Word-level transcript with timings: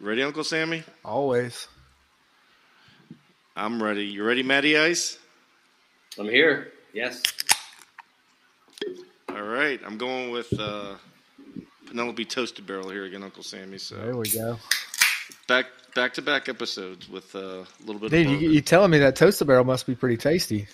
Ready, 0.00 0.22
Uncle 0.22 0.44
Sammy? 0.44 0.82
Always. 1.04 1.68
I'm 3.56 3.82
ready. 3.82 4.04
You 4.06 4.24
ready, 4.24 4.42
Matty 4.42 4.78
Ice? 4.78 5.18
I'm 6.18 6.26
here. 6.26 6.72
Yes. 6.92 7.22
All 9.28 9.42
right. 9.42 9.78
I'm 9.84 9.98
going 9.98 10.30
with 10.30 10.58
uh, 10.58 10.94
Penelope 11.86 12.24
Toasted 12.24 12.66
Barrel 12.66 12.88
here 12.88 13.04
again, 13.04 13.22
Uncle 13.22 13.42
Sammy. 13.42 13.78
So 13.78 13.96
There 13.96 14.16
we 14.16 14.30
go. 14.30 14.58
back 15.46 15.66
back 15.94 16.14
to 16.14 16.22
back 16.22 16.48
episodes 16.48 17.08
with 17.08 17.34
uh, 17.34 17.38
a 17.38 17.66
little 17.84 18.00
bit. 18.00 18.10
Dude, 18.10 18.26
of 18.26 18.32
you, 18.32 18.38
bourbon. 18.38 18.54
you 18.54 18.60
telling 18.62 18.90
me 18.90 18.98
that 18.98 19.16
toasted 19.16 19.46
barrel 19.46 19.64
must 19.64 19.86
be 19.86 19.94
pretty 19.94 20.16
tasty? 20.16 20.66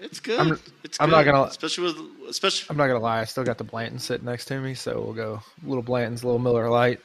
it's 0.00 0.20
good. 0.20 0.38
I'm- 0.38 0.60
it's 0.84 0.98
I'm 1.00 1.08
good. 1.08 1.16
not 1.16 1.24
gonna- 1.24 1.48
especially 1.48 1.84
with 1.84 1.96
especially. 2.28 2.66
I'm 2.70 2.76
not 2.76 2.88
gonna 2.88 2.98
lie, 3.00 3.20
I 3.20 3.24
still 3.24 3.44
got 3.44 3.56
the 3.56 3.64
Blanton 3.64 3.98
sitting 3.98 4.26
next 4.26 4.44
to 4.46 4.60
me, 4.60 4.74
so 4.74 5.00
we'll 5.00 5.14
go 5.14 5.40
little 5.64 5.82
Blanton's, 5.82 6.22
little 6.22 6.38
Miller 6.40 6.68
Lite. 6.68 7.00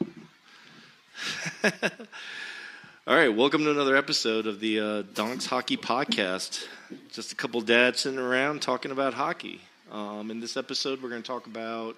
All 3.07 3.16
right, 3.16 3.30
welcome 3.30 3.63
to 3.63 3.71
another 3.71 3.95
episode 3.95 4.48
of 4.48 4.59
the 4.59 4.80
uh, 4.80 5.02
Donks 5.13 5.45
Hockey 5.45 5.77
Podcast. 5.77 6.67
Just 7.12 7.31
a 7.31 7.35
couple 7.35 7.62
dads 7.62 8.02
sitting 8.02 8.20
around 8.20 8.62
talking 8.62 8.91
about 8.91 9.13
hockey. 9.13 9.61
Um, 9.91 10.30
in 10.30 10.39
this 10.39 10.58
episode, 10.58 11.02
we're 11.02 11.09
going 11.09 11.22
to 11.22 11.27
talk 11.27 11.48
about 11.48 11.95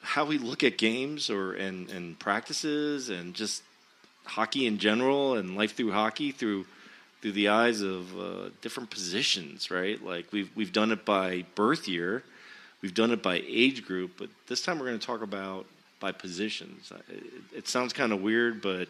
how 0.00 0.24
we 0.24 0.38
look 0.38 0.64
at 0.64 0.78
games 0.78 1.30
or 1.30 1.52
and, 1.52 1.90
and 1.90 2.18
practices 2.18 3.08
and 3.08 3.34
just 3.34 3.62
hockey 4.24 4.66
in 4.66 4.78
general 4.78 5.36
and 5.36 5.56
life 5.56 5.76
through 5.76 5.92
hockey 5.92 6.32
through 6.32 6.66
through 7.20 7.32
the 7.32 7.48
eyes 7.48 7.82
of 7.82 8.18
uh, 8.18 8.48
different 8.62 8.90
positions. 8.90 9.70
Right, 9.70 10.02
like 10.02 10.26
we've 10.32 10.50
we've 10.56 10.72
done 10.72 10.90
it 10.90 11.04
by 11.04 11.44
birth 11.54 11.86
year, 11.86 12.24
we've 12.80 12.94
done 12.94 13.10
it 13.12 13.22
by 13.22 13.42
age 13.46 13.84
group, 13.84 14.12
but 14.18 14.30
this 14.48 14.62
time 14.62 14.78
we're 14.78 14.86
going 14.86 14.98
to 14.98 15.06
talk 15.06 15.22
about 15.22 15.66
by 16.02 16.12
positions. 16.12 16.92
It, 17.08 17.24
it 17.56 17.68
sounds 17.68 17.94
kind 17.94 18.12
of 18.12 18.20
weird, 18.20 18.60
but 18.60 18.88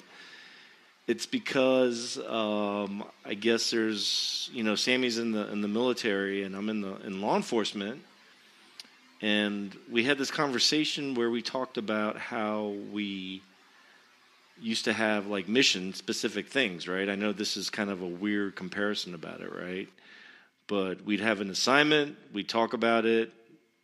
it's 1.06 1.26
because 1.26 2.18
um, 2.26 3.04
I 3.24 3.34
guess 3.34 3.70
there's 3.70 4.50
you 4.52 4.64
know 4.64 4.74
Sammy's 4.74 5.18
in 5.18 5.30
the 5.30 5.52
in 5.52 5.60
the 5.60 5.68
military 5.68 6.42
and 6.42 6.56
I'm 6.56 6.68
in 6.68 6.80
the 6.80 6.96
in 7.06 7.20
law 7.20 7.36
enforcement, 7.36 8.02
and 9.20 9.76
we 9.90 10.02
had 10.02 10.18
this 10.18 10.30
conversation 10.30 11.14
where 11.14 11.30
we 11.30 11.42
talked 11.42 11.76
about 11.76 12.16
how 12.16 12.74
we 12.90 13.42
used 14.60 14.86
to 14.86 14.92
have 14.92 15.26
like 15.26 15.48
mission 15.48 15.92
specific 15.92 16.48
things, 16.48 16.88
right? 16.88 17.08
I 17.08 17.14
know 17.14 17.32
this 17.32 17.56
is 17.56 17.68
kind 17.68 17.90
of 17.90 18.00
a 18.00 18.06
weird 18.06 18.56
comparison 18.56 19.14
about 19.14 19.40
it, 19.40 19.52
right? 19.54 19.88
But 20.66 21.04
we'd 21.04 21.20
have 21.20 21.40
an 21.40 21.50
assignment, 21.50 22.16
we'd 22.32 22.48
talk 22.48 22.72
about 22.72 23.04
it, 23.04 23.32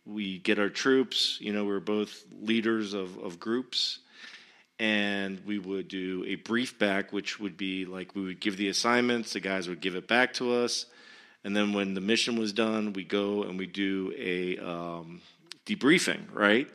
we 0.09 0.39
get 0.39 0.59
our 0.59 0.69
troops. 0.69 1.37
You 1.39 1.53
know, 1.53 1.65
we're 1.65 1.79
both 1.79 2.23
leaders 2.41 2.93
of 2.93 3.17
of 3.17 3.39
groups 3.39 3.99
and 4.79 5.41
we 5.45 5.59
would 5.59 5.89
do 5.89 6.23
a 6.25 6.35
brief 6.35 6.79
back, 6.79 7.11
which 7.11 7.39
would 7.39 7.57
be 7.57 7.85
like 7.85 8.15
we 8.15 8.23
would 8.23 8.39
give 8.39 8.55
the 8.55 8.69
assignments, 8.69 9.33
the 9.33 9.41
guys 9.41 9.67
would 9.67 9.81
give 9.81 9.95
it 9.95 10.07
back 10.07 10.33
to 10.33 10.53
us, 10.53 10.85
and 11.43 11.55
then 11.55 11.73
when 11.73 11.93
the 11.93 12.01
mission 12.01 12.39
was 12.39 12.53
done, 12.53 12.93
we 12.93 13.03
go 13.03 13.43
and 13.43 13.59
we 13.59 13.67
do 13.67 14.13
a 14.17 14.57
um, 14.57 15.21
debriefing, 15.65 16.21
right? 16.33 16.67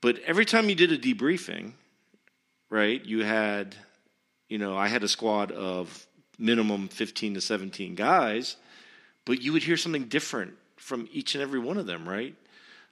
But 0.00 0.18
every 0.20 0.44
time 0.44 0.68
you 0.68 0.74
did 0.74 0.92
a 0.92 0.98
debriefing, 0.98 1.72
right, 2.70 3.04
you 3.04 3.24
had, 3.24 3.76
you 4.48 4.58
know, 4.58 4.76
I 4.76 4.88
had 4.88 5.02
a 5.02 5.08
squad 5.08 5.52
of 5.52 6.06
minimum 6.38 6.88
15 6.88 7.34
to 7.34 7.40
17 7.40 7.94
guys, 7.94 8.56
but 9.24 9.42
you 9.42 9.52
would 9.52 9.64
hear 9.64 9.76
something 9.76 10.04
different 10.04 10.54
from 10.76 11.08
each 11.12 11.34
and 11.34 11.42
every 11.42 11.58
one 11.58 11.76
of 11.76 11.86
them, 11.86 12.08
right? 12.08 12.34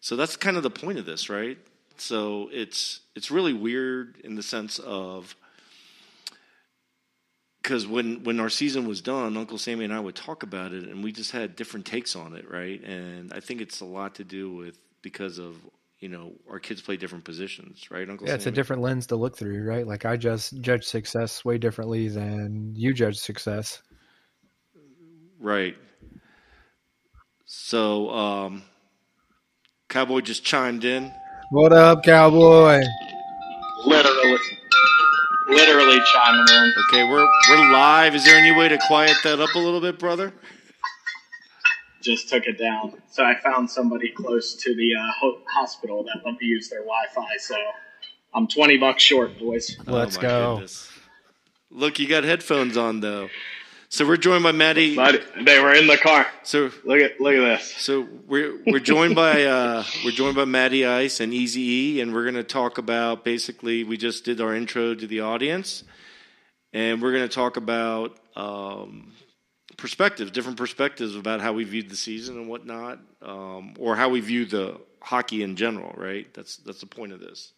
So 0.06 0.14
that's 0.14 0.36
kind 0.36 0.56
of 0.56 0.62
the 0.62 0.70
point 0.70 1.00
of 1.00 1.04
this, 1.04 1.28
right? 1.28 1.58
So 1.96 2.48
it's 2.52 3.00
it's 3.16 3.32
really 3.32 3.52
weird 3.52 4.18
in 4.22 4.36
the 4.36 4.42
sense 4.44 4.78
of 4.78 5.34
because 7.60 7.88
when 7.88 8.22
when 8.22 8.38
our 8.38 8.48
season 8.48 8.86
was 8.86 9.00
done, 9.00 9.36
Uncle 9.36 9.58
Sammy 9.58 9.84
and 9.84 9.92
I 9.92 9.98
would 9.98 10.14
talk 10.14 10.44
about 10.44 10.72
it, 10.72 10.84
and 10.84 11.02
we 11.02 11.10
just 11.10 11.32
had 11.32 11.56
different 11.56 11.86
takes 11.86 12.14
on 12.14 12.36
it, 12.36 12.48
right? 12.48 12.80
And 12.84 13.32
I 13.32 13.40
think 13.40 13.60
it's 13.60 13.80
a 13.80 13.84
lot 13.84 14.14
to 14.14 14.22
do 14.22 14.54
with 14.54 14.78
because 15.02 15.40
of 15.40 15.56
you 15.98 16.08
know 16.08 16.34
our 16.48 16.60
kids 16.60 16.80
play 16.82 16.96
different 16.96 17.24
positions, 17.24 17.90
right, 17.90 18.08
Uncle? 18.08 18.28
Yeah, 18.28 18.34
it's 18.34 18.46
a 18.46 18.52
different 18.52 18.82
lens 18.82 19.08
to 19.08 19.16
look 19.16 19.36
through, 19.36 19.64
right? 19.64 19.88
Like 19.88 20.04
I 20.04 20.16
just 20.16 20.60
judge 20.60 20.84
success 20.84 21.44
way 21.44 21.58
differently 21.58 22.06
than 22.06 22.74
you 22.76 22.94
judge 22.94 23.16
success. 23.16 23.82
right. 25.40 25.76
So 27.44 28.10
um, 28.10 28.62
Cowboy 29.88 30.20
just 30.20 30.44
chimed 30.44 30.84
in. 30.84 31.12
What 31.50 31.72
up, 31.72 32.02
cowboy? 32.02 32.82
literally, 33.84 34.38
literally 35.48 35.98
chiming 36.12 36.44
in. 36.50 36.74
Okay, 36.88 37.04
we're 37.04 37.26
we're 37.48 37.70
live. 37.72 38.14
Is 38.14 38.24
there 38.24 38.36
any 38.36 38.50
way 38.56 38.68
to 38.68 38.78
quiet 38.88 39.16
that 39.22 39.38
up 39.40 39.54
a 39.54 39.58
little 39.58 39.80
bit, 39.80 39.98
brother? 39.98 40.32
Just 42.02 42.28
took 42.28 42.46
it 42.46 42.58
down. 42.58 42.94
So 43.10 43.24
I 43.24 43.38
found 43.40 43.70
somebody 43.70 44.10
close 44.10 44.54
to 44.56 44.74
the 44.74 44.94
uh, 44.96 45.12
ho- 45.20 45.40
hospital 45.52 46.02
that 46.04 46.20
let 46.24 46.40
me 46.40 46.46
use 46.46 46.68
their 46.68 46.80
Wi-Fi. 46.80 47.36
So 47.38 47.56
I'm 48.34 48.46
20 48.48 48.76
bucks 48.78 49.02
short, 49.02 49.38
boys. 49.38 49.76
Let's 49.86 50.16
Oh, 50.16 50.20
go. 50.20 50.54
goodness. 50.54 50.90
Look, 51.70 51.98
you 51.98 52.08
got 52.08 52.24
headphones 52.24 52.76
on 52.76 53.00
though. 53.00 53.28
So 53.96 54.06
we're 54.06 54.18
joined 54.18 54.42
by 54.42 54.52
Matty. 54.52 54.94
But 54.94 55.24
they 55.42 55.58
were 55.58 55.72
in 55.72 55.86
the 55.86 55.96
car. 55.96 56.26
So 56.42 56.70
Look 56.84 57.00
at 57.00 57.18
look 57.18 57.34
at 57.34 57.40
this. 57.40 57.74
so 57.78 58.06
we're 58.26 58.58
we're 58.66 58.78
joined 58.78 59.14
by 59.14 59.44
uh, 59.46 59.84
we're 60.04 60.10
joined 60.10 60.36
by 60.36 60.44
Matty 60.44 60.84
Ice 60.84 61.20
and 61.20 61.32
Easy 61.32 61.62
E, 61.62 62.00
and 62.02 62.12
we're 62.12 62.24
going 62.24 62.34
to 62.34 62.44
talk 62.44 62.76
about 62.76 63.24
basically 63.24 63.84
we 63.84 63.96
just 63.96 64.26
did 64.26 64.38
our 64.42 64.54
intro 64.54 64.94
to 64.94 65.06
the 65.06 65.20
audience, 65.20 65.82
and 66.74 67.00
we're 67.00 67.12
going 67.12 67.26
to 67.26 67.34
talk 67.34 67.56
about 67.56 68.18
um, 68.36 69.14
perspectives, 69.78 70.30
different 70.30 70.58
perspectives 70.58 71.16
about 71.16 71.40
how 71.40 71.54
we 71.54 71.64
viewed 71.64 71.88
the 71.88 71.96
season 71.96 72.36
and 72.36 72.50
whatnot, 72.50 72.98
um, 73.22 73.72
or 73.78 73.96
how 73.96 74.10
we 74.10 74.20
view 74.20 74.44
the 74.44 74.78
hockey 75.00 75.42
in 75.42 75.56
general. 75.56 75.94
Right? 75.96 76.26
That's 76.34 76.58
that's 76.58 76.80
the 76.80 76.86
point 76.86 77.14
of 77.14 77.20
this. 77.20 77.54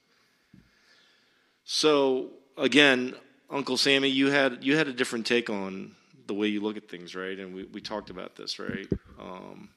So 1.65 2.29
again, 2.57 3.17
Uncle 3.51 3.77
Sammy, 3.77 4.07
you 4.07 4.31
had 4.31 4.63
you 4.63 4.77
had 4.77 4.87
a 4.87 4.93
different 4.93 5.27
take 5.27 5.51
on 5.51 5.97
the 6.29 6.35
way 6.35 6.47
you 6.47 6.61
look 6.61 6.77
at 6.77 6.89
things, 6.89 7.15
right? 7.17 7.39
And 7.39 7.55
we, 7.55 7.65
we 7.65 7.81
talked 7.81 8.11
about 8.11 8.37
this, 8.37 8.59
right? 8.59 8.87
Um, 9.19 9.71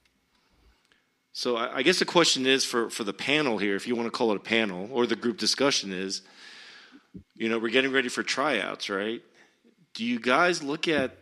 so 1.33 1.55
I, 1.55 1.77
I 1.77 1.81
guess 1.81 1.99
the 1.99 2.05
question 2.05 2.45
is 2.45 2.63
for, 2.63 2.89
for 2.89 3.03
the 3.03 3.13
panel 3.13 3.57
here, 3.57 3.75
if 3.75 3.87
you 3.87 3.95
want 3.95 4.07
to 4.07 4.11
call 4.11 4.31
it 4.31 4.35
a 4.35 4.41
panel, 4.41 4.89
or 4.91 5.07
the 5.07 5.15
group 5.15 5.37
discussion 5.37 5.91
is, 5.91 6.21
you 7.35 7.49
know, 7.49 7.57
we're 7.57 7.69
getting 7.69 7.91
ready 7.91 8.09
for 8.09 8.21
tryouts, 8.21 8.89
right? 8.89 9.21
Do 9.93 10.05
you 10.05 10.19
guys 10.19 10.61
look 10.61 10.87
at 10.87 11.17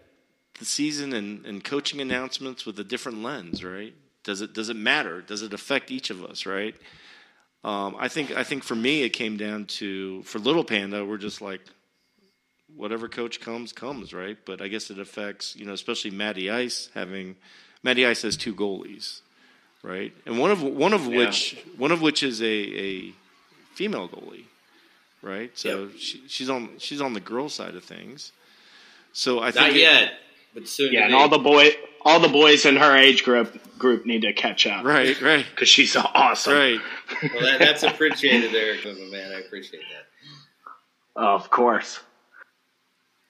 the 0.59 0.65
season 0.65 1.13
and, 1.13 1.45
and 1.45 1.63
coaching 1.63 2.01
announcements 2.01 2.65
with 2.65 2.77
a 2.79 2.83
different 2.83 3.23
lens, 3.23 3.63
right? 3.63 3.93
Does 4.23 4.41
it 4.41 4.53
does 4.53 4.69
it 4.69 4.75
matter? 4.75 5.21
Does 5.21 5.41
it 5.41 5.53
affect 5.53 5.89
each 5.89 6.09
of 6.09 6.23
us, 6.23 6.45
right? 6.45 6.75
Um, 7.63 7.95
I 7.97 8.09
think 8.09 8.31
I 8.31 8.43
think 8.43 8.63
for 8.63 8.75
me 8.75 9.03
it 9.03 9.09
came 9.09 9.37
down 9.37 9.65
to 9.65 10.21
for 10.23 10.39
Little 10.39 10.65
Panda, 10.65 11.05
we're 11.05 11.17
just 11.17 11.41
like 11.41 11.61
whatever 12.75 13.07
coach 13.09 13.39
comes 13.41 13.73
comes, 13.73 14.13
right? 14.13 14.37
But 14.45 14.61
I 14.61 14.67
guess 14.67 14.89
it 14.89 14.99
affects 14.99 15.55
you 15.55 15.65
know 15.65 15.73
especially 15.73 16.11
Matty 16.11 16.49
Ice 16.49 16.89
having 16.93 17.35
Matty 17.83 18.05
Ice 18.05 18.21
has 18.23 18.35
two 18.37 18.53
goalies, 18.53 19.21
right? 19.83 20.13
And 20.25 20.39
one 20.39 20.51
of 20.51 20.61
one 20.61 20.93
of 20.93 21.05
Yeah. 21.05 21.17
which 21.19 21.57
one 21.77 21.91
of 21.91 22.01
which 22.01 22.23
is 22.23 22.41
a, 22.41 22.45
a 22.45 23.13
female 23.75 24.07
goalie, 24.09 24.45
right? 25.21 25.51
So 25.57 25.89
she, 25.97 26.21
she's 26.27 26.49
on 26.49 26.69
she's 26.79 27.01
on 27.01 27.13
the 27.13 27.19
girl 27.21 27.49
side 27.49 27.75
of 27.75 27.83
things. 27.83 28.31
So 29.13 29.39
I 29.39 29.51
think 29.51 29.65
Not 29.67 29.69
it- 29.75 29.79
yet, 29.79 30.13
but 30.53 30.67
soon. 30.67 30.93
Yeah, 30.93 31.05
and 31.05 31.15
all 31.15 31.29
the 31.29 31.37
boy, 31.39 31.69
all 32.03 32.19
the 32.19 32.27
boys 32.29 32.65
in 32.65 32.75
her 32.75 32.95
age 32.95 33.23
group 33.23 33.57
group 33.79 34.05
need 34.05 34.21
to 34.23 34.33
catch 34.33 34.67
up. 34.67 34.83
right, 34.85 35.19
right, 35.21 35.45
Because 35.55 35.69
she's 35.69 35.95
awesome. 35.95 36.53
right. 36.53 36.79
Well, 37.33 37.43
that, 37.43 37.59
that's 37.59 37.83
appreciated 37.83 38.51
there, 38.53 38.75
man. 39.09 39.31
I 39.31 39.39
appreciate 39.39 39.81
that. 39.91 40.05
Of 41.15 41.49
course. 41.49 41.99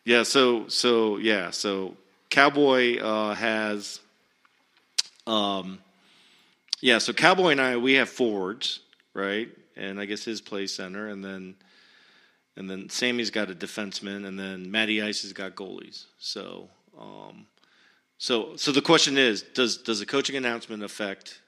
Yeah, 0.10 0.24
so 0.24 0.68
so 0.70 1.18
yeah, 1.18 1.52
so 1.52 1.96
Cowboy 2.32 2.98
uh, 2.98 3.36
has 3.36 4.00
um 5.28 5.78
yeah, 6.82 6.98
so 6.98 7.14
Cowboy 7.14 7.52
and 7.52 7.62
I 7.62 7.78
we 7.78 7.94
have 7.94 8.10
forwards, 8.10 8.80
right? 9.14 9.50
And 9.76 10.00
I 10.00 10.06
guess 10.06 10.24
his 10.24 10.42
play 10.42 10.66
center 10.66 11.10
and 11.10 11.24
then 11.24 11.54
and 12.58 12.68
then 12.68 12.90
Sammy's 12.90 13.30
got 13.30 13.52
a 13.52 13.54
defenseman 13.54 14.26
and 14.26 14.40
then 14.40 14.72
Matty 14.72 15.00
Ice 15.00 15.22
has 15.22 15.32
got 15.32 15.54
goalies. 15.54 16.06
So 16.18 16.72
um 17.00 17.46
so 18.18 18.56
so 18.56 18.72
the 18.72 18.82
question 18.82 19.16
is, 19.16 19.44
does 19.44 19.78
does 19.78 20.00
the 20.00 20.08
coaching 20.08 20.36
announcement 20.36 20.82
affect 20.82 21.40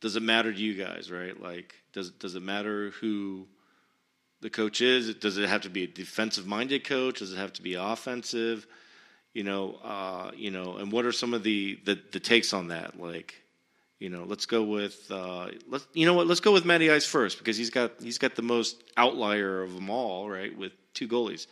does 0.00 0.16
it 0.16 0.22
matter 0.22 0.50
to 0.50 0.58
you 0.58 0.82
guys, 0.82 1.10
right? 1.10 1.38
Like 1.38 1.74
does 1.92 2.10
does 2.10 2.36
it 2.36 2.42
matter 2.42 2.88
who 3.02 3.48
the 4.42 4.50
coach 4.50 4.80
is? 4.82 5.14
Does 5.14 5.38
it 5.38 5.48
have 5.48 5.62
to 5.62 5.70
be 5.70 5.84
a 5.84 5.86
defensive 5.86 6.46
minded 6.46 6.84
coach? 6.84 7.20
Does 7.20 7.32
it 7.32 7.38
have 7.38 7.54
to 7.54 7.62
be 7.62 7.74
offensive? 7.74 8.66
You 9.32 9.44
know, 9.44 9.78
uh, 9.82 10.32
you 10.36 10.50
know, 10.50 10.76
and 10.76 10.92
what 10.92 11.06
are 11.06 11.12
some 11.12 11.32
of 11.32 11.42
the, 11.42 11.78
the 11.84 11.98
the 12.12 12.20
takes 12.20 12.52
on 12.52 12.68
that? 12.68 13.00
Like, 13.00 13.34
You 13.98 14.10
know, 14.10 14.24
let's 14.24 14.46
go 14.46 14.64
with 14.64 15.10
uh, 15.10 15.48
let's 15.68 15.86
you 15.94 16.06
know 16.06 16.14
what? 16.14 16.26
Let's 16.26 16.40
go 16.40 16.52
with 16.52 16.64
Matty 16.64 16.90
Ice 16.90 17.06
first 17.06 17.38
because 17.38 17.56
he's 17.56 17.70
got 17.70 17.92
he's 18.02 18.18
got 18.18 18.34
the 18.34 18.42
most 18.42 18.82
outlier 18.96 19.62
of 19.62 19.74
them 19.74 19.88
all, 19.90 20.28
right? 20.28 20.56
With 20.58 20.72
two 20.92 21.08
goalies. 21.08 21.46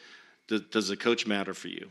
Does, 0.48 0.62
does 0.62 0.88
the 0.88 0.96
coach 0.96 1.26
matter 1.28 1.54
for 1.54 1.68
you? 1.68 1.90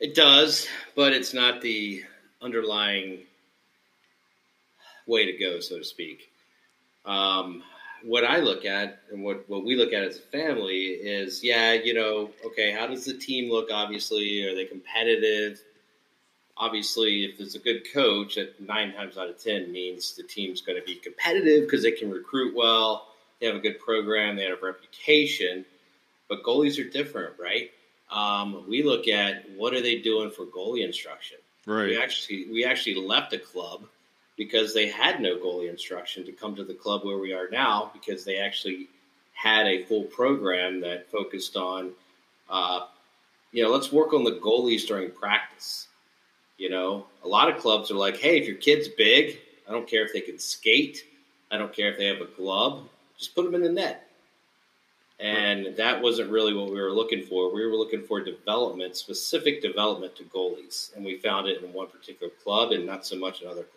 It 0.00 0.14
does, 0.14 0.66
but 0.94 1.12
it's 1.12 1.34
not 1.34 1.60
the 1.60 2.02
underlying 2.40 3.18
way 5.06 5.30
to 5.30 5.38
go, 5.38 5.60
so 5.60 5.78
to 5.78 5.84
speak. 5.84 6.30
Um, 7.06 7.62
what 8.02 8.24
I 8.24 8.38
look 8.38 8.64
at 8.64 9.00
and 9.10 9.22
what, 9.22 9.48
what 9.48 9.64
we 9.64 9.76
look 9.76 9.92
at 9.92 10.04
as 10.04 10.18
a 10.18 10.20
family 10.20 10.84
is, 10.84 11.42
yeah, 11.42 11.72
you 11.72 11.94
know, 11.94 12.30
okay, 12.44 12.72
how 12.72 12.86
does 12.86 13.04
the 13.04 13.14
team 13.14 13.50
look? 13.50 13.68
Obviously, 13.72 14.44
are 14.44 14.54
they 14.54 14.64
competitive? 14.64 15.60
Obviously, 16.56 17.24
if 17.24 17.38
there's 17.38 17.54
a 17.54 17.58
good 17.58 17.82
coach, 17.92 18.36
that 18.36 18.60
nine 18.60 18.94
times 18.94 19.18
out 19.18 19.28
of 19.28 19.42
ten 19.42 19.72
means 19.72 20.14
the 20.16 20.22
team's 20.22 20.60
going 20.60 20.78
to 20.78 20.84
be 20.84 20.96
competitive 20.96 21.64
because 21.64 21.82
they 21.82 21.92
can 21.92 22.10
recruit 22.10 22.54
well, 22.56 23.08
they 23.40 23.46
have 23.46 23.56
a 23.56 23.60
good 23.60 23.78
program, 23.78 24.36
they 24.36 24.44
have 24.44 24.62
a 24.62 24.66
reputation. 24.66 25.64
But 26.28 26.42
goalies 26.42 26.84
are 26.84 26.88
different, 26.88 27.34
right? 27.38 27.70
Um, 28.10 28.64
we 28.68 28.82
look 28.82 29.08
at 29.08 29.50
what 29.56 29.74
are 29.74 29.82
they 29.82 30.00
doing 30.00 30.30
for 30.30 30.44
goalie 30.44 30.84
instruction. 30.84 31.38
Right. 31.66 31.88
We 31.88 32.00
actually 32.00 32.46
we 32.50 32.64
actually 32.64 32.94
left 33.06 33.32
a 33.32 33.38
club 33.38 33.84
because 34.36 34.74
they 34.74 34.88
had 34.88 35.20
no 35.20 35.36
goalie 35.38 35.70
instruction 35.70 36.24
to 36.24 36.32
come 36.32 36.54
to 36.54 36.64
the 36.64 36.74
club 36.74 37.04
where 37.04 37.18
we 37.18 37.32
are 37.32 37.48
now 37.50 37.90
because 37.92 38.24
they 38.24 38.38
actually 38.38 38.88
had 39.32 39.66
a 39.66 39.84
full 39.84 40.04
program 40.04 40.80
that 40.80 41.10
focused 41.10 41.56
on, 41.56 41.90
uh, 42.50 42.86
you 43.52 43.62
know, 43.62 43.70
let's 43.70 43.92
work 43.92 44.12
on 44.12 44.24
the 44.24 44.32
goalies 44.32 44.86
during 44.86 45.10
practice. 45.10 45.88
You 46.58 46.70
know, 46.70 47.06
a 47.22 47.28
lot 47.28 47.50
of 47.50 47.60
clubs 47.60 47.90
are 47.90 47.96
like, 47.96 48.16
hey, 48.16 48.38
if 48.38 48.46
your 48.46 48.56
kid's 48.56 48.88
big, 48.88 49.38
I 49.68 49.72
don't 49.72 49.88
care 49.88 50.04
if 50.04 50.12
they 50.12 50.20
can 50.20 50.38
skate, 50.38 51.04
I 51.50 51.58
don't 51.58 51.72
care 51.72 51.90
if 51.90 51.98
they 51.98 52.06
have 52.06 52.20
a 52.20 52.26
glove, 52.36 52.88
just 53.18 53.34
put 53.34 53.44
them 53.44 53.54
in 53.54 53.62
the 53.62 53.72
net. 53.72 54.06
And 55.18 55.74
that 55.76 56.02
wasn't 56.02 56.30
really 56.30 56.52
what 56.52 56.70
we 56.70 56.80
were 56.80 56.92
looking 56.92 57.22
for. 57.22 57.52
We 57.52 57.64
were 57.64 57.76
looking 57.76 58.02
for 58.02 58.20
development, 58.22 58.96
specific 58.96 59.62
development 59.62 60.14
to 60.16 60.24
goalies. 60.24 60.94
And 60.94 61.04
we 61.04 61.16
found 61.16 61.46
it 61.46 61.62
in 61.62 61.72
one 61.72 61.86
particular 61.88 62.30
club 62.42 62.72
and 62.72 62.84
not 62.84 63.06
so 63.06 63.16
much 63.16 63.40
in 63.40 63.48
other 63.48 63.62
clubs. 63.62 63.75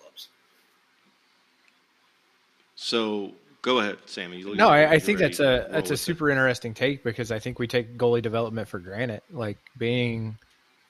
So 2.82 3.34
go 3.62 3.80
ahead, 3.80 3.98
Sammy. 4.06 4.42
No, 4.42 4.70
I, 4.70 4.92
I 4.92 5.00
think 5.00 5.20
that's 5.20 5.42
a 5.42 5.68
that's 5.70 5.90
a 5.90 5.94
with 5.94 6.00
it. 6.00 6.04
super 6.04 6.30
interesting 6.30 6.74
take 6.74 7.04
because 7.04 7.30
I 7.30 7.38
think 7.38 7.60
we 7.60 7.68
take 7.68 7.98
goalie 7.98 8.22
development 8.22 8.70
for 8.70 8.80
granted. 8.80 9.22
Like 9.30 9.58
being 9.78 10.38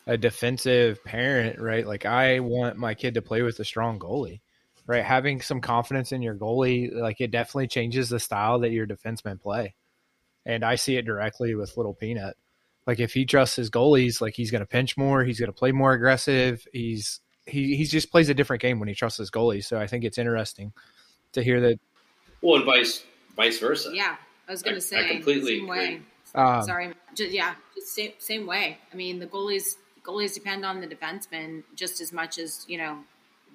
a 0.05 0.15
defensive 0.15 1.03
parent, 1.03 1.59
right? 1.59 1.87
Like 1.87 2.05
I 2.05 2.41
want 2.41 2.77
my 2.77 2.93
kid 2.93 3.15
to 3.15 3.23
play 3.23 3.41
with 3.41 3.59
a 3.59 3.65
strong 3.65 3.97
goalie, 3.97 4.39
right? 4.85 5.03
Having 5.03 5.41
some 5.41 5.61
confidence 5.61 6.11
in 6.11 6.21
your 6.21 6.35
goalie, 6.35 6.93
like 6.93 7.19
it 7.21 7.31
definitely 7.31 7.67
changes 7.67 8.09
the 8.09 8.19
style 8.19 8.59
that 8.59 8.71
your 8.71 8.85
defensemen 8.85 9.41
play. 9.41 9.73
And 10.45 10.63
I 10.63 10.75
see 10.75 10.95
it 10.95 11.07
directly 11.07 11.55
with 11.55 11.75
Little 11.75 11.95
Peanut. 11.95 12.37
Like 12.85 12.99
if 12.99 13.13
he 13.13 13.25
trusts 13.25 13.55
his 13.55 13.71
goalies, 13.71 14.21
like 14.21 14.35
he's 14.35 14.51
going 14.51 14.61
to 14.61 14.67
pinch 14.67 14.95
more, 14.95 15.23
he's 15.23 15.39
going 15.39 15.51
to 15.51 15.57
play 15.57 15.71
more 15.71 15.93
aggressive. 15.93 16.67
He's 16.71 17.19
he 17.47 17.75
he 17.75 17.85
just 17.85 18.11
plays 18.11 18.29
a 18.29 18.35
different 18.35 18.61
game 18.61 18.79
when 18.79 18.89
he 18.89 18.93
trusts 18.93 19.17
his 19.17 19.31
goalies. 19.31 19.65
So 19.65 19.79
I 19.79 19.87
think 19.87 20.03
it's 20.03 20.19
interesting 20.19 20.71
to 21.33 21.43
hear 21.43 21.61
that. 21.61 21.79
Well, 22.41 22.57
and 22.57 22.65
vice 22.65 23.03
vice 23.35 23.59
versa. 23.59 23.91
Yeah, 23.93 24.15
I 24.47 24.51
was 24.51 24.61
going 24.61 24.75
to 24.75 24.81
say 24.81 24.97
I 25.05 25.13
completely 25.13 25.59
same 25.59 25.67
way. 25.67 25.85
agree. 25.85 26.01
Um, 26.35 26.63
Sorry, 26.63 26.93
just, 27.15 27.31
yeah, 27.31 27.55
just 27.75 27.87
same 27.93 28.11
same 28.19 28.45
way. 28.47 28.77
I 28.91 28.95
mean, 28.95 29.19
the 29.19 29.27
goalies 29.27 29.75
goalies 30.03 30.33
depend 30.33 30.65
on 30.65 30.79
the 30.81 30.87
defensemen 30.87 31.63
just 31.75 32.01
as 32.01 32.11
much 32.13 32.37
as 32.37 32.65
you 32.67 32.77
know 32.77 32.97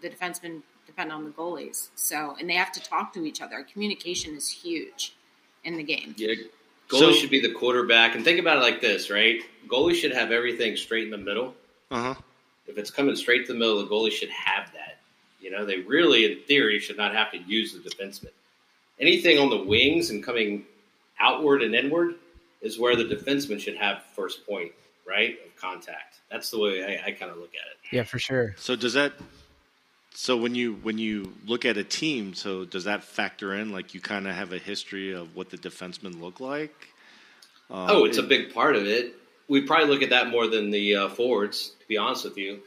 the 0.03 0.11
defensemen 0.11 0.63
depend 0.87 1.13
on 1.13 1.25
the 1.25 1.31
goalies. 1.31 1.89
So, 1.95 2.37
and 2.39 2.49
they 2.49 2.55
have 2.55 2.73
to 2.73 2.81
talk 2.81 3.13
to 3.15 3.25
each 3.25 3.41
other. 3.41 3.65
Communication 3.73 4.35
is 4.37 4.49
huge 4.51 5.15
in 5.65 5.77
the 5.77 5.83
game. 5.83 6.15
Yeah, 6.19 6.35
goalie 6.89 6.99
So- 6.99 7.13
should 7.13 7.31
be 7.31 7.41
the 7.41 7.53
quarterback. 7.53 8.15
And 8.15 8.23
think 8.25 8.39
about 8.39 8.59
it 8.59 8.61
like 8.61 8.81
this, 8.81 9.09
right? 9.11 9.41
Goalie 9.67 9.95
should 9.95 10.13
have 10.13 10.31
everything 10.31 10.77
straight 10.77 11.05
in 11.05 11.11
the 11.11 11.17
middle. 11.17 11.55
Uh-huh. 11.91 12.15
If 12.67 12.77
it's 12.77 12.91
coming 12.91 13.17
straight 13.17 13.47
to 13.47 13.53
the 13.55 13.59
middle, 13.59 13.79
the 13.79 13.87
goalie 13.89 14.11
should 14.13 14.29
have 14.31 14.71
that. 14.73 14.94
You 15.45 15.51
know, 15.51 15.67
they 15.67 15.81
really, 15.81 16.25
in 16.25 16.41
theory, 16.47 16.81
should 16.81 16.97
not 16.97 17.15
have 17.15 17.31
to 17.33 17.39
use 17.39 17.75
the 17.75 17.81
defenseman. 17.81 18.31
Anything 18.99 19.39
on 19.39 19.51
the 19.51 19.63
wings 19.63 20.09
and 20.09 20.25
coming 20.25 20.65
outward 21.21 21.63
and 21.63 21.75
inward 21.75 22.15
is 22.63 22.79
where 22.79 22.97
the 22.97 23.05
defenseman 23.05 23.61
should 23.61 23.77
have 23.77 24.03
first 24.17 24.47
point, 24.47 24.73
right, 25.07 25.37
of 25.47 25.55
contact. 25.61 26.21
That's 26.31 26.51
the 26.51 26.59
way 26.59 26.83
I, 26.83 27.09
I 27.09 27.13
kind 27.13 27.31
of 27.31 27.37
look 27.37 27.51
at 27.51 27.71
it. 27.71 27.95
Yeah, 27.95 28.05
for 28.05 28.19
sure. 28.19 28.55
So 28.57 28.75
does 28.75 28.95
that? 28.95 29.13
So 30.15 30.35
when 30.39 30.55
you 30.55 30.77
when 30.77 30.97
you 30.97 31.35
look 31.47 31.67
at 31.67 31.77
a 31.77 31.85
team, 31.85 32.33
so 32.33 32.65
does 32.65 32.85
that 32.85 33.05
factor 33.05 33.53
in? 33.53 33.71
Like 33.71 33.93
you 33.93 34.01
kind 34.01 34.27
of 34.27 34.35
have 34.35 34.55
a 34.55 34.59
history 34.59 35.13
of 35.13 35.37
what 35.37 35.51
the 35.51 35.59
defensemen 35.59 36.23
look 36.23 36.41
like. 36.41 36.75
Um, 37.71 37.87
Oh, 37.91 38.05
it's 38.07 38.19
a 38.19 38.23
big 38.23 38.55
part 38.55 38.77
of 38.77 38.87
it. 38.87 39.15
We 39.47 39.61
probably 39.61 39.89
look 39.89 40.03
at 40.03 40.11
that 40.11 40.29
more 40.29 40.47
than 40.47 40.71
the 40.71 40.97
uh, 40.97 41.09
forwards, 41.11 41.69
to 41.81 41.87
be 41.87 41.99
honest 41.99 42.25
with 42.25 42.39
you, 42.39 42.61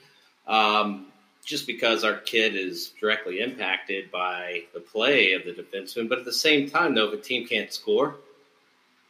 um, 0.45 1.07
just 1.47 1.65
because 1.65 2.03
our 2.03 2.17
kid 2.17 2.55
is 2.57 2.89
directly 2.99 3.39
impacted 3.39 4.11
by 4.11 4.63
the 4.73 4.81
play 4.81 5.31
of 5.31 5.45
the 5.45 5.51
defenseman. 5.51 6.09
But 6.09 6.19
at 6.19 6.25
the 6.25 6.33
same 6.33 6.69
time, 6.69 6.93
though, 6.93 7.07
if 7.07 7.13
a 7.13 7.23
team 7.23 7.47
can't 7.47 7.71
score, 7.71 8.17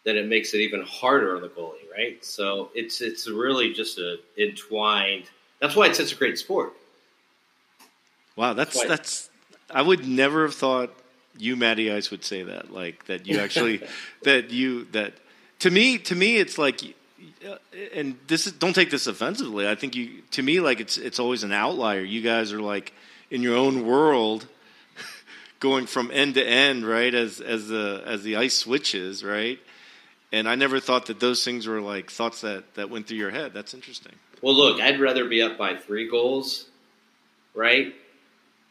then 0.04 0.16
it 0.18 0.28
makes 0.28 0.54
it 0.54 0.60
even 0.60 0.84
harder 0.84 1.36
on 1.36 1.42
the 1.42 1.50
goalie, 1.50 1.92
right? 1.92 2.24
So 2.24 2.70
it's 2.76 3.02
it's 3.02 3.28
really 3.28 3.74
just 3.74 3.98
a 3.98 4.18
entwined. 4.38 5.24
That's 5.60 5.76
why 5.76 5.88
it's 5.88 5.98
such 5.98 6.14
a 6.14 6.16
great 6.16 6.38
sport. 6.38 6.74
Wow, 8.36 8.54
that's 8.54 8.76
Quite- 8.76 8.88
that's. 8.88 9.32
I 9.72 9.82
would 9.82 10.08
never 10.08 10.44
have 10.44 10.54
thought 10.54 10.94
you, 11.40 11.56
Matty 11.56 11.92
Ice, 11.92 12.12
would 12.12 12.24
say 12.24 12.44
that. 12.44 12.72
Like 12.72 13.04
that 13.08 13.26
you 13.26 13.40
actually 13.40 13.82
that 14.24 14.52
you 14.52 14.86
that 14.92 15.14
to 15.60 15.72
me 15.72 15.98
to 15.98 16.16
me 16.16 16.38
it's 16.38 16.58
like. 16.60 16.82
And 17.96 18.18
this 18.28 18.48
is 18.48 18.54
don't 18.54 18.74
take 18.74 18.92
this 18.92 19.08
offensively. 19.08 19.68
I 19.68 19.76
think 19.76 19.96
you 19.96 20.22
to 20.32 20.44
me 20.44 20.60
like 20.60 20.80
it's 20.80 20.98
it's 20.98 21.20
always 21.20 21.44
an 21.44 21.52
outlier. 21.52 22.02
You 22.02 22.22
guys 22.22 22.54
are 22.54 22.62
like 22.62 22.94
in 23.32 23.42
your 23.42 23.56
own 23.56 23.86
world, 23.86 24.48
going 25.60 25.88
from 25.88 26.12
end 26.12 26.36
to 26.36 26.48
end, 26.48 26.86
right? 26.86 27.14
As 27.14 27.42
as 27.42 27.68
the 27.68 28.04
as 28.06 28.24
the 28.24 28.36
ice 28.36 28.56
switches, 28.56 29.24
right? 29.24 29.60
And 30.32 30.48
I 30.48 30.56
never 30.56 30.80
thought 30.80 31.06
that 31.08 31.20
those 31.20 31.44
things 31.44 31.68
were 31.68 31.82
like 31.82 32.12
thoughts 32.12 32.42
that 32.42 32.76
that 32.76 32.90
went 32.90 33.08
through 33.08 33.18
your 33.18 33.32
head. 33.32 33.54
That's 33.54 33.74
interesting. 33.74 34.14
Well, 34.42 34.54
look, 34.54 34.80
I'd 34.80 35.00
rather 35.00 35.26
be 35.26 35.42
up 35.42 35.58
by 35.58 35.76
three 35.76 36.08
goals, 36.08 36.68
right, 37.56 37.96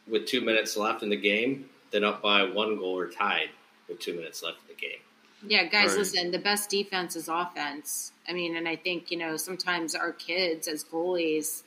with 0.07 0.25
two 0.25 0.39
minutes 0.39 0.77
left 0.77 1.03
in 1.03 1.09
the 1.09 1.17
game, 1.17 1.69
than 1.91 2.05
up 2.05 2.21
by 2.21 2.43
one 2.43 2.77
goal 2.77 2.97
or 2.97 3.09
tied 3.09 3.49
with 3.89 3.99
two 3.99 4.13
minutes 4.13 4.41
left 4.43 4.59
in 4.61 4.75
the 4.75 4.81
game. 4.81 4.99
Yeah, 5.45 5.65
guys, 5.65 5.91
Right. 5.91 5.99
listen, 5.99 6.31
the 6.31 6.39
best 6.39 6.69
defense 6.69 7.15
is 7.15 7.27
offense. 7.27 8.11
I 8.27 8.33
mean, 8.33 8.55
and 8.55 8.67
I 8.67 8.75
think, 8.75 9.11
you 9.11 9.17
know, 9.17 9.37
sometimes 9.37 9.93
our 9.95 10.11
kids 10.11 10.67
as 10.67 10.83
goalies 10.83 11.63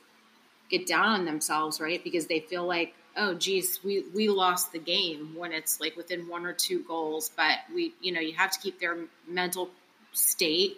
get 0.69 0.85
down 0.87 1.07
on 1.07 1.25
themselves, 1.25 1.79
right? 1.79 2.03
Because 2.03 2.27
they 2.27 2.41
feel 2.41 2.65
like, 2.65 2.93
oh, 3.15 3.33
geez, 3.33 3.83
we, 3.83 4.03
we 4.13 4.27
lost 4.29 4.71
the 4.71 4.79
game 4.79 5.35
when 5.35 5.51
it's 5.51 5.79
like 5.79 5.95
within 5.95 6.27
one 6.27 6.45
or 6.45 6.53
two 6.53 6.83
goals. 6.83 7.31
But 7.35 7.59
we, 7.73 7.93
you 8.01 8.11
know, 8.11 8.19
you 8.19 8.33
have 8.33 8.51
to 8.51 8.59
keep 8.59 8.79
their 8.79 8.97
mental 9.27 9.69
state 10.13 10.77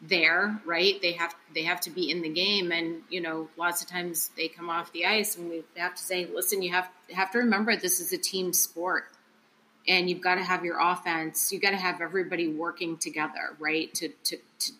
there, 0.00 0.60
right? 0.64 1.00
They 1.02 1.12
have 1.12 1.34
they 1.54 1.64
have 1.64 1.80
to 1.82 1.90
be 1.90 2.10
in 2.10 2.22
the 2.22 2.28
game, 2.28 2.70
and 2.70 3.02
you 3.10 3.20
know, 3.20 3.48
lots 3.56 3.82
of 3.82 3.88
times 3.88 4.30
they 4.36 4.48
come 4.48 4.70
off 4.70 4.92
the 4.92 5.06
ice, 5.06 5.36
and 5.36 5.50
we 5.50 5.64
have 5.76 5.94
to 5.96 6.02
say, 6.02 6.26
listen, 6.26 6.62
you 6.62 6.70
have 6.72 6.88
have 7.12 7.32
to 7.32 7.38
remember 7.38 7.74
this 7.76 8.00
is 8.00 8.12
a 8.12 8.18
team 8.18 8.52
sport 8.52 9.06
and 9.88 10.08
you've 10.08 10.20
got 10.20 10.34
to 10.34 10.44
have 10.44 10.64
your 10.64 10.78
offense. 10.78 11.50
You've 11.50 11.62
got 11.62 11.70
to 11.70 11.76
have 11.76 12.00
everybody 12.00 12.46
working 12.46 12.98
together, 12.98 13.56
right? 13.58 13.92
To 13.94 14.08
to 14.08 14.36
to, 14.36 14.72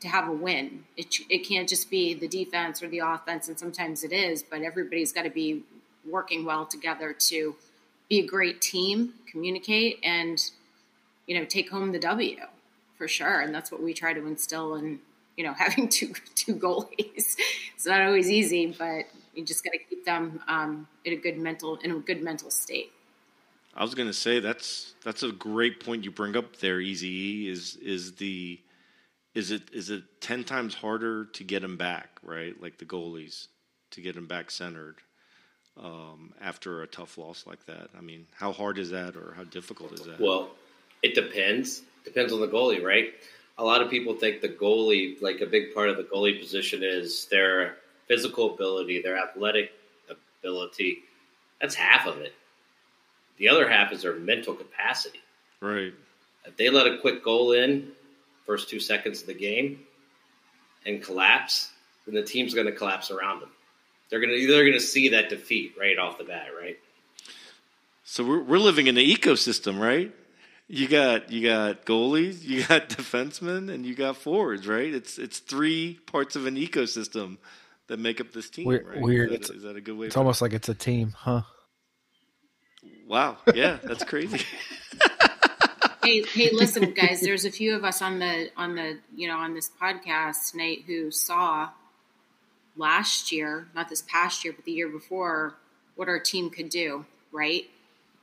to 0.00 0.08
have 0.08 0.28
a 0.28 0.32
win. 0.32 0.84
It 0.96 1.16
it 1.28 1.48
can't 1.48 1.68
just 1.68 1.90
be 1.90 2.14
the 2.14 2.28
defense 2.28 2.82
or 2.82 2.88
the 2.88 2.98
offense, 2.98 3.48
and 3.48 3.58
sometimes 3.58 4.04
it 4.04 4.12
is, 4.12 4.42
but 4.42 4.62
everybody's 4.62 5.12
got 5.12 5.22
to 5.22 5.30
be 5.30 5.62
working 6.08 6.44
well 6.44 6.66
together 6.66 7.12
to 7.12 7.56
be 8.08 8.20
a 8.20 8.26
great 8.26 8.60
team, 8.60 9.14
communicate, 9.30 9.98
and 10.02 10.50
you 11.26 11.38
know 11.38 11.44
take 11.44 11.70
home 11.70 11.92
the 11.92 11.98
W 11.98 12.36
for 12.98 13.08
sure. 13.08 13.40
And 13.40 13.54
that's 13.54 13.72
what 13.72 13.82
we 13.82 13.94
try 13.94 14.12
to 14.12 14.26
instill 14.26 14.74
in 14.74 15.00
you 15.36 15.44
know 15.44 15.52
having 15.58 15.88
two 15.88 16.12
two 16.34 16.54
goalies. 16.54 17.36
it's 17.74 17.86
not 17.86 18.02
always 18.02 18.30
easy, 18.30 18.74
but 18.78 19.06
you 19.34 19.44
just 19.44 19.64
got 19.64 19.70
to 19.70 19.78
keep 19.78 20.04
them 20.04 20.40
um, 20.48 20.86
in 21.04 21.14
a 21.14 21.16
good 21.16 21.38
mental 21.38 21.76
in 21.76 21.90
a 21.92 21.98
good 21.98 22.22
mental 22.22 22.50
state. 22.50 22.92
I 23.74 23.82
was 23.82 23.94
going 23.94 24.08
to 24.08 24.14
say 24.14 24.40
that's 24.40 24.94
that's 25.04 25.22
a 25.22 25.32
great 25.32 25.84
point 25.84 26.04
you 26.04 26.10
bring 26.10 26.36
up 26.36 26.56
there. 26.56 26.80
Easy 26.80 27.48
is 27.48 27.76
is 27.76 28.14
the 28.16 28.60
is 29.34 29.50
it 29.50 29.62
is 29.72 29.90
it 29.90 30.02
ten 30.20 30.44
times 30.44 30.74
harder 30.74 31.26
to 31.26 31.44
get 31.44 31.62
him 31.62 31.76
back 31.76 32.10
right? 32.22 32.60
Like 32.60 32.78
the 32.78 32.84
goalies 32.84 33.48
to 33.92 34.00
get 34.00 34.16
him 34.16 34.26
back 34.26 34.50
centered 34.50 34.96
um, 35.78 36.32
after 36.40 36.82
a 36.82 36.86
tough 36.86 37.18
loss 37.18 37.46
like 37.46 37.64
that. 37.66 37.88
I 37.96 38.00
mean, 38.00 38.26
how 38.34 38.52
hard 38.52 38.78
is 38.78 38.90
that, 38.90 39.16
or 39.16 39.34
how 39.36 39.44
difficult 39.44 39.92
is 39.92 40.02
that? 40.02 40.20
Well, 40.20 40.50
it 41.02 41.14
depends. 41.14 41.82
Depends 42.04 42.32
on 42.32 42.40
the 42.40 42.48
goalie, 42.48 42.82
right? 42.82 43.12
A 43.58 43.64
lot 43.64 43.82
of 43.82 43.90
people 43.90 44.14
think 44.14 44.40
the 44.40 44.48
goalie, 44.48 45.20
like 45.20 45.40
a 45.40 45.46
big 45.46 45.74
part 45.74 45.90
of 45.90 45.96
the 45.96 46.04
goalie 46.04 46.40
position, 46.40 46.82
is 46.82 47.26
they're 47.30 47.76
physical 48.08 48.54
ability, 48.54 49.02
their 49.02 49.18
athletic 49.18 49.72
ability. 50.42 50.98
That's 51.60 51.74
half 51.74 52.06
of 52.06 52.18
it. 52.18 52.32
The 53.40 53.48
other 53.48 53.68
half 53.68 53.90
is 53.90 54.02
their 54.02 54.16
mental 54.16 54.54
capacity. 54.54 55.20
Right. 55.60 55.94
If 56.44 56.56
they 56.56 56.68
let 56.70 56.86
a 56.86 56.98
quick 56.98 57.24
goal 57.24 57.52
in, 57.52 57.90
first 58.46 58.68
two 58.68 58.78
seconds 58.80 59.22
of 59.22 59.26
the 59.26 59.34
game, 59.34 59.80
and 60.86 61.02
collapse, 61.02 61.72
then 62.06 62.14
the 62.14 62.22
team's 62.22 62.54
going 62.54 62.66
to 62.66 62.72
collapse 62.72 63.10
around 63.10 63.40
them. 63.40 63.50
They're 64.10 64.20
going 64.20 64.38
to 64.38 64.46
they're 64.46 64.64
going 64.64 64.78
to 64.78 64.80
see 64.80 65.08
that 65.10 65.30
defeat 65.30 65.74
right 65.80 65.98
off 65.98 66.18
the 66.18 66.24
bat, 66.24 66.48
right? 66.60 66.78
So 68.04 68.24
we're 68.24 68.42
we're 68.42 68.58
living 68.58 68.88
in 68.88 68.94
the 68.94 69.14
ecosystem, 69.14 69.80
right? 69.80 70.12
You 70.68 70.86
got 70.86 71.32
you 71.32 71.48
got 71.48 71.86
goalies, 71.86 72.42
you 72.44 72.64
got 72.64 72.88
defensemen, 72.90 73.72
and 73.72 73.86
you 73.86 73.94
got 73.94 74.16
forwards, 74.16 74.68
right? 74.68 74.92
It's 74.92 75.18
it's 75.18 75.38
three 75.38 75.98
parts 76.06 76.36
of 76.36 76.44
an 76.46 76.56
ecosystem 76.56 77.38
that 77.86 77.98
make 77.98 78.20
up 78.20 78.32
this 78.32 78.50
team. 78.50 78.66
Weird. 78.66 78.86
right? 78.86 79.00
weird. 79.00 79.30
Is, 79.30 79.36
It's, 79.36 79.48
that, 79.48 79.56
is 79.56 79.62
that 79.62 79.76
a 79.76 79.80
good 79.80 79.96
way? 79.96 80.06
it's 80.06 80.14
for- 80.14 80.20
almost 80.20 80.42
like 80.42 80.52
it's 80.52 80.68
a 80.68 80.74
team, 80.74 81.14
huh? 81.16 81.42
Wow. 83.10 83.36
Yeah, 83.54 83.78
that's 83.82 84.04
crazy. 84.04 84.40
hey, 86.02 86.22
hey, 86.22 86.50
listen, 86.52 86.90
guys. 86.96 87.20
There's 87.20 87.44
a 87.44 87.50
few 87.50 87.74
of 87.74 87.84
us 87.84 88.00
on 88.00 88.20
the 88.20 88.50
on 88.56 88.76
the 88.76 88.98
you 89.14 89.28
know 89.28 89.36
on 89.36 89.52
this 89.52 89.70
podcast 89.82 90.52
tonight 90.52 90.84
who 90.86 91.10
saw 91.10 91.70
last 92.76 93.32
year, 93.32 93.66
not 93.74 93.88
this 93.88 94.02
past 94.02 94.44
year, 94.44 94.54
but 94.54 94.64
the 94.64 94.72
year 94.72 94.88
before, 94.88 95.56
what 95.96 96.08
our 96.08 96.20
team 96.20 96.48
could 96.48 96.70
do, 96.70 97.04
right? 97.32 97.64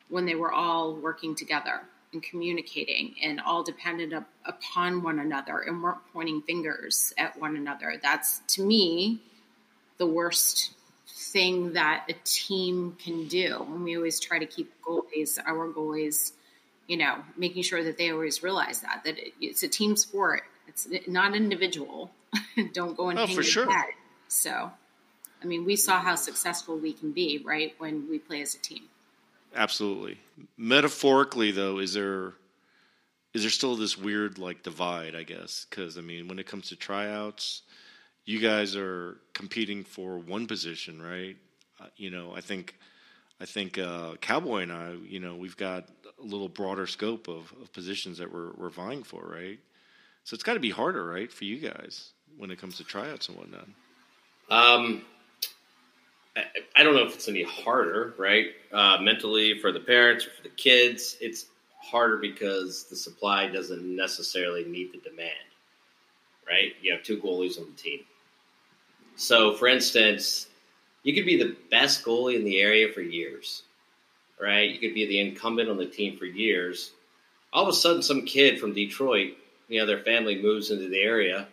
When 0.10 0.25
they 0.25 0.36
were 0.36 0.53
all 0.53 0.96
working 0.96 1.36
together 1.36 1.82
and 2.13 2.24
communicating 2.24 3.15
and 3.22 3.41
all 3.41 3.63
dependent 3.63 4.13
up, 4.13 4.29
upon 4.46 5.03
one 5.03 5.20
another 5.20 5.60
and 5.60 5.84
weren't 5.84 6.00
pointing 6.13 6.41
fingers 6.41 7.13
at 7.17 7.38
one 7.38 7.58
another. 7.58 8.00
That's 8.01 8.39
to 8.56 8.63
me 8.63 9.20
the 9.98 10.08
worst 10.08 10.72
thing 11.18 11.74
that 11.74 12.06
a 12.10 12.14
team 12.24 12.96
can 13.04 13.28
do. 13.28 13.66
And 13.68 13.84
we 13.84 13.98
always 13.98 14.20
try 14.20 14.38
to 14.40 14.46
keep 14.46 14.72
goalies, 14.84 15.40
our 15.46 15.68
goalies, 15.74 16.32
you 16.88 16.98
know, 16.98 17.18
making 17.36 17.64
sure 17.64 17.84
that 17.84 17.98
they 17.98 18.12
always 18.12 18.44
realize 18.44 18.82
that 18.82 19.02
that 19.06 19.18
it's 19.42 19.64
a 19.64 19.68
team 19.68 19.96
sport. 19.96 20.44
It's 20.68 20.88
not 21.08 21.36
individual. 21.36 22.12
Don't 22.74 22.96
go 22.96 23.10
and 23.10 23.18
Oh, 23.18 23.26
hang 23.26 23.36
your 23.36 23.44
sure. 23.44 23.72
hat. 23.72 23.88
So, 24.28 24.72
I 25.42 25.46
mean, 25.46 25.66
we 25.66 25.76
saw 25.76 26.00
how 26.00 26.16
successful 26.16 26.78
we 26.78 26.94
can 26.94 27.12
be, 27.14 27.42
right, 27.44 27.74
when 27.80 28.10
we 28.10 28.20
play 28.20 28.42
as 28.42 28.54
a 28.54 28.60
team. 28.60 28.84
Absolutely. 29.56 30.20
Metaphorically, 30.58 31.52
though, 31.52 31.80
is 31.80 31.94
there 31.94 32.34
is 33.34 33.42
there 33.42 33.52
still 33.52 33.76
this 33.76 33.98
weird 33.98 34.38
like 34.38 34.62
divide? 34.62 35.16
I 35.16 35.24
guess 35.24 35.66
because 35.70 35.98
I 35.98 36.02
mean, 36.02 36.28
when 36.28 36.38
it 36.38 36.46
comes 36.46 36.70
to 36.70 36.76
tryouts, 36.76 37.64
you 38.28 38.40
guys 38.40 38.76
are 38.76 39.18
competing 39.34 39.86
for 39.86 40.20
one 40.20 40.48
position, 40.48 41.02
right? 41.02 41.38
Uh, 41.80 41.86
you 41.96 42.12
know, 42.12 42.34
I 42.36 42.42
think 42.42 42.76
I 43.40 43.46
think 43.46 43.80
uh, 43.80 44.16
Cowboy 44.20 44.64
and 44.64 44.72
I, 44.72 44.96
you 45.08 45.20
know, 45.20 45.36
we've 45.36 45.56
got 45.56 45.88
a 46.22 46.26
little 46.26 46.50
broader 46.50 46.88
scope 46.88 47.30
of, 47.30 47.54
of 47.62 47.72
positions 47.72 48.18
that 48.18 48.32
we're 48.32 48.52
we're 48.58 48.70
vying 48.70 49.04
for, 49.04 49.22
right? 49.22 49.58
So 50.26 50.34
it's 50.34 50.44
got 50.44 50.56
to 50.56 50.60
be 50.60 50.70
harder, 50.70 51.06
right, 51.06 51.32
for 51.32 51.46
you 51.46 51.58
guys 51.58 52.12
when 52.38 52.52
it 52.52 52.60
comes 52.60 52.78
to 52.78 52.84
tryouts 52.84 53.30
and 53.30 53.38
whatnot. 53.38 53.68
Um, 54.50 55.04
I, 56.36 56.44
I 56.76 56.84
don't 56.84 56.96
know 56.96 57.06
if 57.06 57.16
it's 57.16 57.30
any 57.30 57.44
harder, 57.44 58.14
right? 58.18 58.48
Uh, 58.74 58.98
mentally 59.00 59.58
for 59.60 59.72
the 59.72 59.80
parents 59.80 60.28
or 60.28 60.32
for 60.32 60.44
the 60.44 60.50
kids, 60.50 61.16
it's 61.22 61.46
harder 61.82 62.18
because 62.18 62.84
the 62.90 62.96
supply 62.98 63.48
doesn't 63.48 63.84
necessarily 63.84 64.66
meet 64.66 64.92
the 64.92 65.10
demand, 65.10 65.32
right? 66.46 66.74
You 66.82 66.92
have 66.92 67.04
two 67.04 67.22
goalies 67.22 67.58
on 67.58 67.68
the 67.72 67.82
team. 67.82 68.00
So, 69.18 69.56
for 69.56 69.68
instance, 69.68 70.48
you 71.02 71.14
could 71.14 71.26
be 71.26 71.38
the 71.38 71.56
best 71.72 72.06
goalie 72.06 72.36
in 72.36 72.44
the 72.44 72.62
area 72.62 72.94
for 72.94 73.02
years, 73.02 73.64
right? 74.40 74.70
You 74.70 74.78
could 74.80 74.94
be 74.94 75.08
the 75.08 75.20
incumbent 75.20 75.70
on 75.70 75.78
the 75.78 75.88
team 75.88 76.18
for 76.18 76.26
years. 76.26 76.92
All 77.52 77.64
of 77.64 77.70
a 77.70 77.74
sudden, 77.74 78.04
some 78.04 78.26
kid 78.26 78.60
from 78.60 78.74
Detroit, 78.74 79.34
you 79.70 79.80
know, 79.80 79.88
their 79.88 80.04
family 80.04 80.40
moves 80.40 80.70
into 80.70 80.88
the 80.88 81.02
area. 81.02 81.48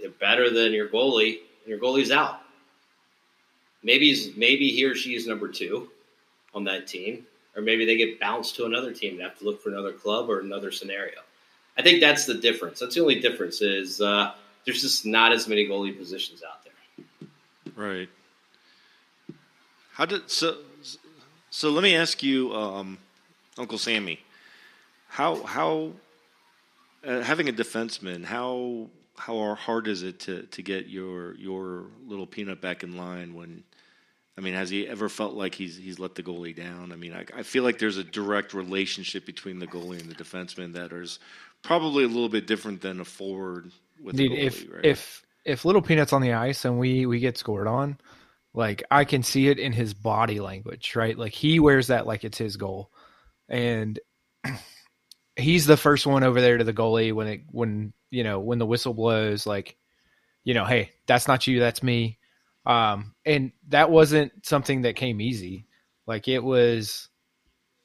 They're 0.00 0.10
better 0.10 0.50
than 0.50 0.74
your 0.74 0.88
goalie, 0.88 1.38
and 1.64 1.68
your 1.68 1.78
goalie's 1.78 2.10
out. 2.10 2.40
Maybe 3.82 4.08
he's, 4.08 4.36
maybe 4.36 4.68
he 4.68 4.84
or 4.84 4.94
she 4.94 5.14
is 5.14 5.26
number 5.26 5.48
two 5.48 5.88
on 6.54 6.64
that 6.64 6.86
team, 6.86 7.26
or 7.56 7.62
maybe 7.62 7.86
they 7.86 7.96
get 7.96 8.20
bounced 8.20 8.54
to 8.56 8.66
another 8.66 8.92
team 8.92 9.14
and 9.14 9.22
have 9.22 9.38
to 9.38 9.44
look 9.44 9.62
for 9.62 9.70
another 9.70 9.92
club 9.92 10.28
or 10.28 10.40
another 10.40 10.70
scenario. 10.70 11.20
I 11.78 11.82
think 11.82 12.00
that's 12.00 12.26
the 12.26 12.34
difference. 12.34 12.80
That's 12.80 12.96
the 12.96 13.00
only 13.00 13.20
difference 13.20 13.62
is 13.62 14.02
uh, 14.02 14.34
there's 14.66 14.82
just 14.82 15.06
not 15.06 15.32
as 15.32 15.48
many 15.48 15.66
goalie 15.66 15.96
positions 15.96 16.42
out 16.42 16.64
there. 16.64 17.28
Right. 17.74 18.08
How 19.92 20.04
did 20.04 20.28
so? 20.28 20.58
So 21.50 21.70
let 21.70 21.82
me 21.82 21.94
ask 21.94 22.22
you, 22.22 22.52
um, 22.52 22.98
Uncle 23.56 23.78
Sammy, 23.78 24.20
how 25.08 25.42
how 25.44 25.92
uh, 27.04 27.22
having 27.22 27.48
a 27.48 27.52
defenseman 27.52 28.24
how 28.24 28.88
how 29.16 29.54
hard 29.54 29.88
is 29.88 30.02
it 30.02 30.20
to 30.20 30.42
to 30.42 30.62
get 30.62 30.88
your 30.88 31.34
your 31.36 31.84
little 32.06 32.26
peanut 32.26 32.60
back 32.60 32.82
in 32.82 32.96
line 32.96 33.34
when? 33.34 33.62
I 34.38 34.42
mean, 34.42 34.52
has 34.52 34.68
he 34.68 34.86
ever 34.86 35.08
felt 35.08 35.32
like 35.32 35.54
he's 35.54 35.78
he's 35.78 35.98
let 35.98 36.14
the 36.14 36.22
goalie 36.22 36.54
down? 36.54 36.92
I 36.92 36.96
mean, 36.96 37.14
I, 37.14 37.24
I 37.34 37.42
feel 37.42 37.62
like 37.62 37.78
there's 37.78 37.96
a 37.96 38.04
direct 38.04 38.52
relationship 38.52 39.24
between 39.24 39.60
the 39.60 39.66
goalie 39.66 39.98
and 39.98 40.10
the 40.10 40.14
defenseman 40.14 40.74
that 40.74 40.92
is 40.92 41.18
probably 41.62 42.04
a 42.04 42.08
little 42.08 42.28
bit 42.28 42.46
different 42.46 42.82
than 42.82 43.00
a 43.00 43.04
forward 43.06 43.72
with 44.00 44.16
Dude, 44.16 44.32
goalie, 44.32 44.38
if 44.38 44.66
right? 44.70 44.84
if 44.84 45.26
if 45.44 45.64
little 45.64 45.82
peanuts 45.82 46.12
on 46.12 46.22
the 46.22 46.32
ice 46.32 46.64
and 46.64 46.78
we 46.78 47.06
we 47.06 47.20
get 47.20 47.38
scored 47.38 47.66
on, 47.66 47.98
like 48.54 48.82
I 48.90 49.04
can 49.04 49.22
see 49.22 49.48
it 49.48 49.58
in 49.58 49.72
his 49.72 49.94
body 49.94 50.40
language, 50.40 50.94
right? 50.96 51.16
Like 51.16 51.32
he 51.32 51.60
wears 51.60 51.88
that 51.88 52.06
like 52.06 52.24
it's 52.24 52.38
his 52.38 52.56
goal, 52.56 52.90
and 53.48 53.98
he's 55.36 55.66
the 55.66 55.76
first 55.76 56.06
one 56.06 56.24
over 56.24 56.40
there 56.40 56.58
to 56.58 56.64
the 56.64 56.72
goalie 56.72 57.12
when 57.12 57.26
it 57.26 57.40
when 57.50 57.92
you 58.10 58.24
know 58.24 58.40
when 58.40 58.58
the 58.58 58.66
whistle 58.66 58.94
blows, 58.94 59.46
like 59.46 59.76
you 60.46 60.54
know, 60.54 60.64
hey, 60.64 60.92
that's 61.06 61.26
not 61.26 61.46
you, 61.46 61.58
that's 61.58 61.82
me. 61.82 62.18
Um, 62.64 63.14
and 63.26 63.50
that 63.68 63.90
wasn't 63.90 64.32
something 64.46 64.82
that 64.82 64.94
came 64.94 65.20
easy. 65.20 65.66
Like 66.06 66.28
it 66.28 66.38
was, 66.38 67.08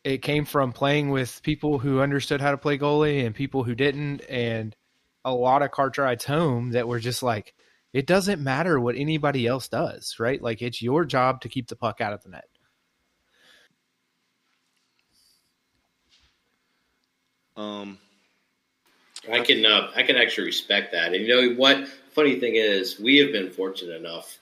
it 0.04 0.20
came 0.20 0.46
from 0.46 0.72
playing 0.72 1.10
with 1.10 1.42
people 1.42 1.80
who 1.80 2.02
understood 2.02 2.40
how 2.40 2.52
to 2.52 2.58
play 2.58 2.78
goalie 2.78 3.26
and 3.26 3.34
people 3.34 3.64
who 3.64 3.74
didn't, 3.74 4.22
and 4.30 4.76
a 5.24 5.34
lot 5.34 5.62
of 5.62 5.72
cart 5.72 5.98
rides 5.98 6.26
home 6.26 6.72
that 6.72 6.88
were 6.88 7.00
just 7.00 7.24
like, 7.24 7.54
it 7.94 8.08
doesn't 8.08 8.42
matter 8.42 8.80
what 8.80 8.96
anybody 8.96 9.48
else 9.48 9.68
does, 9.68 10.16
right? 10.20 10.42
Like 10.42 10.62
it's 10.62 10.82
your 10.82 11.06
job 11.06 11.42
to 11.42 11.50
keep 11.50 11.68
the 11.68 11.76
puck 11.76 12.02
out 12.02 12.14
of 12.14 12.24
the 12.24 12.30
net. 12.30 12.46
um, 17.62 17.98
I 19.32 19.42
can 19.42 19.66
uh, 19.66 19.92
I 19.96 20.04
can 20.04 20.16
actually 20.16 20.46
respect 20.46 20.94
that. 20.94 21.14
And 21.14 21.26
you 21.26 21.28
know 21.28 21.56
what? 21.56 21.88
Funny 22.12 22.40
thing 22.40 22.56
is, 22.56 23.00
we 23.00 23.18
have 23.18 23.32
been 23.32 23.52
fortunate 23.52 23.96
enough 23.96 24.40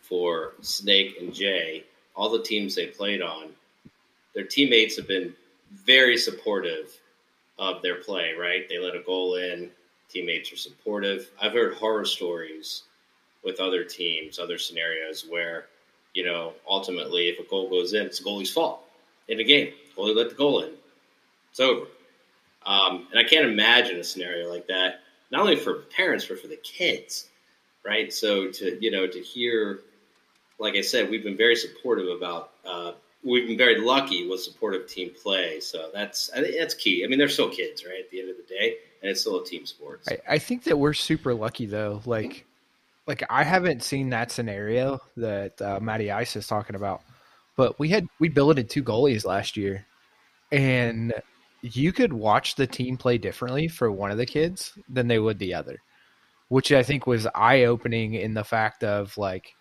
for 0.00 0.52
Snake 0.60 1.16
and 1.20 1.34
Jay, 1.34 1.84
all 2.14 2.30
the 2.30 2.42
teams 2.42 2.74
they 2.74 2.86
played 2.86 3.22
on, 3.22 3.50
their 4.34 4.44
teammates 4.44 4.96
have 4.96 5.08
been 5.08 5.34
very 5.70 6.16
supportive 6.16 6.98
of 7.68 7.82
their 7.82 7.96
play. 7.96 8.32
Right? 8.38 8.68
They 8.68 8.78
let 8.78 8.94
a 8.94 9.02
goal 9.02 9.36
in. 9.36 9.70
Teammates 10.08 10.52
are 10.52 10.56
supportive. 10.56 11.30
I've 11.40 11.52
heard 11.52 11.74
horror 11.74 12.04
stories 12.04 12.82
with 13.42 13.60
other 13.60 13.84
teams, 13.84 14.38
other 14.38 14.58
scenarios 14.58 15.26
where 15.28 15.66
you 16.14 16.24
know 16.24 16.52
ultimately, 16.68 17.28
if 17.28 17.38
a 17.38 17.48
goal 17.48 17.70
goes 17.70 17.94
in, 17.94 18.06
it's 18.06 18.18
the 18.18 18.24
goalie's 18.24 18.52
fault 18.52 18.82
in 19.28 19.40
a 19.40 19.44
game. 19.44 19.72
Goalie 19.96 20.16
let 20.16 20.30
the 20.30 20.34
goal 20.34 20.62
in. 20.62 20.70
It's 21.50 21.60
over. 21.60 21.86
Um, 22.64 23.08
and 23.10 23.18
I 23.18 23.24
can't 23.24 23.46
imagine 23.46 23.98
a 23.98 24.04
scenario 24.04 24.48
like 24.48 24.66
that, 24.68 25.00
not 25.30 25.40
only 25.40 25.56
for 25.56 25.74
parents, 25.96 26.24
but 26.26 26.40
for 26.40 26.46
the 26.48 26.56
kids, 26.56 27.28
right? 27.84 28.12
So 28.12 28.50
to, 28.50 28.78
you 28.80 28.90
know, 28.90 29.06
to 29.06 29.20
hear, 29.20 29.80
like 30.58 30.76
I 30.76 30.80
said, 30.80 31.10
we've 31.10 31.24
been 31.24 31.36
very 31.36 31.56
supportive 31.56 32.08
about, 32.08 32.50
uh, 32.64 32.92
we've 33.24 33.46
been 33.46 33.58
very 33.58 33.80
lucky 33.80 34.28
with 34.28 34.42
supportive 34.42 34.86
team 34.88 35.10
play. 35.22 35.60
So 35.60 35.90
that's, 35.92 36.30
I 36.32 36.42
think 36.42 36.56
that's 36.58 36.74
key. 36.74 37.04
I 37.04 37.08
mean, 37.08 37.18
they're 37.18 37.28
still 37.28 37.50
kids, 37.50 37.84
right? 37.84 38.00
At 38.00 38.10
the 38.10 38.20
end 38.20 38.30
of 38.30 38.36
the 38.36 38.42
day, 38.42 38.76
and 39.00 39.10
it's 39.10 39.20
still 39.20 39.40
a 39.40 39.44
team 39.44 39.66
sport. 39.66 40.04
So. 40.04 40.12
I, 40.12 40.34
I 40.34 40.38
think 40.38 40.64
that 40.64 40.78
we're 40.78 40.92
super 40.94 41.34
lucky 41.34 41.66
though. 41.66 42.02
Like, 42.06 42.46
like 43.06 43.22
I 43.30 43.44
haven't 43.44 43.82
seen 43.82 44.10
that 44.10 44.30
scenario 44.30 45.00
that 45.16 45.60
uh, 45.60 45.80
Matty 45.80 46.10
Ice 46.10 46.36
is 46.36 46.46
talking 46.46 46.76
about, 46.76 47.02
but 47.56 47.78
we 47.78 47.88
had 47.88 48.06
we 48.18 48.28
billeted 48.28 48.70
two 48.70 48.82
goalies 48.82 49.24
last 49.24 49.56
year, 49.56 49.86
and 50.50 51.12
you 51.62 51.92
could 51.92 52.12
watch 52.12 52.54
the 52.54 52.66
team 52.66 52.96
play 52.96 53.18
differently 53.18 53.68
for 53.68 53.90
one 53.90 54.10
of 54.10 54.18
the 54.18 54.26
kids 54.26 54.72
than 54.88 55.08
they 55.08 55.18
would 55.18 55.38
the 55.38 55.54
other, 55.54 55.78
which 56.48 56.72
I 56.72 56.82
think 56.82 57.06
was 57.06 57.26
eye 57.34 57.64
opening 57.64 58.14
in 58.14 58.34
the 58.34 58.44
fact 58.44 58.84
of 58.84 59.16
like 59.18 59.54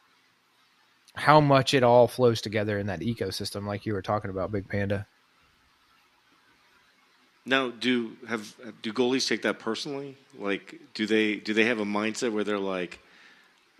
how 1.15 1.41
much 1.41 1.73
it 1.73 1.83
all 1.83 2.07
flows 2.07 2.41
together 2.41 2.79
in 2.79 2.87
that 2.87 3.01
ecosystem, 3.01 3.65
like 3.65 3.85
you 3.85 3.93
were 3.93 4.01
talking 4.01 4.29
about, 4.29 4.51
Big 4.51 4.67
Panda. 4.67 5.05
Now, 7.45 7.69
do 7.69 8.15
have 8.27 8.55
do 8.81 8.93
goalies 8.93 9.27
take 9.27 9.41
that 9.41 9.59
personally? 9.59 10.15
Like, 10.37 10.79
do 10.93 11.05
they 11.05 11.35
do 11.35 11.53
they 11.53 11.65
have 11.65 11.79
a 11.79 11.85
mindset 11.85 12.31
where 12.31 12.43
they're 12.43 12.59
like, 12.59 12.99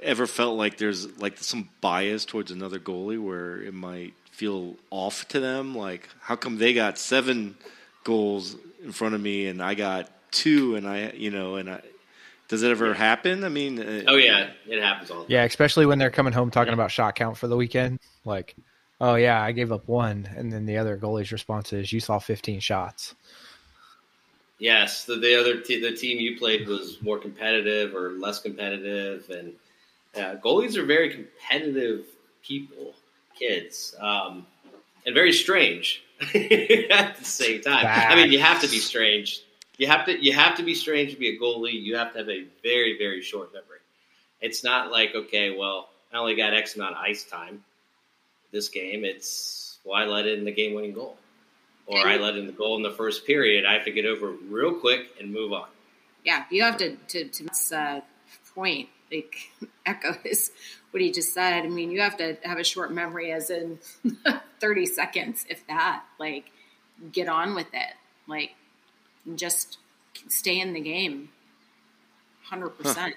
ever 0.02 0.26
felt 0.26 0.58
like 0.58 0.78
there's 0.78 1.20
like 1.20 1.38
some 1.38 1.70
bias 1.80 2.26
towards 2.26 2.52
another 2.52 2.80
goalie 2.80 3.22
where 3.22 3.62
it 3.62 3.74
might 3.74 4.14
feel 4.32 4.76
off 4.90 5.28
to 5.30 5.40
them? 5.40 5.76
Like, 5.76 6.10
how 6.22 6.36
come 6.36 6.58
they 6.58 6.74
got 6.74 6.98
seven 6.98 7.56
goals 8.04 8.56
in 8.84 8.92
front 8.92 9.14
of 9.14 9.22
me 9.22 9.46
and 9.46 9.62
I 9.62 9.76
got 9.76 10.10
two, 10.32 10.76
and 10.76 10.88
I, 10.88 11.12
you 11.12 11.30
know, 11.30 11.56
and 11.56 11.70
I. 11.70 11.82
Does 12.52 12.64
it 12.64 12.70
ever 12.72 12.94
happen? 12.94 13.46
I 13.46 13.50
mean, 13.50 13.80
uh, 13.80 14.04
Oh 14.10 14.18
yeah, 14.18 14.50
it 14.68 14.84
happens 14.84 15.10
all 15.10 15.20
the 15.20 15.24
time. 15.24 15.32
Yeah, 15.32 15.44
especially 15.46 15.86
when 15.86 16.00
they're 16.00 16.12
coming 16.12 16.34
home 16.34 16.52
talking 16.52 16.74
about 16.74 16.92
shot 16.92 17.16
count 17.16 17.38
for 17.38 17.48
the 17.48 17.56
weekend. 17.56 17.98
Like, 18.26 18.58
oh 19.00 19.16
yeah, 19.16 19.42
I 19.42 19.54
gave 19.54 19.72
up 19.72 19.88
one, 19.88 20.30
and 20.36 20.52
then 20.52 20.66
the 20.66 20.78
other 20.78 20.98
goalie's 20.98 21.32
response 21.32 21.72
is, 21.72 21.94
"You 21.94 22.02
saw 22.02 22.20
15 22.20 22.60
shots." 22.60 23.16
Yes, 24.60 25.06
the, 25.06 25.16
the 25.16 25.40
other 25.40 25.62
te- 25.62 25.80
the 25.80 25.96
team 25.96 26.20
you 26.20 26.38
played 26.38 26.68
was 26.68 26.98
more 27.02 27.18
competitive 27.18 27.96
or 27.96 28.12
less 28.20 28.42
competitive, 28.42 29.30
and 29.30 29.54
uh, 30.18 30.36
goalies 30.44 30.76
are 30.76 30.86
very 30.86 31.10
competitive 31.10 32.04
people, 32.44 32.96
kids, 33.34 33.96
um, 34.02 34.46
and 35.06 35.16
very 35.16 35.32
strange 35.32 36.04
at 36.22 37.16
the 37.16 37.24
same 37.24 37.62
time. 37.62 37.86
I 37.88 38.16
mean, 38.16 38.30
you 38.30 38.40
have 38.40 38.60
to 38.62 38.68
be 38.68 38.80
strange. 38.80 39.44
You 39.82 39.88
have 39.88 40.06
to 40.06 40.24
you 40.24 40.32
have 40.34 40.58
to 40.58 40.64
be 40.64 40.76
strange 40.76 41.12
to 41.12 41.18
be 41.18 41.30
a 41.30 41.40
goalie. 41.40 41.74
You 41.74 41.96
have 41.96 42.12
to 42.14 42.20
have 42.20 42.30
a 42.30 42.46
very 42.62 43.00
very 43.00 43.24
short 43.24 43.52
memory. 43.52 43.80
It's 44.40 44.64
not 44.64 44.92
like 44.92 45.16
okay, 45.16 45.58
well, 45.58 45.90
I 46.14 46.18
only 46.18 46.36
got 46.36 46.54
X 46.54 46.76
amount 46.76 46.98
of 46.98 47.02
ice 47.02 47.24
time 47.24 47.64
this 48.52 48.70
game. 48.70 49.04
It's 49.04 49.80
well, 49.84 49.96
I 49.96 50.06
let 50.06 50.28
in 50.28 50.46
the 50.46 50.52
game 50.52 50.76
winning 50.76 50.94
goal 50.94 51.18
or 51.88 52.08
I 52.08 52.18
let 52.18 52.36
in 52.36 52.46
the 52.46 52.52
goal 52.52 52.78
in 52.78 52.84
the 52.84 52.92
first 52.92 53.26
period, 53.26 53.66
I 53.66 53.74
have 53.74 53.86
to 53.86 53.92
get 53.92 54.06
over 54.06 54.30
real 54.30 54.76
quick 54.76 55.08
and 55.20 55.34
move 55.34 55.52
on. 55.52 55.66
Yeah, 56.24 56.44
you 56.52 56.62
have 56.62 56.78
to 56.78 56.96
to 56.96 57.26
to 57.26 57.76
uh, 57.76 58.02
point 58.54 58.88
like 59.12 59.36
echo 59.88 60.14
his 60.24 60.52
what 60.92 61.02
he 61.02 61.12
just 61.12 61.34
said. 61.34 61.66
I 61.66 61.70
mean, 61.70 61.90
you 61.90 62.02
have 62.02 62.18
to 62.18 62.38
have 62.44 62.60
a 62.60 62.64
short 62.64 62.94
memory, 62.94 63.32
as 63.32 63.50
in 63.50 63.80
thirty 64.60 64.86
seconds, 64.86 65.44
if 65.50 65.66
that. 65.66 66.04
Like, 66.20 66.52
get 67.12 67.28
on 67.28 67.56
with 67.56 67.74
it. 67.74 67.96
Like, 68.28 68.52
just 69.36 69.78
stay 70.28 70.60
in 70.60 70.74
the 70.74 70.82
game. 70.82 71.30
Hundred 72.44 72.70
percent. 72.72 73.16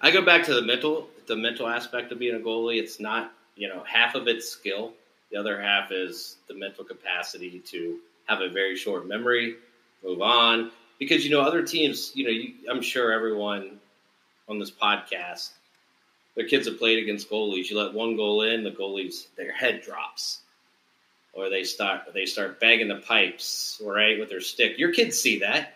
I 0.00 0.10
go 0.10 0.22
back 0.22 0.44
to 0.44 0.54
the 0.54 0.62
mental 0.62 1.08
the 1.26 1.36
mental 1.36 1.68
aspect 1.68 2.12
of 2.12 2.18
being 2.18 2.34
a 2.34 2.38
goalie. 2.38 2.78
It's 2.78 3.00
not 3.00 3.32
you 3.56 3.68
know 3.68 3.82
half 3.84 4.14
of 4.14 4.28
it's 4.28 4.48
skill. 4.48 4.92
The 5.30 5.38
other 5.38 5.60
half 5.60 5.90
is 5.90 6.36
the 6.46 6.54
mental 6.54 6.84
capacity 6.84 7.60
to 7.66 7.98
have 8.26 8.40
a 8.40 8.48
very 8.48 8.76
short 8.76 9.06
memory, 9.06 9.56
move 10.04 10.20
on. 10.20 10.70
Because 10.98 11.24
you 11.24 11.30
know 11.30 11.40
other 11.40 11.62
teams, 11.62 12.12
you 12.14 12.24
know, 12.24 12.30
you, 12.30 12.52
I'm 12.70 12.82
sure 12.82 13.12
everyone 13.12 13.80
on 14.48 14.58
this 14.58 14.70
podcast, 14.70 15.50
their 16.36 16.46
kids 16.46 16.68
have 16.68 16.78
played 16.78 17.02
against 17.02 17.30
goalies. 17.30 17.70
You 17.70 17.78
let 17.78 17.94
one 17.94 18.16
goal 18.16 18.42
in, 18.42 18.62
the 18.62 18.70
goalies 18.70 19.26
their 19.36 19.52
head 19.52 19.82
drops, 19.82 20.41
or 21.32 21.48
they 21.48 21.64
start 21.64 22.02
they 22.14 22.26
start 22.26 22.60
banging 22.60 22.88
the 22.88 22.96
pipes 22.96 23.80
right 23.84 24.18
with 24.18 24.28
their 24.28 24.40
stick. 24.40 24.78
Your 24.78 24.92
kids 24.92 25.18
see 25.18 25.38
that 25.40 25.74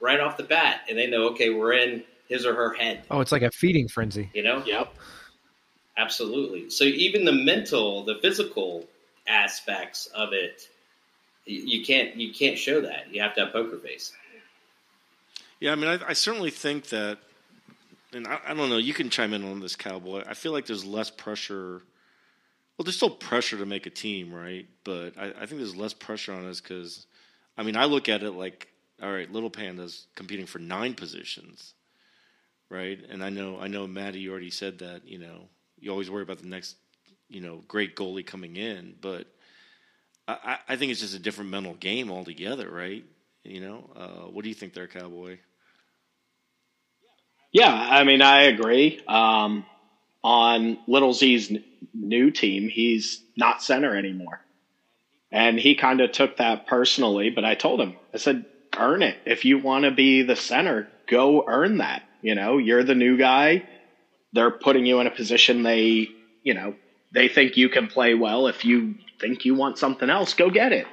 right 0.00 0.20
off 0.20 0.36
the 0.36 0.44
bat, 0.44 0.80
and 0.88 0.98
they 0.98 1.06
know 1.06 1.28
okay, 1.30 1.50
we're 1.50 1.74
in 1.74 2.04
his 2.28 2.44
or 2.44 2.54
her 2.54 2.74
head. 2.74 3.04
Oh, 3.10 3.20
it's 3.20 3.32
like 3.32 3.42
a 3.42 3.50
feeding 3.50 3.88
frenzy. 3.88 4.30
You 4.34 4.42
know, 4.42 4.62
Yep. 4.64 4.94
Absolutely. 5.98 6.68
So 6.68 6.84
even 6.84 7.24
the 7.24 7.32
mental, 7.32 8.04
the 8.04 8.16
physical 8.16 8.84
aspects 9.26 10.06
of 10.06 10.32
it, 10.32 10.68
you 11.46 11.60
you 11.78 11.84
can't 11.84 12.16
you 12.16 12.32
can't 12.32 12.58
show 12.58 12.80
that. 12.82 13.12
You 13.12 13.22
have 13.22 13.34
to 13.36 13.44
have 13.44 13.52
poker 13.52 13.78
face. 13.78 14.12
Yeah, 15.60 15.72
I 15.72 15.74
mean, 15.74 15.88
I, 15.88 16.08
I 16.08 16.12
certainly 16.12 16.50
think 16.50 16.88
that, 16.88 17.18
and 18.12 18.26
I, 18.26 18.38
I 18.48 18.54
don't 18.54 18.68
know. 18.68 18.76
You 18.76 18.92
can 18.92 19.08
chime 19.08 19.32
in 19.32 19.42
on 19.42 19.60
this, 19.60 19.74
Cowboy. 19.74 20.22
I 20.28 20.34
feel 20.34 20.52
like 20.52 20.66
there's 20.66 20.84
less 20.84 21.10
pressure. 21.10 21.80
Well, 22.76 22.84
there's 22.84 22.96
still 22.96 23.10
pressure 23.10 23.58
to 23.58 23.66
make 23.66 23.86
a 23.86 23.90
team, 23.90 24.34
right? 24.34 24.66
But 24.84 25.16
I, 25.18 25.26
I 25.42 25.46
think 25.46 25.60
there's 25.60 25.76
less 25.76 25.94
pressure 25.94 26.32
on 26.32 26.46
us 26.46 26.60
because, 26.60 27.06
I 27.56 27.62
mean, 27.62 27.76
I 27.76 27.86
look 27.86 28.08
at 28.08 28.22
it 28.22 28.32
like, 28.32 28.68
all 29.02 29.12
right, 29.12 29.30
Little 29.30 29.50
Panda's 29.50 30.06
competing 30.14 30.46
for 30.46 30.58
nine 30.58 30.94
positions, 30.94 31.74
right? 32.70 32.98
And 33.10 33.22
I 33.24 33.30
know, 33.30 33.58
I 33.60 33.68
know, 33.68 33.86
Matty, 33.86 34.20
you 34.20 34.30
already 34.30 34.50
said 34.50 34.80
that. 34.80 35.06
You 35.06 35.18
know, 35.18 35.42
you 35.78 35.90
always 35.90 36.10
worry 36.10 36.22
about 36.22 36.38
the 36.38 36.48
next, 36.48 36.76
you 37.28 37.40
know, 37.40 37.62
great 37.68 37.96
goalie 37.96 38.26
coming 38.26 38.56
in, 38.56 38.94
but 39.00 39.26
I, 40.28 40.34
I 40.44 40.58
I 40.70 40.76
think 40.76 40.92
it's 40.92 41.00
just 41.00 41.14
a 41.14 41.18
different 41.18 41.50
mental 41.50 41.74
game 41.74 42.10
altogether, 42.10 42.70
right? 42.70 43.04
You 43.44 43.60
know, 43.60 43.90
uh, 43.96 44.30
what 44.30 44.42
do 44.42 44.48
you 44.48 44.54
think 44.54 44.74
there, 44.74 44.88
Cowboy? 44.88 45.38
Yeah, 47.52 47.72
I 47.72 48.04
mean, 48.04 48.22
I 48.22 48.42
agree. 48.44 49.00
Um, 49.08 49.64
on 50.26 50.76
Little 50.88 51.12
Z's 51.12 51.52
n- 51.52 51.62
new 51.94 52.32
team, 52.32 52.68
he's 52.68 53.20
not 53.36 53.62
center 53.62 53.96
anymore. 53.96 54.40
And 55.30 55.56
he 55.56 55.76
kind 55.76 56.00
of 56.00 56.10
took 56.10 56.38
that 56.38 56.66
personally, 56.66 57.30
but 57.30 57.44
I 57.44 57.54
told 57.54 57.80
him, 57.80 57.94
I 58.12 58.16
said, 58.16 58.44
earn 58.76 59.04
it. 59.04 59.16
If 59.24 59.44
you 59.44 59.58
want 59.58 59.84
to 59.84 59.92
be 59.92 60.22
the 60.22 60.34
center, 60.34 60.88
go 61.08 61.44
earn 61.46 61.78
that. 61.78 62.02
You 62.22 62.34
know, 62.34 62.58
you're 62.58 62.82
the 62.82 62.96
new 62.96 63.16
guy. 63.16 63.62
They're 64.32 64.50
putting 64.50 64.84
you 64.84 64.98
in 64.98 65.06
a 65.06 65.12
position 65.12 65.62
they, 65.62 66.08
you 66.42 66.54
know, 66.54 66.74
they 67.14 67.28
think 67.28 67.56
you 67.56 67.68
can 67.68 67.86
play 67.86 68.14
well. 68.14 68.48
If 68.48 68.64
you 68.64 68.96
think 69.20 69.44
you 69.44 69.54
want 69.54 69.78
something 69.78 70.10
else, 70.10 70.34
go 70.34 70.50
get 70.50 70.72
it. 70.72 70.86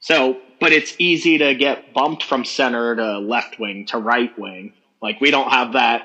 So, 0.00 0.38
but 0.58 0.72
it's 0.72 0.96
easy 0.98 1.38
to 1.38 1.54
get 1.54 1.94
bumped 1.94 2.24
from 2.24 2.44
center 2.44 2.96
to 2.96 3.20
left 3.20 3.60
wing 3.60 3.86
to 3.90 3.98
right 3.98 4.36
wing. 4.36 4.72
Like 5.00 5.20
we 5.20 5.30
don't 5.30 5.52
have 5.52 5.74
that 5.74 6.02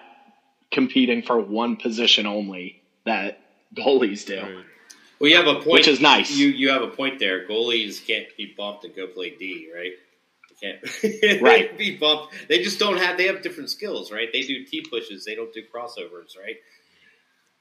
competing 0.71 1.21
for 1.21 1.39
one 1.39 1.75
position 1.75 2.25
only 2.25 2.81
that 3.05 3.39
goalies 3.75 4.25
do. 4.25 4.41
Right. 4.41 4.65
Well, 5.19 5.29
you 5.29 5.35
have 5.37 5.47
a 5.47 5.55
point, 5.55 5.67
Which 5.67 5.87
is 5.87 6.01
nice. 6.01 6.31
You 6.31 6.47
you 6.47 6.69
have 6.69 6.81
a 6.81 6.87
point 6.87 7.19
there. 7.19 7.47
Goalies 7.47 8.05
can't 8.05 8.25
be 8.37 8.53
bumped 8.57 8.85
and 8.85 8.95
go 8.95 9.05
play 9.07 9.29
D, 9.37 9.69
right? 9.75 9.91
They 10.49 11.29
can't 11.31 11.41
Right. 11.41 11.77
be 11.77 11.95
bumped. 11.97 12.33
They 12.47 12.63
just 12.63 12.79
don't 12.79 12.97
have. 12.97 13.17
They 13.17 13.27
have 13.27 13.43
different 13.43 13.69
skills, 13.69 14.11
right? 14.11 14.29
They 14.33 14.41
do 14.41 14.63
T 14.65 14.81
pushes. 14.89 15.23
They 15.25 15.35
don't 15.35 15.53
do 15.53 15.61
crossovers, 15.73 16.37
right? 16.39 16.55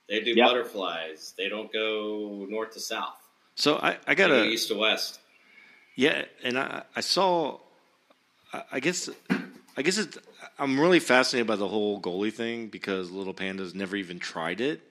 They 0.09 0.21
do 0.21 0.33
Yep. 0.35 0.47
butterflies. 0.49 1.35
They 1.37 1.49
don't 1.49 1.71
go 1.73 2.47
north 2.49 2.73
to 2.73 2.81
south. 2.81 3.15
So 3.57 3.77
I, 3.77 3.99
I 4.07 4.15
got 4.15 4.31
a 4.31 4.45
east 4.45 4.69
to 4.69 4.75
west. 4.77 5.21
yeah, 5.97 6.25
and 6.43 6.59
I, 6.59 6.83
I 6.97 7.01
saw. 7.01 7.59
I, 8.55 8.63
I 8.73 8.81
guess 8.81 9.11
I 9.77 9.83
guess 9.83 9.99
it's, 9.99 10.17
I'm 10.61 10.79
really 10.79 11.01
fascinated 11.01 11.47
by 11.47 11.57
the 11.57 11.67
whole 11.67 11.99
goalie 12.01 12.33
thing 12.33 12.69
because 12.69 13.11
Little 13.11 13.33
Panda's 13.33 13.75
never 13.75 13.97
even 13.97 14.19
tried 14.19 14.61
it. 14.61 14.83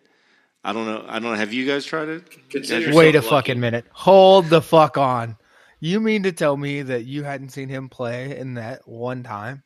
I 0.63 0.73
don't 0.73 0.87
know. 0.87 1.05
I 1.07 1.19
don't 1.19 1.31
know. 1.31 1.35
Have 1.35 1.53
you 1.53 1.67
guys 1.67 1.85
tried 1.85 2.09
it? 2.09 2.49
Consider 2.49 2.87
Wait 2.87 2.95
Wait 2.95 3.15
a 3.15 3.19
lucky. 3.19 3.29
fucking 3.29 3.59
minute. 3.59 3.85
Hold 3.91 4.47
the 4.47 4.61
fuck 4.61 4.97
on. 4.97 5.37
You 5.79 5.99
mean 5.99 6.23
to 6.23 6.31
tell 6.31 6.57
me 6.57 6.81
that 6.81 7.05
you 7.05 7.23
hadn't 7.23 7.49
seen 7.49 7.69
him 7.69 7.87
play 7.87 8.35
in 8.35 8.55
that 8.55 8.85
one 8.87 9.21
time? 9.21 9.63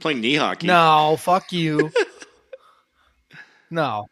Playing 0.00 0.20
knee 0.20 0.34
hockey. 0.34 0.66
No, 0.66 1.16
fuck 1.18 1.52
you. 1.52 1.90
no. 3.70 4.06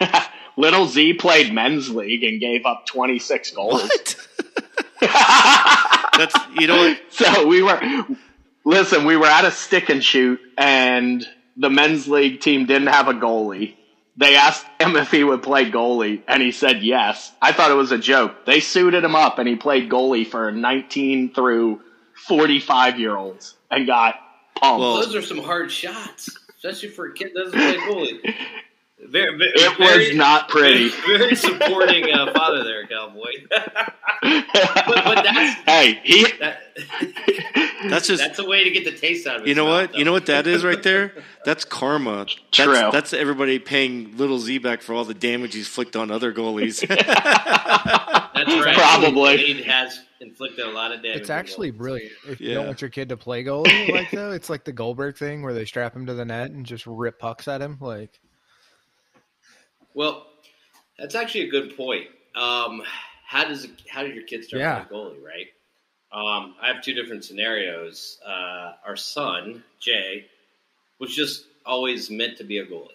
Little 0.56 0.86
Z 0.86 1.14
played 1.14 1.54
men's 1.54 1.88
league 1.88 2.24
and 2.24 2.40
gave 2.40 2.66
up 2.66 2.86
26 2.86 3.52
goals. 3.52 3.82
What? 3.84 4.16
That's 5.00 6.34
you 6.58 6.66
know 6.66 6.76
what? 6.76 7.00
so 7.10 7.46
we 7.46 7.62
were 7.62 7.80
listen, 8.64 9.04
we 9.04 9.16
were 9.16 9.26
at 9.26 9.44
a 9.44 9.50
stick 9.50 9.88
and 9.88 10.02
shoot 10.02 10.40
and 10.56 11.26
the 11.56 11.70
men's 11.70 12.08
league 12.08 12.40
team 12.40 12.66
didn't 12.66 12.88
have 12.88 13.08
a 13.08 13.14
goalie. 13.14 13.76
They 14.16 14.36
asked 14.36 14.66
him 14.80 14.96
if 14.96 15.10
he 15.10 15.24
would 15.24 15.42
play 15.42 15.70
goalie 15.70 16.22
and 16.28 16.42
he 16.42 16.52
said 16.52 16.82
yes. 16.82 17.32
I 17.40 17.52
thought 17.52 17.70
it 17.70 17.74
was 17.74 17.92
a 17.92 17.98
joke. 17.98 18.44
They 18.44 18.60
suited 18.60 19.04
him 19.04 19.14
up 19.14 19.38
and 19.38 19.48
he 19.48 19.56
played 19.56 19.90
goalie 19.90 20.26
for 20.26 20.52
19 20.52 21.32
through 21.34 21.80
45 22.26 22.98
year 22.98 23.16
olds 23.16 23.56
and 23.70 23.86
got 23.86 24.16
pumped. 24.54 24.80
Well, 24.80 24.96
Those 24.96 25.14
are 25.14 25.22
some 25.22 25.42
hard 25.42 25.70
shots, 25.70 26.28
especially 26.56 26.90
for 26.90 27.06
a 27.06 27.14
kid 27.14 27.32
that 27.34 27.44
doesn't 27.44 27.58
play 27.58 27.76
goalie. 27.78 28.34
Very, 29.08 29.36
very, 29.36 29.50
it 29.54 29.78
was 29.78 30.16
not 30.16 30.48
pretty. 30.48 30.88
Very, 30.88 31.18
very 31.18 31.34
supporting 31.36 32.12
uh, 32.12 32.32
father 32.32 32.62
there, 32.64 32.86
cowboy. 32.86 33.30
but 33.50 35.22
that's- 35.24 35.56
hey, 35.66 36.00
he 36.04 36.26
that, 36.38 36.60
That's 37.88 38.06
just 38.06 38.22
that's 38.22 38.38
a 38.38 38.46
way 38.46 38.62
to 38.62 38.70
get 38.70 38.84
the 38.84 38.92
taste 38.96 39.26
out 39.26 39.36
of 39.36 39.42
it. 39.42 39.48
you 39.48 39.54
know 39.56 39.64
what? 39.64 39.96
You 39.96 40.04
know 40.04 40.12
what 40.12 40.26
that 40.26 40.46
is 40.46 40.64
right 40.64 40.80
there? 40.82 41.12
That's 41.44 41.64
karma. 41.64 42.18
That's, 42.18 42.36
True. 42.52 42.90
That's 42.92 43.12
everybody 43.12 43.58
paying 43.58 44.16
Little 44.16 44.38
Z 44.38 44.58
back 44.58 44.82
for 44.82 44.94
all 44.94 45.04
the 45.04 45.14
damage 45.14 45.54
he's 45.54 45.66
flicked 45.66 45.96
on 45.96 46.10
other 46.12 46.32
goalies. 46.32 46.86
That's 46.86 48.64
right. 48.64 48.76
Probably. 48.76 49.36
He 49.38 49.62
has 49.64 50.00
inflicted 50.20 50.64
a 50.64 50.70
lot 50.70 50.92
of 50.92 51.02
damage. 51.02 51.18
It's 51.22 51.30
actually 51.30 51.72
brilliant. 51.72 52.12
If 52.28 52.40
you 52.40 52.50
Yeah. 52.50 52.54
don't 52.54 52.66
want 52.66 52.80
your 52.80 52.90
kid 52.90 53.08
to 53.08 53.16
play 53.16 53.42
goalie 53.44 53.90
like 53.92 54.10
though, 54.12 54.30
it's 54.30 54.48
like 54.48 54.64
the 54.64 54.72
Goldberg 54.72 55.16
thing 55.16 55.42
where 55.42 55.52
they 55.54 55.64
strap 55.64 55.94
him 55.96 56.06
to 56.06 56.14
the 56.14 56.24
net 56.24 56.52
and 56.52 56.64
just 56.64 56.86
rip 56.86 57.18
pucks 57.18 57.48
at 57.48 57.60
him. 57.60 57.78
Like 57.80 58.20
Well, 59.94 60.26
that's 60.98 61.14
actually 61.14 61.48
a 61.48 61.50
good 61.50 61.76
point. 61.76 62.06
Um, 62.34 62.82
how 63.26 63.44
does 63.44 63.66
how 63.88 64.02
did 64.02 64.14
your 64.14 64.24
kids 64.24 64.48
start 64.48 64.60
Yeah. 64.60 64.84
playing 64.84 65.04
goalie? 65.16 65.22
Right. 65.24 65.46
Um, 66.12 66.54
I 66.60 66.68
have 66.72 66.82
two 66.82 66.92
different 66.94 67.24
scenarios. 67.24 68.18
Uh, 68.24 68.74
our 68.86 68.96
son 68.96 69.64
Jay 69.80 70.26
was 70.98 71.14
just 71.14 71.46
always 71.64 72.10
meant 72.10 72.38
to 72.38 72.44
be 72.44 72.58
a 72.58 72.66
goalie. 72.66 72.88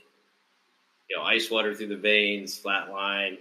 you 1.09 1.15
know, 1.15 1.23
ice 1.23 1.49
water 1.49 1.73
through 1.73 1.87
the 1.87 1.95
veins, 1.95 2.57
flat 2.57 2.89
line. 2.91 3.37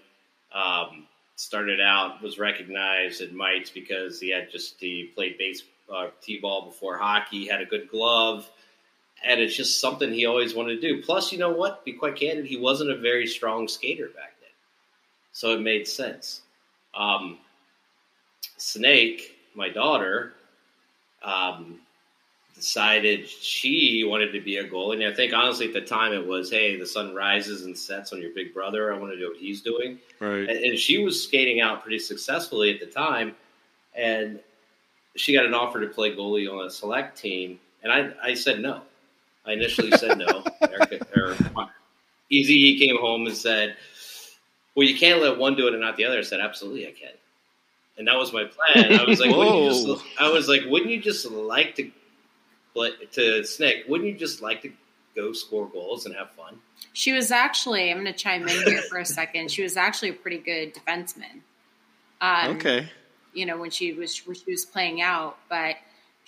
Um, 0.52 1.06
started 1.34 1.80
out 1.80 2.22
was 2.22 2.38
recognized 2.38 3.20
at 3.20 3.32
mites 3.32 3.70
because 3.70 4.20
he 4.20 4.30
had 4.30 4.50
just 4.50 4.76
he 4.80 5.10
played 5.14 5.36
base 5.36 5.62
uh, 5.92 6.08
t-ball 6.22 6.66
before 6.66 6.96
hockey, 6.96 7.46
had 7.48 7.60
a 7.60 7.66
good 7.66 7.88
glove, 7.90 8.48
and 9.24 9.40
it's 9.40 9.56
just 9.56 9.80
something 9.80 10.12
he 10.12 10.26
always 10.26 10.54
wanted 10.54 10.80
to 10.80 10.80
do. 10.80 11.02
Plus, 11.02 11.32
you 11.32 11.38
know 11.38 11.50
what? 11.50 11.84
Be 11.84 11.92
quite 11.92 12.16
candid, 12.16 12.46
he 12.46 12.56
wasn't 12.56 12.90
a 12.90 12.96
very 12.96 13.26
strong 13.26 13.68
skater 13.68 14.06
back 14.08 14.34
then, 14.40 14.50
so 15.32 15.54
it 15.54 15.60
made 15.60 15.86
sense. 15.86 16.42
Um, 16.94 17.38
Snake, 18.56 19.36
my 19.54 19.68
daughter, 19.68 20.32
um, 21.22 21.80
decided 22.56 23.28
she 23.28 24.02
wanted 24.04 24.32
to 24.32 24.40
be 24.40 24.56
a 24.56 24.68
goalie. 24.68 24.94
And 24.94 25.04
I 25.04 25.14
think 25.14 25.34
honestly 25.34 25.66
at 25.66 25.74
the 25.74 25.82
time 25.82 26.12
it 26.12 26.26
was, 26.26 26.50
hey, 26.50 26.78
the 26.78 26.86
sun 26.86 27.14
rises 27.14 27.66
and 27.66 27.76
sets 27.76 28.12
on 28.12 28.20
your 28.20 28.30
big 28.34 28.54
brother. 28.54 28.92
I 28.92 28.98
want 28.98 29.12
to 29.12 29.18
do 29.18 29.28
what 29.28 29.36
he's 29.36 29.60
doing. 29.60 29.98
Right. 30.20 30.48
And, 30.48 30.64
and 30.64 30.78
she 30.78 30.98
was 31.04 31.22
skating 31.22 31.60
out 31.60 31.82
pretty 31.82 31.98
successfully 31.98 32.72
at 32.72 32.80
the 32.80 32.86
time. 32.86 33.34
And 33.94 34.40
she 35.16 35.34
got 35.34 35.44
an 35.44 35.54
offer 35.54 35.80
to 35.80 35.86
play 35.86 36.16
goalie 36.16 36.50
on 36.50 36.66
a 36.66 36.70
select 36.70 37.18
team. 37.18 37.60
And 37.82 37.92
I, 37.92 38.10
I 38.22 38.34
said 38.34 38.60
no. 38.60 38.80
I 39.46 39.52
initially 39.52 39.90
said 39.92 40.18
no. 40.18 40.44
Erica, 40.62 41.06
or, 41.16 41.68
Easy 42.28 42.78
came 42.78 42.98
home 42.98 43.26
and 43.26 43.36
said, 43.36 43.76
well, 44.74 44.86
you 44.86 44.98
can't 44.98 45.22
let 45.22 45.38
one 45.38 45.54
do 45.54 45.68
it 45.68 45.72
and 45.72 45.80
not 45.80 45.96
the 45.96 46.04
other. 46.04 46.18
I 46.18 46.22
said, 46.22 46.40
absolutely, 46.40 46.88
I 46.88 46.92
can. 46.92 47.12
And 47.98 48.08
that 48.08 48.16
was 48.16 48.32
my 48.32 48.44
plan. 48.44 48.98
I 48.98 49.04
was 49.04 49.20
like, 49.20 49.34
wouldn't 49.34 49.56
you 49.56 49.70
just, 49.70 50.04
I 50.18 50.28
was 50.30 50.48
like, 50.48 50.62
wouldn't 50.66 50.90
you 50.90 51.00
just 51.00 51.30
like 51.30 51.76
to 51.76 51.90
but 52.76 53.10
to 53.12 53.42
Snake, 53.42 53.84
wouldn't 53.88 54.08
you 54.08 54.16
just 54.16 54.42
like 54.42 54.62
to 54.62 54.70
go 55.16 55.32
score 55.32 55.66
goals 55.66 56.04
and 56.04 56.14
have 56.14 56.30
fun? 56.32 56.58
She 56.92 57.12
was 57.12 57.30
actually, 57.30 57.90
I'm 57.90 57.96
going 57.96 58.06
to 58.06 58.12
chime 58.12 58.46
in 58.46 58.62
here 58.66 58.82
for 58.82 58.98
a 58.98 59.04
second. 59.04 59.50
She 59.50 59.62
was 59.62 59.78
actually 59.78 60.10
a 60.10 60.12
pretty 60.12 60.38
good 60.38 60.74
defenseman. 60.74 61.40
Um, 62.20 62.56
okay. 62.56 62.88
You 63.32 63.46
know, 63.46 63.56
when 63.56 63.70
she 63.70 63.94
was 63.94 64.18
when 64.26 64.36
she 64.36 64.50
was 64.50 64.64
playing 64.64 65.00
out, 65.00 65.38
but 65.48 65.76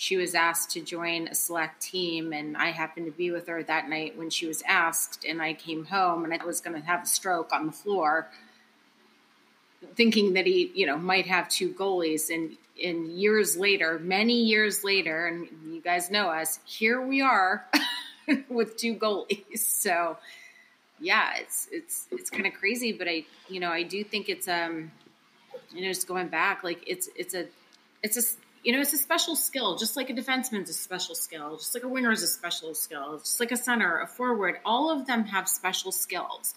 she 0.01 0.17
was 0.17 0.37
asked 0.37 0.71
to 0.71 0.81
join 0.81 1.27
a 1.27 1.35
select 1.35 1.83
team, 1.83 2.33
and 2.33 2.57
I 2.57 2.71
happened 2.71 3.07
to 3.07 3.13
be 3.13 3.33
with 3.33 3.49
her 3.49 3.65
that 3.65 3.89
night 3.89 4.17
when 4.17 4.31
she 4.31 4.47
was 4.47 4.63
asked, 4.65 5.25
and 5.25 5.43
I 5.43 5.55
came 5.55 5.85
home 5.87 6.25
and 6.25 6.33
I 6.33 6.45
was 6.45 6.61
going 6.61 6.81
to 6.81 6.87
have 6.87 7.03
a 7.03 7.07
stroke 7.07 7.53
on 7.53 7.67
the 7.67 7.73
floor, 7.73 8.31
thinking 9.97 10.35
that 10.35 10.47
he, 10.47 10.71
you 10.73 10.87
know, 10.87 10.97
might 10.97 11.27
have 11.27 11.49
two 11.49 11.75
goalies, 11.75 12.33
and 12.33 12.57
in 12.79 13.11
years 13.19 13.57
later, 13.57 13.99
many 13.99 14.45
years 14.45 14.85
later, 14.85 15.27
and 15.27 15.49
you 15.75 15.81
guys 15.81 16.13
know 16.13 16.29
us, 16.29 16.61
here 16.65 17.01
we 17.05 17.21
are 17.21 17.67
with 18.49 18.77
two 18.77 18.95
goalies. 18.95 19.43
So 19.59 20.17
yeah, 21.01 21.39
it's 21.39 21.69
it's 21.73 22.07
it's 22.13 22.31
kind 22.31 22.47
of 22.47 22.53
crazy, 22.55 22.93
but 22.93 23.09
I 23.09 23.25
you 23.49 23.59
know 23.59 23.71
I 23.71 23.83
do 23.83 24.05
think 24.05 24.29
it's 24.29 24.47
um 24.47 24.93
you 25.75 25.81
know 25.83 25.89
just 25.89 26.07
going 26.07 26.29
back 26.29 26.63
like 26.63 26.85
it's 26.87 27.09
it's 27.17 27.35
a 27.35 27.47
it's 28.05 28.17
a 28.17 28.23
you 28.69 28.75
know 28.75 28.81
it's 28.81 28.93
a 28.93 28.99
special 28.99 29.35
skill 29.35 29.79
just 29.79 29.97
like 29.97 30.11
a 30.11 30.13
defenseman's 30.13 30.69
a 30.69 30.75
special 30.75 31.15
skill 31.15 31.57
just 31.57 31.73
like 31.73 31.85
a 31.85 31.89
winger 31.89 32.13
is 32.13 32.23
a 32.23 32.27
special 32.27 32.75
skill 32.75 33.17
just 33.17 33.41
like 33.41 33.51
a 33.51 33.57
center 33.57 34.01
a 34.01 34.07
forward 34.07 34.57
all 34.63 34.91
of 34.91 35.07
them 35.07 35.25
have 35.25 35.49
special 35.49 35.91
skills 35.91 36.55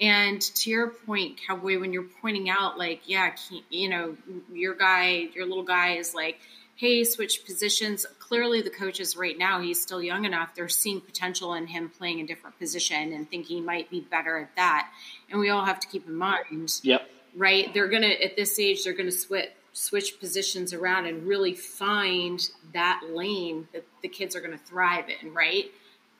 and 0.00 0.40
to 0.40 0.70
your 0.70 0.88
point, 0.88 1.40
Cowboy, 1.46 1.78
when 1.78 1.92
you're 1.92 2.06
pointing 2.22 2.48
out, 2.48 2.78
like, 2.78 3.02
yeah, 3.04 3.34
you 3.68 3.90
know, 3.90 4.16
your 4.50 4.74
guy, 4.74 5.28
your 5.34 5.46
little 5.46 5.62
guy 5.62 5.96
is 5.96 6.14
like, 6.14 6.40
hey, 6.76 7.04
switch 7.04 7.44
positions. 7.44 8.06
Clearly, 8.18 8.62
the 8.62 8.70
coaches 8.70 9.14
right 9.14 9.36
now, 9.36 9.60
he's 9.60 9.82
still 9.82 10.02
young 10.02 10.24
enough. 10.24 10.54
They're 10.54 10.70
seeing 10.70 11.02
potential 11.02 11.52
in 11.52 11.66
him 11.66 11.90
playing 11.90 12.20
a 12.20 12.26
different 12.26 12.58
position 12.58 13.12
and 13.12 13.28
thinking 13.28 13.58
he 13.58 13.62
might 13.62 13.90
be 13.90 14.00
better 14.00 14.38
at 14.38 14.56
that. 14.56 14.90
And 15.28 15.38
we 15.38 15.50
all 15.50 15.66
have 15.66 15.80
to 15.80 15.86
keep 15.86 16.08
in 16.08 16.14
mind, 16.14 16.80
yep, 16.82 17.02
right? 17.36 17.72
They're 17.74 17.88
gonna 17.88 18.06
at 18.06 18.36
this 18.36 18.58
age, 18.58 18.84
they're 18.84 18.94
gonna 18.94 19.12
switch 19.12 19.50
switch 19.80 20.20
positions 20.20 20.74
around 20.74 21.06
and 21.06 21.26
really 21.26 21.54
find 21.54 22.50
that 22.74 23.00
lane 23.10 23.66
that 23.72 23.82
the 24.02 24.08
kids 24.08 24.36
are 24.36 24.40
going 24.40 24.56
to 24.56 24.62
thrive 24.64 25.06
in, 25.08 25.32
right? 25.32 25.72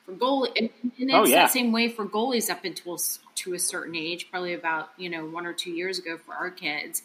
For 0.03 0.13
goal, 0.13 0.45
and, 0.45 0.71
and 0.81 0.91
it's 0.97 1.13
oh, 1.13 1.25
yeah. 1.27 1.45
the 1.45 1.51
same 1.51 1.71
way 1.71 1.87
for 1.87 2.07
goalies 2.07 2.49
up 2.49 2.65
until 2.65 2.97
to 3.35 3.53
a 3.53 3.59
certain 3.59 3.95
age, 3.95 4.31
probably 4.31 4.55
about, 4.55 4.89
you 4.97 5.11
know, 5.11 5.27
one 5.27 5.45
or 5.45 5.53
two 5.53 5.69
years 5.69 5.99
ago 5.99 6.17
for 6.17 6.33
our 6.33 6.49
kids. 6.49 7.03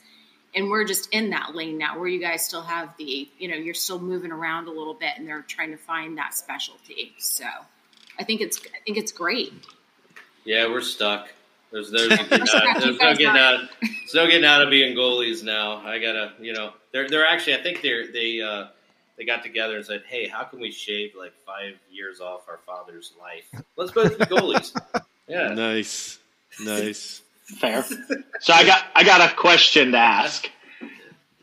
And 0.54 0.70
we're 0.70 0.86
just 0.86 1.12
in 1.12 1.28
that 1.30 1.54
lane 1.54 1.76
now 1.76 1.98
where 1.98 2.08
you 2.08 2.20
guys 2.20 2.46
still 2.46 2.62
have 2.62 2.96
the, 2.96 3.28
you 3.38 3.48
know, 3.48 3.56
you're 3.56 3.74
still 3.74 4.00
moving 4.00 4.32
around 4.32 4.66
a 4.66 4.72
little 4.72 4.94
bit 4.94 5.10
and 5.18 5.28
they're 5.28 5.42
trying 5.42 5.72
to 5.72 5.76
find 5.76 6.16
that 6.16 6.32
specialty. 6.32 7.12
So 7.18 7.44
I 8.18 8.24
think 8.24 8.40
it's, 8.40 8.58
I 8.60 8.78
think 8.86 8.96
it's 8.96 9.12
great. 9.12 9.52
Yeah, 10.46 10.68
we're 10.68 10.80
stuck. 10.80 11.28
There's, 11.72 11.90
there's, 11.90 12.08
getting 12.08 12.32
out, 12.32 12.80
there's 12.80 12.98
no 12.98 13.14
getting 13.14 13.26
out. 13.26 13.68
There's 13.80 14.14
no 14.14 14.26
getting 14.26 14.44
out 14.44 14.62
of 14.62 14.70
being 14.70 14.96
goalies 14.96 15.42
now. 15.42 15.78
I 15.78 15.98
gotta, 15.98 16.32
you 16.40 16.52
know, 16.52 16.72
they're 16.92 17.08
they're 17.08 17.26
actually. 17.26 17.56
I 17.56 17.62
think 17.62 17.82
they're 17.82 18.10
they 18.10 18.40
uh, 18.40 18.66
they 19.18 19.24
got 19.24 19.42
together 19.42 19.76
and 19.76 19.84
said, 19.84 20.04
"Hey, 20.06 20.28
how 20.28 20.44
can 20.44 20.60
we 20.60 20.70
shave 20.70 21.12
like 21.18 21.32
five 21.44 21.74
years 21.90 22.20
off 22.20 22.48
our 22.48 22.60
father's 22.66 23.12
life? 23.20 23.62
Let's 23.76 23.92
both 23.92 24.18
be 24.18 24.24
goalies." 24.24 24.74
Yeah, 25.28 25.54
nice. 25.54 26.20
Nice. 26.60 27.20
Fair. 27.46 27.82
So 27.82 28.52
I 28.52 28.64
got 28.64 28.84
I 28.94 29.02
got 29.02 29.28
a 29.28 29.34
question 29.34 29.90
to 29.90 29.98
ask. 29.98 30.48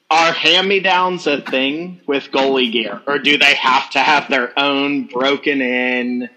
Are 0.09 0.31
hand 0.31 0.69
me 0.69 0.79
downs 0.79 1.27
a 1.27 1.41
thing 1.41 1.99
with 2.07 2.31
goalie 2.31 2.71
gear, 2.71 3.01
or 3.07 3.19
do 3.19 3.37
they 3.37 3.55
have 3.55 3.89
to 3.89 3.99
have 3.99 4.29
their 4.29 4.57
own 4.57 5.07
broken 5.07 5.59
in 5.59 6.29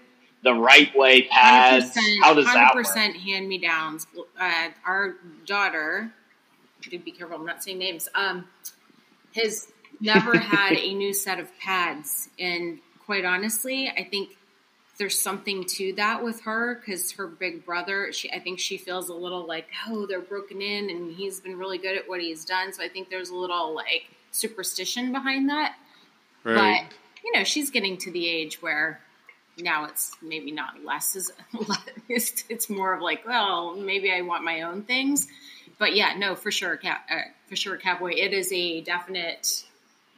the 0.47 0.53
right 0.53 0.95
way 0.95 1.23
pads? 1.23 1.93
How 2.21 2.33
does 2.33 2.45
that 2.45 2.73
work? 2.73 2.85
100% 2.85 3.15
hand 3.15 3.49
me 3.49 3.57
downs. 3.57 4.07
Uh, 4.39 4.69
our 4.85 5.15
daughter, 5.45 6.11
be 6.89 7.11
careful, 7.11 7.35
I'm 7.35 7.45
not 7.45 7.63
saying 7.63 7.79
names. 7.79 8.07
Um, 8.15 8.47
has 9.35 9.67
never 9.99 10.37
had 10.37 10.73
a 10.73 10.93
new 10.93 11.13
set 11.13 11.39
of 11.39 11.49
pads, 11.59 12.29
and 12.39 12.79
quite 13.05 13.25
honestly, 13.25 13.89
I 13.89 14.05
think 14.05 14.37
there's 14.97 15.19
something 15.19 15.65
to 15.65 15.93
that 15.93 16.23
with 16.23 16.41
her 16.41 16.75
because 16.75 17.11
her 17.11 17.27
big 17.27 17.65
brother, 17.65 18.11
she 18.13 18.31
I 18.31 18.39
think 18.39 18.59
she 18.59 18.77
feels 18.77 19.09
a 19.09 19.13
little 19.13 19.45
like, 19.45 19.67
oh, 19.87 20.05
they're 20.05 20.21
broken 20.21 20.61
in, 20.61 20.89
and 20.89 21.11
he's 21.11 21.41
been 21.41 21.57
really 21.57 21.77
good 21.77 21.97
at 21.97 22.07
what 22.07 22.21
he's 22.21 22.45
done. 22.45 22.71
So 22.71 22.83
I 22.83 22.87
think 22.87 23.09
there's 23.09 23.29
a 23.29 23.35
little 23.35 23.75
like 23.75 24.09
superstition 24.31 25.11
behind 25.11 25.49
that. 25.49 25.75
Right. 26.45 26.85
But 26.87 26.95
you 27.25 27.33
know, 27.33 27.43
she's 27.43 27.69
getting 27.69 27.97
to 27.97 28.11
the 28.11 28.27
age 28.27 28.61
where 28.61 29.01
now 29.57 29.85
it's 29.85 30.11
maybe 30.21 30.51
not 30.51 30.83
less 30.83 31.15
as 31.15 31.31
it's, 32.09 32.43
it's 32.49 32.69
more 32.69 32.93
of 32.93 33.01
like, 33.01 33.25
well, 33.25 33.75
maybe 33.75 34.11
I 34.11 34.21
want 34.21 34.43
my 34.43 34.61
own 34.61 34.83
things. 34.83 35.27
But 35.79 35.95
yeah, 35.95 36.15
no, 36.17 36.35
for 36.35 36.51
sure, 36.51 36.79
uh, 36.83 37.15
for 37.47 37.55
sure, 37.55 37.77
cowboy. 37.77 38.13
It 38.15 38.33
is 38.33 38.51
a 38.51 38.81
definite 38.81 39.63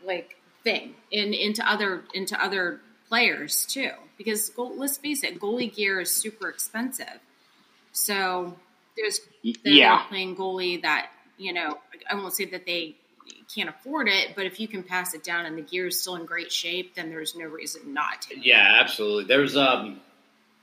like 0.06 0.38
thing 0.64 0.96
in 1.12 1.34
into 1.34 1.70
other 1.70 2.04
into 2.14 2.42
other 2.42 2.80
players 3.10 3.66
too 3.66 3.92
because 4.18 4.50
goal, 4.50 4.78
let's 4.78 4.98
face 4.98 5.24
it, 5.24 5.40
goalie 5.40 5.74
gear 5.74 6.00
is 6.00 6.12
super 6.12 6.48
expensive. 6.48 7.20
So 7.92 8.56
there's 8.96 9.20
yeah 9.44 10.04
playing 10.08 10.36
goalie 10.36 10.82
that 10.82 11.10
you 11.38 11.54
know 11.54 11.78
I 12.10 12.16
won't 12.16 12.34
say 12.34 12.46
that 12.46 12.66
they 12.66 12.96
can't 13.54 13.70
afford 13.70 14.08
it, 14.08 14.36
but 14.36 14.46
if 14.46 14.60
you 14.60 14.68
can 14.68 14.84
pass 14.84 15.14
it 15.14 15.24
down 15.24 15.46
and 15.46 15.58
the 15.58 15.62
gear 15.62 15.88
is 15.88 16.00
still 16.00 16.16
in 16.16 16.26
great 16.26 16.52
shape, 16.52 16.96
then 16.96 17.10
there's 17.10 17.36
no 17.36 17.46
reason 17.46 17.94
not 17.94 18.22
to. 18.24 18.40
Yeah, 18.40 18.78
absolutely. 18.80 19.26
There's 19.26 19.58
um 19.58 20.00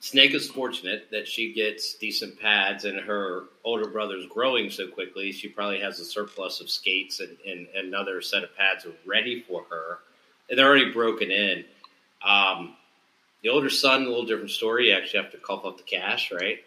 Snake 0.00 0.34
is 0.34 0.48
fortunate 0.48 1.08
that 1.10 1.26
she 1.26 1.52
gets 1.52 1.94
decent 1.94 2.40
pads, 2.40 2.84
and 2.84 3.00
her 3.00 3.44
older 3.64 3.88
brother's 3.88 4.26
growing 4.26 4.70
so 4.70 4.86
quickly. 4.86 5.32
She 5.32 5.48
probably 5.48 5.80
has 5.80 5.98
a 5.98 6.04
surplus 6.04 6.60
of 6.60 6.70
skates 6.70 7.20
and, 7.20 7.36
and, 7.46 7.66
and 7.74 7.88
another 7.88 8.20
set 8.20 8.44
of 8.44 8.54
pads 8.56 8.86
ready 9.04 9.40
for 9.40 9.64
her. 9.70 9.98
And 10.48 10.58
they're 10.58 10.66
already 10.66 10.92
broken 10.92 11.30
in. 11.30 11.64
Um, 12.24 12.76
the 13.42 13.48
older 13.48 13.70
son, 13.70 14.02
a 14.02 14.06
little 14.06 14.26
different 14.26 14.50
story. 14.50 14.90
You 14.90 14.94
actually 14.94 15.22
have 15.22 15.32
to 15.32 15.38
cough 15.38 15.64
up 15.64 15.78
the 15.78 15.82
cash, 15.82 16.30
right? 16.30 16.58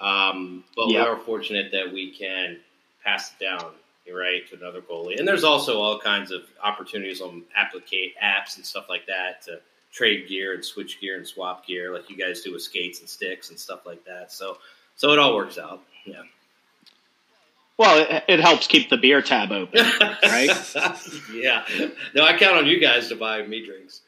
Um, 0.00 0.64
but 0.74 0.88
yep. 0.88 1.04
we 1.04 1.10
are 1.10 1.16
fortunate 1.18 1.72
that 1.72 1.92
we 1.92 2.10
can 2.10 2.58
pass 3.04 3.32
it 3.32 3.44
down, 3.44 3.72
right, 4.10 4.46
to 4.48 4.56
another 4.56 4.80
goalie. 4.80 5.18
And 5.18 5.26
there's 5.26 5.44
also 5.44 5.80
all 5.80 5.98
kinds 5.98 6.30
of 6.30 6.42
opportunities 6.62 7.20
on 7.20 7.44
applicate 7.56 8.14
apps 8.22 8.56
and 8.56 8.64
stuff 8.64 8.86
like 8.88 9.06
that 9.06 9.42
to 9.42 9.60
trade 9.92 10.28
gear 10.28 10.54
and 10.54 10.64
switch 10.64 11.00
gear 11.00 11.16
and 11.16 11.26
swap 11.26 11.66
gear, 11.66 11.92
like 11.92 12.08
you 12.08 12.16
guys 12.16 12.42
do 12.42 12.52
with 12.52 12.62
skates 12.62 13.00
and 13.00 13.08
sticks 13.08 13.50
and 13.50 13.58
stuff 13.58 13.86
like 13.86 14.04
that. 14.04 14.32
So, 14.32 14.58
so 14.96 15.12
it 15.12 15.18
all 15.18 15.34
works 15.34 15.58
out. 15.58 15.82
Yeah. 16.04 16.22
Well, 17.76 18.06
it, 18.08 18.24
it 18.28 18.40
helps 18.40 18.66
keep 18.66 18.90
the 18.90 18.98
beer 18.98 19.22
tab 19.22 19.52
open, 19.52 19.80
right? 20.22 20.50
yeah. 21.32 21.64
No, 22.14 22.24
I 22.24 22.36
count 22.36 22.56
on 22.56 22.66
you 22.66 22.78
guys 22.78 23.08
to 23.08 23.16
buy 23.16 23.42
me 23.42 23.64
drinks. 23.64 24.02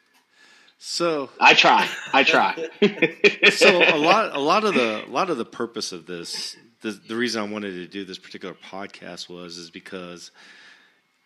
So 0.77 1.29
I 1.39 1.53
try. 1.53 1.87
I 2.11 2.23
try. 2.23 2.55
so 3.51 3.77
a 3.77 3.97
lot, 3.97 4.35
a 4.35 4.39
lot 4.39 4.63
of 4.63 4.75
the, 4.75 5.05
a 5.05 5.09
lot 5.09 5.29
of 5.29 5.37
the 5.37 5.45
purpose 5.45 5.91
of 5.91 6.05
this, 6.05 6.55
the, 6.83 6.91
the 6.91 7.15
reason 7.15 7.41
I 7.41 7.51
wanted 7.51 7.71
to 7.71 7.87
do 7.87 8.05
this 8.05 8.19
particular 8.19 8.53
podcast 8.53 9.29
was, 9.29 9.57
is 9.57 9.71
because 9.71 10.29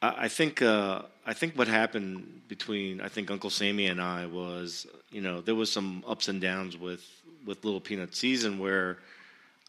I, 0.01 0.13
I 0.25 0.27
think, 0.29 0.61
uh, 0.61 1.01
I 1.25 1.33
think 1.33 1.55
what 1.55 1.67
happened 1.67 2.43
between, 2.47 3.01
I 3.01 3.09
think 3.09 3.29
Uncle 3.29 3.49
Sammy 3.49 3.87
and 3.87 3.99
I 3.99 4.27
was, 4.27 4.87
you 5.11 5.19
know, 5.19 5.41
there 5.41 5.55
was 5.55 5.71
some 5.71 6.03
ups 6.07 6.29
and 6.29 6.39
downs 6.39 6.77
with 6.77 7.05
with 7.45 7.63
Little 7.63 7.79
Peanut 7.79 8.13
season 8.13 8.59
where 8.59 8.97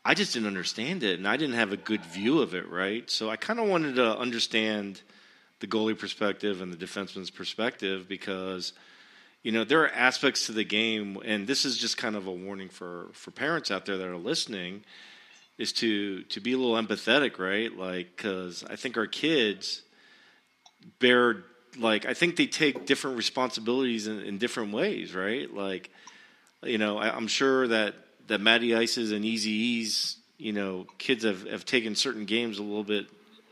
I 0.05 0.15
just 0.15 0.35
didn't 0.35 0.49
understand 0.49 1.03
it, 1.05 1.19
and 1.19 1.29
I 1.29 1.37
didn't 1.37 1.55
have 1.55 1.73
a 1.73 1.77
good 1.77 2.05
view 2.05 2.41
of 2.41 2.55
it, 2.55 2.69
right? 2.69 3.09
So 3.11 3.31
I 3.31 3.37
kind 3.37 3.61
of 3.61 3.69
wanted 3.69 3.97
to 3.97 4.19
understand 4.19 5.01
the 5.61 5.67
goalie 5.67 5.99
perspective 5.99 6.61
and 6.61 6.73
the 6.73 6.77
defenseman's 6.77 7.31
perspective 7.31 8.09
because 8.09 8.73
you 9.43 9.53
know 9.53 9.65
there 9.65 9.83
are 9.83 9.91
aspects 9.91 10.47
to 10.47 10.53
the 10.53 10.65
game, 10.65 11.19
and 11.25 11.47
this 11.47 11.65
is 11.65 11.79
just 11.79 11.97
kind 11.97 12.17
of 12.17 12.27
a 12.27 12.33
warning 12.33 12.69
for 12.69 13.07
for 13.13 13.31
parents 13.31 13.71
out 13.71 13.87
there 13.87 13.97
that 13.97 14.09
are 14.09 14.17
listening, 14.17 14.85
is 15.59 15.73
to 15.75 16.23
to 16.25 16.41
be 16.41 16.53
a 16.53 16.57
little 16.59 16.77
empathetic, 16.77 17.39
right? 17.39 17.77
Like 17.77 18.17
because 18.17 18.65
I 18.65 18.77
think 18.77 18.97
our 18.97 19.07
kids 19.07 19.83
bear 21.01 21.45
like 21.79 22.07
I 22.07 22.15
think 22.15 22.37
they 22.37 22.47
take 22.47 22.87
different 22.87 23.17
responsibilities 23.17 24.07
in, 24.07 24.21
in 24.21 24.39
different 24.39 24.73
ways, 24.73 25.15
right? 25.15 25.53
Like 25.53 25.91
you 26.63 26.79
know 26.79 26.99
I, 26.99 27.15
I'm 27.15 27.29
sure 27.29 27.69
that 27.69 27.95
that 28.29 28.41
Matty 28.41 28.75
Ices 28.75 29.11
and 29.11 29.25
Easy 29.25 29.51
E's, 29.51 30.19
you 30.37 30.53
know, 30.53 30.87
kids 30.99 31.25
have, 31.25 31.47
have 31.49 31.65
taken 31.65 31.95
certain 31.97 32.25
games 32.25 32.59
a 32.59 32.63
little 32.63 32.85
bit 32.85 33.07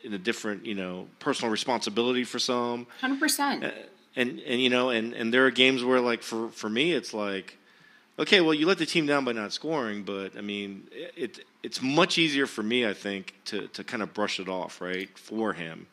in 0.05 0.13
a 0.13 0.19
different, 0.19 0.65
you 0.65 0.75
know, 0.75 1.09
personal 1.19 1.51
responsibility 1.51 2.25
for 2.25 2.39
some. 2.39 2.87
Hundred 3.01 3.19
percent. 3.19 3.65
And 4.15 4.39
and 4.41 4.61
you 4.61 4.71
know, 4.71 4.91
and 4.91 5.13
and 5.13 5.35
there 5.35 5.47
are 5.47 5.51
games 5.51 5.83
where 5.83 6.01
like 6.01 6.23
for 6.23 6.51
for 6.51 6.71
me, 6.71 6.93
it's 6.93 7.13
like, 7.13 7.59
okay, 8.19 8.41
well, 8.41 8.55
you 8.55 8.67
let 8.67 8.79
the 8.79 8.87
team 8.87 9.07
down 9.07 9.25
by 9.25 9.33
not 9.33 9.53
scoring, 9.53 10.03
but 10.03 10.37
I 10.37 10.41
mean, 10.41 10.89
it 10.93 11.41
it's 11.63 11.83
much 11.83 12.19
easier 12.19 12.47
for 12.47 12.63
me, 12.63 12.87
I 12.87 12.95
think, 12.95 13.35
to 13.47 13.69
to 13.69 13.85
kind 13.85 14.03
of 14.03 14.15
brush 14.15 14.41
it 14.41 14.49
off, 14.49 14.81
right, 14.81 15.09
for 15.19 15.53
him. 15.53 15.87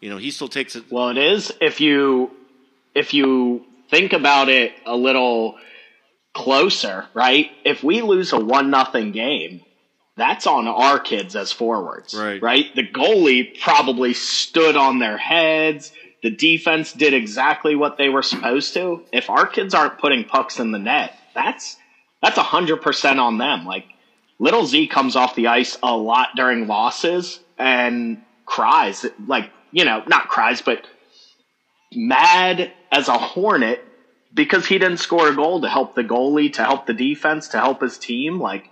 You 0.00 0.10
know, 0.10 0.16
he 0.16 0.30
still 0.30 0.48
takes 0.48 0.76
it. 0.76 0.90
Well, 0.90 1.10
it 1.10 1.18
is 1.18 1.52
if 1.60 1.80
you 1.80 2.30
if 2.94 3.14
you 3.14 3.64
think 3.90 4.12
about 4.12 4.48
it 4.48 4.72
a 4.86 4.96
little 4.96 5.56
closer, 6.32 7.06
right? 7.14 7.50
If 7.64 7.82
we 7.82 8.02
lose 8.02 8.32
a 8.32 8.40
one 8.40 8.70
nothing 8.70 9.12
game, 9.12 9.62
that's 10.16 10.46
on 10.46 10.66
our 10.68 10.98
kids 10.98 11.36
as 11.36 11.52
forwards, 11.52 12.14
right? 12.14 12.42
Right. 12.42 12.74
The 12.74 12.86
goalie 12.86 13.60
probably 13.60 14.14
stood 14.14 14.76
on 14.76 14.98
their 14.98 15.18
heads. 15.18 15.92
The 16.22 16.30
defense 16.30 16.92
did 16.92 17.14
exactly 17.14 17.74
what 17.74 17.96
they 17.96 18.10
were 18.10 18.22
supposed 18.22 18.74
to. 18.74 19.04
If 19.12 19.30
our 19.30 19.46
kids 19.46 19.72
aren't 19.72 19.98
putting 19.98 20.24
pucks 20.24 20.58
in 20.60 20.70
the 20.70 20.78
net, 20.78 21.16
that's 21.34 21.76
that's 22.22 22.38
a 22.38 22.42
hundred 22.42 22.82
percent 22.82 23.18
on 23.18 23.38
them. 23.38 23.64
Like 23.64 23.86
little 24.38 24.66
Z 24.66 24.86
comes 24.88 25.16
off 25.16 25.34
the 25.34 25.48
ice 25.48 25.76
a 25.82 25.96
lot 25.96 26.30
during 26.36 26.66
losses 26.66 27.40
and 27.58 28.18
cries, 28.46 29.06
like 29.26 29.50
you 29.72 29.84
know, 29.84 30.02
not 30.06 30.28
cries, 30.28 30.62
but 30.62 30.86
mad 31.92 32.72
as 32.92 33.08
a 33.08 33.18
hornet 33.18 33.84
because 34.32 34.66
he 34.66 34.78
didn't 34.78 34.98
score 34.98 35.28
a 35.28 35.34
goal 35.34 35.60
to 35.60 35.68
help 35.68 35.94
the 35.94 36.04
goalie, 36.04 36.52
to 36.52 36.64
help 36.64 36.86
the 36.86 36.92
defense, 36.92 37.48
to 37.48 37.58
help 37.58 37.82
his 37.82 37.98
team. 37.98 38.40
Like 38.40 38.64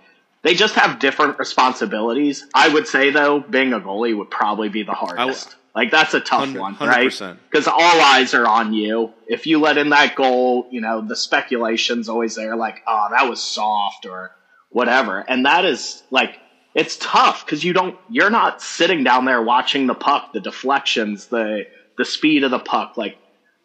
they 0.43 0.53
just 0.55 0.75
have 0.75 0.99
different 0.99 1.37
responsibilities. 1.39 2.45
I 2.53 2.69
would 2.69 2.87
say 2.87 3.09
though, 3.09 3.39
being 3.39 3.73
a 3.73 3.79
goalie 3.79 4.17
would 4.17 4.29
probably 4.29 4.69
be 4.69 4.83
the 4.83 4.93
hardest. 4.93 5.55
Like 5.79 5.91
that's 5.91 6.13
a 6.13 6.19
tough 6.19 6.47
100%. 6.49 6.59
one, 6.59 6.75
right? 6.79 7.05
Because 7.49 7.67
all 7.67 7.79
eyes 7.79 8.33
are 8.33 8.45
on 8.45 8.73
you. 8.73 9.13
If 9.27 9.47
you 9.47 9.59
let 9.59 9.77
in 9.77 9.89
that 9.89 10.15
goal, 10.15 10.67
you 10.71 10.81
know 10.81 11.01
the 11.01 11.15
speculation's 11.15 12.09
always 12.09 12.35
there, 12.35 12.55
like, 12.55 12.81
oh, 12.85 13.07
that 13.11 13.29
was 13.29 13.41
soft 13.41 14.05
or 14.05 14.31
whatever, 14.69 15.19
and 15.19 15.45
that 15.45 15.63
is 15.65 16.03
like 16.11 16.35
it's 16.75 16.97
tough 16.97 17.45
because 17.45 17.63
you 17.63 17.73
don't, 17.73 17.95
you're 18.09 18.29
not 18.29 18.61
sitting 18.61 19.03
down 19.03 19.25
there 19.25 19.41
watching 19.41 19.87
the 19.87 19.95
puck, 19.95 20.33
the 20.33 20.41
deflections, 20.41 21.27
the 21.27 21.63
the 21.97 22.05
speed 22.05 22.43
of 22.43 22.51
the 22.51 22.59
puck, 22.59 22.97
like 22.97 23.17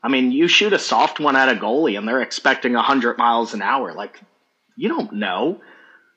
I 0.05 0.09
mean, 0.09 0.33
you 0.33 0.49
shoot 0.49 0.75
a 0.75 0.79
soft 0.79 1.19
one 1.19 1.35
at 1.35 1.49
a 1.49 1.59
goalie 1.59 1.97
and 1.97 2.07
they're 2.07 2.21
expecting 2.21 2.75
100 2.75 3.17
miles 3.17 3.55
an 3.55 3.63
hour. 3.63 3.95
Like, 3.95 4.21
you 4.77 4.91
don't 4.91 5.15
know. 5.15 5.61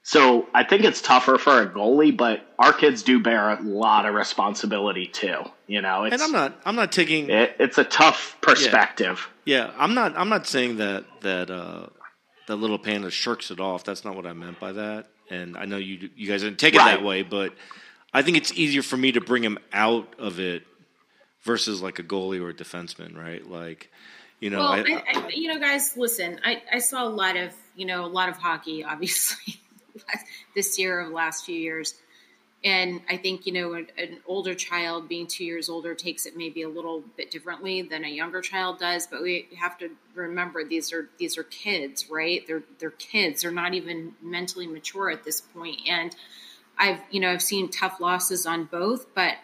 So 0.08 0.48
I 0.54 0.64
think 0.64 0.86
it's 0.86 1.02
tougher 1.02 1.38
for 1.38 1.62
a 1.62 1.68
goalie, 1.68 2.16
but 2.16 2.40
our 2.58 2.72
kids 2.72 3.04
do 3.04 3.20
bear 3.20 3.50
a 3.50 3.62
lot 3.62 4.06
of 4.06 4.16
responsibility 4.16 5.06
too. 5.06 5.44
You 5.68 5.82
know, 5.82 6.06
and 6.06 6.22
I'm 6.22 6.32
not, 6.32 6.58
I'm 6.64 6.78
not 6.78 6.94
taking. 6.94 7.30
It, 7.30 7.58
it's 7.60 7.78
a 7.78 7.84
tough 7.84 8.38
perspective. 8.40 9.28
Yeah. 9.44 9.66
yeah, 9.66 9.74
I'm 9.78 9.96
not, 9.96 10.18
I'm 10.18 10.30
not 10.30 10.48
saying 10.48 10.78
that 10.78 11.04
that 11.24 11.52
uh, 11.52 11.88
that 12.48 12.56
little 12.56 12.80
panda 12.80 13.12
shirks 13.12 13.52
it 13.52 13.60
off. 13.60 13.84
That's 13.84 14.06
not 14.06 14.16
what 14.16 14.26
I 14.26 14.32
meant 14.32 14.62
by 14.62 14.72
that. 14.72 15.08
And 15.30 15.58
I 15.58 15.66
know 15.66 15.76
you, 15.76 16.10
you 16.16 16.26
guys 16.30 16.42
didn't 16.42 16.60
take 16.60 16.74
it 16.74 16.78
right. 16.78 16.96
that 16.96 17.04
way, 17.04 17.24
but 17.24 17.54
I 18.14 18.22
think 18.22 18.38
it's 18.38 18.54
easier 18.54 18.84
for 18.84 18.96
me 18.96 19.12
to 19.12 19.20
bring 19.20 19.44
him 19.44 19.58
out 19.74 20.16
of 20.18 20.40
it 20.40 20.64
versus 21.42 21.82
like 21.82 22.00
a 22.00 22.04
goalie 22.04 22.42
or 22.42 22.52
a 22.52 22.54
defenseman, 22.54 23.18
right? 23.18 23.46
Like, 23.46 23.92
you 24.40 24.52
know, 24.52 24.60
well, 24.60 24.72
I, 24.72 24.78
I, 24.78 25.04
I, 25.16 25.28
you 25.34 25.50
know, 25.50 25.60
guys, 25.60 25.98
listen, 25.98 26.40
I, 26.46 26.62
I 26.72 26.80
saw 26.80 27.06
a 27.06 27.10
lot 27.10 27.36
of, 27.36 27.54
you 27.76 27.86
know, 27.86 28.06
a 28.06 28.08
lot 28.08 28.30
of 28.30 28.38
hockey, 28.38 28.86
obviously, 28.86 29.60
this 30.56 30.78
year 30.80 31.00
of 31.00 31.10
the 31.10 31.16
last 31.16 31.46
few 31.46 31.56
years. 31.56 31.96
And 32.64 33.02
I 33.08 33.18
think, 33.18 33.46
you 33.46 33.54
know, 33.54 33.74
an, 33.74 33.88
an, 33.98 34.18
older 34.26 34.56
child 34.56 35.08
being 35.08 35.28
two 35.28 35.46
years 35.46 35.70
older 35.70 35.94
takes 35.94 36.26
it 36.26 36.36
maybe 36.36 36.64
a 36.64 36.70
little 36.70 37.04
bit 37.16 37.30
differently 37.30 37.84
than 37.84 38.04
a 38.04 38.10
younger 38.10 38.42
child 38.42 38.80
does. 38.80 39.06
But 39.06 39.22
we 39.22 39.48
have 39.60 39.78
to 39.78 39.92
remember 40.16 40.64
these 40.64 40.92
are 40.92 41.08
these 41.20 41.38
are 41.38 41.44
kids, 41.44 42.10
right? 42.10 42.46
They're 42.48 42.64
they're 42.80 42.90
kids. 42.90 43.44
They're 43.44 43.52
not 43.52 43.76
even 43.76 44.16
mentally 44.24 44.66
mature 44.66 45.12
at 45.12 45.24
this 45.24 45.40
point. 45.40 45.82
And 45.88 46.16
I've, 46.80 47.00
you 47.12 47.20
know, 47.20 47.32
I've 47.32 47.44
seen 47.44 47.70
tough 47.70 48.00
losses 48.00 48.48
on 48.48 48.66
both, 48.66 49.14
but 49.14 49.36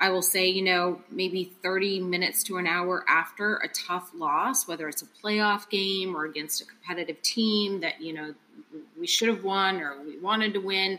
I 0.00 0.10
will 0.10 0.22
say, 0.22 0.48
you 0.48 0.62
know, 0.62 1.00
maybe 1.10 1.52
30 1.62 2.00
minutes 2.00 2.44
to 2.44 2.58
an 2.58 2.66
hour 2.66 3.04
after 3.08 3.56
a 3.56 3.68
tough 3.68 4.10
loss, 4.14 4.68
whether 4.68 4.88
it's 4.88 5.02
a 5.02 5.06
playoff 5.22 5.68
game 5.68 6.16
or 6.16 6.24
against 6.24 6.60
a 6.60 6.64
competitive 6.64 7.20
team 7.22 7.80
that, 7.80 8.00
you 8.00 8.12
know, 8.12 8.34
we 8.98 9.06
should 9.06 9.28
have 9.28 9.44
won 9.44 9.80
or 9.80 10.02
we 10.02 10.18
wanted 10.18 10.54
to 10.54 10.60
win, 10.60 10.98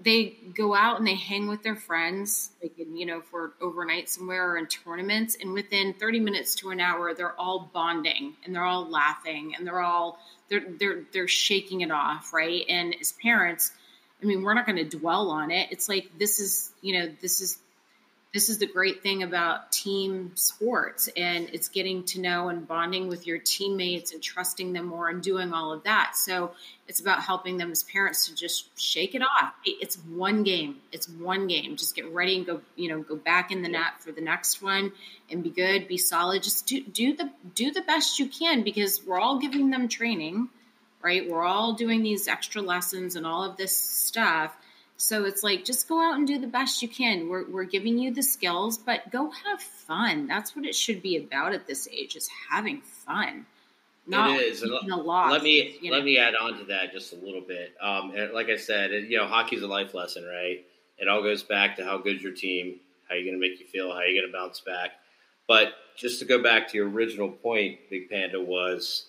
they 0.00 0.36
go 0.54 0.74
out 0.74 0.98
and 0.98 1.06
they 1.06 1.14
hang 1.14 1.46
with 1.46 1.62
their 1.62 1.76
friends. 1.76 2.50
Can, 2.76 2.96
you 2.96 3.06
know, 3.06 3.20
for 3.20 3.52
overnight 3.60 4.08
somewhere 4.08 4.50
or 4.50 4.58
in 4.58 4.66
tournaments. 4.66 5.36
And 5.40 5.52
within 5.52 5.94
30 5.94 6.20
minutes 6.20 6.54
to 6.56 6.70
an 6.70 6.80
hour, 6.80 7.14
they're 7.14 7.38
all 7.38 7.70
bonding 7.72 8.34
and 8.44 8.54
they're 8.54 8.64
all 8.64 8.88
laughing 8.88 9.54
and 9.56 9.66
they're 9.66 9.80
all, 9.80 10.18
they're, 10.48 10.64
they're, 10.78 11.02
they're 11.12 11.28
shaking 11.28 11.82
it 11.82 11.90
off. 11.90 12.32
Right. 12.32 12.64
And 12.68 12.94
as 13.00 13.12
parents, 13.12 13.72
I 14.22 14.26
mean, 14.26 14.42
we're 14.42 14.54
not 14.54 14.66
going 14.66 14.88
to 14.88 14.98
dwell 14.98 15.30
on 15.30 15.50
it. 15.50 15.68
It's 15.70 15.88
like, 15.88 16.10
this 16.18 16.40
is, 16.40 16.72
you 16.80 16.98
know, 16.98 17.12
this 17.20 17.40
is 17.40 17.58
this 18.34 18.48
is 18.48 18.58
the 18.58 18.66
great 18.66 19.00
thing 19.00 19.22
about 19.22 19.70
team 19.70 20.32
sports 20.34 21.08
and 21.16 21.48
it's 21.52 21.68
getting 21.68 22.02
to 22.02 22.20
know 22.20 22.48
and 22.48 22.66
bonding 22.66 23.06
with 23.06 23.28
your 23.28 23.38
teammates 23.38 24.12
and 24.12 24.20
trusting 24.20 24.72
them 24.72 24.86
more 24.86 25.08
and 25.08 25.22
doing 25.22 25.52
all 25.52 25.72
of 25.72 25.84
that. 25.84 26.16
So 26.16 26.50
it's 26.88 26.98
about 26.98 27.22
helping 27.22 27.58
them 27.58 27.70
as 27.70 27.84
parents 27.84 28.26
to 28.26 28.34
just 28.34 28.76
shake 28.76 29.14
it 29.14 29.22
off. 29.22 29.54
It's 29.64 29.96
one 29.96 30.42
game. 30.42 30.78
It's 30.90 31.08
one 31.08 31.46
game. 31.46 31.76
Just 31.76 31.94
get 31.94 32.12
ready 32.12 32.38
and 32.38 32.44
go 32.44 32.60
you 32.74 32.88
know 32.88 33.02
go 33.02 33.14
back 33.14 33.52
in 33.52 33.62
the 33.62 33.68
net 33.68 34.00
for 34.00 34.10
the 34.10 34.20
next 34.20 34.60
one 34.60 34.90
and 35.30 35.44
be 35.44 35.50
good 35.50 35.86
be 35.86 35.96
solid. 35.96 36.42
Just 36.42 36.66
do, 36.66 36.82
do 36.82 37.14
the 37.14 37.30
do 37.54 37.70
the 37.70 37.82
best 37.82 38.18
you 38.18 38.26
can 38.26 38.64
because 38.64 39.00
we're 39.06 39.20
all 39.20 39.38
giving 39.38 39.70
them 39.70 39.86
training 39.88 40.48
right? 41.02 41.28
We're 41.30 41.44
all 41.44 41.74
doing 41.74 42.02
these 42.02 42.28
extra 42.28 42.62
lessons 42.62 43.14
and 43.14 43.26
all 43.26 43.44
of 43.44 43.58
this 43.58 43.76
stuff 43.76 44.56
so 44.96 45.24
it's 45.24 45.42
like 45.42 45.64
just 45.64 45.88
go 45.88 46.00
out 46.00 46.16
and 46.16 46.26
do 46.26 46.38
the 46.38 46.46
best 46.46 46.82
you 46.82 46.88
can. 46.88 47.28
We're 47.28 47.48
we're 47.50 47.64
giving 47.64 47.98
you 47.98 48.12
the 48.12 48.22
skills, 48.22 48.78
but 48.78 49.10
go 49.10 49.30
have 49.30 49.60
fun. 49.60 50.26
That's 50.26 50.54
what 50.54 50.64
it 50.64 50.74
should 50.74 51.02
be 51.02 51.16
about 51.16 51.54
at 51.54 51.66
this 51.66 51.88
age 51.88 52.16
is 52.16 52.28
having 52.50 52.80
fun. 52.80 53.46
Not 54.06 54.38
it 54.38 54.42
is. 54.42 54.62
a 54.62 54.66
loss, 54.66 55.32
let 55.32 55.42
me 55.42 55.78
let 55.82 55.98
know. 55.98 56.04
me 56.04 56.18
add 56.18 56.34
on 56.34 56.58
to 56.58 56.64
that 56.66 56.92
just 56.92 57.12
a 57.12 57.16
little 57.16 57.40
bit. 57.40 57.74
Um, 57.80 58.14
like 58.32 58.48
I 58.48 58.56
said, 58.56 58.92
it, 58.92 59.08
you 59.08 59.16
know, 59.16 59.26
hockey's 59.26 59.62
a 59.62 59.66
life 59.66 59.94
lesson, 59.94 60.24
right? 60.24 60.64
It 60.98 61.08
all 61.08 61.22
goes 61.22 61.42
back 61.42 61.76
to 61.76 61.84
how 61.84 61.98
good 61.98 62.20
your 62.20 62.32
team, 62.32 62.80
how 63.08 63.14
you're 63.14 63.24
going 63.24 63.34
to 63.34 63.40
make 63.40 63.58
you 63.58 63.66
feel, 63.66 63.90
how 63.92 64.00
you're 64.00 64.20
going 64.20 64.30
to 64.30 64.36
bounce 64.36 64.60
back. 64.60 64.92
But 65.48 65.74
just 65.96 66.18
to 66.20 66.24
go 66.24 66.42
back 66.42 66.68
to 66.68 66.76
your 66.76 66.88
original 66.88 67.30
point, 67.30 67.78
Big 67.90 68.10
Panda 68.10 68.40
was 68.40 69.06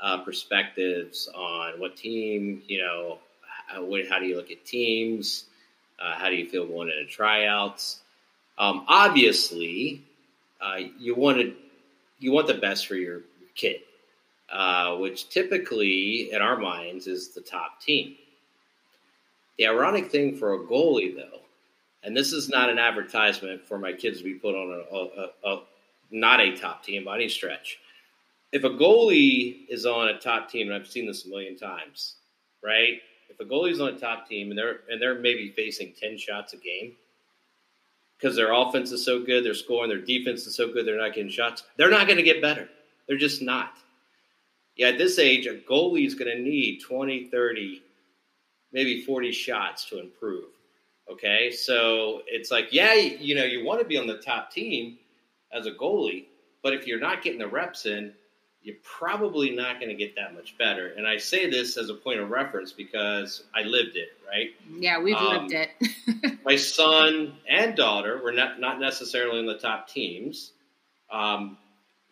uh, 0.00 0.18
perspectives 0.18 1.28
on 1.34 1.80
what 1.80 1.96
team, 1.96 2.62
you 2.66 2.80
know, 2.80 3.18
how, 3.66 3.82
how 4.08 4.18
do 4.18 4.26
you 4.26 4.36
look 4.36 4.50
at 4.50 4.64
teams? 4.64 5.44
Uh, 5.98 6.14
how 6.14 6.28
do 6.28 6.36
you 6.36 6.48
feel 6.48 6.66
going 6.66 6.88
into 6.88 7.06
tryouts? 7.06 8.00
Um, 8.58 8.84
obviously, 8.88 10.02
uh, 10.60 10.78
you 10.98 11.14
want 11.14 11.38
to, 11.38 11.54
you 12.18 12.32
want 12.32 12.46
the 12.46 12.54
best 12.54 12.86
for 12.86 12.94
your, 12.94 13.22
kid, 13.56 13.80
uh, 14.52 14.96
which 14.96 15.28
typically 15.30 16.30
in 16.30 16.42
our 16.42 16.56
minds 16.56 17.06
is 17.06 17.30
the 17.30 17.40
top 17.40 17.80
team. 17.80 18.14
The 19.58 19.66
ironic 19.66 20.10
thing 20.10 20.36
for 20.36 20.52
a 20.52 20.58
goalie, 20.58 21.16
though, 21.16 21.40
and 22.02 22.16
this 22.16 22.32
is 22.32 22.48
not 22.48 22.68
an 22.68 22.78
advertisement 22.78 23.64
for 23.64 23.78
my 23.78 23.92
kids 23.92 24.18
to 24.18 24.24
be 24.24 24.34
put 24.34 24.54
on 24.54 24.84
a, 24.92 24.96
a, 24.96 25.54
a 25.54 25.62
not 26.10 26.40
a 26.40 26.56
top 26.56 26.84
team 26.84 27.04
by 27.04 27.16
any 27.16 27.28
stretch. 27.28 27.78
If 28.52 28.64
a 28.64 28.70
goalie 28.70 29.66
is 29.68 29.86
on 29.86 30.08
a 30.08 30.18
top 30.18 30.50
team, 30.50 30.68
and 30.68 30.76
I've 30.76 30.86
seen 30.86 31.06
this 31.06 31.24
a 31.24 31.28
million 31.28 31.56
times, 31.56 32.16
right? 32.62 33.00
If 33.28 33.40
a 33.40 33.44
goalie's 33.44 33.80
on 33.80 33.88
a 33.88 33.98
top 33.98 34.28
team 34.28 34.50
and 34.50 34.58
they're 34.58 34.80
and 34.90 35.00
they're 35.00 35.18
maybe 35.18 35.50
facing 35.50 35.92
ten 36.00 36.16
shots 36.18 36.52
a 36.52 36.56
game 36.56 36.94
because 38.18 38.36
their 38.36 38.52
offense 38.52 38.92
is 38.92 39.04
so 39.04 39.22
good, 39.22 39.44
they're 39.44 39.54
scoring, 39.54 39.90
their 39.90 40.00
defense 40.00 40.46
is 40.46 40.56
so 40.56 40.72
good, 40.72 40.86
they're 40.86 40.98
not 40.98 41.14
getting 41.14 41.30
shots. 41.30 41.64
They're 41.76 41.90
not 41.90 42.06
going 42.06 42.16
to 42.16 42.22
get 42.22 42.40
better. 42.40 42.68
They're 43.06 43.18
just 43.18 43.42
not. 43.42 43.74
Yeah, 44.76 44.88
at 44.88 44.98
this 44.98 45.18
age, 45.18 45.46
a 45.46 45.54
goalie 45.54 46.06
is 46.06 46.14
going 46.14 46.34
to 46.34 46.42
need 46.42 46.80
20, 46.82 47.26
30 47.26 47.82
maybe 48.72 49.02
40 49.02 49.32
shots 49.32 49.86
to 49.86 49.98
improve. 49.98 50.44
Okay, 51.10 51.50
so 51.50 52.22
it's 52.26 52.50
like, 52.50 52.68
yeah, 52.72 52.94
you 52.94 53.34
know, 53.34 53.44
you 53.44 53.64
want 53.64 53.80
to 53.80 53.86
be 53.86 53.96
on 53.96 54.06
the 54.06 54.18
top 54.18 54.50
team 54.50 54.98
as 55.52 55.66
a 55.66 55.70
goalie, 55.70 56.24
but 56.62 56.74
if 56.74 56.86
you're 56.86 57.00
not 57.00 57.22
getting 57.22 57.38
the 57.38 57.46
reps 57.46 57.86
in, 57.86 58.12
you're 58.66 58.76
probably 58.82 59.50
not 59.50 59.76
going 59.78 59.88
to 59.90 59.94
get 59.94 60.16
that 60.16 60.34
much 60.34 60.58
better. 60.58 60.88
And 60.88 61.06
I 61.06 61.18
say 61.18 61.48
this 61.48 61.76
as 61.76 61.88
a 61.88 61.94
point 61.94 62.18
of 62.18 62.30
reference 62.30 62.72
because 62.72 63.44
I 63.54 63.62
lived 63.62 63.94
it, 63.96 64.08
right? 64.28 64.50
Yeah, 64.78 65.00
we've 65.00 65.14
Um, 65.14 65.46
lived 65.46 65.52
it. 65.54 66.38
My 66.44 66.56
son 66.56 67.34
and 67.48 67.76
daughter 67.76 68.20
were 68.22 68.32
not, 68.32 68.58
not 68.58 68.80
necessarily 68.80 69.38
in 69.38 69.46
the 69.46 69.56
top 69.58 69.88
teams. 69.88 70.50
Um, 71.12 71.58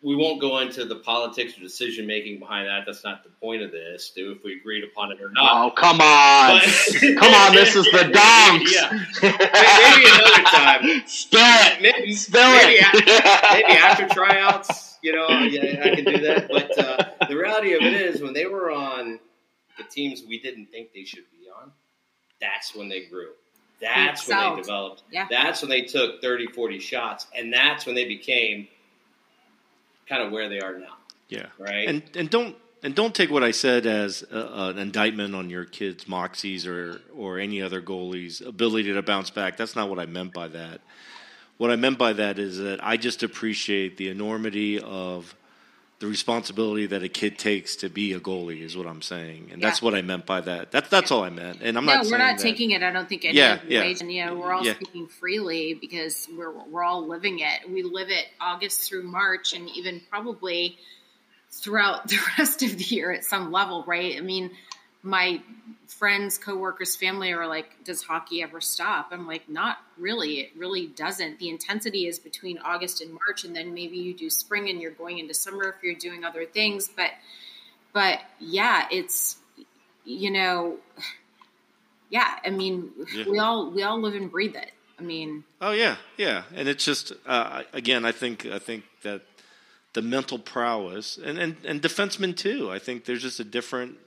we 0.01 0.15
won't 0.15 0.39
go 0.39 0.59
into 0.59 0.85
the 0.85 0.95
politics 0.97 1.57
or 1.57 1.61
decision 1.61 2.05
making 2.07 2.39
behind 2.39 2.67
that. 2.67 2.83
That's 2.85 3.03
not 3.03 3.23
the 3.23 3.29
point 3.41 3.61
of 3.63 3.71
this, 3.71 4.11
do 4.15 4.31
if 4.31 4.43
we 4.43 4.53
agreed 4.55 4.83
upon 4.83 5.11
it 5.11 5.19
or 5.19 5.31
not. 5.31 5.65
Oh, 5.65 5.71
come 5.71 5.99
on. 5.99 6.61
But- 6.61 7.17
come 7.19 7.33
on, 7.33 7.53
this 7.55 7.75
is 7.75 7.85
the 7.85 8.03
donks. 8.13 8.73
Yeah. 8.73 8.91
Maybe 9.21 10.05
another 10.07 10.43
time. 10.43 11.03
Spill 11.07 11.39
it. 11.41 11.81
Maybe, 11.81 12.13
Spill 12.13 12.49
maybe, 12.51 12.75
it. 12.75 12.93
a- 12.93 13.53
maybe 13.53 13.73
after 13.73 14.07
tryouts, 14.07 14.84
you 15.05 15.13
know, 15.13 15.27
yeah, 15.29 15.83
I 15.83 15.95
can 15.95 16.03
do 16.05 16.17
that. 16.19 16.47
But 16.49 16.77
uh, 16.79 17.27
the 17.29 17.35
reality 17.37 17.73
of 17.73 17.81
it 17.81 17.93
is, 17.93 18.21
when 18.21 18.33
they 18.33 18.45
were 18.45 18.71
on 18.71 19.19
the 19.77 19.83
teams 19.83 20.23
we 20.27 20.39
didn't 20.39 20.67
think 20.67 20.93
they 20.93 21.03
should 21.03 21.29
be 21.31 21.47
on, 21.61 21.71
that's 22.41 22.75
when 22.75 22.89
they 22.89 23.05
grew. 23.05 23.29
That's 23.79 24.27
when 24.27 24.55
they 24.55 24.61
developed. 24.61 25.03
Yeah. 25.11 25.27
That's 25.29 25.61
when 25.61 25.69
they 25.69 25.81
took 25.81 26.21
30, 26.21 26.47
40 26.47 26.79
shots. 26.79 27.27
And 27.35 27.53
that's 27.53 27.85
when 27.85 27.93
they 27.93 28.05
became 28.05 28.67
kind 30.09 30.23
of 30.23 30.31
where 30.31 30.49
they 30.49 30.59
are 30.59 30.77
now, 30.79 30.95
Yeah. 31.29 31.47
right? 31.59 31.87
And 31.87 32.01
and 32.15 32.29
don't 32.29 32.55
and 32.83 32.95
don't 32.95 33.13
take 33.13 33.29
what 33.29 33.43
I 33.43 33.51
said 33.51 33.85
as 33.85 34.23
uh, 34.31 34.71
an 34.73 34.77
indictment 34.79 35.35
on 35.35 35.49
your 35.49 35.65
kids' 35.65 36.05
moxies 36.05 36.65
or 36.67 37.01
or 37.15 37.37
any 37.39 37.61
other 37.61 37.81
goalie's 37.81 38.41
ability 38.41 38.93
to 38.93 39.01
bounce 39.01 39.29
back. 39.29 39.57
That's 39.57 39.75
not 39.75 39.89
what 39.89 39.99
I 39.99 40.05
meant 40.05 40.33
by 40.33 40.47
that. 40.49 40.81
What 41.57 41.71
I 41.71 41.75
meant 41.77 41.97
by 41.97 42.13
that 42.13 42.37
is 42.37 42.57
that 42.59 42.83
I 42.83 42.97
just 42.97 43.23
appreciate 43.23 43.97
the 43.97 44.09
enormity 44.09 44.79
of 44.79 45.35
the 45.99 46.07
responsibility 46.07 46.85
that 46.87 47.01
a 47.03 47.07
kid 47.07 47.37
takes 47.39 47.77
to 47.77 47.87
be 47.87 48.11
a 48.11 48.19
goalie 48.19 48.61
is 48.61 48.75
what 48.75 48.85
I'm 48.85 49.01
saying, 49.01 49.49
and 49.53 49.61
that's 49.61 49.81
what 49.81 49.95
I 49.95 50.01
meant 50.01 50.25
by 50.25 50.41
that. 50.41 50.69
That's 50.69 50.89
that's 50.89 51.09
all 51.11 51.23
I 51.23 51.29
meant. 51.29 51.61
And 51.61 51.77
I'm 51.77 51.85
no, 51.85 51.93
not. 51.93 51.99
we're 52.03 52.09
saying 52.09 52.19
not 52.19 52.37
that- 52.37 52.43
taking 52.43 52.71
it. 52.71 52.83
I 52.83 52.91
don't 52.91 53.07
think 53.07 53.23
any 53.23 53.37
Yeah, 53.37 53.59
yeah. 53.65 53.79
ways, 53.79 54.01
and 54.01 54.11
you 54.11 54.25
know, 54.25 54.35
we're 54.35 54.51
all 54.51 54.65
Yeah. 54.65 54.73
speaking 54.73 55.07
freely 55.07 55.73
because 55.73 56.27
we're 56.37 56.51
we're 56.51 56.83
all 56.83 57.07
living 57.07 57.39
it. 57.39 57.69
We 57.69 57.83
live 57.83 58.09
it 58.09 58.25
August 58.41 58.81
through 58.89 59.03
March, 59.03 59.53
and 59.53 59.69
even 59.69 60.01
probably 60.09 60.77
throughout 61.49 62.07
the 62.09 62.17
rest 62.37 62.61
of 62.63 62.77
the 62.77 62.83
year 62.83 63.11
at 63.13 63.23
some 63.23 63.53
level, 63.53 63.85
right? 63.87 64.17
I 64.17 64.21
mean, 64.21 64.51
my 65.05 65.41
friends, 65.87 66.37
coworkers, 66.37 66.95
family 66.95 67.31
are 67.31 67.47
like, 67.47 67.83
"Does 67.85 68.03
hockey 68.03 68.41
ever 68.43 68.59
stop?" 68.59 69.09
I'm 69.11 69.27
like, 69.27 69.47
"Not 69.47 69.77
really. 69.97 70.39
It 70.41 70.51
really 70.57 70.87
doesn't. 70.87 71.39
The 71.39 71.49
intensity 71.49 72.07
is 72.07 72.19
between 72.19 72.57
August 72.57 73.01
and 73.01 73.13
March, 73.13 73.43
and 73.45 73.55
then 73.55 73.73
maybe 73.73 73.97
you 73.97 74.13
do 74.13 74.29
spring 74.29 74.67
and 74.69 74.81
you're 74.81 74.91
going 74.91 75.19
into 75.19 75.33
summer 75.33 75.69
if 75.69 75.83
you're 75.83 75.95
doing 75.95 76.25
other 76.25 76.45
things, 76.45 76.89
but." 76.89 77.11
But 77.93 78.19
yeah, 78.39 78.87
it's 78.91 79.37
you 80.03 80.29
know, 80.29 80.79
yeah. 82.09 82.39
I 82.45 82.49
mean, 82.49 82.91
Yeah. 83.13 83.25
we 83.29 83.39
all 83.39 83.71
we 83.71 83.83
all 83.83 83.99
live 84.01 84.15
and 84.15 84.29
breathe 84.29 84.55
it. 84.55 84.71
I 84.99 85.01
mean, 85.01 85.43
Oh 85.61 85.71
yeah, 85.71 85.95
yeah, 86.17 86.43
and 86.53 86.67
it's 86.67 86.83
just 86.83 87.13
uh, 87.25 87.63
again, 87.73 88.05
I 88.05 88.11
think 88.11 88.45
I 88.45 88.59
think 88.59 88.83
that 89.03 89.21
the 89.93 90.01
mental 90.01 90.37
prowess 90.39 91.17
and, 91.17 91.37
and 91.39 91.55
and 91.63 91.81
defensemen 91.81 92.35
too. 92.35 92.69
I 92.69 92.79
think 92.79 93.05
there's 93.05 93.21
just 93.21 93.39
a 93.39 93.43
different. 93.45 93.97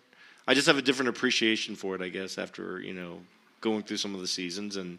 I 0.48 0.54
just 0.54 0.66
have 0.66 0.78
a 0.78 0.82
different 0.82 1.10
appreciation 1.10 1.76
for 1.76 1.94
it, 1.94 2.02
I 2.02 2.08
guess, 2.08 2.38
after 2.38 2.80
you 2.80 2.94
know 2.94 3.20
going 3.60 3.82
through 3.84 3.98
some 3.98 4.14
of 4.14 4.20
the 4.20 4.26
seasons 4.28 4.76
and. 4.76 4.98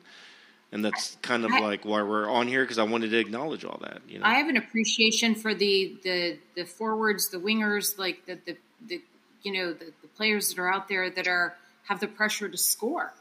And 0.72 0.86
that's 0.86 1.18
kind 1.24 1.46
of 1.46 1.52
I- 1.52 1.62
like 1.62 1.84
why 1.84 2.04
we're 2.04 2.30
on 2.30 2.48
here 2.48 2.62
because 2.64 2.78
I 2.78 2.84
wanted 2.84 3.10
to 3.10 3.18
acknowledge 3.18 3.66
all 3.66 3.80
that. 3.82 4.04
You 4.08 4.20
know, 4.20 4.26
I 4.28 4.36
have 4.36 4.50
an 4.50 4.56
appreciation 4.58 5.34
for 5.34 5.56
the 5.56 5.98
the 6.04 6.38
the 6.56 6.64
forwards, 6.64 7.30
the 7.30 7.40
wingers, 7.40 7.98
like 7.98 8.24
the 8.28 8.38
the, 8.46 8.56
the 8.88 9.02
you 9.42 9.52
know 9.52 9.74
the, 9.74 9.86
the 10.04 10.08
players 10.16 10.48
that 10.54 10.60
are 10.62 10.72
out 10.72 10.88
there 10.88 11.10
that 11.10 11.28
are 11.28 11.56
have 11.88 12.00
the 12.00 12.08
pressure 12.08 12.48
to 12.48 12.56
score. 12.56 13.12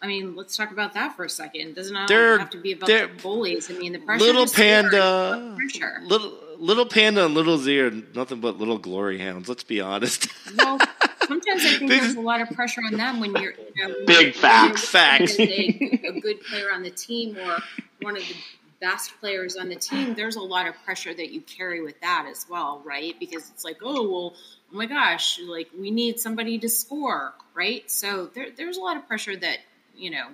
I 0.00 0.06
mean, 0.06 0.36
let's 0.36 0.56
talk 0.56 0.70
about 0.70 0.92
that 0.94 1.16
for 1.16 1.24
a 1.24 1.28
second. 1.28 1.62
It 1.70 1.74
doesn't 1.74 2.06
They're- 2.06 2.38
have 2.38 2.50
to 2.50 2.58
be 2.60 2.74
about 2.74 2.86
the 2.86 3.10
goalies. 3.20 3.68
I 3.68 3.76
mean, 3.76 3.92
the 3.92 3.98
pressure. 3.98 4.24
little 4.24 4.44
to 4.46 4.48
score 4.52 4.64
is 4.64 4.70
panda, 4.82 5.54
pressure. 5.56 5.98
little 6.04 6.32
little 6.58 6.86
panda, 6.86 7.24
and 7.24 7.34
little 7.34 7.58
Z 7.58 7.80
are 7.80 7.90
nothing 8.14 8.38
but 8.40 8.56
little 8.58 8.78
glory 8.78 9.18
hounds. 9.18 9.48
Let's 9.48 9.64
be 9.64 9.80
honest. 9.80 10.28
Well, 10.56 10.78
sometimes 11.32 11.64
I 11.64 11.78
think 11.78 11.90
there's 11.90 12.14
a 12.14 12.20
lot 12.20 12.40
of 12.40 12.50
pressure 12.50 12.80
on 12.86 12.96
them 12.96 13.20
when 13.20 13.34
you're 13.36 13.52
you 13.74 13.88
know, 13.88 13.94
Big 14.06 14.18
you're- 14.20 14.32
facts. 14.32 14.82
you're 14.92 15.00
Facts. 15.00 15.38
A, 15.38 16.00
a 16.08 16.20
good 16.20 16.40
player 16.42 16.70
on 16.72 16.82
the 16.82 16.90
team 16.90 17.36
or 17.38 17.58
one 18.02 18.16
of 18.16 18.22
the 18.22 18.34
best 18.80 19.12
players 19.20 19.56
on 19.56 19.68
the 19.68 19.76
team. 19.76 20.14
There's 20.14 20.36
a 20.36 20.40
lot 20.40 20.66
of 20.66 20.74
pressure 20.84 21.14
that 21.14 21.30
you 21.30 21.40
carry 21.40 21.80
with 21.82 22.00
that 22.00 22.26
as 22.30 22.46
well, 22.50 22.82
right? 22.84 23.14
Because 23.18 23.48
it's 23.50 23.64
like, 23.64 23.78
oh 23.82 24.08
well, 24.10 24.34
oh 24.72 24.76
my 24.76 24.86
gosh, 24.86 25.38
like 25.40 25.68
we 25.78 25.90
need 25.90 26.18
somebody 26.18 26.58
to 26.58 26.68
score, 26.68 27.32
right? 27.54 27.88
So 27.90 28.26
there, 28.34 28.48
there's 28.56 28.76
a 28.76 28.80
lot 28.80 28.96
of 28.96 29.06
pressure 29.06 29.36
that 29.36 29.58
you 29.96 30.10
know. 30.10 30.26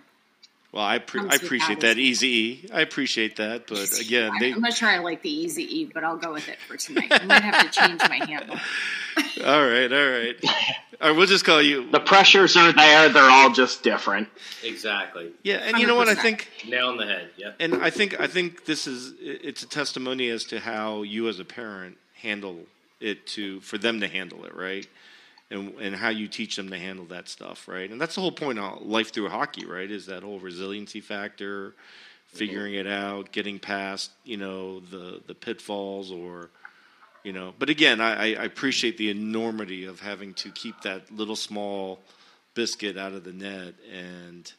well, 0.73 0.85
I 0.85 0.99
pre- 0.99 1.21
I 1.29 1.35
appreciate 1.35 1.81
that 1.81 1.97
that 1.97 1.99
easy. 1.99 2.29
E. 2.29 2.69
I 2.73 2.81
appreciate 2.81 3.37
that, 3.37 3.67
but 3.67 4.01
again, 4.01 4.31
I- 4.35 4.39
they, 4.41 4.53
I'm 4.53 4.61
not 4.63 4.73
sure 4.73 4.89
I 4.89 4.99
like 4.99 5.21
the 5.21 5.31
easy 5.31 5.81
E, 5.81 5.91
but 5.93 6.03
I'll 6.05 6.17
go 6.17 6.33
with 6.33 6.49
it 6.49 6.59
for 6.67 6.77
tonight. 6.79 7.09
I 7.11 7.25
might 7.25 7.43
have 7.43 7.71
to 7.71 7.81
change 7.81 8.01
my 8.09 8.25
handle. 8.25 8.57
all 9.45 9.67
right, 9.67 9.93
all 9.93 10.09
right, 10.11 10.37
all 11.01 11.09
right. 11.09 11.17
We'll 11.17 11.27
just 11.27 11.45
call 11.45 11.63
you. 11.63 11.91
The 11.91 12.01
pressures 12.01 12.57
are 12.57 12.73
there. 12.73 13.09
They're 13.09 13.31
all 13.31 13.53
just 13.53 13.83
different. 13.83 14.29
exactly. 14.65 15.31
Yeah, 15.43 15.57
and 15.57 15.79
you 15.79 15.87
know 15.87 15.95
what? 15.95 16.09
I 16.09 16.15
think 16.15 16.49
Nail 16.67 16.89
on 16.89 16.97
the 16.97 17.07
head. 17.07 17.31
Yep. 17.37 17.57
and 17.61 17.75
I 17.77 17.91
think 17.91 18.21
I 18.21 18.27
think 18.27 18.65
this 18.65 18.87
is 18.87 19.15
it's 19.21 19.63
a 19.63 19.69
testimony 19.69 20.29
as 20.29 20.45
to 20.47 20.61
how 20.61 21.03
you 21.03 21.29
as 21.29 21.39
a 21.41 21.45
parent 21.45 21.97
handle 22.15 22.67
it 23.01 23.27
to 23.29 23.61
for 23.61 23.79
them 23.79 24.01
to 24.01 24.09
handle 24.09 24.45
it 24.45 24.55
right 24.55 24.87
and 25.51 25.75
and 25.81 25.95
how 25.95 26.09
you 26.09 26.27
teach 26.27 26.57
them 26.57 26.69
to 26.71 26.79
handle 26.79 27.05
that 27.07 27.29
stuff 27.29 27.69
right 27.69 27.91
and 27.91 28.01
that's 28.01 28.17
the 28.17 28.21
whole 28.21 28.33
point 28.33 28.59
of 28.59 28.83
life 28.83 29.13
through 29.13 29.29
hockey 29.29 29.65
right 29.65 29.91
is 29.91 30.07
that 30.07 30.23
whole 30.23 30.41
resiliency 30.41 31.01
factor 31.01 31.75
figuring 32.27 32.75
it 32.75 32.87
out 32.87 33.31
getting 33.33 33.59
past 33.59 34.11
you 34.25 34.37
know 34.37 34.81
the 34.81 35.21
the 35.27 35.35
pitfalls 35.35 36.11
or 36.11 36.51
you 37.24 37.33
know 37.33 37.52
but 37.59 37.68
again 37.68 38.00
I, 38.00 38.35
I 38.35 38.44
appreciate 38.44 38.96
the 38.96 39.11
enormity 39.11 39.85
of 39.85 40.00
having 40.00 40.35
to 40.35 40.50
keep 40.50 40.81
that 40.83 41.11
little 41.11 41.37
small 41.37 41.98
biscuit 42.54 42.96
out 42.96 43.12
of 43.12 43.24
the 43.24 43.33
net 43.33 43.74
and 43.92 44.52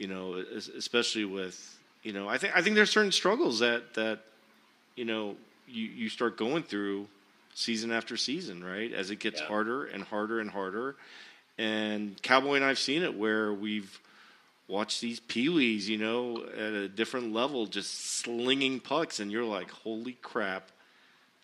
you 0.00 0.06
know, 0.06 0.42
especially 0.78 1.26
with 1.26 1.78
you 2.02 2.14
know, 2.14 2.26
I 2.26 2.38
think 2.38 2.56
I 2.56 2.62
think 2.62 2.74
there's 2.74 2.88
certain 2.90 3.12
struggles 3.12 3.58
that 3.58 3.92
that 3.94 4.20
you 4.96 5.04
know 5.04 5.36
you 5.68 5.84
you 5.84 6.08
start 6.08 6.38
going 6.38 6.62
through 6.62 7.06
season 7.54 7.92
after 7.92 8.16
season, 8.16 8.64
right? 8.64 8.90
As 8.94 9.10
it 9.10 9.16
gets 9.16 9.42
Yeah. 9.42 9.48
harder 9.48 9.84
and 9.84 10.02
harder 10.02 10.40
and 10.40 10.50
harder. 10.50 10.96
And 11.58 12.20
Cowboy 12.22 12.54
and 12.54 12.64
I've 12.64 12.78
seen 12.78 13.02
it 13.02 13.14
where 13.14 13.52
we've 13.52 14.00
watched 14.68 15.02
these 15.02 15.20
peewees, 15.20 15.82
you 15.82 15.98
know, 15.98 16.44
at 16.46 16.72
a 16.72 16.88
different 16.88 17.34
level, 17.34 17.66
just 17.66 17.92
slinging 18.20 18.80
pucks, 18.80 19.20
and 19.20 19.30
you're 19.30 19.44
like, 19.44 19.70
holy 19.70 20.14
crap, 20.22 20.70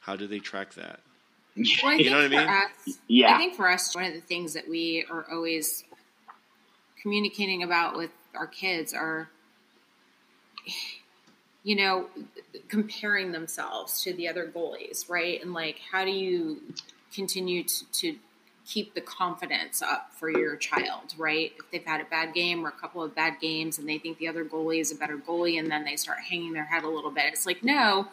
how 0.07 0.15
do 0.15 0.29
they 0.29 0.39
track 0.39 0.73
that? 0.75 1.01
Well, 1.83 1.95
You 1.95 2.11
know 2.11 2.17
what 2.19 2.27
I 2.27 2.29
mean? 2.29 2.39
us, 2.39 2.99
Yeah. 3.09 3.35
I 3.35 3.39
think 3.39 3.57
for 3.57 3.69
us, 3.69 3.93
one 3.93 4.05
of 4.05 4.15
the 4.15 4.21
things 4.21 4.55
that 4.55 4.69
we 4.69 5.05
are 5.11 5.27
always 5.33 5.83
communicating 7.03 7.65
about 7.65 7.97
with 7.97 8.13
our 8.37 8.47
kids 8.47 8.95
are, 8.95 9.29
you 11.65 11.75
know, 11.75 12.07
comparing 12.69 13.33
themselves 13.33 14.01
to 14.05 14.13
the 14.13 14.29
other 14.29 14.47
goalies, 14.47 15.11
right? 15.11 15.43
And 15.43 15.53
like, 15.53 15.81
how 15.91 16.05
do 16.05 16.13
you 16.13 16.63
continue 17.13 17.65
to, 17.65 17.93
to 17.93 18.17
keep 18.65 18.95
the 18.95 19.01
confidence 19.01 19.83
up 19.83 20.13
for 20.15 20.31
your 20.31 20.55
child, 20.55 21.15
right? 21.19 21.53
If 21.59 21.69
they've 21.73 21.85
had 21.85 22.01
a 22.01 22.05
bad 22.05 22.33
game 22.33 22.65
or 22.65 22.69
a 22.69 22.73
couple 22.81 23.03
of 23.03 23.13
bad 23.17 23.41
games 23.41 23.79
and 23.79 23.89
they 23.89 23.99
think 23.99 24.19
the 24.19 24.29
other 24.29 24.45
goalie 24.45 24.81
is 24.81 24.93
a 24.93 24.97
better 24.97 25.17
goalie 25.17 25.59
and 25.59 25.69
then 25.69 25.83
they 25.83 25.97
start 25.97 26.19
hanging 26.21 26.53
their 26.53 26.65
head 26.65 26.85
a 26.85 26.89
little 26.89 27.11
bit, 27.11 27.25
it's 27.33 27.47
like, 27.47 27.65
no, 27.65 28.07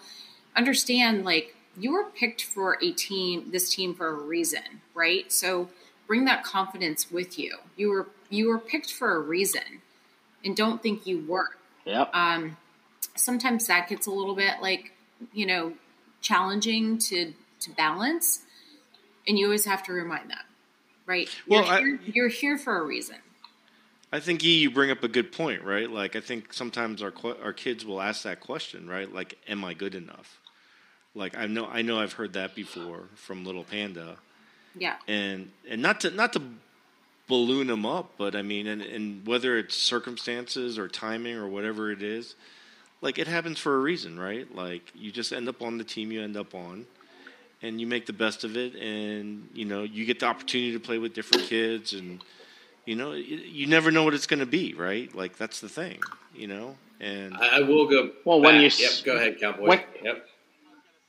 understand 0.55 1.23
like 1.23 1.55
you 1.77 1.91
were 1.91 2.05
picked 2.05 2.43
for 2.43 2.77
a 2.81 2.91
team 2.91 3.49
this 3.51 3.73
team 3.73 3.93
for 3.95 4.07
a 4.07 4.13
reason 4.13 4.61
right 4.93 5.31
so 5.31 5.69
bring 6.07 6.25
that 6.25 6.43
confidence 6.43 7.11
with 7.11 7.37
you 7.39 7.57
you 7.75 7.89
were 7.89 8.07
you 8.29 8.47
were 8.49 8.59
picked 8.59 8.91
for 8.93 9.15
a 9.15 9.19
reason 9.19 9.61
and 10.45 10.55
don't 10.55 10.81
think 10.83 11.05
you 11.07 11.19
weren't 11.27 11.49
Yep. 11.85 12.11
um, 12.15 12.55
sometimes 13.15 13.67
that 13.67 13.89
gets 13.89 14.07
a 14.07 14.11
little 14.11 14.35
bit 14.35 14.61
like 14.61 14.93
you 15.33 15.45
know 15.45 15.73
challenging 16.21 16.97
to 16.99 17.33
to 17.59 17.71
balance 17.71 18.41
and 19.27 19.37
you 19.39 19.45
always 19.45 19.65
have 19.65 19.83
to 19.83 19.93
remind 19.93 20.29
them 20.29 20.37
right 21.05 21.29
Well, 21.47 21.63
you're, 21.65 21.73
I- 21.73 21.79
here, 21.79 21.99
you're 22.05 22.27
here 22.29 22.57
for 22.57 22.77
a 22.77 22.83
reason 22.83 23.15
I 24.11 24.19
think 24.19 24.43
E, 24.43 24.59
you 24.59 24.69
bring 24.69 24.91
up 24.91 25.03
a 25.03 25.07
good 25.07 25.31
point, 25.31 25.63
right? 25.63 25.89
Like 25.89 26.15
I 26.15 26.19
think 26.19 26.53
sometimes 26.53 27.01
our 27.01 27.11
our 27.43 27.51
kids 27.51 27.83
will 27.83 27.99
ask 27.99 28.21
that 28.25 28.41
question, 28.41 28.87
right? 28.87 29.11
Like, 29.11 29.39
am 29.47 29.65
I 29.65 29.73
good 29.73 29.95
enough? 29.95 30.39
Like 31.15 31.37
I 31.37 31.45
know 31.45 31.67
I 31.67 31.81
know 31.81 31.99
I've 31.99 32.13
heard 32.13 32.33
that 32.33 32.55
before 32.55 33.03
from 33.15 33.45
Little 33.45 33.63
Panda, 33.63 34.17
yeah 34.77 34.95
and 35.07 35.51
and 35.69 35.81
not 35.81 36.01
to 36.01 36.11
not 36.11 36.33
to 36.33 36.41
balloon 37.27 37.67
them 37.67 37.85
up. 37.85 38.11
But 38.17 38.35
I 38.35 38.41
mean, 38.41 38.67
and, 38.67 38.81
and 38.81 39.25
whether 39.27 39.57
it's 39.57 39.75
circumstances 39.75 40.77
or 40.79 40.87
timing 40.87 41.35
or 41.35 41.47
whatever 41.47 41.91
it 41.91 42.01
is, 42.01 42.35
like 43.01 43.19
it 43.19 43.27
happens 43.27 43.59
for 43.59 43.75
a 43.75 43.79
reason, 43.79 44.19
right? 44.19 44.53
Like 44.55 44.91
you 44.95 45.11
just 45.11 45.31
end 45.31 45.47
up 45.47 45.61
on 45.61 45.77
the 45.77 45.83
team 45.83 46.11
you 46.11 46.21
end 46.21 46.35
up 46.35 46.55
on, 46.55 46.85
and 47.61 47.79
you 47.79 47.85
make 47.85 48.07
the 48.07 48.13
best 48.13 48.43
of 48.43 48.57
it, 48.57 48.75
and 48.75 49.47
you 49.53 49.65
know 49.65 49.83
you 49.83 50.05
get 50.05 50.19
the 50.19 50.25
opportunity 50.25 50.71
to 50.73 50.79
play 50.79 50.97
with 50.97 51.13
different 51.13 51.45
kids, 51.47 51.93
and 51.93 52.23
you 52.85 52.95
know 52.95 53.11
you 53.11 53.67
never 53.67 53.91
know 53.91 54.03
what 54.03 54.15
it's 54.15 54.27
going 54.27 54.39
to 54.39 54.47
be, 54.47 54.73
right? 54.73 55.13
Like 55.13 55.37
that's 55.37 55.59
the 55.59 55.69
thing, 55.69 55.99
you 56.33 56.47
know. 56.47 56.75
And 56.99 57.35
I, 57.35 57.57
I 57.57 57.59
will 57.61 57.87
go. 57.87 58.11
Well, 58.25 58.41
when 58.41 58.55
you 58.55 58.71
yep, 58.79 58.91
go 59.03 59.15
ahead, 59.15 59.39
Cowboy. 59.39 59.67
when- 59.67 59.81
yep. 60.03 60.25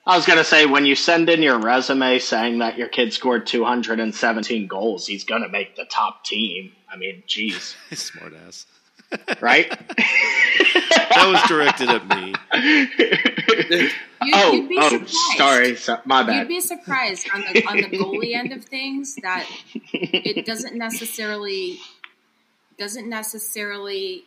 I 0.07 0.17
was 0.17 0.27
going 0.27 0.39
to 0.39 0.45
say, 0.45 0.67
when 0.67 0.85
you 0.85 0.95
send 0.95 1.31
in 1.31 1.43
your 1.43 1.59
resume 1.59 2.19
saying 2.19 2.59
that 2.59 2.77
your 2.77 2.89
kid 2.89 3.15
scored 3.15 3.47
217 3.47 4.67
goals, 4.67 5.07
he's 5.07 5.25
going 5.25 5.43
to 5.43 5.49
make 5.49 5.77
the 5.77 5.87
top 5.87 6.25
team. 6.25 6.73
I 6.91 6.97
mean, 6.97 7.23
geez, 7.27 7.75
smart 7.93 8.35
ass. 8.47 8.67
right? 9.41 9.73
That 11.15 11.29
was 11.29 11.43
directed 11.49 11.89
at 11.91 12.09
me. 12.09 12.35
You, 14.25 14.33
oh, 14.35 14.53
you'd 14.53 14.69
be 14.69 14.79
oh, 14.79 14.85
oh, 14.85 14.89
surprised. 14.89 15.39
sorry, 15.39 15.77
so, 15.77 15.99
my 16.05 16.23
bad. 16.23 16.39
You'd 16.39 16.49
be 16.49 16.61
surprised 16.61 17.29
on 17.33 17.43
the 17.43 17.65
on 17.67 17.77
the 17.77 17.85
goalie 17.85 18.35
end 18.35 18.53
of 18.53 18.65
things 18.65 19.17
that 19.23 19.47
it 19.93 20.45
doesn't 20.45 20.77
necessarily 20.77 21.79
doesn't 22.79 23.09
necessarily 23.09 24.25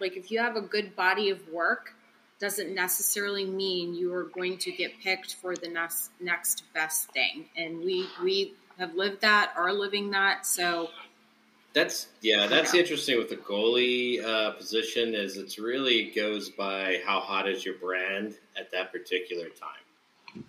like 0.00 0.16
if 0.16 0.30
you 0.30 0.38
have 0.38 0.56
a 0.56 0.62
good 0.62 0.96
body 0.96 1.28
of 1.28 1.48
work 1.48 1.94
doesn't 2.40 2.74
necessarily 2.74 3.44
mean 3.44 3.94
you 3.94 4.12
are 4.14 4.24
going 4.24 4.56
to 4.58 4.72
get 4.72 4.98
picked 5.02 5.34
for 5.36 5.54
the 5.54 5.68
next 5.68 6.10
next 6.20 6.64
best 6.74 7.10
thing. 7.12 7.44
And 7.56 7.80
we 7.84 8.06
we 8.22 8.54
have 8.78 8.94
lived 8.94 9.20
that, 9.20 9.52
are 9.56 9.72
living 9.72 10.10
that. 10.12 10.46
So 10.46 10.88
That's 11.74 12.08
yeah, 12.22 12.46
that's 12.46 12.74
interesting 12.74 13.18
with 13.18 13.28
the 13.28 13.36
goalie 13.36 14.24
uh, 14.24 14.52
position. 14.52 15.14
Is 15.14 15.36
it's 15.36 15.58
really 15.58 16.10
goes 16.10 16.48
by 16.48 17.00
how 17.06 17.20
hot 17.20 17.48
is 17.48 17.64
your 17.64 17.74
brand 17.74 18.34
at 18.58 18.70
that 18.72 18.90
particular 18.90 19.48
time, 19.50 20.44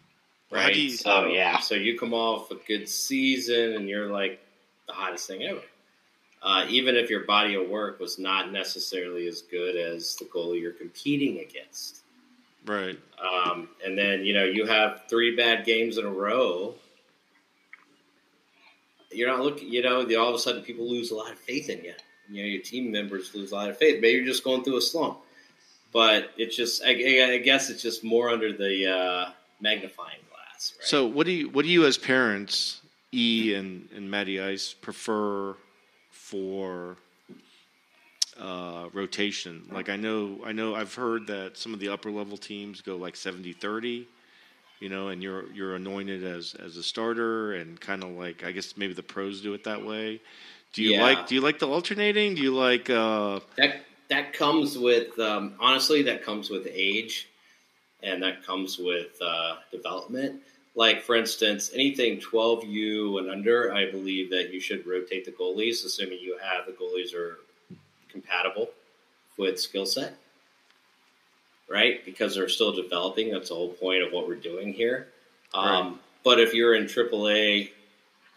right? 0.50 0.76
you- 0.76 0.89
so, 0.92 1.12
Oh, 1.12 1.26
yeah. 1.28 1.60
So 1.60 1.76
you 1.76 2.00
come 2.00 2.14
off 2.14 2.50
a 2.52 2.56
good 2.56 2.88
season 2.88 3.74
and 3.74 3.88
you're 3.89 4.08
like 4.10 4.39
the 4.88 4.94
hottest 4.94 5.28
thing 5.28 5.44
ever. 5.44 5.62
Uh, 6.44 6.66
even 6.70 6.96
if 6.96 7.10
your 7.10 7.24
body 7.26 7.56
of 7.56 7.70
work 7.70 8.00
was 8.00 8.18
not 8.18 8.52
necessarily 8.52 9.28
as 9.28 9.42
good 9.44 9.76
as 9.76 10.16
the 10.16 10.26
goalie 10.26 10.60
you're 10.60 10.72
competing 10.72 11.39
against. 11.39 12.02
Right. 12.66 12.98
Um, 13.22 13.70
and 13.86 13.98
then 13.98 14.26
you 14.26 14.34
know 14.34 14.44
you 14.44 14.66
have 14.66 15.04
three 15.08 15.36
bad 15.36 15.66
games 15.66 15.98
in 15.98 16.06
a 16.06 16.12
row. 16.12 16.76
You're 19.12 19.30
not 19.30 19.42
looking. 19.42 19.72
You 19.72 19.82
know, 19.84 20.04
the, 20.04 20.16
all 20.16 20.30
of 20.30 20.36
a 20.36 20.39
sudden 20.39 20.64
people 20.64 20.89
lose 20.89 21.12
a 21.12 21.16
lot 21.16 21.32
of 21.32 21.38
faith 21.38 21.70
in 21.70 21.84
you. 21.84 21.94
You 22.30 22.44
know, 22.44 22.48
your 22.48 22.62
team 22.62 22.92
members 22.92 23.34
lose 23.36 23.52
a 23.52 23.56
lot 23.56 23.70
of 23.70 23.78
faith. 23.78 24.02
Maybe 24.02 24.18
you're 24.18 24.26
just 24.26 24.44
going 24.44 24.64
through 24.64 24.78
a 24.78 24.82
slump. 24.82 25.20
But 25.92 26.32
it's 26.38 26.56
just, 26.56 26.82
I, 26.86 26.92
I 27.34 27.38
guess, 27.39 27.70
it's 27.70 27.82
just 27.82 28.04
more 28.04 28.30
under 28.30 28.54
the 28.54 28.89
uh, 28.89 29.32
magnifying 29.60 30.20
glass. 30.30 30.74
Right? 30.78 30.88
So, 30.88 31.06
what 31.06 31.26
do 31.26 31.34
you 31.34 31.50
what 31.50 31.66
do 31.66 31.72
you 31.72 31.86
as 31.86 31.98
parents, 31.98 32.82
E 33.12 33.54
and 33.54 33.89
and 33.94 34.10
Matty 34.10 34.39
Ice, 34.39 34.74
prefer 34.74 35.56
for 36.32 36.96
uh, 38.40 38.88
rotation? 38.94 39.68
Like, 39.70 39.90
I 39.90 39.98
know 39.98 40.40
I 40.46 40.54
know 40.54 40.74
I've 40.74 40.96
heard 40.96 41.28
that 41.28 41.58
some 41.58 41.74
of 41.74 41.80
the 41.80 41.90
upper 41.90 42.10
level 42.10 42.38
teams 42.38 42.82
go 42.82 42.96
like 42.96 43.16
70-30, 43.16 44.06
you 44.80 44.90
know, 44.90 45.10
and 45.10 45.22
you're 45.22 45.52
you're 45.52 45.76
anointed 45.76 46.24
as 46.24 46.56
as 46.56 46.78
a 46.78 46.84
starter, 46.84 47.54
and 47.56 47.80
kind 47.80 48.04
of 48.04 48.12
like 48.12 48.44
I 48.46 48.52
guess 48.52 48.78
maybe 48.78 48.94
the 48.94 49.04
pros 49.04 49.42
do 49.42 49.54
it 49.54 49.66
that 49.66 49.86
way. 49.86 50.22
Do 50.74 50.82
you 50.82 50.94
Yeah. 50.94 51.02
like 51.02 51.28
do 51.28 51.36
you 51.36 51.42
like 51.42 51.60
the 51.60 51.68
alternating? 51.68 52.36
Do 52.36 52.42
you 52.42 52.56
like 52.56 52.90
uh, 52.90 53.42
that 53.58 53.82
that 54.08 54.32
comes 54.32 54.78
with 54.78 55.20
um, 55.20 55.56
honestly 55.60 56.02
that 56.04 56.24
comes 56.24 56.50
with 56.50 56.66
age 56.72 57.28
and 58.04 58.24
that 58.24 58.44
comes 58.44 58.80
with 58.80 59.22
uh, 59.22 59.58
development 59.70 60.42
like 60.76 61.01
for 61.01 61.15
instance 61.15 61.72
anything 61.74 62.19
12u 62.19 63.19
and 63.19 63.30
under 63.30 63.74
i 63.74 63.89
believe 63.91 64.30
that 64.30 64.53
you 64.53 64.59
should 64.59 64.86
rotate 64.88 65.26
the 65.26 65.32
goalies 65.32 65.86
assuming 65.86 66.19
you 66.19 66.38
have 66.41 66.65
the 66.65 66.72
goalies 66.72 67.13
are 67.13 67.39
compatible 68.11 68.69
with 69.38 69.59
skill 69.59 69.86
set. 69.86 70.15
Right? 71.69 72.03
Because 72.05 72.36
they're 72.36 72.49
still 72.49 72.74
developing 72.74 73.32
that's 73.32 73.49
the 73.49 73.55
whole 73.55 73.69
point 73.69 74.03
of 74.03 74.11
what 74.11 74.28
we're 74.28 74.36
doing 74.36 74.74
here. 74.74 75.07
Um, 75.53 75.99
but 76.24 76.39
if 76.39 76.53
you're 76.53 76.76
in 76.76 76.86
aaa 76.86 77.69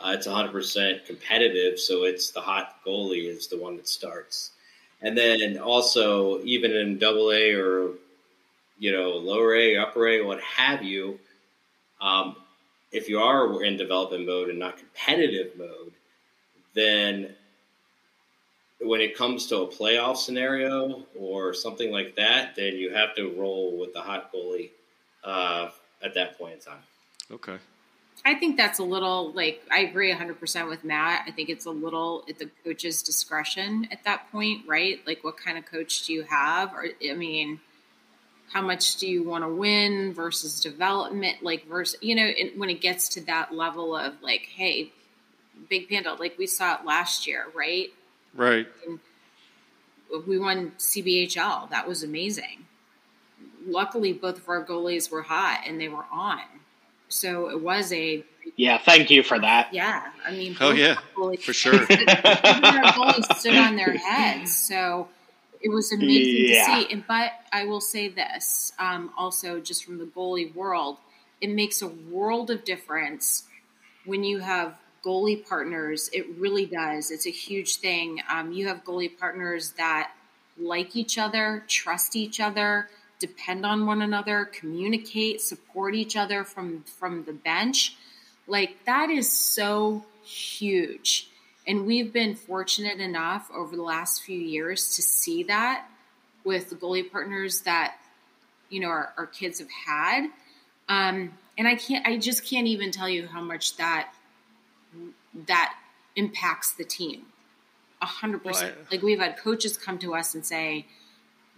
uh, 0.01 0.11
it's 0.11 0.26
100% 0.26 1.07
competitive 1.07 1.78
so 1.78 2.03
it's 2.03 2.30
the 2.32 2.41
hot 2.41 2.80
goalie 2.85 3.28
is 3.28 3.47
the 3.49 3.59
one 3.59 3.76
that 3.76 3.89
starts. 3.89 4.51
And 5.03 5.16
then 5.16 5.59
also, 5.59 6.43
even 6.45 6.72
in 6.72 6.99
double 6.99 7.30
A 7.30 7.53
or, 7.53 7.91
you 8.78 8.93
know, 8.93 9.11
lower 9.11 9.55
A, 9.55 9.76
upper 9.76 10.09
A, 10.09 10.22
what 10.22 10.41
have 10.41 10.82
you, 10.82 11.18
um, 12.05 12.37
if 12.93 13.09
you 13.09 13.19
are 13.19 13.65
in 13.65 13.77
development 13.77 14.27
mode 14.27 14.51
and 14.51 14.59
not 14.59 14.77
competitive 14.77 15.57
mode, 15.59 15.95
then 16.75 17.35
when 18.81 19.01
it 19.01 19.17
comes 19.17 19.47
to 19.47 19.63
a 19.63 19.67
playoff 19.67 20.19
scenario 20.19 21.03
or 21.19 21.55
something 21.55 21.91
like 21.91 22.15
that, 22.17 22.55
then 22.57 22.75
you 22.75 22.93
have 22.93 23.15
to 23.17 23.35
roll 23.37 23.79
with 23.79 23.95
the 23.95 24.01
hot 24.01 24.31
goalie 24.33 24.71
uh, 25.25 25.71
at 26.03 26.15
that 26.15 26.37
point 26.39 26.55
in 26.55 26.61
time. 26.61 26.83
okay? 27.33 27.57
I 28.27 28.35
think 28.35 28.57
that's 28.57 28.79
a 28.79 28.85
little 28.85 29.33
like 29.33 29.63
I 29.71 29.81
agree 29.81 30.13
100% 30.13 30.69
with 30.69 30.85
Matt. 30.85 31.25
I 31.27 31.31
think 31.31 31.49
it's 31.49 31.67
a 31.67 31.71
little 31.71 32.25
at 32.29 32.39
the 32.39 32.49
coach's 32.65 33.03
discretion 33.03 33.89
at 33.91 34.05
that 34.05 34.31
point, 34.31 34.67
right? 34.67 35.01
Like 35.07 35.25
what 35.25 35.37
kind 35.37 35.59
of 35.59 35.67
coach 35.67 36.07
do 36.07 36.13
you 36.13 36.23
have 36.23 36.73
or 36.75 36.87
I 37.11 37.15
mean 37.15 37.61
how 38.53 38.63
much 38.63 38.97
do 38.97 39.09
you 39.09 39.23
want 39.25 39.43
to 39.45 39.49
win 39.49 40.13
versus 40.15 40.61
development 40.61 41.43
like 41.43 41.67
versus 41.67 41.99
you 42.01 42.15
know 42.15 42.25
it, 42.27 42.57
when 42.59 42.71
it 42.71 42.81
gets 42.81 43.09
to 43.11 43.21
that 43.23 43.53
level 43.55 43.97
of 43.97 44.15
like 44.23 44.43
hey 44.55 44.93
big 45.69 45.89
panda 45.89 46.15
like 46.15 46.37
we 46.39 46.47
saw 46.47 46.75
it 46.79 46.85
last 46.85 47.27
year, 47.27 47.47
right? 47.55 47.89
Right. 48.35 48.67
we 50.27 50.39
won 50.39 50.73
CBHL. 50.79 51.71
That 51.71 51.87
was 51.89 52.03
amazing. 52.03 52.67
Luckily, 53.67 54.13
both 54.13 54.39
of 54.39 54.49
our 54.49 54.65
goalies 54.65 55.11
were 55.11 55.23
hot 55.23 55.61
and 55.67 55.81
they 55.81 55.89
were 55.89 56.05
on. 56.13 56.41
So 57.09 57.49
it 57.51 57.61
was 57.61 57.93
a 57.93 58.25
Yeah, 58.57 58.79
thank 58.79 59.11
you 59.11 59.23
for 59.23 59.39
that. 59.39 59.73
yeah. 59.73 60.09
I 60.27 60.33
mean, 60.33 60.57
Oh 60.61 60.73
yeah, 60.73 60.97
goalies- 61.17 61.43
for 61.43 61.53
sure. 61.53 61.75
our 61.81 61.87
goalies 61.87 63.37
stood 63.39 63.55
on 63.57 63.77
their 63.77 63.97
heads. 63.97 64.57
So 64.57 65.09
it 65.65 65.71
was 65.71 65.91
amazing 65.93 66.45
Yeah. 66.51 66.67
to 66.77 66.83
see. 66.83 66.93
And 66.93 67.05
but 67.09 67.33
I 67.51 67.65
will 67.65 67.81
say 67.81 68.09
this, 68.09 68.73
um, 68.79 69.11
also 69.17 69.61
just 69.61 69.85
from 69.85 69.97
the 69.99 70.05
goalie 70.05 70.55
world, 70.55 70.99
it 71.41 71.49
makes 71.49 71.81
a 71.83 71.89
world 71.89 72.51
of 72.51 72.65
difference 72.65 73.45
when 74.05 74.23
you 74.25 74.41
have 74.41 74.79
goalie 75.03 75.43
partners. 75.49 76.11
It 76.12 76.27
really 76.39 76.67
does. 76.67 77.11
It's 77.11 77.27
a 77.27 77.31
huge 77.31 77.77
thing. 77.77 78.21
Um, 78.29 78.53
you 78.53 78.69
have 78.69 78.85
goalie 78.85 79.19
partners 79.19 79.73
that 79.79 80.12
like 80.59 80.95
each 80.95 81.17
other, 81.19 81.65
trust 81.67 82.15
each 82.15 82.41
other, 82.41 82.91
depend 83.19 83.65
on 83.65 83.87
one 83.87 84.03
another, 84.03 84.45
communicate, 84.45 85.41
support 85.41 85.95
each 85.95 86.15
other 86.15 86.45
from 86.45 86.85
from 86.99 87.25
the 87.25 87.33
bench. 87.33 87.97
Like 88.47 88.85
that 88.85 89.09
is 89.09 89.33
so 89.33 90.05
huge. 90.23 91.31
And 91.67 91.87
we've 91.87 92.12
been 92.12 92.35
fortunate 92.35 93.01
enough 93.01 93.51
over 93.55 93.75
the 93.75 93.83
last 93.83 94.23
few 94.23 94.39
years 94.39 94.97
to 94.97 95.03
see 95.03 95.45
that 95.45 95.87
with 96.45 96.71
the 96.71 96.77
goalie 96.77 97.11
partners 97.11 97.62
that 97.62 97.97
you 98.69 98.81
know 98.81 98.89
our, 98.89 99.12
our 99.17 99.27
kids 99.27 99.59
have 99.61 99.71
had. 99.71 100.27
Um, 100.89 101.33
and 101.57 101.67
I 101.67 101.77
can't 101.77 102.07
I 102.07 102.19
just 102.19 102.45
can't 102.45 102.67
even 102.67 102.91
tell 102.91 103.09
you 103.09 103.27
how 103.27 103.41
much 103.41 103.77
that 103.77 104.12
that 105.47 105.75
impacts 106.17 106.73
the 106.75 106.85
team. 106.85 107.27
A 108.03 108.07
hundred 108.07 108.45
percent. 108.45 108.75
Like 108.91 109.03
we've 109.03 109.19
had 109.19 109.39
coaches 109.39 109.79
come 109.79 109.99
to 109.99 110.15
us 110.15 110.35
and 110.35 110.45
say, 110.45 110.87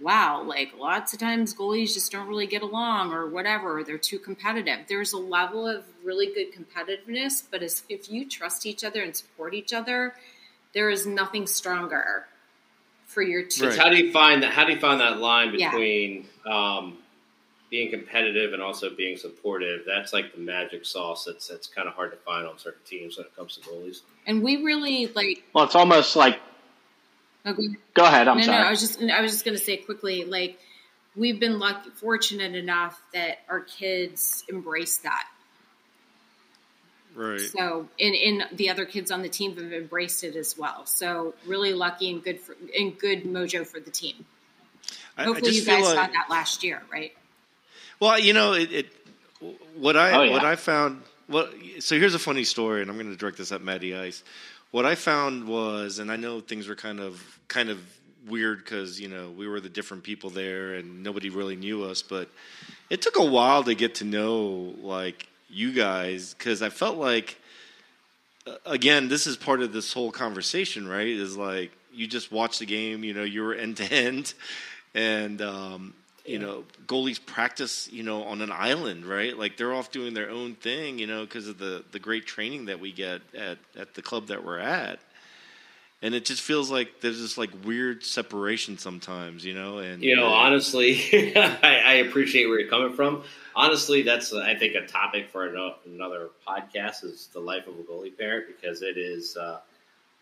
wow, 0.00 0.42
like 0.42 0.72
lots 0.78 1.12
of 1.12 1.18
times 1.18 1.54
goalies 1.54 1.94
just 1.94 2.12
don't 2.12 2.28
really 2.28 2.46
get 2.46 2.62
along 2.62 3.12
or 3.12 3.26
whatever, 3.28 3.78
or 3.78 3.84
they're 3.84 3.98
too 3.98 4.18
competitive. 4.18 4.80
There's 4.88 5.12
a 5.12 5.18
level 5.18 5.66
of 5.66 5.84
really 6.04 6.26
good 6.26 6.48
competitiveness, 6.52 7.42
but 7.50 7.62
as, 7.62 7.82
if 7.88 8.10
you 8.10 8.28
trust 8.28 8.66
each 8.66 8.84
other 8.84 9.02
and 9.02 9.16
support 9.16 9.54
each 9.54 9.72
other, 9.72 10.14
there 10.74 10.90
is 10.90 11.06
nothing 11.06 11.46
stronger 11.46 12.26
for 13.06 13.22
your 13.22 13.44
team. 13.44 13.70
Right. 13.70 13.78
How 13.78 13.88
do 13.88 13.96
you 13.96 14.12
find 14.12 14.42
that? 14.42 14.52
How 14.52 14.64
do 14.64 14.72
you 14.72 14.80
find 14.80 15.00
that 15.00 15.18
line 15.18 15.54
Yeah. 15.56 15.70
between 15.70 16.26
um, 16.44 16.98
being 17.70 17.90
competitive 17.90 18.52
and 18.52 18.60
also 18.62 18.90
being 18.94 19.16
supportive? 19.16 19.82
That's 19.86 20.12
like 20.12 20.34
the 20.34 20.40
magic 20.40 20.84
sauce. 20.84 21.24
That's 21.24 21.48
that's 21.48 21.66
kind 21.68 21.88
of 21.88 21.94
hard 21.94 22.10
to 22.10 22.18
find 22.18 22.46
on 22.46 22.58
certain 22.58 22.82
teams 22.84 23.16
when 23.16 23.26
it 23.26 23.34
comes 23.34 23.56
to 23.56 23.60
goalies. 23.62 24.00
And 24.26 24.42
we 24.42 24.62
really 24.62 25.06
like, 25.14 25.42
Well, 25.54 25.64
it's 25.64 25.74
almost 25.76 26.16
like. 26.16 26.38
Okay, 27.46 27.68
Go 27.94 28.04
ahead. 28.04 28.28
I'm 28.28 28.38
no, 28.38 28.44
sorry. 28.44 28.58
no, 28.58 28.66
I 28.66 28.70
was 28.70 28.80
just, 28.80 29.00
I 29.02 29.20
was 29.20 29.32
just 29.32 29.44
going 29.44 29.56
to 29.56 29.62
say 29.62 29.76
quickly, 29.76 30.24
like, 30.24 30.58
we've 31.14 31.40
been 31.40 31.58
lucky, 31.58 31.90
fortunate 31.90 32.54
enough 32.54 33.00
that 33.14 33.38
our 33.48 33.60
kids 33.60 34.44
embrace 34.48 34.98
that. 34.98 35.26
Right. 37.14 37.40
So, 37.40 37.88
and, 37.98 38.14
and 38.14 38.58
the 38.58 38.68
other 38.68 38.84
kids 38.84 39.10
on 39.10 39.22
the 39.22 39.28
team 39.30 39.56
have 39.56 39.72
embraced 39.72 40.22
it 40.22 40.36
as 40.36 40.58
well. 40.58 40.84
So, 40.84 41.34
really 41.46 41.72
lucky 41.72 42.10
and 42.10 42.22
good 42.22 42.40
for 42.40 42.54
and 42.78 42.98
good 42.98 43.24
mojo 43.24 43.66
for 43.66 43.80
the 43.80 43.90
team. 43.90 44.26
I- 45.16 45.22
I 45.22 45.24
Hopefully, 45.24 45.52
just 45.52 45.66
you 45.66 45.72
guys 45.72 45.84
feel 45.86 45.94
saw 45.94 46.06
that 46.06 46.26
last 46.28 46.62
year, 46.62 46.82
right? 46.92 47.16
Well, 48.00 48.18
you 48.18 48.34
know, 48.34 48.52
it, 48.52 48.70
it 48.70 48.86
what 49.76 49.96
I 49.96 50.12
Oh, 50.12 50.22
yeah. 50.24 50.32
what 50.32 50.44
I 50.44 50.56
found. 50.56 51.00
Well, 51.28 51.48
so 51.80 51.98
here's 51.98 52.14
a 52.14 52.18
funny 52.18 52.44
story, 52.44 52.82
and 52.82 52.90
I'm 52.90 52.96
going 52.98 53.10
to 53.10 53.16
direct 53.16 53.38
this 53.38 53.50
at 53.50 53.62
Matty 53.62 53.96
Ice. 53.96 54.22
What 54.76 54.84
I 54.84 54.94
found 54.94 55.48
was, 55.48 56.00
and 56.00 56.12
I 56.12 56.16
know 56.16 56.40
things 56.40 56.68
were 56.68 56.74
kind 56.74 57.00
of 57.00 57.40
kind 57.48 57.70
of 57.70 57.78
weird 58.28 58.58
because 58.58 59.00
you 59.00 59.08
know 59.08 59.30
we 59.30 59.48
were 59.48 59.58
the 59.58 59.70
different 59.70 60.02
people 60.02 60.28
there, 60.28 60.74
and 60.74 61.02
nobody 61.02 61.30
really 61.30 61.56
knew 61.56 61.84
us. 61.84 62.02
But 62.02 62.28
it 62.90 63.00
took 63.00 63.16
a 63.16 63.24
while 63.24 63.64
to 63.64 63.74
get 63.74 63.94
to 63.94 64.04
know 64.04 64.74
like 64.82 65.28
you 65.48 65.72
guys 65.72 66.34
because 66.34 66.60
I 66.60 66.68
felt 66.68 66.98
like 66.98 67.38
again, 68.66 69.08
this 69.08 69.26
is 69.26 69.38
part 69.38 69.62
of 69.62 69.72
this 69.72 69.94
whole 69.94 70.12
conversation, 70.12 70.86
right? 70.86 71.06
Is 71.06 71.38
like 71.38 71.72
you 71.90 72.06
just 72.06 72.30
watch 72.30 72.58
the 72.58 72.66
game, 72.66 73.02
you 73.02 73.14
know, 73.14 73.24
you 73.24 73.44
were 73.44 73.54
end 73.54 73.78
to 73.78 73.90
end, 73.90 74.34
and 74.94 75.40
um, 75.40 75.94
you 76.26 76.38
know, 76.38 76.64
goalies 76.86 77.24
practice, 77.24 77.88
you 77.90 78.02
know, 78.02 78.24
on 78.24 78.40
an 78.40 78.52
island, 78.52 79.06
right? 79.06 79.36
Like 79.36 79.56
they're 79.56 79.74
off 79.74 79.90
doing 79.90 80.14
their 80.14 80.30
own 80.30 80.54
thing, 80.54 80.98
you 80.98 81.06
know, 81.06 81.24
because 81.24 81.48
of 81.48 81.58
the 81.58 81.84
the 81.92 81.98
great 81.98 82.26
training 82.26 82.66
that 82.66 82.80
we 82.80 82.92
get 82.92 83.22
at 83.34 83.58
at 83.76 83.94
the 83.94 84.02
club 84.02 84.28
that 84.28 84.44
we're 84.44 84.58
at. 84.58 84.98
And 86.02 86.14
it 86.14 86.26
just 86.26 86.42
feels 86.42 86.70
like 86.70 87.00
there's 87.00 87.20
this 87.20 87.38
like 87.38 87.50
weird 87.64 88.04
separation 88.04 88.76
sometimes, 88.76 89.44
you 89.44 89.54
know. 89.54 89.78
And 89.78 90.02
You 90.02 90.16
know, 90.16 90.26
honestly, 90.26 91.00
I, 91.36 91.82
I 91.84 91.92
appreciate 91.94 92.46
where 92.46 92.60
you're 92.60 92.68
coming 92.68 92.92
from. 92.92 93.22
Honestly, 93.54 94.02
that's 94.02 94.32
I 94.32 94.54
think 94.54 94.74
a 94.74 94.86
topic 94.86 95.30
for 95.30 95.46
another 95.46 96.28
podcast 96.46 97.04
is 97.04 97.28
the 97.32 97.40
life 97.40 97.66
of 97.66 97.78
a 97.78 97.82
goalie 97.82 98.16
parent 98.16 98.46
because 98.46 98.82
it 98.82 98.98
is 98.98 99.36
uh, 99.36 99.60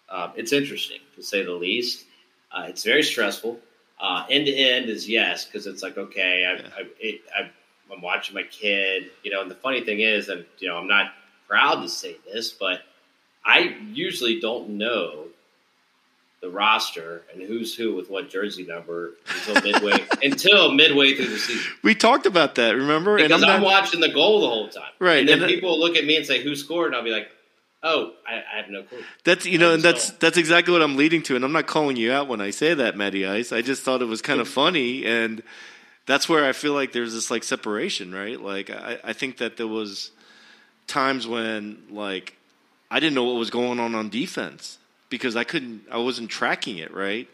uh, 0.09 0.33
it's 0.37 0.53
interesting 0.53 1.01
to 1.17 1.23
say 1.23 1.45
the 1.45 1.53
least. 1.53 2.05
Uh, 2.53 2.67
it's 2.69 2.85
very 2.85 3.03
stressful. 3.03 3.59
Uh, 4.01 4.27
End 4.29 4.47
to 4.47 4.53
end 4.55 4.89
is 4.91 5.09
yes 5.09 5.45
because 5.45 5.67
it's 5.67 5.83
like 5.83 5.97
okay, 5.97 6.45
I, 6.45 6.81
I, 6.81 6.85
it, 7.01 7.21
I, 7.37 7.51
I'm 7.93 8.03
watching 8.03 8.35
my 8.35 8.43
kid. 8.43 9.11
You 9.23 9.31
know, 9.31 9.41
and 9.43 9.51
the 9.51 9.55
funny 9.55 9.83
thing 9.83 10.01
is, 10.01 10.29
and 10.29 10.45
you 10.59 10.69
know, 10.69 10.77
I'm 10.77 10.89
not 10.89 11.13
proud 11.49 11.83
to 11.83 11.89
say 11.89 12.17
this, 12.33 12.51
but 12.53 12.81
I 13.45 13.77
usually 13.93 14.41
don't 14.41 14.71
know 14.71 15.27
the 16.41 16.51
roster 16.51 17.23
and 17.33 17.41
who's 17.43 17.75
who 17.75 17.95
with 17.95 18.11
what 18.11 18.29
jersey 18.29 18.65
number 18.67 19.13
until 19.47 19.63
midway 19.63 20.05
until 20.23 20.73
midway 20.73 21.15
through 21.15 21.29
the 21.29 21.39
season. 21.39 21.73
we 21.83 21.95
talked 21.95 22.27
about 22.27 22.57
that, 22.57 22.73
remember? 22.73 23.17
Because 23.17 23.41
and 23.41 23.45
I'm, 23.51 23.57
I'm 23.57 23.63
not, 23.63 23.67
watching 23.83 24.01
the 24.01 24.11
goal 24.13 24.43
the 24.43 24.49
whole 24.49 24.69
time. 24.69 24.91
Right, 24.99 25.21
And 25.21 25.29
then 25.29 25.41
and- 25.43 25.49
people 25.49 25.79
look 25.79 25.97
at 25.97 26.05
me 26.05 26.17
and 26.17 26.27
say, 26.27 26.43
Who 26.43 26.55
scored? 26.55 26.89
And 26.89 26.97
I'll 26.97 27.03
be 27.05 27.11
like, 27.11 27.29
Oh, 27.87 28.13
I, 28.27 28.37
I 28.37 28.57
have 28.63 28.71
no 28.71 28.83
clue. 28.83 29.05
That's 29.25 29.45
you 29.45 29.59
know, 29.59 29.75
and 29.75 29.83
that's 29.83 30.11
that's 30.13 30.39
exactly 30.39 30.73
what 30.73 30.83
I'm 30.83 30.97
leading 30.97 31.23
to, 31.25 31.37
and 31.37 31.45
I'm 31.45 31.53
not 31.53 31.67
calling 31.67 31.97
you 31.97 32.13
out 32.13 32.29
when 32.29 32.41
I 32.41 32.49
say 32.49 32.73
that, 32.73 32.97
Matty 32.97 33.27
Ice. 33.27 33.53
I 33.53 33.61
just 33.61 33.83
thought 33.83 34.01
it 34.01 34.07
was 34.07 34.23
kind 34.23 34.41
of 34.41 34.49
funny, 34.63 35.05
and 35.05 35.43
that's 36.07 36.27
where 36.27 36.47
I 36.47 36.53
feel 36.53 36.73
like 36.73 36.93
there's 36.93 37.13
this 37.13 37.31
like 37.31 37.45
separation, 37.45 38.15
right? 38.15 38.41
Like 38.41 38.71
I, 38.71 38.99
I 39.05 39.13
think 39.13 39.37
that 39.37 39.59
there 39.59 39.67
was 39.67 40.11
times 40.87 41.27
when 41.27 41.83
like 41.91 42.37
I 42.91 43.01
didn't 43.01 43.15
know 43.15 43.25
what 43.25 43.37
was 43.37 43.51
going 43.51 43.79
on 43.79 43.95
on 43.95 44.09
defense 44.09 44.79
because 45.11 45.37
I 45.37 45.45
couldn't, 45.45 45.83
I 45.91 45.99
wasn't 45.99 46.31
tracking 46.31 46.79
it 46.79 46.93
right, 46.95 47.29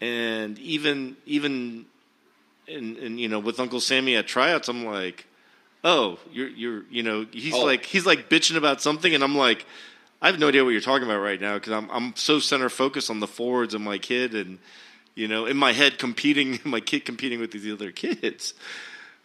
and 0.00 0.60
even 0.60 1.16
even 1.26 1.86
in, 2.68 2.96
in 2.98 3.18
you 3.18 3.28
know 3.28 3.40
with 3.40 3.58
Uncle 3.58 3.80
Sammy 3.80 4.14
at 4.14 4.28
tryouts, 4.28 4.68
I'm 4.68 4.84
like, 4.84 5.26
oh, 5.84 6.18
you're 6.32 6.48
you're 6.48 6.82
you 6.90 7.02
know 7.02 7.26
he's 7.32 7.54
Oh. 7.54 7.64
like 7.64 7.84
he's 7.84 8.06
like 8.06 8.28
bitching 8.28 8.56
about 8.56 8.80
something, 8.82 9.14
and 9.14 9.22
I'm 9.24 9.36
like. 9.36 9.66
I 10.24 10.26
have 10.28 10.38
no 10.38 10.46
idea 10.46 10.62
what 10.62 10.70
you're 10.70 10.80
talking 10.80 11.02
about 11.04 11.18
right 11.18 11.40
now 11.40 11.54
because 11.54 11.72
I'm 11.72 11.90
I'm 11.90 12.14
so 12.14 12.38
center 12.38 12.68
focused 12.68 13.10
on 13.10 13.18
the 13.18 13.26
forwards 13.26 13.74
and 13.74 13.84
my 13.84 13.98
kid 13.98 14.36
and 14.36 14.60
you 15.16 15.26
know 15.26 15.46
in 15.46 15.56
my 15.56 15.72
head 15.72 15.98
competing 15.98 16.60
my 16.64 16.78
kid 16.78 17.04
competing 17.04 17.40
with 17.40 17.50
these 17.50 17.68
other 17.72 17.90
kids. 17.90 18.54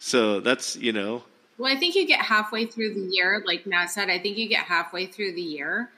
So 0.00 0.40
that's 0.40 0.74
you 0.74 0.92
know 0.92 1.22
Well, 1.56 1.72
I 1.72 1.78
think 1.78 1.94
you 1.94 2.04
get 2.04 2.22
halfway 2.22 2.66
through 2.66 2.94
the 2.94 3.08
year, 3.12 3.40
like 3.46 3.64
Matt 3.64 3.90
said. 3.90 4.10
I 4.10 4.18
think 4.18 4.38
you 4.38 4.48
get 4.48 4.64
halfway 4.64 5.06
through 5.06 5.34
the 5.34 5.40
year, 5.40 5.88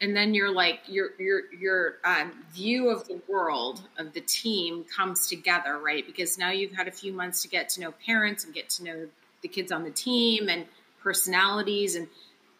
and 0.00 0.16
then 0.16 0.34
you're 0.34 0.50
like 0.50 0.80
your 0.88 1.10
your 1.20 1.54
your 1.54 1.94
um, 2.02 2.32
view 2.52 2.88
of 2.90 3.06
the 3.06 3.20
world 3.28 3.80
of 3.96 4.12
the 4.12 4.22
team 4.22 4.84
comes 4.92 5.28
together, 5.28 5.78
right? 5.78 6.04
Because 6.04 6.36
now 6.36 6.50
you've 6.50 6.72
had 6.72 6.88
a 6.88 6.92
few 6.92 7.12
months 7.12 7.42
to 7.42 7.48
get 7.48 7.68
to 7.70 7.80
know 7.80 7.92
parents 8.04 8.44
and 8.44 8.52
get 8.52 8.70
to 8.70 8.82
know 8.82 9.06
the 9.42 9.48
kids 9.48 9.72
on 9.72 9.84
the 9.84 9.90
team 9.90 10.48
and 10.48 10.66
personalities, 11.02 11.94
and 11.96 12.08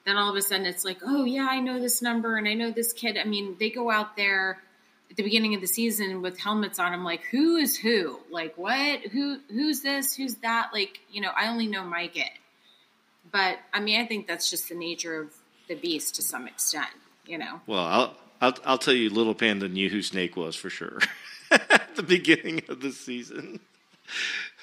then 0.04 0.16
all 0.16 0.30
of 0.30 0.36
a 0.36 0.42
sudden 0.42 0.66
it's 0.66 0.84
like, 0.84 0.98
oh 1.04 1.24
yeah, 1.24 1.46
I 1.50 1.60
know 1.60 1.80
this 1.80 2.02
number 2.02 2.36
and 2.36 2.48
I 2.48 2.54
know 2.54 2.70
this 2.70 2.92
kid. 2.92 3.18
I 3.18 3.24
mean, 3.24 3.56
they 3.58 3.70
go 3.70 3.90
out 3.90 4.16
there 4.16 4.58
at 5.10 5.16
the 5.16 5.22
beginning 5.22 5.54
of 5.54 5.60
the 5.60 5.66
season 5.66 6.22
with 6.22 6.38
helmets 6.38 6.78
on. 6.78 6.92
I'm 6.92 7.04
like, 7.04 7.24
who 7.24 7.56
is 7.56 7.76
who? 7.76 8.18
Like 8.30 8.56
what? 8.56 9.00
Who 9.00 9.38
who's 9.50 9.80
this? 9.80 10.14
Who's 10.14 10.36
that? 10.36 10.70
Like 10.72 11.00
you 11.10 11.20
know, 11.20 11.30
I 11.36 11.48
only 11.48 11.66
know 11.66 11.84
my 11.84 12.08
kid. 12.08 12.30
But 13.30 13.58
I 13.72 13.80
mean, 13.80 14.00
I 14.00 14.06
think 14.06 14.26
that's 14.26 14.50
just 14.50 14.68
the 14.68 14.74
nature 14.74 15.20
of 15.20 15.34
the 15.68 15.74
beast 15.74 16.14
to 16.16 16.22
some 16.22 16.46
extent. 16.46 16.90
You 17.26 17.38
know, 17.38 17.60
well 17.66 17.84
I'll 17.84 18.16
I'll, 18.40 18.54
I'll 18.64 18.78
tell 18.78 18.94
you 18.94 19.10
little 19.10 19.34
panda 19.34 19.68
knew 19.68 19.90
who 19.90 20.02
Snake 20.02 20.36
was 20.36 20.56
for 20.56 20.70
sure 20.70 21.00
at 21.50 21.96
the 21.96 22.02
beginning 22.02 22.62
of 22.68 22.80
the 22.80 22.92
season. 22.92 23.60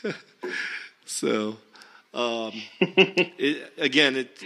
so 1.06 1.58
um, 2.16 2.54
it, 2.80 3.74
again 3.78 4.16
it 4.16 4.44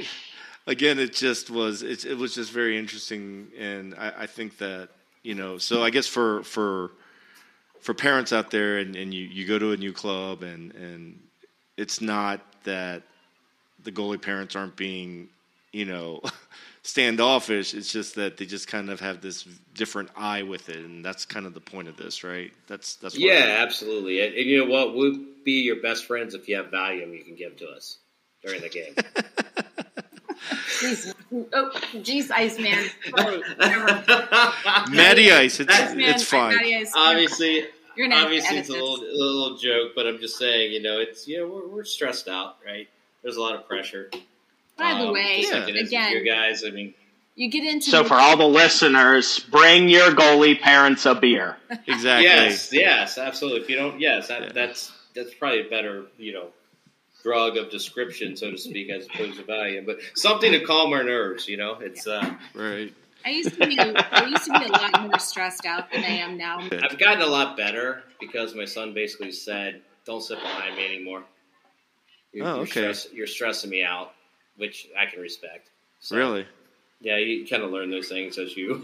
again 0.65 0.99
it 0.99 1.13
just 1.13 1.49
was 1.49 1.84
it, 1.84 2.03
it 2.03 2.17
was 2.17 2.34
just 2.36 2.51
very 2.51 2.78
interesting 2.78 3.47
and 3.57 3.93
I, 3.95 4.13
I 4.20 4.26
think 4.26 4.57
that 4.57 4.89
you 5.24 5.36
know 5.36 5.57
so 5.57 5.84
I 5.84 5.91
guess 5.91 6.07
for 6.07 6.43
for 6.43 6.91
for 7.80 7.93
parents 7.93 8.34
out 8.34 8.51
there 8.51 8.80
and, 8.80 8.95
and 8.95 9.13
you, 9.13 9.26
you 9.26 9.47
go 9.47 9.57
to 9.57 9.72
a 9.72 9.78
new 9.78 9.93
club 9.93 10.43
and 10.43 10.74
and 10.74 11.20
it's 11.78 12.01
not 12.01 12.41
that 12.63 13.03
the 13.84 13.91
goalie 13.91 14.22
parents 14.22 14.55
aren't 14.55 14.76
being 14.76 15.30
you 15.72 15.86
know 15.86 16.22
standoffish 16.90 17.74
it's 17.74 17.92
just 17.92 18.16
that 18.16 18.38
they 18.38 18.46
just 18.46 18.68
kind 18.68 18.90
of 18.90 19.00
have 19.00 19.22
this 19.22 19.44
different 19.74 20.10
eye 20.16 20.44
with 20.44 20.70
it 20.70 20.78
and 20.78 21.06
that's 21.06 21.26
kind 21.26 21.46
of 21.46 21.54
the 21.54 21.60
point 21.60 21.88
of 21.88 21.96
this 21.98 22.24
right 22.24 22.52
that's 22.68 22.96
that's 22.96 23.16
what 23.16 23.22
Yeah, 23.22 23.58
absolutely. 23.60 24.22
And, 24.22 24.36
and 24.36 24.46
you 24.46 24.60
know 24.60 24.72
what? 24.72 24.96
We'll 24.96 25.18
be 25.44 25.62
your 25.62 25.82
best 25.82 26.06
friends 26.06 26.34
if 26.34 26.48
you 26.48 26.56
have 26.56 26.68
Valium 26.68 27.18
you 27.18 27.24
can 27.24 27.36
give 27.36 27.58
to 27.58 27.68
us 27.68 27.98
during 28.44 28.62
the 28.62 28.70
game. 28.70 28.94
Jeez, 30.80 31.14
oh, 31.54 31.72
jeez, 31.96 32.32
Iceman. 32.32 32.90
Sorry, 33.18 33.42
whatever. 33.58 34.04
Matty 34.92 35.32
Ice 35.32 35.60
it's 35.60 35.74
Iceman, 35.74 36.06
it's 36.06 36.24
fine 36.24 36.58
Ice, 36.58 36.94
obviously, 36.96 37.66
you're 37.96 38.08
gonna 38.08 38.16
have 38.16 38.30
to 38.30 38.36
obviously 38.36 38.58
it's 38.58 38.70
a 38.70 38.74
little, 38.74 38.96
a 38.96 39.12
little 39.12 39.58
joke, 39.58 39.92
but 39.96 40.08
I'm 40.08 40.20
just 40.20 40.38
saying, 40.38 40.72
you 40.72 40.82
know, 40.82 41.00
it's 41.00 41.28
yeah, 41.28 41.44
we're, 41.44 41.68
we're 41.68 41.84
stressed 41.84 42.28
out, 42.28 42.58
right? 42.66 42.88
There's 43.24 43.36
a 43.36 43.42
lot 43.42 43.56
of 43.56 43.68
pressure. 43.68 44.10
By 44.80 44.94
the 45.00 45.08
Um, 45.08 45.14
way, 45.14 45.42
just 45.42 45.54
like 45.54 45.70
it 45.70 45.76
is 45.76 45.82
with 45.84 45.88
again, 45.90 46.12
you 46.14 46.24
guys. 46.24 46.64
I 46.66 46.70
mean, 46.72 46.94
you 47.36 47.50
get 47.50 47.64
into 47.64 47.90
So 47.90 48.04
the- 48.04 48.10
for 48.10 48.16
all 48.16 48.38
the 48.38 48.48
listeners, 48.48 49.40
bring 49.40 49.88
your 49.90 50.12
goalie 50.12 50.60
parents 50.60 51.06
a 51.06 51.16
beer. 51.16 51.58
exactly 51.88 52.26
yes, 52.26 52.70
yes, 52.72 53.18
absolutely. 53.18 53.62
If 53.62 53.70
you 53.70 53.76
don't, 53.76 54.00
yes, 54.00 54.28
that, 54.30 54.42
Yeah. 54.42 54.52
that's 54.54 54.92
that's 55.16 55.34
probably 55.34 55.62
a 55.62 55.70
better, 55.70 56.06
you 56.18 56.34
know, 56.34 56.50
drug 57.24 57.58
of 57.58 57.70
description, 57.70 58.36
so 58.38 58.52
to 58.52 58.58
speak, 58.58 58.90
as 58.90 59.06
opposed 59.08 59.38
to 59.38 59.44
Valium, 59.44 59.86
but 59.86 60.00
something 60.16 60.52
to 60.54 60.62
calm 60.64 60.94
our 60.94 61.04
nerves. 61.04 61.48
You 61.48 61.58
know, 61.58 61.74
it's. 61.82 62.08
uh 62.08 62.34
right 62.54 62.94
I 63.26 63.32
used 63.32 63.60
to 63.60 63.68
be 63.68 63.78
I 63.78 64.26
used 64.28 64.46
to 64.46 64.58
be 64.58 64.66
a 64.66 64.70
lot 64.72 65.02
more 65.02 65.20
stressed 65.20 65.66
out 65.66 65.92
than 65.92 66.04
I 66.06 66.08
am 66.20 66.38
now. 66.38 66.60
I've 66.60 66.98
gotten 66.98 67.22
a 67.22 67.26
lot 67.28 67.58
better 67.58 68.04
because 68.20 68.56
my 68.56 68.64
son 68.66 68.94
basically 68.94 69.34
said, 69.34 69.82
"Don't 70.06 70.22
sit 70.22 70.40
behind 70.40 70.78
me 70.78 70.86
anymore." 70.86 71.24
You're, 72.32 72.46
Oh, 72.48 72.54
you're, 72.56 72.64
okay. 72.64 72.72
stress, 72.94 73.08
you're 73.12 73.28
stressing 73.28 73.70
me 73.72 73.84
out, 73.84 74.14
which 74.60 74.88
I 74.97 75.05
can 75.05 75.22
respect. 75.22 75.70
So, 75.99 76.16
really 76.18 76.45
Yeah, 77.01 77.18
you 77.18 77.47
kind 77.47 77.64
of 77.64 77.72
learn 77.72 77.89
those 77.89 78.07
things 78.10 78.38
as 78.38 78.55
you, 78.55 78.82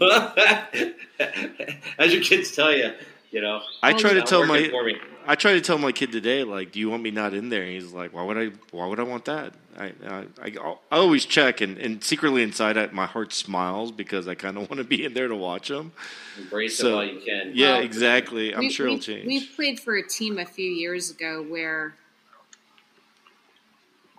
as 1.98 2.12
your 2.12 2.22
kids 2.22 2.54
tell 2.54 2.74
you. 2.76 2.92
You 3.32 3.42
know, 3.42 3.60
I 3.82 3.92
try 3.92 4.14
to 4.14 4.22
tell 4.22 4.46
my 4.46 4.68
for 4.68 4.84
me. 4.84 4.96
I 5.26 5.34
try 5.34 5.52
to 5.54 5.60
tell 5.60 5.78
my 5.78 5.92
kid 5.92 6.12
today, 6.12 6.44
like, 6.44 6.72
do 6.72 6.78
you 6.78 6.88
want 6.88 7.02
me 7.02 7.10
not 7.10 7.34
in 7.34 7.48
there? 7.48 7.62
And 7.62 7.72
he's 7.72 7.92
like, 7.92 8.14
why 8.14 8.22
would 8.22 8.38
I? 8.38 8.50
Why 8.70 8.86
would 8.86 9.00
I 9.00 9.02
want 9.02 9.24
that? 9.26 9.52
I 9.76 9.92
I, 10.06 10.24
I, 10.40 10.52
I 10.90 10.96
always 10.96 11.26
check, 11.26 11.60
and, 11.60 11.76
and 11.76 12.02
secretly 12.02 12.42
inside, 12.42 12.78
I, 12.78 12.86
my 12.92 13.04
heart 13.04 13.32
smiles 13.34 13.90
because 13.90 14.28
I 14.28 14.36
kind 14.36 14.56
of 14.56 14.70
want 14.70 14.78
to 14.78 14.84
be 14.84 15.04
in 15.04 15.12
there 15.12 15.28
to 15.28 15.34
watch 15.34 15.68
them. 15.68 15.92
Embrace 16.38 16.78
So, 16.78 16.92
it 16.92 16.94
while 16.94 17.04
you 17.04 17.20
can. 17.20 17.50
Yeah, 17.52 17.72
Well, 17.74 17.82
exactly. 17.82 18.54
I'm 18.54 18.60
we, 18.60 18.70
sure 18.70 18.86
we, 18.86 18.92
it'll 18.92 19.02
change. 19.02 19.26
We 19.26 19.46
played 19.48 19.80
for 19.80 19.96
a 19.96 20.06
team 20.06 20.38
a 20.38 20.46
few 20.46 20.70
years 20.70 21.10
ago 21.10 21.42
where 21.42 21.94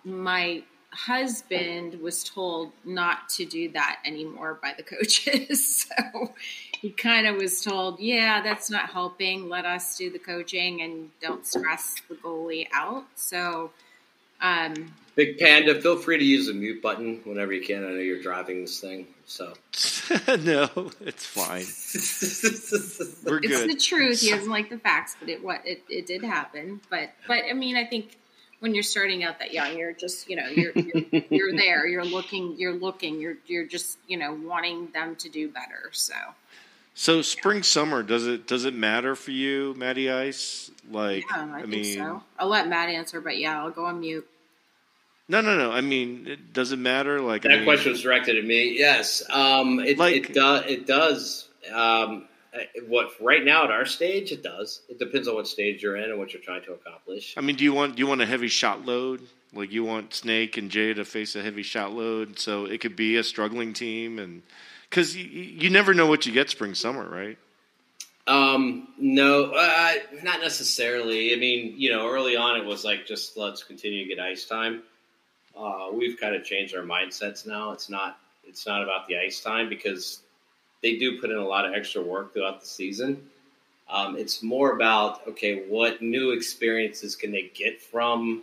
my 0.04 0.62
husband 1.06 2.00
was 2.00 2.24
told 2.24 2.72
not 2.84 3.28
to 3.30 3.44
do 3.44 3.70
that 3.70 4.00
anymore 4.04 4.58
by 4.60 4.74
the 4.76 4.82
coaches. 4.82 5.86
so 6.10 6.32
he 6.80 6.90
kind 6.90 7.26
of 7.26 7.36
was 7.36 7.60
told, 7.60 8.00
yeah, 8.00 8.42
that's 8.42 8.68
not 8.70 8.90
helping. 8.90 9.48
Let 9.48 9.64
us 9.64 9.96
do 9.96 10.10
the 10.10 10.18
coaching 10.18 10.82
and 10.82 11.10
don't 11.20 11.46
stress 11.46 12.00
the 12.08 12.16
goalie 12.16 12.66
out. 12.74 13.04
So 13.14 13.70
Um, 14.40 14.94
Big 15.16 15.36
Panda, 15.38 15.80
feel 15.80 15.96
free 15.96 16.16
to 16.16 16.24
use 16.24 16.46
the 16.46 16.54
mute 16.54 16.80
button 16.80 17.20
whenever 17.24 17.52
you 17.52 17.60
can. 17.66 17.84
I 17.84 17.88
know 17.88 17.94
you're 17.96 18.22
driving 18.22 18.60
this 18.62 18.78
thing, 18.80 19.08
so 19.26 19.46
no, 20.28 20.68
it's 21.00 21.26
fine. 21.26 21.66
We're 23.26 23.38
it's 23.38 23.48
good. 23.48 23.70
the 23.70 23.76
truth. 23.76 24.20
He 24.20 24.30
doesn't 24.30 24.48
like 24.48 24.70
the 24.70 24.78
facts, 24.78 25.16
but 25.18 25.28
it 25.28 25.42
what 25.42 25.60
it, 25.66 25.82
it 25.88 26.06
did 26.06 26.22
happen. 26.22 26.80
But 26.88 27.10
but 27.26 27.42
I 27.50 27.52
mean, 27.52 27.76
I 27.76 27.84
think 27.84 28.16
when 28.60 28.74
you're 28.74 28.82
starting 28.82 29.22
out 29.24 29.38
that 29.38 29.52
young, 29.52 29.76
you're 29.78 29.92
just 29.92 30.28
you 30.28 30.36
know 30.36 30.46
you're 30.48 30.72
you're, 30.72 31.22
you're 31.30 31.52
there. 31.56 31.86
You're 31.86 32.04
looking. 32.04 32.56
You're 32.58 32.74
looking. 32.74 33.20
You're 33.20 33.36
you're 33.46 33.66
just 33.66 33.98
you 34.06 34.16
know 34.16 34.32
wanting 34.34 34.88
them 34.92 35.16
to 35.16 35.28
do 35.28 35.48
better. 35.48 35.90
So 35.92 36.14
So 36.94 37.22
spring 37.22 37.62
summer 37.62 38.02
does 38.02 38.26
it 38.26 38.46
does 38.46 38.64
it 38.64 38.74
matter 38.74 39.14
for 39.14 39.30
you, 39.30 39.74
Matty 39.76 40.10
Ice? 40.10 40.70
Like 40.90 41.24
yeah, 41.30 41.48
I, 41.52 41.56
I, 41.56 41.60
think 41.60 41.68
mean, 41.68 41.98
so. 41.98 42.22
I'll 42.38 42.48
let 42.48 42.68
Matt 42.68 42.88
answer, 42.88 43.20
but 43.20 43.38
yeah, 43.38 43.62
I'll 43.62 43.70
go 43.70 43.84
on 43.84 44.00
mute. 44.00 44.26
no, 45.28 45.40
no, 45.40 45.56
no. 45.56 45.70
I 45.70 45.80
mean, 45.82 46.26
it, 46.26 46.52
does 46.52 46.72
it 46.72 46.78
matter? 46.78 47.20
Like 47.20 47.44
I 47.46 47.50
that 47.50 47.56
mean, 47.58 47.64
question 47.64 47.92
was 47.92 48.02
directed 48.02 48.38
at 48.38 48.44
me. 48.44 48.76
Yes, 48.78 49.22
um, 49.30 49.78
it, 49.80 49.98
Like- 49.98 50.30
it 50.30 50.34
does. 50.34 50.64
It 50.66 50.86
does. 50.86 51.48
Um, 51.72 52.26
what 52.86 53.10
right 53.20 53.44
now 53.44 53.64
at 53.64 53.70
our 53.70 53.86
stage, 53.86 54.32
it 54.32 54.42
does. 54.42 54.82
It 54.88 54.98
depends 54.98 55.28
on 55.28 55.34
what 55.34 55.46
stage 55.46 55.82
you're 55.82 55.96
in 55.96 56.10
and 56.10 56.18
what 56.18 56.32
you're 56.32 56.42
trying 56.42 56.62
to 56.64 56.72
accomplish. 56.72 57.34
I 57.36 57.40
mean, 57.40 57.56
do 57.56 57.64
you 57.64 57.72
want 57.72 57.96
do 57.96 58.00
you 58.00 58.06
want 58.06 58.20
a 58.20 58.26
heavy 58.26 58.48
shot 58.48 58.84
load? 58.86 59.22
Like 59.52 59.72
you 59.72 59.84
want 59.84 60.12
Snake 60.12 60.56
and 60.56 60.70
Jay 60.70 60.92
to 60.92 61.04
face 61.04 61.34
a 61.34 61.42
heavy 61.42 61.62
shot 61.62 61.92
load, 61.92 62.38
so 62.38 62.66
it 62.66 62.80
could 62.80 62.96
be 62.96 63.16
a 63.16 63.24
struggling 63.24 63.72
team, 63.72 64.18
and 64.18 64.42
because 64.88 65.16
you, 65.16 65.24
you 65.24 65.70
never 65.70 65.94
know 65.94 66.06
what 66.06 66.26
you 66.26 66.32
get 66.32 66.50
spring 66.50 66.74
summer, 66.74 67.08
right? 67.08 67.38
Um, 68.26 68.88
no, 68.98 69.52
uh, 69.52 69.94
not 70.22 70.40
necessarily. 70.40 71.32
I 71.32 71.36
mean, 71.36 71.74
you 71.78 71.90
know, 71.90 72.10
early 72.10 72.36
on 72.36 72.60
it 72.60 72.64
was 72.66 72.84
like 72.84 73.06
just 73.06 73.38
let's 73.38 73.64
continue 73.64 74.02
to 74.04 74.14
get 74.14 74.22
ice 74.22 74.44
time. 74.44 74.82
Uh, 75.56 75.88
we've 75.92 76.20
kind 76.20 76.36
of 76.36 76.44
changed 76.44 76.76
our 76.76 76.82
mindsets 76.82 77.46
now. 77.46 77.72
It's 77.72 77.88
not 77.88 78.18
it's 78.44 78.66
not 78.66 78.82
about 78.82 79.08
the 79.08 79.16
ice 79.16 79.40
time 79.40 79.70
because 79.70 80.20
they 80.82 80.96
do 80.96 81.20
put 81.20 81.30
in 81.30 81.36
a 81.36 81.46
lot 81.46 81.64
of 81.64 81.74
extra 81.74 82.02
work 82.02 82.32
throughout 82.32 82.60
the 82.60 82.66
season. 82.66 83.28
Um, 83.90 84.16
it's 84.16 84.42
more 84.42 84.72
about 84.72 85.26
okay, 85.28 85.64
what 85.68 86.02
new 86.02 86.32
experiences 86.32 87.16
can 87.16 87.32
they 87.32 87.50
get 87.54 87.80
from 87.80 88.42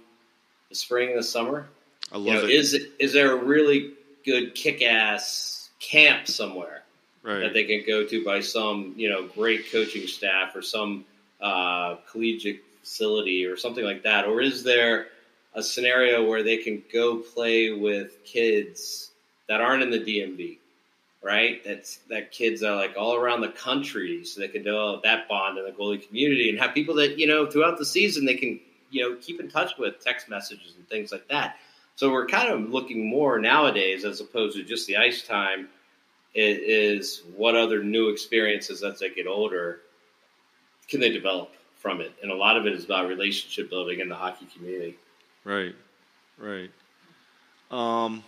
the 0.69 0.75
spring 0.75 1.09
and 1.09 1.19
the 1.19 1.23
summer? 1.23 1.67
I 2.11 2.17
You 2.17 2.23
love 2.23 2.33
know, 2.35 2.43
it. 2.45 2.49
is 2.51 2.73
is 2.99 3.13
there 3.13 3.31
a 3.33 3.43
really 3.43 3.93
good 4.25 4.55
kick-ass 4.55 5.69
camp 5.79 6.27
somewhere? 6.27 6.81
right. 7.23 7.39
that 7.39 7.53
they 7.53 7.63
can 7.63 7.83
go 7.87 8.05
to 8.05 8.23
by 8.23 8.39
some 8.39 8.93
you 8.97 9.09
know 9.09 9.27
great 9.27 9.71
coaching 9.71 10.07
staff 10.07 10.55
or 10.55 10.61
some 10.61 11.05
uh, 11.41 11.95
collegiate 12.11 12.63
facility 12.81 13.45
or 13.45 13.57
something 13.57 13.83
like 13.83 14.03
that, 14.03 14.25
or 14.25 14.41
is 14.41 14.63
there 14.63 15.07
a 15.55 15.63
scenario 15.63 16.27
where 16.27 16.43
they 16.43 16.57
can 16.57 16.83
go 16.93 17.17
play 17.17 17.71
with 17.71 18.23
kids 18.25 19.09
that 19.47 19.59
aren't 19.61 19.81
in 19.83 19.89
the 19.89 19.99
DMV, 19.99 20.57
right? 21.25 21.61
That's 21.65 21.97
that 22.09 22.31
kids 22.31 22.61
are 22.61 22.75
like 22.75 22.93
all 22.95 23.15
around 23.15 23.41
the 23.41 23.49
country, 23.49 24.23
so 24.23 24.39
they 24.39 24.47
can 24.47 24.63
develop 24.63 25.01
that 25.03 25.27
bond 25.27 25.57
in 25.57 25.65
the 25.65 25.71
goalie 25.71 26.05
community 26.07 26.49
and 26.51 26.59
have 26.59 26.73
people 26.75 26.93
that 26.95 27.17
you 27.17 27.25
know 27.27 27.49
throughout 27.49 27.77
the 27.79 27.85
season 27.85 28.25
they 28.25 28.35
can 28.35 28.59
you 28.91 29.01
know 29.01 29.17
keep 29.19 29.39
in 29.39 29.49
touch 29.49 29.71
with 29.79 29.99
text 29.99 30.29
messages 30.29 30.73
and 30.77 30.87
things 30.87 31.11
like 31.11 31.27
that. 31.29 31.57
So 31.95 32.11
we're 32.11 32.27
kind 32.27 32.49
of 32.53 32.69
looking 32.69 33.09
more 33.09 33.39
nowadays 33.39 34.05
as 34.05 34.21
opposed 34.21 34.55
to 34.57 34.63
just 34.63 34.85
the 34.85 34.97
ice 34.97 35.25
time 35.25 35.69
i- 36.35 36.39
is 36.39 37.23
what 37.35 37.55
other 37.55 37.81
new 37.83 38.09
experiences 38.09 38.83
as 38.83 38.99
they 38.99 39.09
get 39.09 39.25
older 39.27 39.79
can 40.89 40.99
they 40.99 41.09
develop 41.09 41.53
from 41.77 42.01
it 42.01 42.11
and 42.21 42.31
a 42.31 42.35
lot 42.35 42.57
of 42.57 42.65
it 42.67 42.73
is 42.73 42.83
about 42.85 43.07
relationship 43.07 43.69
building 43.69 43.99
in 44.01 44.09
the 44.09 44.15
hockey 44.15 44.45
community 44.55 44.97
Right, 45.45 45.75
right. 46.37 46.71
Um, 47.71 48.23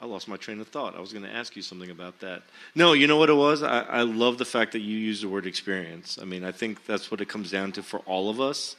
I 0.00 0.04
lost 0.04 0.28
my 0.28 0.36
train 0.36 0.60
of 0.60 0.68
thought. 0.68 0.94
I 0.94 1.00
was 1.00 1.12
going 1.12 1.24
to 1.24 1.32
ask 1.32 1.56
you 1.56 1.62
something 1.62 1.90
about 1.90 2.20
that. 2.20 2.42
No, 2.74 2.92
you 2.92 3.06
know 3.06 3.16
what 3.16 3.30
it 3.30 3.34
was? 3.34 3.62
I, 3.62 3.80
I 3.80 4.02
love 4.02 4.36
the 4.36 4.44
fact 4.44 4.72
that 4.72 4.80
you 4.80 4.96
use 4.96 5.22
the 5.22 5.28
word 5.28 5.46
experience. 5.46 6.18
I 6.20 6.24
mean, 6.24 6.44
I 6.44 6.52
think 6.52 6.84
that's 6.84 7.10
what 7.10 7.20
it 7.20 7.28
comes 7.28 7.50
down 7.50 7.72
to 7.72 7.82
for 7.82 8.00
all 8.00 8.28
of 8.28 8.40
us 8.40 8.76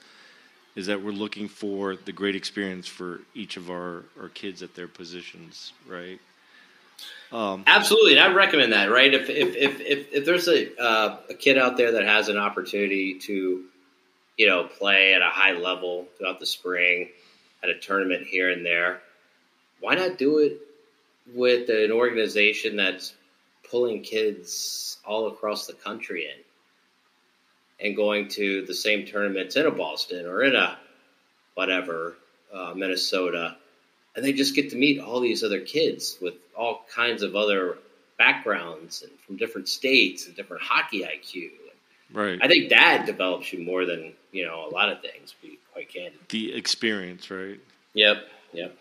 is 0.76 0.86
that 0.86 1.02
we're 1.02 1.12
looking 1.12 1.48
for 1.48 1.96
the 1.96 2.12
great 2.12 2.36
experience 2.36 2.88
for 2.88 3.22
each 3.34 3.58
of 3.58 3.72
our, 3.72 4.04
our 4.22 4.30
kids 4.30 4.62
at 4.62 4.76
their 4.76 4.88
positions, 4.88 5.74
right? 5.88 6.20
Um, 7.32 7.66
absolutely 7.68 8.14
and 8.14 8.22
i 8.22 8.34
recommend 8.34 8.72
that 8.72 8.90
right 8.90 9.14
if 9.14 9.30
if 9.30 9.56
if 9.56 9.82
if, 9.82 10.14
if 10.14 10.26
there's 10.26 10.48
a 10.48 10.82
uh, 10.82 11.18
a 11.30 11.34
kid 11.34 11.58
out 11.58 11.76
there 11.76 11.92
that 11.92 12.06
has 12.06 12.30
an 12.30 12.38
opportunity 12.38 13.20
to 13.20 13.66
you 14.38 14.48
know 14.48 14.64
play 14.64 15.14
at 15.14 15.22
a 15.22 15.30
high 15.30 15.52
level 15.52 16.08
throughout 16.18 16.40
the 16.40 16.46
spring 16.46 17.10
at 17.62 17.70
a 17.70 17.78
tournament 17.78 18.26
here 18.26 18.50
and 18.50 18.66
there 18.66 19.02
why 19.82 19.96
not 19.96 20.18
do 20.18 20.38
it 20.40 20.58
with 21.34 21.70
an 21.70 21.92
organization 21.92 22.76
that's 22.76 23.14
pulling 23.70 24.02
kids 24.02 24.98
all 25.06 25.28
across 25.28 25.68
the 25.68 25.74
country 25.74 26.26
in 26.26 27.86
and 27.86 27.96
going 27.96 28.28
to 28.28 28.66
the 28.66 28.74
same 28.74 29.06
tournaments 29.06 29.56
in 29.56 29.66
a 29.66 29.72
Boston 29.72 30.26
or 30.26 30.44
in 30.44 30.56
a 30.56 30.78
whatever 31.54 32.16
uh, 32.54 32.74
Minnesota, 32.76 33.58
and 34.16 34.24
they 34.24 34.34
just 34.34 34.56
get 34.56 34.72
to 34.72 34.76
meet 34.76 35.00
all 35.00 35.20
these 35.20 35.44
other 35.44 35.62
kids 35.62 36.18
with 36.22 36.36
all 36.56 36.86
kinds 36.94 37.24
of 37.24 37.36
other 37.36 37.78
backgrounds 38.18 39.04
and 39.04 39.12
from 39.20 39.38
different 39.38 39.68
states 39.68 40.26
and 40.26 40.36
different 40.36 40.64
hockey 40.64 41.02
IQ. 41.02 41.52
right. 42.12 42.40
I 42.42 42.48
think 42.48 42.70
that 42.70 43.06
develops 43.06 43.54
you 43.54 43.64
more 43.64 43.86
than 43.86 44.14
you 44.32 44.46
know 44.46 44.68
a 44.68 44.72
lot 44.72 44.90
of 44.90 45.02
things. 45.02 45.36
Be 45.42 45.60
quite 45.74 45.90
candid. 45.94 46.20
the 46.30 46.54
experience, 46.54 47.30
right? 47.30 47.60
Yep. 47.94 48.18
Yep. 48.54 48.78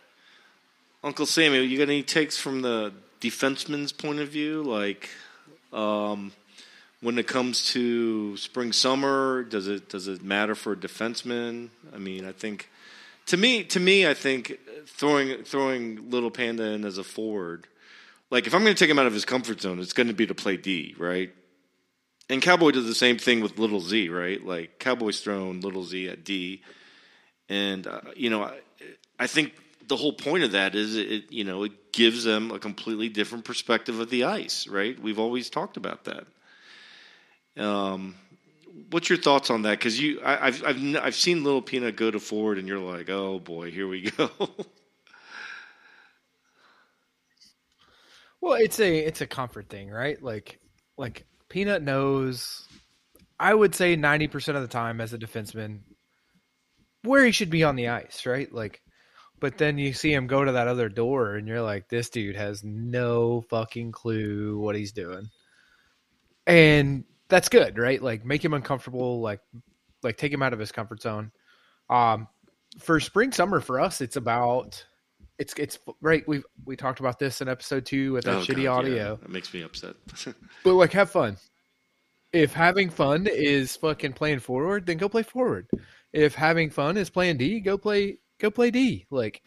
Uncle 1.06 1.24
Samuel, 1.24 1.62
you 1.62 1.78
got 1.78 1.84
any 1.84 2.02
takes 2.02 2.36
from 2.36 2.62
the 2.62 2.92
defenseman's 3.20 3.92
point 3.92 4.18
of 4.18 4.28
view? 4.28 4.64
Like, 4.64 5.08
um, 5.72 6.32
when 7.00 7.16
it 7.16 7.28
comes 7.28 7.66
to 7.74 8.36
spring 8.36 8.72
summer, 8.72 9.44
does 9.44 9.68
it 9.68 9.88
does 9.88 10.08
it 10.08 10.24
matter 10.24 10.56
for 10.56 10.72
a 10.72 10.76
defenseman? 10.76 11.68
I 11.94 11.98
mean, 11.98 12.26
I 12.26 12.32
think 12.32 12.68
to 13.26 13.36
me, 13.36 13.62
to 13.62 13.78
me, 13.78 14.04
I 14.04 14.14
think 14.14 14.58
throwing 14.88 15.44
throwing 15.44 16.10
Little 16.10 16.32
Panda 16.32 16.64
in 16.72 16.84
as 16.84 16.98
a 16.98 17.04
forward, 17.04 17.68
like 18.30 18.48
if 18.48 18.54
I'm 18.54 18.64
going 18.64 18.74
to 18.74 18.78
take 18.78 18.90
him 18.90 18.98
out 18.98 19.06
of 19.06 19.14
his 19.14 19.24
comfort 19.24 19.60
zone, 19.60 19.78
it's 19.78 19.92
going 19.92 20.08
to 20.08 20.12
be 20.12 20.26
to 20.26 20.34
play 20.34 20.56
D, 20.56 20.96
right? 20.98 21.32
And 22.28 22.42
Cowboy 22.42 22.72
does 22.72 22.86
the 22.86 22.96
same 22.96 23.16
thing 23.16 23.42
with 23.42 23.60
Little 23.60 23.80
Z, 23.80 24.08
right? 24.08 24.44
Like 24.44 24.80
Cowboy's 24.80 25.20
throwing 25.20 25.60
Little 25.60 25.84
Z 25.84 26.08
at 26.08 26.24
D, 26.24 26.62
and 27.48 27.86
uh, 27.86 28.00
you 28.16 28.28
know, 28.28 28.42
I, 28.42 28.58
I 29.20 29.28
think 29.28 29.52
the 29.88 29.96
whole 29.96 30.12
point 30.12 30.44
of 30.44 30.52
that 30.52 30.74
is 30.74 30.96
it 30.96 31.32
you 31.32 31.44
know 31.44 31.64
it 31.64 31.92
gives 31.92 32.24
them 32.24 32.50
a 32.50 32.58
completely 32.58 33.08
different 33.08 33.44
perspective 33.44 34.00
of 34.00 34.10
the 34.10 34.24
ice, 34.24 34.66
right? 34.66 34.98
We've 34.98 35.18
always 35.18 35.50
talked 35.50 35.76
about 35.76 36.04
that. 36.04 36.26
Um, 37.62 38.14
what's 38.90 39.08
your 39.08 39.18
thoughts 39.18 39.50
on 39.50 39.62
that? 39.62 39.78
Because 39.78 40.00
you, 40.00 40.20
I, 40.20 40.48
I've 40.48 40.64
I've 40.64 40.96
I've 40.96 41.14
seen 41.14 41.44
Little 41.44 41.62
Peanut 41.62 41.96
go 41.96 42.10
to 42.10 42.20
forward, 42.20 42.58
and 42.58 42.68
you're 42.68 42.78
like, 42.78 43.08
oh 43.10 43.38
boy, 43.38 43.70
here 43.70 43.88
we 43.88 44.10
go. 44.10 44.30
Well, 48.46 48.54
it's 48.54 48.78
a 48.78 48.98
it's 48.98 49.20
a 49.22 49.26
comfort 49.26 49.68
thing, 49.68 49.90
right? 49.90 50.22
Like 50.22 50.60
like 50.96 51.26
Peanut 51.48 51.82
knows 51.82 52.68
I 53.40 53.52
would 53.52 53.74
say 53.74 53.96
90% 53.96 54.54
of 54.54 54.62
the 54.62 54.68
time 54.68 55.00
as 55.00 55.12
a 55.12 55.18
defenseman 55.18 55.80
where 57.02 57.24
he 57.24 57.32
should 57.32 57.50
be 57.50 57.64
on 57.64 57.74
the 57.74 57.88
ice, 57.88 58.24
right? 58.24 58.52
Like 58.52 58.82
but 59.40 59.58
then 59.58 59.78
you 59.78 59.92
see 59.92 60.12
him 60.12 60.26
go 60.26 60.44
to 60.44 60.52
that 60.52 60.68
other 60.68 60.88
door 60.88 61.34
and 61.34 61.46
you're 61.48 61.62
like 61.62 61.88
this 61.88 62.10
dude 62.10 62.36
has 62.36 62.64
no 62.64 63.42
fucking 63.50 63.92
clue 63.92 64.58
what 64.58 64.74
he's 64.76 64.92
doing. 64.92 65.28
And 66.46 67.04
that's 67.28 67.48
good, 67.48 67.78
right? 67.78 68.00
Like 68.02 68.24
make 68.24 68.44
him 68.44 68.54
uncomfortable, 68.54 69.20
like 69.20 69.40
like 70.02 70.16
take 70.16 70.32
him 70.32 70.42
out 70.42 70.52
of 70.52 70.58
his 70.58 70.72
comfort 70.72 71.02
zone. 71.02 71.32
Um 71.90 72.28
for 72.78 73.00
spring 73.00 73.32
summer 73.32 73.60
for 73.60 73.80
us 73.80 74.00
it's 74.02 74.16
about 74.16 74.84
it's 75.38 75.52
it's 75.58 75.78
right. 76.00 76.26
We 76.26 76.42
we 76.64 76.76
talked 76.76 77.00
about 77.00 77.18
this 77.18 77.40
in 77.42 77.48
episode 77.48 77.84
two 77.84 78.12
with 78.14 78.24
that 78.24 78.36
Oh, 78.36 78.40
shitty 78.40 78.64
God, 78.64 78.78
audio. 78.84 78.94
yeah, 78.94 79.08
that 79.20 79.28
makes 79.30 79.52
me 79.52 79.62
upset. 79.62 79.94
But 80.64 80.74
like, 80.74 80.92
have 80.92 81.10
fun. 81.10 81.36
If 82.32 82.54
having 82.54 82.88
fun 82.90 83.26
is 83.30 83.76
fucking 83.76 84.14
playing 84.14 84.38
forward, 84.40 84.86
then 84.86 84.96
go 84.96 85.08
play 85.08 85.22
forward. 85.22 85.68
If 86.12 86.34
having 86.34 86.70
fun 86.70 86.96
is 86.96 87.10
playing 87.10 87.36
D, 87.36 87.60
go 87.60 87.76
play 87.76 88.18
go 88.38 88.50
play 88.50 88.70
D. 88.70 89.06
Like, 89.10 89.42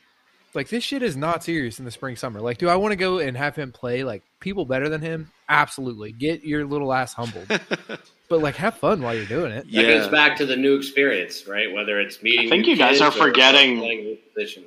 like 0.54 0.70
this 0.70 0.84
shit 0.84 1.04
is 1.04 1.16
not 1.16 1.44
serious 1.44 1.80
in 1.80 1.86
the 1.86 1.92
spring 1.92 2.16
summer. 2.16 2.42
Like, 2.42 2.58
do 2.58 2.70
I 2.70 2.76
want 2.76 2.92
to 2.92 2.96
go 2.96 3.20
and 3.20 3.36
have 3.38 3.56
him 3.56 3.72
play 3.72 4.04
like 4.04 4.24
people 4.40 4.66
better 4.66 4.90
than 4.90 5.02
him? 5.02 5.32
Absolutely. 5.48 6.12
Get 6.12 6.44
your 6.44 6.66
little 6.66 6.92
ass 6.94 7.14
humbled. 7.14 7.48
but 8.30 8.40
like, 8.42 8.56
have 8.56 8.76
fun 8.78 9.02
while 9.02 9.14
you're 9.16 9.26
doing 9.26 9.52
it. 9.52 9.66
That 9.66 9.72
Yeah. 9.72 10.00
goes 10.00 10.08
back 10.08 10.38
to 10.38 10.46
the 10.46 10.56
new 10.56 10.76
experience, 10.76 11.48
right? 11.48 11.72
Whether 11.72 12.00
it's 12.00 12.22
meeting. 12.24 12.48
I 12.48 12.50
think 12.50 12.68
you 12.68 12.76
guys 12.78 13.02
are 13.02 13.12
forgetting- 13.12 13.78
playing 13.80 14.00
a 14.00 14.04
new 14.04 14.18
position. 14.34 14.66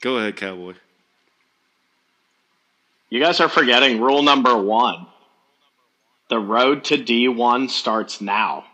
go 0.00 0.16
ahead, 0.18 0.36
Cowboy. 0.36 0.74
You 3.10 3.20
guys 3.20 3.40
are 3.40 3.48
forgetting 3.48 4.00
rule 4.00 4.22
number 4.22 4.56
one. 4.56 5.06
The 6.30 6.38
road 6.38 6.84
to 6.84 6.96
D1 6.96 7.68
starts 7.68 8.20
now. 8.22 8.64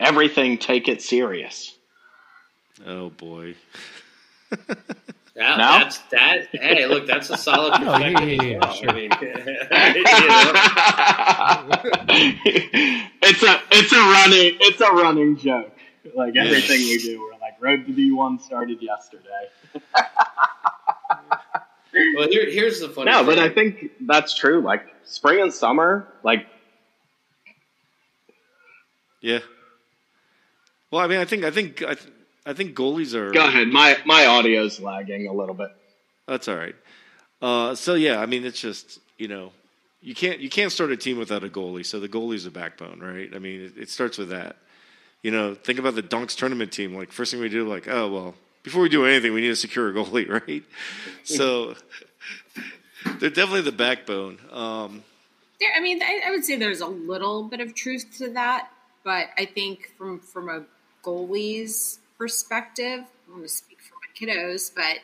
Everything 0.00 0.56
take 0.56 0.88
it 0.88 1.02
serious. 1.02 1.76
Oh 2.86 3.10
boy. 3.10 3.54
Yeah, 5.34 5.56
No? 5.56 5.78
that's 5.78 5.96
that. 6.10 6.48
Hey, 6.52 6.84
look, 6.86 7.06
that's 7.06 7.30
a 7.30 7.38
solid 7.38 7.80
No, 7.80 7.96
yeah, 7.96 8.20
yeah, 8.20 8.42
yeah, 8.42 8.58
well. 8.60 8.74
sure. 8.74 8.90
I 8.90 8.92
mean, 8.92 9.10
it's 13.22 13.42
a 13.42 13.60
it's 13.70 13.92
a 13.94 13.96
running 13.96 14.56
it's 14.60 14.80
a 14.82 14.90
running 14.90 15.38
joke. 15.38 15.72
Like 16.14 16.36
everything 16.36 16.80
we 16.80 16.98
do, 16.98 17.18
we're 17.22 17.38
like 17.40 17.54
Road 17.62 17.86
to 17.86 17.92
D 17.94 18.12
one 18.12 18.38
started 18.40 18.82
yesterday. 18.82 19.48
well, 22.16 22.28
here, 22.28 22.50
here's 22.50 22.80
the 22.80 22.90
funny. 22.90 23.10
No, 23.10 23.18
thing. 23.18 23.26
but 23.26 23.38
I 23.38 23.48
think 23.48 23.90
that's 24.02 24.34
true. 24.36 24.60
Like 24.60 24.82
spring 25.04 25.40
and 25.40 25.52
summer, 25.52 26.06
like 26.22 26.46
Yeah. 29.22 29.38
Well, 30.90 31.00
I 31.00 31.06
mean, 31.06 31.20
I 31.20 31.24
think 31.24 31.44
I 31.44 31.50
think 31.50 31.82
I, 31.82 31.94
th- 31.94 32.12
I 32.44 32.52
think 32.52 32.76
goalies 32.76 33.14
are. 33.14 33.30
go 33.30 33.46
ahead. 33.46 33.68
My 33.68 33.98
my 34.04 34.26
audio's 34.26 34.80
lagging 34.80 35.28
a 35.28 35.32
little 35.32 35.54
bit. 35.54 35.70
That's 36.26 36.48
all 36.48 36.56
right. 36.56 36.74
Uh, 37.40 37.74
so 37.74 37.94
yeah, 37.94 38.20
I 38.20 38.26
mean, 38.26 38.44
it's 38.44 38.60
just 38.60 39.00
you 39.18 39.28
know, 39.28 39.52
you 40.00 40.14
can't 40.14 40.40
you 40.40 40.50
can't 40.50 40.72
start 40.72 40.90
a 40.90 40.96
team 40.96 41.18
without 41.18 41.44
a 41.44 41.48
goalie. 41.48 41.86
So 41.86 42.00
the 42.00 42.08
goalie's 42.08 42.46
a 42.46 42.50
backbone, 42.50 43.00
right? 43.00 43.30
I 43.34 43.38
mean, 43.38 43.62
it, 43.62 43.72
it 43.82 43.90
starts 43.90 44.18
with 44.18 44.30
that. 44.30 44.56
You 45.22 45.30
know, 45.30 45.54
think 45.54 45.78
about 45.78 45.94
the 45.94 46.02
Donks 46.02 46.34
tournament 46.34 46.72
team. 46.72 46.94
Like 46.94 47.12
first 47.12 47.30
thing 47.32 47.40
we 47.40 47.48
do, 47.48 47.68
like, 47.68 47.86
oh 47.88 48.10
well, 48.10 48.34
before 48.62 48.82
we 48.82 48.88
do 48.88 49.06
anything, 49.06 49.32
we 49.32 49.40
need 49.40 49.48
to 49.48 49.56
secure 49.56 49.88
a 49.88 49.92
goalie, 49.92 50.28
right? 50.48 50.64
so 51.24 51.74
they're 53.18 53.30
definitely 53.30 53.62
the 53.62 53.72
backbone. 53.72 54.38
Um, 54.50 55.02
There, 55.60 55.70
I 55.76 55.80
mean, 55.80 56.02
I, 56.02 56.22
I 56.26 56.30
would 56.30 56.44
say 56.44 56.56
there's 56.56 56.80
a 56.80 56.86
little 56.86 57.44
bit 57.44 57.60
of 57.60 57.74
truth 57.74 58.06
to 58.18 58.30
that, 58.30 58.68
but 59.04 59.28
I 59.38 59.44
think 59.44 59.90
from 59.96 60.18
from 60.20 60.48
a 60.48 60.64
goalie's 61.04 61.98
perspective, 62.22 63.00
I'm 63.26 63.32
going 63.32 63.42
to 63.42 63.48
speak 63.48 63.78
for 63.80 63.94
my 63.96 64.32
kiddos, 64.32 64.72
but 64.72 64.98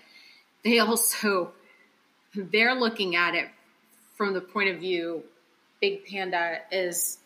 they 0.62 0.78
also 0.78 1.50
they're 2.34 2.76
looking 2.76 3.16
at 3.16 3.34
it 3.34 3.48
from 4.14 4.34
the 4.34 4.40
point 4.40 4.70
of 4.70 4.78
view. 4.78 5.24
Big 5.80 6.06
Panda 6.06 6.58
is 6.70 7.18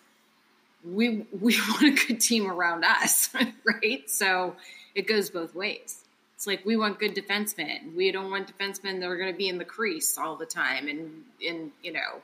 we 0.83 1.27
we 1.41 1.59
want 1.59 1.83
a 1.83 2.07
good 2.07 2.23
team 2.23 2.51
around 2.51 2.87
us, 2.87 3.29
right? 3.67 4.09
So 4.09 4.57
it 4.95 5.07
goes 5.07 5.29
both 5.29 5.55
ways. 5.55 6.03
It's 6.37 6.47
like 6.47 6.65
we 6.65 6.79
want 6.79 6.99
good 6.99 7.15
defensemen. 7.15 7.95
We 7.95 8.13
don't 8.13 8.31
want 8.31 8.51
defensemen 8.51 9.01
that 9.01 9.07
are 9.07 9.19
going 9.19 9.31
to 9.31 9.37
be 9.37 9.49
in 9.49 9.59
the 9.59 9.67
crease 9.67 10.17
all 10.17 10.37
the 10.37 10.47
time 10.47 10.89
and 10.89 11.23
and 11.47 11.71
you 11.83 11.93
know 11.93 12.23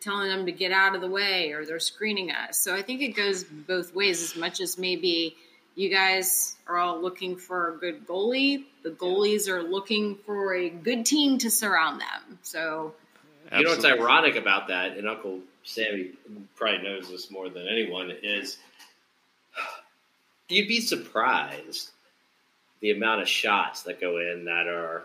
telling 0.00 0.28
them 0.28 0.46
to 0.46 0.52
get 0.52 0.72
out 0.72 0.94
of 0.94 1.02
the 1.02 1.08
way 1.08 1.52
or 1.52 1.66
they're 1.66 1.78
screening 1.78 2.30
us. 2.30 2.58
So 2.58 2.74
I 2.74 2.80
think 2.80 3.02
it 3.02 3.14
goes 3.14 3.44
both 3.44 3.94
ways 3.94 4.22
as 4.22 4.36
much 4.36 4.62
as 4.62 4.78
maybe 4.78 5.36
you 5.74 5.88
guys 5.88 6.56
are 6.66 6.78
all 6.78 7.00
looking 7.00 7.36
for 7.36 7.74
a 7.74 7.78
good 7.78 8.06
goalie, 8.06 8.64
the 8.82 8.90
goalies 8.90 9.48
are 9.48 9.62
looking 9.62 10.16
for 10.26 10.54
a 10.54 10.68
good 10.68 11.04
team 11.06 11.38
to 11.38 11.50
surround 11.50 12.00
them. 12.00 12.38
So 12.42 12.94
You 13.52 13.64
know 13.64 13.70
what's 13.70 13.84
ironic 13.84 14.36
about 14.36 14.68
that, 14.68 14.96
and 14.96 15.08
Uncle 15.08 15.40
Sammy 15.64 16.10
probably 16.56 16.82
knows 16.82 17.10
this 17.10 17.30
more 17.30 17.48
than 17.48 17.66
anyone, 17.66 18.12
is 18.22 18.58
you'd 20.48 20.68
be 20.68 20.80
surprised 20.80 21.90
the 22.80 22.90
amount 22.90 23.22
of 23.22 23.28
shots 23.28 23.82
that 23.84 24.00
go 24.00 24.18
in 24.18 24.44
that 24.44 24.66
are 24.66 25.04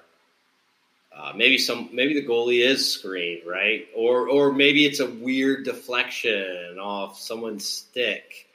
uh, 1.16 1.34
maybe 1.36 1.58
some 1.58 1.90
maybe 1.92 2.14
the 2.14 2.26
goalie 2.26 2.66
is 2.66 2.94
screened 2.94 3.48
right, 3.48 3.88
or 3.96 4.28
or 4.30 4.52
maybe 4.52 4.86
it's 4.86 5.00
a 5.00 5.10
weird 5.10 5.66
deflection 5.66 6.78
off 6.80 7.18
someone's 7.20 7.66
stick, 7.66 8.48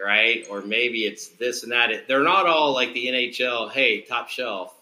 right, 0.00 0.46
or 0.50 0.62
maybe 0.62 1.04
it's 1.04 1.28
this 1.28 1.62
and 1.62 1.72
that. 1.72 2.06
They're 2.08 2.22
not 2.22 2.46
all 2.46 2.72
like 2.72 2.92
the 2.94 3.06
NHL. 3.06 3.70
Hey, 3.70 4.02
top 4.02 4.28
shelf, 4.28 4.74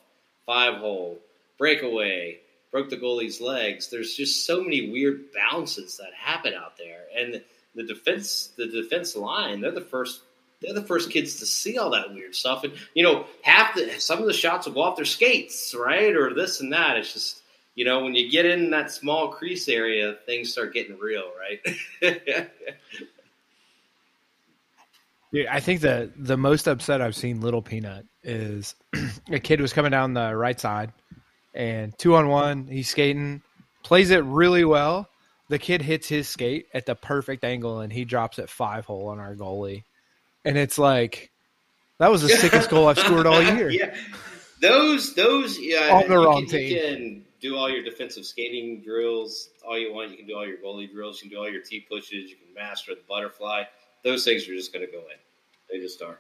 five 0.47 0.77
hole, 0.77 1.19
breakaway, 1.59 2.41
broke 2.71 2.91
the 2.91 2.97
goalie's 2.97 3.41
legs. 3.41 3.89
There's 3.89 4.15
just 4.15 4.47
so 4.47 4.63
many 4.63 4.91
weird 4.91 5.33
bounces 5.33 5.97
that 5.99 6.13
happen 6.15 6.55
out 6.55 6.77
there, 6.77 7.05
and 7.17 7.43
the 7.75 7.83
defense, 7.85 8.53
the 8.57 8.67
defense 8.67 9.17
line, 9.17 9.61
they're 9.61 9.71
the 9.71 9.81
first. 9.81 10.23
They're 10.61 10.75
the 10.75 10.83
first 10.83 11.11
kids 11.11 11.37
to 11.37 11.47
see 11.47 11.79
all 11.79 11.89
that 11.93 12.13
weird 12.13 12.35
stuff, 12.35 12.65
and 12.65 12.75
you 12.95 13.03
know, 13.03 13.25
half 13.41 13.75
the 13.75 13.99
some 13.99 14.19
of 14.19 14.27
the 14.27 14.33
shots 14.35 14.67
will 14.67 14.75
go 14.75 14.83
off 14.83 14.97
their 14.97 15.07
skates, 15.07 15.75
right, 15.75 16.15
or 16.15 16.35
this 16.35 16.61
and 16.61 16.73
that. 16.75 16.99
It's 16.99 17.15
just 17.15 17.41
you 17.75 17.85
know, 17.85 18.05
when 18.05 18.15
you 18.15 18.31
get 18.31 18.45
in 18.45 18.71
that 18.71 18.91
small 18.91 19.29
crease 19.29 19.69
area, 19.69 20.17
things 20.27 20.53
start 20.53 20.75
getting 20.75 20.99
real, 20.99 21.31
right? 21.39 21.61
Dude, 25.33 25.47
I 25.47 25.61
think 25.61 25.81
the 25.81 26.11
the 26.17 26.37
most 26.37 26.67
upset 26.67 27.01
I've 27.01 27.15
seen 27.15 27.41
Little 27.41 27.63
Peanut 27.63 28.05
is 28.25 28.75
a 29.31 29.39
kid 29.39 29.61
was 29.61 29.73
coming 29.73 29.91
down 29.93 30.15
the 30.15 30.35
right 30.35 30.59
side 30.59 30.93
and 31.55 31.97
two 31.99 32.15
on 32.17 32.29
one, 32.29 32.67
he's 32.67 32.89
skating, 32.89 33.43
plays 33.83 34.11
it 34.11 34.25
really 34.25 34.65
well. 34.65 35.09
The 35.49 35.59
kid 35.59 35.83
hits 35.83 36.09
his 36.09 36.29
skate 36.29 36.67
at 36.75 36.87
the 36.87 36.95
perfect 36.95 37.45
angle 37.45 37.81
and 37.81 37.93
he 37.93 38.05
drops 38.05 38.39
it 38.39 38.49
five 38.49 38.85
hole 38.85 39.09
on 39.09 39.19
our 39.19 39.35
goalie. 39.35 39.83
And 40.45 40.57
it's 40.57 40.79
like 40.79 41.31
that 41.99 42.11
was 42.11 42.23
the 42.23 42.29
sickest 42.29 42.71
goal 42.71 42.89
I've 42.89 42.99
scored 42.99 43.27
all 43.27 43.43
year. 43.57 43.71
yeah, 43.71 43.95
those 44.61 45.15
those 45.15 45.59
yeah. 45.61 45.91
On 45.93 46.09
the 46.09 46.15
you 46.15 46.25
wrong 46.25 46.47
can, 46.47 46.61
You 46.61 46.69
team. 46.69 46.97
can 46.97 47.25
do 47.41 47.57
all 47.57 47.71
your 47.71 47.83
defensive 47.83 48.27
skating 48.27 48.83
drills 48.83 49.49
all 49.67 49.79
you 49.79 49.93
want. 49.93 50.11
You 50.11 50.17
can 50.19 50.27
do 50.27 50.35
all 50.37 50.47
your 50.47 50.59
goalie 50.59 50.91
drills. 50.91 51.23
You 51.23 51.29
can 51.31 51.39
do 51.39 51.43
all 51.43 51.51
your 51.51 51.63
T 51.63 51.81
pushes. 51.89 52.31
You 52.31 52.37
can 52.37 52.55
master 52.55 52.95
the 52.95 53.01
butterfly. 53.09 53.63
Those 54.05 54.25
things 54.25 54.49
are 54.49 54.55
just 54.55 54.73
going 54.73 54.85
to 54.87 54.91
go 54.91 54.99
in. 54.99 55.19
They 55.71 55.79
just 55.79 56.01
are. 56.03 56.19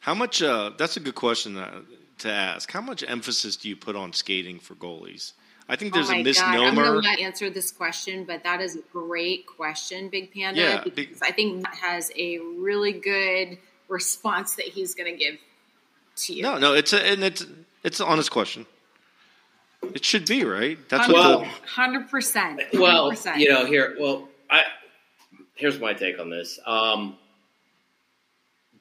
How 0.00 0.14
much? 0.14 0.42
Uh, 0.42 0.70
that's 0.78 0.96
a 0.96 1.00
good 1.00 1.14
question 1.14 1.56
uh, 1.56 1.80
to 2.18 2.30
ask. 2.30 2.70
How 2.70 2.80
much 2.80 3.04
emphasis 3.06 3.56
do 3.56 3.68
you 3.68 3.76
put 3.76 3.96
on 3.96 4.12
skating 4.12 4.58
for 4.58 4.74
goalies? 4.74 5.32
I 5.68 5.76
think 5.76 5.92
there's 5.94 6.08
oh 6.08 6.14
my 6.14 6.18
a 6.18 6.24
God, 6.24 6.36
I'm 6.42 6.74
misnomer. 6.74 7.00
going 7.02 7.16
to 7.16 7.22
answer 7.22 7.48
this 7.50 7.70
question, 7.70 8.24
but 8.24 8.42
that 8.42 8.60
is 8.60 8.74
a 8.76 8.80
great 8.92 9.46
question, 9.46 10.08
Big 10.08 10.32
Panda. 10.34 10.60
Yeah, 10.60 10.82
because 10.82 10.96
big- 10.96 11.16
I 11.22 11.30
think 11.30 11.62
Matt 11.62 11.76
has 11.76 12.10
a 12.16 12.38
really 12.38 12.92
good 12.92 13.58
response 13.88 14.56
that 14.56 14.64
he's 14.66 14.94
going 14.96 15.12
to 15.12 15.18
give 15.18 15.38
to 16.16 16.32
you. 16.34 16.42
No, 16.42 16.58
no, 16.58 16.74
it's 16.74 16.92
a 16.92 17.00
and 17.06 17.22
it's 17.22 17.46
it's 17.84 18.00
an 18.00 18.06
honest 18.06 18.30
question. 18.32 18.66
It 19.94 20.04
should 20.04 20.26
be 20.26 20.44
right. 20.44 20.76
That's 20.88 21.08
Well- 21.08 21.40
what. 21.40 21.48
hundred 21.66 22.10
percent. 22.10 22.62
Well, 22.74 23.12
you 23.36 23.48
know, 23.48 23.64
here, 23.64 23.96
well, 24.00 24.28
I 24.50 24.64
here's 25.60 25.78
my 25.78 25.92
take 25.92 26.18
on 26.18 26.30
this. 26.30 26.58
Um, 26.66 27.16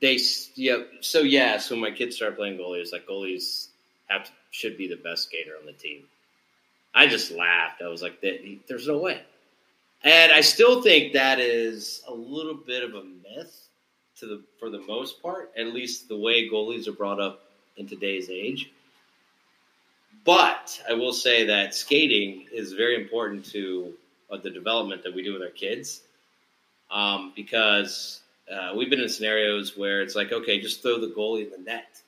they, 0.01 0.17
yeah, 0.55 0.77
so 1.01 1.19
yeah, 1.19 1.57
so 1.57 1.75
when 1.75 1.81
my 1.81 1.91
kids 1.91 2.15
started 2.15 2.37
playing 2.37 2.57
goalie, 2.57 2.79
it's 2.79 2.93
like 2.93 3.05
goalies 3.05 3.67
have 4.07 4.23
to, 4.25 4.31
should 4.51 4.77
be 4.77 4.87
the 4.87 4.95
best 4.95 5.23
skater 5.23 5.51
on 5.59 5.65
the 5.65 5.73
team. 5.73 6.03
I 6.95 7.07
just 7.07 7.31
laughed. 7.31 7.81
I 7.83 7.89
was 7.89 8.01
like, 8.01 8.21
"There's 8.21 8.87
no 8.87 8.97
way," 8.97 9.21
and 10.03 10.31
I 10.31 10.41
still 10.41 10.81
think 10.81 11.13
that 11.13 11.39
is 11.39 12.01
a 12.07 12.13
little 12.13 12.55
bit 12.55 12.83
of 12.83 12.95
a 12.95 13.03
myth 13.03 13.67
to 14.19 14.25
the 14.25 14.41
for 14.59 14.69
the 14.69 14.79
most 14.79 15.21
part, 15.21 15.51
at 15.57 15.67
least 15.67 16.07
the 16.07 16.17
way 16.17 16.49
goalies 16.49 16.87
are 16.87 16.93
brought 16.93 17.19
up 17.19 17.43
in 17.77 17.87
today's 17.87 18.29
age. 18.29 18.71
But 20.25 20.81
I 20.89 20.93
will 20.93 21.13
say 21.13 21.45
that 21.45 21.75
skating 21.75 22.47
is 22.51 22.73
very 22.73 22.95
important 22.95 23.45
to 23.51 23.93
uh, 24.31 24.37
the 24.37 24.49
development 24.49 25.03
that 25.03 25.13
we 25.13 25.23
do 25.23 25.33
with 25.33 25.41
our 25.41 25.49
kids 25.49 26.01
um, 26.91 27.33
because 27.35 28.21
uh, 28.51 28.73
we've 28.75 28.89
been 28.89 29.01
in 29.01 29.09
scenarios 29.09 29.77
where 29.77 30.01
it's 30.01 30.15
like, 30.15 30.31
okay, 30.31 30.59
just 30.59 30.81
throw 30.81 30.99
the 30.99 31.07
goalie 31.07 31.45
in 31.45 31.51
the 31.51 31.57
net. 31.57 32.01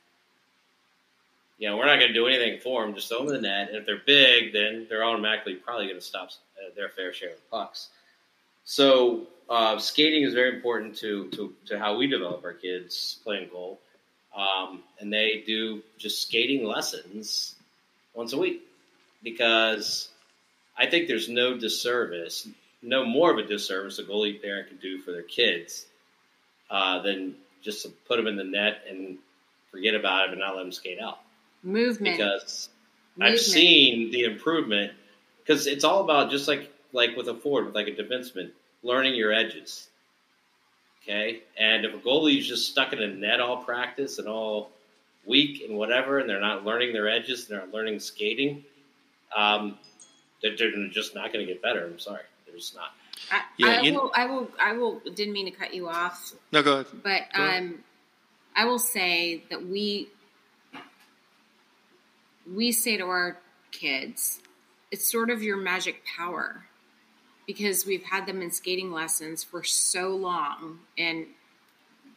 You 1.58 1.70
know, 1.70 1.78
we're 1.78 1.86
not 1.86 2.00
going 2.00 2.08
to 2.08 2.14
do 2.14 2.26
anything 2.26 2.60
for 2.60 2.84
them. 2.84 2.96
Just 2.96 3.08
throw 3.08 3.20
them 3.20 3.36
in 3.36 3.42
the 3.42 3.48
net. 3.48 3.68
And 3.70 3.78
if 3.78 3.86
they're 3.86 4.02
big, 4.06 4.52
then 4.52 4.88
they're 4.90 5.04
automatically 5.04 5.56
probably 5.56 5.86
going 5.86 6.00
to 6.00 6.06
stop 6.06 6.30
uh, 6.58 6.74
their 6.76 6.90
fair 6.90 7.14
share 7.14 7.34
of 7.34 7.52
pucks. 7.52 7.90
So 8.64 9.28
uh, 9.50 9.78
skating 9.78 10.24
is 10.24 10.34
very 10.34 10.56
important 10.56 10.96
to, 10.98 11.28
to, 11.30 11.54
to 11.68 11.78
how 11.78 11.98
we 11.98 12.08
develop 12.08 12.44
our 12.44 12.54
kids 12.54 13.20
playing 13.24 13.50
goal. 13.50 13.80
Um, 14.36 14.82
and 15.00 15.12
they 15.12 15.44
do 15.46 15.84
just 15.98 16.22
skating 16.24 16.66
lessons 16.66 17.56
once 18.14 18.34
a 18.34 18.38
week 18.38 18.62
because 19.22 20.10
I 20.78 20.88
think 20.88 21.08
there's 21.08 21.30
no 21.30 21.58
disservice, 21.58 22.48
no 22.82 23.06
more 23.06 23.32
of 23.32 23.38
a 23.38 23.48
disservice 23.48 24.00
a 24.00 24.04
goalie 24.04 24.42
parent 24.42 24.68
can 24.68 24.78
do 24.78 25.00
for 25.00 25.12
their 25.12 25.24
kids 25.24 25.86
uh, 26.70 27.02
than 27.02 27.36
just 27.62 27.84
to 27.84 27.90
put 28.08 28.18
them 28.18 28.28
in 28.28 28.36
the 28.36 28.44
net 28.44 28.84
and 28.90 29.18
forget 29.72 29.94
about 29.96 30.26
it 30.26 30.32
and 30.32 30.40
not 30.40 30.56
let 30.56 30.64
them 30.64 30.72
skate 30.72 31.00
out. 31.00 31.20
movement. 31.64 32.18
Because 32.18 32.70
movement. 33.16 33.34
I've 33.34 33.40
seen 33.40 34.12
the 34.12 34.24
improvement 34.24 34.94
because 35.40 35.68
it's 35.68 35.84
all 35.84 36.04
about 36.04 36.32
just 36.32 36.48
like 36.48 36.72
like 36.94 37.16
with 37.16 37.28
a 37.28 37.34
forward, 37.36 37.66
with 37.66 37.76
like 37.76 37.88
a 37.88 37.92
defenseman, 37.92 38.52
learning 38.84 39.16
your 39.16 39.32
edges. 39.32 39.88
Okay, 41.04 41.42
and 41.58 41.84
if 41.84 41.96
a 41.96 41.98
goalie 41.98 42.38
is 42.38 42.48
just 42.48 42.70
stuck 42.70 42.94
in 42.94 43.02
a 43.02 43.08
net 43.08 43.40
all 43.40 43.64
practice 43.64 44.20
and 44.20 44.28
all 44.28 44.70
week 45.26 45.64
and 45.68 45.78
whatever, 45.78 46.20
and 46.20 46.30
they're 46.30 46.40
not 46.40 46.64
learning 46.64 46.94
their 46.94 47.10
edges, 47.10 47.42
and 47.42 47.50
they're 47.50 47.66
not 47.66 47.74
learning 47.74 48.00
skating, 48.00 48.64
um, 49.36 49.78
they're, 50.42 50.56
they're 50.56 50.88
just 50.90 51.16
not 51.16 51.34
going 51.34 51.46
to 51.46 51.52
get 51.52 51.62
better. 51.62 51.86
I'm 51.86 52.00
sorry, 52.00 52.24
they're 52.52 52.60
just 52.60 52.76
not. 52.76 52.91
I, 53.32 53.41
Yeah, 53.58 53.68
I 53.68 53.82
you- 53.82 53.93
will. 53.93 54.12
I 54.16 54.26
will. 54.26 54.52
I 54.60 54.74
will. 54.74 54.99
Didn't 55.16 55.34
mean 55.34 55.45
to 55.45 55.52
cut 55.52 55.74
you 55.74 55.88
off, 55.89 56.34
No, 56.52 56.62
go 56.62 56.74
ahead. 56.74 56.88
but 57.04 57.22
Go 57.36 57.43
ahead. 57.43 57.64
um, 57.64 57.84
I 58.56 58.66
will 58.66 58.80
say 58.80 59.43
that 59.49 59.66
we 59.66 60.10
we 62.52 62.72
say 62.72 62.97
to 62.97 63.06
our 63.06 63.38
kids, 63.72 64.41
it's 64.91 65.10
sort 65.10 65.30
of 65.30 65.41
your 65.43 65.58
magic 65.58 66.04
power 66.18 66.66
because 67.47 67.86
we've 67.86 68.04
had 68.04 68.26
them 68.26 68.41
in 68.41 68.52
skating 68.52 68.91
lessons 68.91 69.43
for 69.43 69.64
so 69.64 70.10
long 70.10 70.80
and 70.97 71.26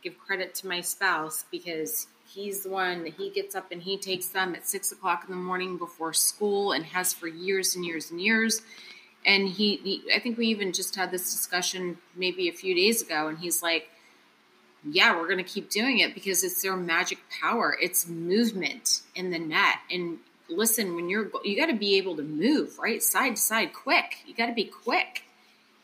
give 0.02 0.18
credit 0.18 0.54
to 0.56 0.66
my 0.66 0.80
spouse 0.80 1.44
because 1.50 2.06
he's 2.26 2.62
the 2.62 2.68
one 2.70 3.04
that 3.04 3.14
he 3.14 3.30
gets 3.30 3.54
up 3.54 3.70
and 3.70 3.82
he 3.82 3.96
takes 3.96 4.28
them 4.28 4.54
at 4.54 4.66
six 4.66 4.92
o'clock 4.92 5.24
in 5.28 5.30
the 5.34 5.40
morning 5.40 5.76
before 5.78 6.12
school 6.12 6.72
and 6.72 6.84
has 6.84 7.12
for 7.12 7.28
years 7.28 7.74
and 7.76 7.84
years 7.84 8.10
and 8.10 8.20
years 8.20 8.62
and 9.26 9.48
he, 9.48 9.76
he, 9.76 10.02
i 10.14 10.18
think 10.18 10.36
we 10.38 10.46
even 10.48 10.72
just 10.72 10.94
had 10.96 11.10
this 11.10 11.32
discussion 11.32 11.98
maybe 12.14 12.48
a 12.48 12.52
few 12.52 12.74
days 12.74 13.02
ago 13.02 13.28
and 13.28 13.38
he's 13.38 13.62
like 13.62 13.88
yeah 14.84 15.16
we're 15.16 15.26
going 15.26 15.38
to 15.38 15.44
keep 15.44 15.70
doing 15.70 15.98
it 15.98 16.14
because 16.14 16.44
it's 16.44 16.62
their 16.62 16.76
magic 16.76 17.18
power. 17.40 17.76
It's 17.80 18.06
movement 18.06 19.00
in 19.14 19.30
the 19.30 19.38
net. 19.38 19.76
And 19.90 20.18
listen 20.48 20.94
when 20.94 21.08
you're 21.08 21.30
you 21.42 21.56
got 21.56 21.66
to 21.66 21.76
be 21.76 21.96
able 21.96 22.16
to 22.16 22.22
move 22.22 22.78
right? 22.78 23.02
Side 23.02 23.36
to 23.36 23.42
side 23.42 23.72
quick. 23.72 24.18
You 24.26 24.34
got 24.34 24.46
to 24.46 24.52
be 24.52 24.64
quick. 24.64 25.24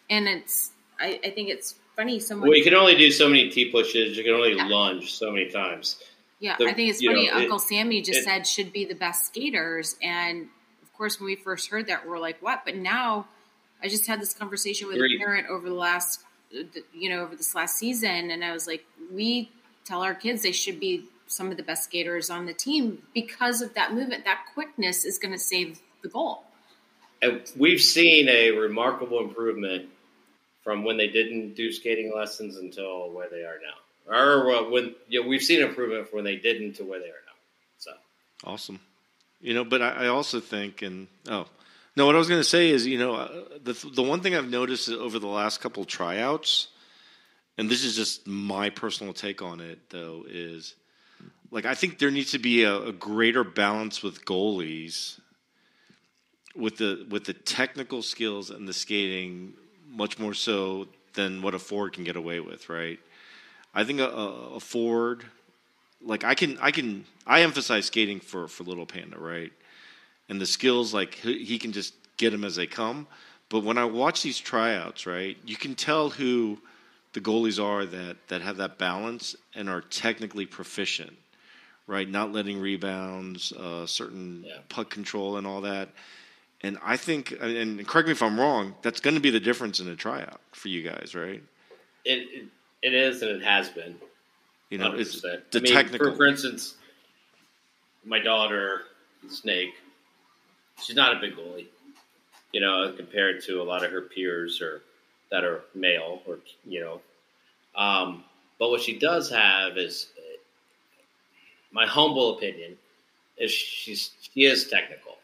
And 0.08 0.28
it's 0.28 0.70
I, 1.00 1.20
I 1.24 1.30
think 1.30 1.48
it's 1.48 1.76
funny 1.96 2.20
someone 2.20 2.48
well 2.48 2.56
you 2.56 2.64
can 2.64 2.74
only 2.74 2.96
do 2.96 3.10
so 3.10 3.28
many 3.28 3.50
t 3.50 3.70
pushes 3.70 4.16
you 4.16 4.24
can 4.24 4.32
only 4.32 4.54
yeah. 4.54 4.66
lunge 4.66 5.12
so 5.14 5.32
many 5.32 5.50
times. 5.50 5.98
Yeah 6.38 6.56
the, 6.58 6.68
i 6.68 6.72
think 6.72 6.90
it's 6.90 7.04
funny 7.04 7.28
know, 7.28 7.36
uncle 7.36 7.56
it, 7.56 7.62
sammy 7.62 8.00
just 8.00 8.20
it, 8.20 8.24
said 8.24 8.46
should 8.46 8.72
be 8.72 8.84
the 8.84 8.94
best 8.94 9.26
skaters 9.26 9.96
and 10.02 10.48
course 11.00 11.18
when 11.18 11.26
we 11.26 11.36
first 11.36 11.70
heard 11.70 11.86
that 11.86 12.06
we're 12.06 12.18
like 12.18 12.40
what 12.42 12.62
but 12.64 12.76
now 12.76 13.26
i 13.82 13.88
just 13.88 14.06
had 14.06 14.20
this 14.20 14.34
conversation 14.34 14.86
with 14.86 14.98
great. 14.98 15.16
a 15.16 15.18
parent 15.18 15.46
over 15.48 15.68
the 15.68 15.74
last 15.74 16.20
you 16.92 17.08
know 17.08 17.22
over 17.22 17.34
this 17.34 17.54
last 17.54 17.78
season 17.78 18.30
and 18.30 18.44
i 18.44 18.52
was 18.52 18.66
like 18.66 18.84
we 19.10 19.50
tell 19.84 20.02
our 20.02 20.14
kids 20.14 20.42
they 20.42 20.52
should 20.52 20.78
be 20.78 21.04
some 21.30 21.50
of 21.50 21.56
the 21.56 21.62
best 21.62 21.84
skaters 21.84 22.28
on 22.28 22.46
the 22.46 22.52
team 22.52 23.02
because 23.14 23.62
of 23.62 23.74
that 23.74 23.94
movement. 23.94 24.24
That 24.24 24.46
quickness 24.52 25.04
is 25.04 25.18
going 25.18 25.32
to 25.32 25.38
save 25.38 25.80
the 26.02 26.08
goal. 26.08 26.42
And 27.22 27.42
we've 27.56 27.80
seen 27.80 28.28
a 28.28 28.50
remarkable 28.50 29.20
improvement 29.20 29.88
from 30.64 30.84
when 30.84 30.96
they 30.96 31.06
didn't 31.06 31.54
do 31.54 31.72
skating 31.72 32.12
lessons 32.14 32.56
until 32.56 33.10
where 33.10 33.28
they 33.30 33.42
are 33.42 33.58
now. 33.62 34.12
Or 34.12 34.70
when 34.70 34.94
you 35.08 35.22
know, 35.22 35.28
we've 35.28 35.42
seen 35.42 35.62
improvement 35.62 36.08
from 36.08 36.16
when 36.18 36.24
they 36.24 36.36
didn't 36.36 36.74
to 36.74 36.84
where 36.84 36.98
they 36.98 37.06
are 37.06 37.24
now. 37.26 37.38
So 37.78 37.90
awesome. 38.44 38.80
You 39.40 39.54
know, 39.54 39.64
but 39.64 39.80
I, 39.80 39.90
I 39.90 40.06
also 40.08 40.40
think, 40.40 40.82
and 40.82 41.08
oh, 41.28 41.46
no, 41.96 42.06
what 42.06 42.14
I 42.14 42.18
was 42.18 42.28
going 42.28 42.40
to 42.40 42.48
say 42.48 42.70
is, 42.70 42.86
you 42.86 42.98
know, 42.98 43.14
uh, 43.14 43.42
the 43.62 43.72
the 43.94 44.02
one 44.02 44.20
thing 44.20 44.34
I've 44.34 44.50
noticed 44.50 44.88
over 44.88 45.18
the 45.18 45.26
last 45.26 45.60
couple 45.60 45.84
tryouts, 45.84 46.68
and 47.58 47.70
this 47.70 47.84
is 47.84 47.96
just 47.96 48.26
my 48.26 48.70
personal 48.70 49.12
take 49.12 49.42
on 49.42 49.60
it, 49.60 49.78
though, 49.90 50.24
is 50.28 50.74
like 51.50 51.64
I 51.64 51.74
think 51.74 51.98
there 51.98 52.10
needs 52.10 52.32
to 52.32 52.38
be 52.38 52.64
a, 52.64 52.76
a, 52.76 52.92
greater 52.92 53.44
balance 53.44 54.02
with 54.02 54.24
goalies 54.24 55.18
with 56.54 56.76
the 56.76 57.06
with 57.08 57.24
the 57.24 57.32
technical 57.32 58.02
skills 58.02 58.50
and 58.50 58.68
the 58.68 58.72
skating 58.72 59.54
much 59.88 60.18
more 60.18 60.34
so 60.34 60.88
than 61.14 61.42
what 61.42 61.54
a 61.54 61.58
forward 61.58 61.92
can 61.92 62.04
get 62.04 62.16
away 62.16 62.40
with, 62.40 62.68
right? 62.68 63.00
I 63.74 63.84
think 63.84 64.00
a, 64.00 64.06
a 64.06 64.60
forward 64.60 65.24
like 66.02 66.24
I 66.24 66.34
can 66.34 66.58
I 66.60 66.70
can 66.70 67.04
I 67.26 67.42
emphasize 67.42 67.86
skating 67.86 68.20
for 68.20 68.48
for 68.48 68.64
little 68.64 68.86
panda, 68.86 69.18
right? 69.18 69.52
And 70.28 70.40
the 70.40 70.46
skills 70.46 70.94
like 70.94 71.14
he 71.14 71.58
can 71.58 71.72
just 71.72 71.94
get 72.16 72.30
them 72.30 72.44
as 72.44 72.56
they 72.56 72.66
come. 72.66 73.06
But 73.48 73.64
when 73.64 73.78
I 73.78 73.84
watch 73.84 74.22
these 74.22 74.38
tryouts, 74.38 75.06
right, 75.06 75.36
you 75.44 75.56
can 75.56 75.74
tell 75.74 76.10
who 76.10 76.58
the 77.12 77.20
goalies 77.20 77.62
are 77.62 77.84
that 77.84 78.16
that 78.28 78.42
have 78.42 78.58
that 78.58 78.78
balance 78.78 79.34
and 79.54 79.68
are 79.68 79.80
technically 79.80 80.46
proficient 80.46 81.16
right? 81.90 82.08
Not 82.08 82.32
letting 82.32 82.60
rebounds, 82.60 83.52
uh, 83.52 83.84
certain 83.84 84.44
yeah. 84.46 84.58
puck 84.68 84.90
control, 84.90 85.36
and 85.36 85.46
all 85.46 85.62
that. 85.62 85.88
And 86.62 86.78
I 86.84 86.96
think, 86.96 87.34
and 87.40 87.86
correct 87.86 88.06
me 88.06 88.12
if 88.12 88.22
I'm 88.22 88.38
wrong, 88.38 88.74
that's 88.80 89.00
going 89.00 89.14
to 89.14 89.20
be 89.20 89.30
the 89.30 89.40
difference 89.40 89.80
in 89.80 89.88
a 89.88 89.96
tryout 89.96 90.40
for 90.52 90.68
you 90.68 90.82
guys, 90.82 91.14
right? 91.14 91.42
It 92.04 92.28
it, 92.30 92.44
it 92.82 92.94
is, 92.94 93.22
and 93.22 93.30
it 93.32 93.42
has 93.42 93.68
been. 93.70 93.96
You 94.70 94.78
know, 94.78 94.92
100%. 94.92 95.00
it's 95.00 95.20
the 95.20 95.42
I 95.54 95.60
mean, 95.60 95.72
technical. 95.74 96.10
For, 96.10 96.16
for 96.16 96.26
instance, 96.26 96.74
my 98.04 98.20
daughter, 98.20 98.82
Snake, 99.28 99.74
she's 100.80 100.96
not 100.96 101.16
a 101.16 101.20
big 101.20 101.36
goalie. 101.36 101.66
You 102.52 102.60
know, 102.60 102.92
compared 102.96 103.42
to 103.44 103.60
a 103.60 103.64
lot 103.64 103.84
of 103.84 103.92
her 103.92 104.00
peers 104.00 104.60
or 104.60 104.82
that 105.30 105.44
are 105.44 105.62
male, 105.74 106.22
or 106.26 106.38
you 106.64 106.80
know, 106.80 107.00
um, 107.76 108.24
but 108.58 108.70
what 108.70 108.80
she 108.80 108.98
does 108.98 109.30
have 109.30 109.78
is 109.78 110.08
my 111.72 111.86
humble 111.86 112.36
opinion 112.36 112.76
is 113.38 113.50
she's 113.50 114.10
she 114.20 114.44
is 114.44 114.68
technical. 114.68 115.16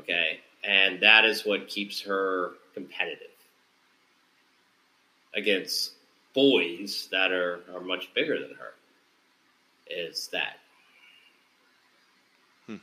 Okay, 0.00 0.40
and 0.64 1.00
that 1.00 1.24
is 1.24 1.44
what 1.44 1.68
keeps 1.68 2.00
her 2.02 2.52
competitive 2.74 3.26
against 5.34 5.92
boys 6.38 7.08
that 7.10 7.32
are, 7.32 7.62
are 7.74 7.80
much 7.80 8.14
bigger 8.14 8.38
than 8.38 8.54
her. 8.56 8.74
Is 9.90 10.28
that? 10.28 10.58
Hmm. 12.66 12.76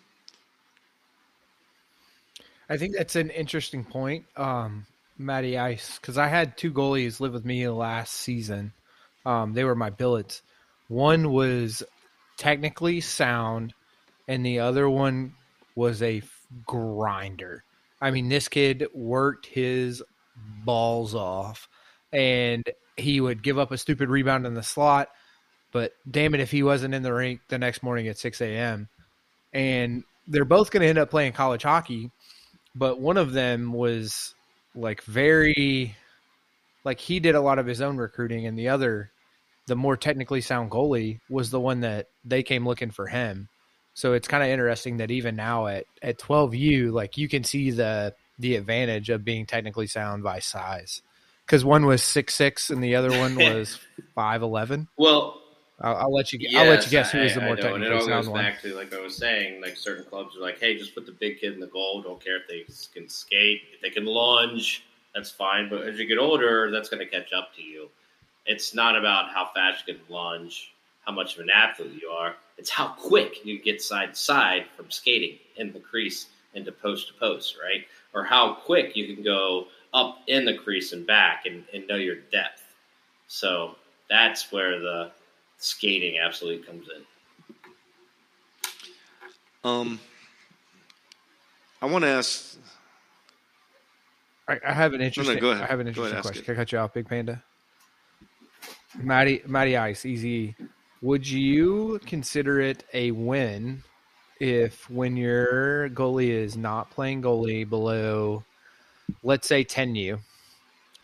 I 2.69 2.75
think 2.75 2.97
that's 2.97 3.15
an 3.15 3.29
interesting 3.29 3.85
point, 3.85 4.25
um, 4.35 4.85
Matty 5.17 5.57
Ice, 5.57 5.97
because 5.99 6.17
I 6.17 6.27
had 6.27 6.57
two 6.57 6.73
goalies 6.73 7.21
live 7.21 7.31
with 7.31 7.45
me 7.45 7.65
last 7.69 8.15
season. 8.15 8.73
Um, 9.25 9.53
they 9.53 9.63
were 9.63 9.73
my 9.73 9.89
billets. 9.89 10.41
One 10.89 11.31
was 11.31 11.81
technically 12.35 12.99
sound, 12.99 13.73
and 14.27 14.45
the 14.45 14.59
other 14.59 14.89
one 14.89 15.33
was 15.75 16.01
a 16.01 16.21
grinder. 16.65 17.63
I 18.01 18.11
mean, 18.11 18.27
this 18.27 18.49
kid 18.49 18.85
worked 18.93 19.45
his 19.45 20.03
balls 20.65 21.15
off, 21.15 21.69
and 22.15 22.63
he 22.95 23.19
would 23.19 23.43
give 23.43 23.59
up 23.59 23.71
a 23.71 23.77
stupid 23.77 24.09
rebound 24.09 24.47
in 24.47 24.53
the 24.53 24.63
slot. 24.63 25.09
But 25.71 25.91
damn 26.09 26.33
it, 26.33 26.39
if 26.39 26.51
he 26.51 26.63
wasn't 26.63 26.93
in 26.93 27.03
the 27.03 27.13
rink 27.13 27.41
the 27.49 27.57
next 27.57 27.83
morning 27.83 28.07
at 28.07 28.17
6 28.17 28.39
a.m. 28.41 28.87
And 29.53 30.03
they're 30.27 30.45
both 30.45 30.71
going 30.71 30.81
to 30.81 30.87
end 30.87 30.97
up 30.97 31.09
playing 31.09 31.33
college 31.33 31.63
hockey, 31.63 32.11
but 32.73 32.99
one 32.99 33.17
of 33.17 33.33
them 33.33 33.73
was 33.73 34.33
like 34.73 35.03
very, 35.03 35.95
like 36.85 36.99
he 36.99 37.19
did 37.19 37.35
a 37.35 37.41
lot 37.41 37.59
of 37.59 37.65
his 37.65 37.81
own 37.81 37.97
recruiting, 37.97 38.45
and 38.45 38.57
the 38.57 38.69
other 38.69 39.11
the 39.67 39.75
more 39.75 39.97
technically 39.97 40.41
sound 40.41 40.69
goalie 40.69 41.19
was 41.29 41.49
the 41.49 41.59
one 41.59 41.81
that 41.81 42.07
they 42.23 42.43
came 42.43 42.67
looking 42.67 42.91
for 42.91 43.07
him. 43.07 43.49
So 43.95 44.13
it's 44.13 44.27
kind 44.27 44.43
of 44.43 44.49
interesting 44.49 44.97
that 44.97 45.11
even 45.11 45.35
now 45.35 45.67
at 45.67 45.85
at 46.01 46.19
12U, 46.19 46.91
like 46.91 47.17
you 47.17 47.27
can 47.27 47.43
see 47.43 47.71
the 47.71 48.13
the 48.39 48.55
advantage 48.55 49.09
of 49.09 49.23
being 49.23 49.45
technically 49.45 49.87
sound 49.87 50.23
by 50.23 50.39
size, 50.39 51.01
because 51.45 51.63
one 51.63 51.85
was 51.85 52.03
six 52.03 52.33
six 52.33 52.69
and 52.69 52.83
the 52.83 52.95
other 52.95 53.11
one 53.11 53.35
was 53.53 53.79
five 54.13 54.41
eleven. 54.41 54.87
Well, 54.97 55.41
I'll, 55.81 55.95
I'll, 55.95 56.13
let 56.13 56.31
you. 56.31 56.39
Yes, 56.41 56.61
I'll 56.61 56.69
let 56.69 56.85
you 56.85 56.91
guess 56.91 57.11
who 57.11 57.19
was 57.19 57.33
the 57.33 57.41
more 57.41 57.55
technically 57.55 57.87
and 57.87 57.93
it 57.95 58.01
all 58.01 58.07
goes 58.07 58.29
one. 58.29 58.41
Back 58.41 58.61
to 58.61 58.73
like 58.75 58.93
I 58.93 59.01
was 59.01 59.17
saying, 59.17 59.61
like 59.61 59.75
certain 59.75 60.05
clubs 60.05 60.37
are 60.37 60.41
like, 60.41 60.59
hey, 60.59 60.77
just 60.77 60.95
put 60.95 61.05
the 61.05 61.11
big 61.11 61.39
kid 61.39 61.53
in 61.53 61.59
the 61.59 61.67
goal. 61.67 62.01
Don't 62.01 62.23
care 62.23 62.37
if 62.37 62.47
they 62.47 62.65
can 62.93 63.09
skate, 63.09 63.61
if 63.73 63.81
they 63.81 63.89
can 63.89 64.05
lunge, 64.05 64.85
that's 65.13 65.31
fine. 65.31 65.69
But 65.69 65.83
as 65.83 65.99
you 65.99 66.05
get 66.05 66.17
older, 66.17 66.71
that's 66.71 66.89
going 66.89 66.99
to 66.99 67.09
catch 67.09 67.33
up 67.33 67.55
to 67.55 67.61
you. 67.61 67.89
It's 68.45 68.75
not 68.75 68.97
about 68.97 69.31
how 69.31 69.49
fast 69.53 69.87
you 69.87 69.95
can 69.95 70.03
lunge, 70.07 70.73
how 71.05 71.11
much 71.11 71.35
of 71.35 71.41
an 71.41 71.49
athlete 71.49 71.99
you 72.01 72.09
are. 72.09 72.35
It's 72.57 72.69
how 72.69 72.89
quick 72.89 73.45
you 73.45 73.61
get 73.61 73.81
side 73.81 74.13
to 74.13 74.19
side 74.19 74.65
from 74.77 74.91
skating 74.91 75.39
in 75.57 75.73
the 75.73 75.79
crease 75.79 76.27
into 76.53 76.71
post 76.71 77.07
to 77.07 77.13
post, 77.15 77.57
right? 77.61 77.85
Or 78.13 78.23
how 78.23 78.53
quick 78.53 78.95
you 78.95 79.13
can 79.13 79.23
go 79.23 79.67
up 79.95 80.19
in 80.27 80.45
the 80.45 80.53
crease 80.53 80.91
and 80.93 81.07
back 81.07 81.45
and, 81.47 81.63
and 81.73 81.87
know 81.87 81.95
your 81.95 82.17
depth. 82.31 82.61
So 83.27 83.75
that's 84.09 84.51
where 84.51 84.79
the 84.79 85.11
skating 85.57 86.19
absolutely 86.19 86.63
comes 86.63 86.87
in. 86.95 87.01
Um, 89.63 89.99
I 91.81 91.87
want 91.87 92.03
to 92.03 92.09
ask. 92.09 92.59
I, 94.47 94.59
I 94.67 94.73
have 94.73 94.93
an 94.93 95.01
interesting. 95.01 95.35
No, 95.35 95.39
no, 95.39 95.47
go 95.47 95.51
ahead. 95.51 95.63
I 95.63 95.67
have 95.67 95.79
an 95.79 95.87
interesting 95.87 96.21
question. 96.21 96.43
Can 96.43 96.53
I 96.53 96.57
cut 96.57 96.71
you 96.71 96.77
off, 96.77 96.93
Big 96.93 97.07
Panda? 97.07 97.41
Matty, 99.01 99.41
Matty 99.47 99.75
Ice, 99.75 100.05
easy. 100.05 100.55
Would 101.01 101.27
you 101.27 101.99
consider 102.05 102.59
it 102.59 102.83
a 102.93 103.11
win 103.11 103.83
if 104.39 104.89
when 104.89 105.17
your 105.17 105.89
goalie 105.89 106.29
is 106.29 106.55
not 106.55 106.91
playing 106.91 107.21
goalie 107.21 107.67
below, 107.67 108.43
let's 109.23 109.47
say 109.47 109.63
10U, 109.63 110.19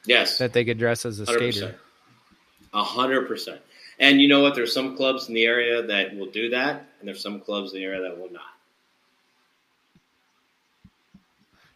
yes, 0.05 0.37
that 0.37 0.53
they 0.53 0.65
could 0.65 0.77
dress 0.77 1.05
as 1.05 1.19
a 1.19 1.25
100%. 1.25 1.53
skater? 1.53 1.75
A 2.73 2.83
hundred 2.83 3.27
percent. 3.27 3.61
And 3.99 4.21
you 4.21 4.27
know 4.27 4.39
what? 4.41 4.55
There's 4.55 4.73
some 4.73 4.95
clubs 4.95 5.27
in 5.27 5.33
the 5.33 5.45
area 5.45 5.83
that 5.83 6.15
will 6.15 6.31
do 6.31 6.49
that, 6.49 6.87
and 6.99 7.07
there's 7.07 7.21
some 7.21 7.41
clubs 7.41 7.73
in 7.73 7.79
the 7.79 7.85
area 7.85 8.01
that 8.01 8.17
will 8.17 8.31
not. 8.31 8.41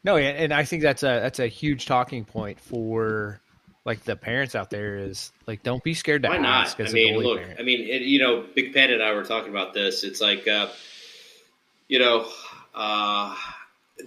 No, 0.04 0.18
and 0.18 0.54
I 0.54 0.66
think 0.66 0.84
that's 0.84 1.04
a 1.04 1.20
that's 1.20 1.40
a 1.40 1.48
huge 1.48 1.88
talking 1.88 2.26
point 2.26 2.60
for 2.60 3.42
like 3.86 4.04
the 4.04 4.16
parents 4.16 4.56
out 4.56 4.70
there 4.70 4.98
is 4.98 5.32
like, 5.46 5.64
don't 5.64 5.84
be 5.84 5.94
scared 5.94 6.24
to 6.24 6.30
Why 6.30 6.38
ask. 6.38 6.80
Not? 6.80 6.90
I 6.90 6.92
mean, 6.92 7.18
look, 7.18 7.40
parent. 7.40 7.60
I 7.60 7.64
mean, 7.64 7.82
it, 7.82 8.02
you 8.02 8.20
know, 8.20 8.44
Big 8.56 8.74
Pen 8.74 8.92
and 8.92 9.02
I 9.02 9.14
were 9.14 9.24
talking 9.24 9.50
about 9.50 9.74
this. 9.74 10.04
It's 10.04 10.22
like, 10.22 10.48
uh, 10.48 10.68
you 11.88 12.00
know, 12.00 12.28
uh, 12.74 13.36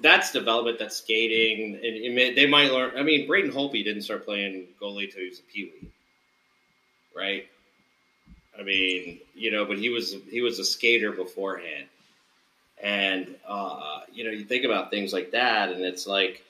that's 0.03 0.33
development. 0.33 0.79
That's 0.79 0.97
skating, 0.97 1.75
and 1.75 1.85
it 1.85 2.15
may, 2.15 2.35
they 2.35 2.47
might 2.47 2.73
learn. 2.73 2.93
I 2.97 3.03
mean, 3.03 3.27
Braden 3.27 3.53
Holtby 3.53 3.85
didn't 3.85 4.03
start 4.03 4.25
playing 4.25 4.67
goalie 4.81 5.05
until 5.05 5.23
he 5.23 5.29
was 5.29 5.41
a 5.41 5.53
peewee, 5.53 5.91
right? 7.17 7.47
I 8.59 8.63
mean, 8.63 9.21
you 9.35 9.51
know, 9.51 9.65
but 9.65 9.79
he 9.79 9.89
was 9.89 10.17
he 10.31 10.41
was 10.41 10.59
a 10.59 10.65
skater 10.65 11.13
beforehand, 11.13 11.87
and 12.83 13.35
uh, 13.47 14.01
you 14.13 14.25
know, 14.25 14.31
you 14.31 14.45
think 14.45 14.65
about 14.65 14.91
things 14.91 15.13
like 15.13 15.31
that, 15.33 15.71
and 15.71 15.83
it's 15.83 16.07
like 16.07 16.45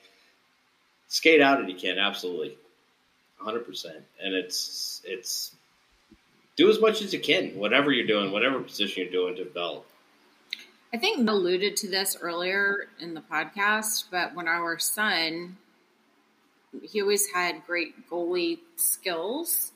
skate 1.07 1.41
out 1.41 1.61
if 1.61 1.69
you 1.69 1.75
can, 1.75 1.97
absolutely, 1.97 2.57
hundred 3.37 3.65
percent, 3.65 4.03
and 4.21 4.33
it's 4.33 5.01
it's 5.05 5.55
do 6.55 6.69
as 6.69 6.81
much 6.81 7.01
as 7.01 7.13
you 7.13 7.19
can, 7.19 7.51
whatever 7.51 7.91
you're 7.91 8.07
doing, 8.07 8.31
whatever 8.31 8.59
position 8.59 9.03
you're 9.03 9.11
doing, 9.11 9.35
develop. 9.35 9.85
I 10.91 10.97
think 10.97 11.19
Mel 11.19 11.35
alluded 11.35 11.77
to 11.77 11.87
this 11.87 12.17
earlier 12.19 12.87
in 12.99 13.13
the 13.13 13.21
podcast, 13.21 14.05
but 14.09 14.33
when 14.33 14.47
our 14.47 14.79
son, 14.79 15.57
he 16.81 16.99
always 16.99 17.27
had 17.31 17.63
great 17.67 18.09
goalie 18.09 18.57
skills, 18.75 19.71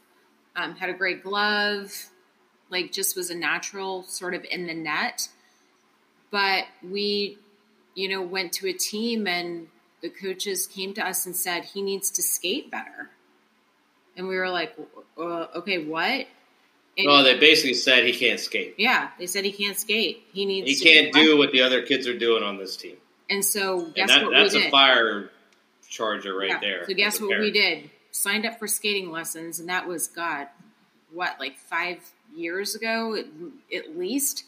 um, 0.55 0.75
had 0.75 0.89
a 0.89 0.93
great 0.93 1.23
glove, 1.23 2.09
like 2.71 2.91
just 2.91 3.15
was 3.15 3.29
a 3.29 3.35
natural 3.35 4.01
sort 4.03 4.33
of 4.33 4.43
in 4.49 4.65
the 4.65 4.73
net. 4.73 5.29
But 6.31 6.65
we, 6.81 7.37
you 7.93 8.09
know, 8.09 8.23
went 8.23 8.51
to 8.53 8.67
a 8.67 8.73
team 8.73 9.27
and 9.27 9.67
the 10.01 10.09
coaches 10.09 10.65
came 10.65 10.95
to 10.95 11.07
us 11.07 11.27
and 11.27 11.35
said 11.35 11.63
he 11.63 11.83
needs 11.83 12.09
to 12.09 12.23
skate 12.23 12.71
better. 12.71 13.11
And 14.17 14.27
we 14.27 14.35
were 14.35 14.49
like, 14.49 14.75
uh, 15.15 15.45
okay, 15.57 15.85
what? 15.85 16.25
And 16.97 17.07
well, 17.07 17.23
they 17.23 17.39
basically 17.39 17.73
said 17.73 18.05
he 18.05 18.13
can't 18.13 18.39
skate. 18.39 18.75
Yeah, 18.77 19.09
they 19.17 19.25
said 19.25 19.45
he 19.45 19.51
can't 19.51 19.77
skate. 19.77 20.23
He 20.31 20.45
needs. 20.45 20.69
He 20.69 20.75
can't 20.75 21.11
do 21.11 21.37
what 21.37 21.51
the 21.51 21.61
other 21.61 21.81
kids 21.81 22.07
are 22.07 22.17
doing 22.17 22.43
on 22.43 22.57
this 22.57 22.77
team. 22.77 22.97
And 23.29 23.43
so, 23.43 23.85
guess 23.95 24.09
and 24.11 24.21
that, 24.21 24.23
what 24.25 24.33
that's 24.33 24.53
we 24.53 24.59
did? 24.59 24.67
a 24.67 24.71
fire 24.71 25.31
charger 25.89 26.37
right 26.37 26.49
yeah. 26.49 26.59
there. 26.59 26.85
So 26.85 26.93
guess 26.93 27.19
what 27.19 27.29
parent. 27.29 27.45
we 27.45 27.51
did? 27.51 27.89
Signed 28.11 28.45
up 28.45 28.59
for 28.59 28.67
skating 28.67 29.11
lessons, 29.11 29.59
and 29.59 29.69
that 29.69 29.87
was 29.87 30.07
God, 30.07 30.47
what 31.11 31.39
like 31.39 31.57
five 31.57 31.97
years 32.35 32.75
ago 32.75 33.15
at, 33.15 33.25
at 33.75 33.97
least. 33.97 34.45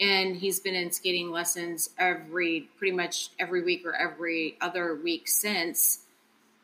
And 0.00 0.36
he's 0.36 0.60
been 0.60 0.74
in 0.74 0.92
skating 0.92 1.30
lessons 1.30 1.90
every, 1.98 2.68
pretty 2.78 2.96
much 2.96 3.28
every 3.38 3.62
week 3.62 3.84
or 3.84 3.94
every 3.94 4.56
other 4.58 4.94
week 4.94 5.28
since, 5.28 5.98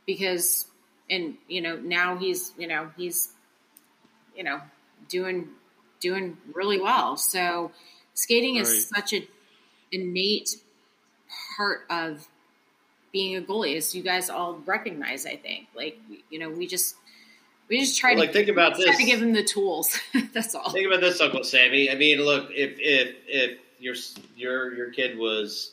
because, 0.06 0.66
and 1.10 1.34
you 1.46 1.60
know 1.60 1.76
now 1.76 2.16
he's, 2.16 2.52
you 2.56 2.66
know 2.66 2.90
he's, 2.96 3.32
you 4.34 4.42
know 4.42 4.60
doing 5.08 5.48
doing 6.00 6.36
really 6.52 6.80
well. 6.80 7.16
So 7.16 7.72
skating 8.14 8.56
is 8.56 8.70
right. 8.70 9.02
such 9.02 9.12
an 9.12 9.26
innate 9.92 10.56
part 11.56 11.86
of 11.90 12.26
being 13.12 13.36
a 13.36 13.40
goalie, 13.40 13.76
as 13.76 13.94
you 13.94 14.02
guys 14.02 14.28
all 14.28 14.60
recognize. 14.66 15.26
I 15.26 15.36
think, 15.36 15.68
like 15.74 15.98
you 16.30 16.38
know, 16.38 16.50
we 16.50 16.66
just 16.66 16.96
we 17.68 17.80
just 17.80 17.98
try 17.98 18.10
well, 18.10 18.22
to 18.22 18.26
like 18.26 18.32
think 18.32 18.48
about 18.48 18.76
this. 18.76 18.96
to 18.96 19.04
give 19.04 19.20
them 19.20 19.32
the 19.32 19.44
tools. 19.44 19.98
That's 20.32 20.54
all. 20.54 20.70
Think 20.70 20.86
about 20.86 21.00
this, 21.00 21.20
Uncle 21.20 21.44
Sammy. 21.44 21.90
I 21.90 21.94
mean, 21.94 22.20
look, 22.20 22.50
if 22.50 22.78
if 22.78 23.16
if 23.26 23.58
your 23.78 23.94
your 24.36 24.74
your 24.74 24.90
kid 24.90 25.18
was 25.18 25.72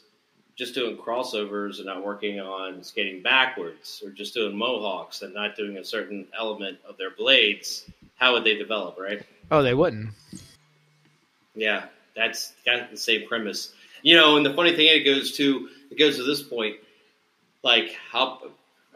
just 0.55 0.75
doing 0.75 0.95
crossovers 0.97 1.77
and 1.77 1.87
not 1.87 2.05
working 2.05 2.39
on 2.39 2.83
skating 2.83 3.21
backwards, 3.21 4.01
or 4.05 4.11
just 4.11 4.33
doing 4.33 4.55
mohawks 4.55 5.21
and 5.21 5.33
not 5.33 5.55
doing 5.55 5.77
a 5.77 5.83
certain 5.83 6.27
element 6.37 6.77
of 6.87 6.97
their 6.97 7.11
blades, 7.11 7.85
how 8.23 8.31
would 8.31 8.45
they 8.45 8.55
develop, 8.55 8.97
right? 8.97 9.21
Oh, 9.51 9.61
they 9.61 9.73
wouldn't. 9.73 10.11
Yeah, 11.55 11.87
that's 12.15 12.53
kind 12.65 12.79
of 12.79 12.89
the 12.89 12.95
same 12.95 13.27
premise. 13.27 13.73
You 14.01 14.15
know, 14.15 14.37
and 14.37 14.45
the 14.45 14.53
funny 14.53 14.73
thing 14.73 14.87
it 14.87 15.03
goes 15.03 15.33
to 15.33 15.67
it 15.91 15.99
goes 15.99 16.15
to 16.15 16.23
this 16.23 16.41
point, 16.41 16.77
like 17.63 17.97
how 18.11 18.39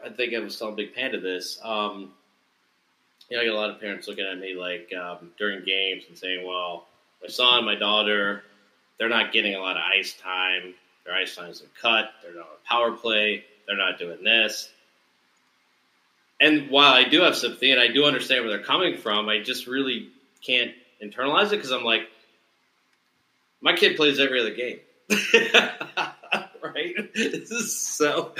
I 0.02 0.08
think 0.08 0.34
I 0.34 0.38
was 0.38 0.58
telling 0.58 0.76
Big 0.76 0.94
Panda 0.94 1.20
this. 1.20 1.60
Um, 1.62 2.12
you 3.28 3.36
know, 3.36 3.42
I 3.42 3.44
get 3.44 3.52
a 3.52 3.56
lot 3.56 3.68
of 3.68 3.80
parents 3.80 4.08
looking 4.08 4.24
at 4.24 4.38
me 4.38 4.54
like 4.54 4.90
um, 4.94 5.30
during 5.38 5.62
games 5.62 6.04
and 6.08 6.16
saying, 6.16 6.46
"Well, 6.46 6.86
my 7.20 7.28
son, 7.28 7.66
my 7.66 7.74
daughter, 7.74 8.44
they're 8.98 9.10
not 9.10 9.30
getting 9.30 9.56
a 9.56 9.60
lot 9.60 9.76
of 9.76 9.82
ice 9.94 10.14
time. 10.14 10.72
Their 11.04 11.14
ice 11.14 11.36
time 11.36 11.50
isn't 11.50 11.70
cut. 11.80 12.12
They're 12.22 12.34
not 12.34 12.46
on 12.46 12.56
a 12.64 12.68
power 12.68 12.92
play. 12.92 13.44
They're 13.66 13.76
not 13.76 13.98
doing 13.98 14.24
this." 14.24 14.70
And 16.40 16.70
while 16.70 16.92
I 16.92 17.04
do 17.04 17.22
have 17.22 17.36
sympathy 17.36 17.72
and 17.72 17.80
I 17.80 17.88
do 17.88 18.04
understand 18.04 18.44
where 18.44 18.56
they're 18.56 18.64
coming 18.64 18.96
from, 18.98 19.28
I 19.28 19.40
just 19.40 19.66
really 19.66 20.08
can't 20.40 20.72
internalize 21.02 21.46
it 21.46 21.56
because 21.56 21.72
I'm 21.72 21.84
like, 21.84 22.02
my 23.60 23.74
kid 23.74 23.96
plays 23.96 24.20
every 24.20 24.40
other 24.40 24.54
game, 24.54 24.78
right? 26.62 26.94
so, 27.46 28.34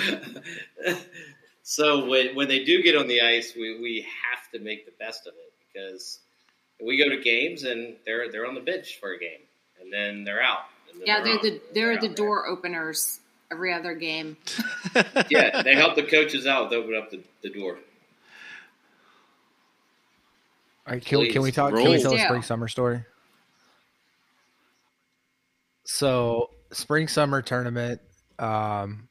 so 1.63 2.07
when 2.07 2.37
when 2.37 2.47
they 2.47 2.65
do 2.65 2.83
get 2.83 2.97
on 2.97 3.09
the 3.09 3.23
ice, 3.23 3.53
we 3.57 3.81
we 3.81 4.07
have 4.31 4.49
to 4.53 4.61
make 4.61 4.87
the 4.87 4.93
best 4.99 5.27
of 5.27 5.35
it 5.35 5.53
because 5.73 6.21
we 6.81 6.97
go 6.97 7.09
to 7.09 7.21
games 7.21 7.65
and 7.65 7.97
they're 8.07 8.31
they're 8.31 8.47
on 8.47 8.55
the 8.55 8.61
bench 8.61 8.99
for 9.01 9.13
a 9.13 9.19
game 9.19 9.41
and 9.81 9.93
then 9.93 10.23
they're 10.23 10.43
out. 10.43 10.61
Then 10.93 11.03
yeah, 11.05 11.23
they're, 11.23 11.39
they're 11.39 11.43
the 11.43 11.61
they're, 11.75 11.99
they're 11.99 12.09
the 12.09 12.15
door 12.15 12.45
there. 12.47 12.53
openers 12.53 13.19
every 13.51 13.73
other 13.73 13.95
game. 13.95 14.37
yeah, 15.31 15.63
they 15.63 15.75
help 15.75 15.97
the 15.97 16.05
coaches 16.05 16.47
out. 16.47 16.71
They 16.71 16.77
open 16.77 16.95
up 16.95 17.11
the, 17.11 17.23
the 17.43 17.51
door. 17.51 17.79
All 20.89 20.95
right, 20.95 21.05
can, 21.05 21.31
can 21.31 21.43
we 21.43 21.53
talk? 21.53 21.73
Roll. 21.73 21.83
Can 21.83 21.93
we 21.93 22.01
tell 22.01 22.15
a 22.15 22.19
spring 22.19 22.41
summer 22.41 22.67
story? 22.67 23.05
So, 25.85 26.49
spring 26.73 27.09
summer 27.09 27.43
tournament, 27.43 28.01
um, 28.39 29.11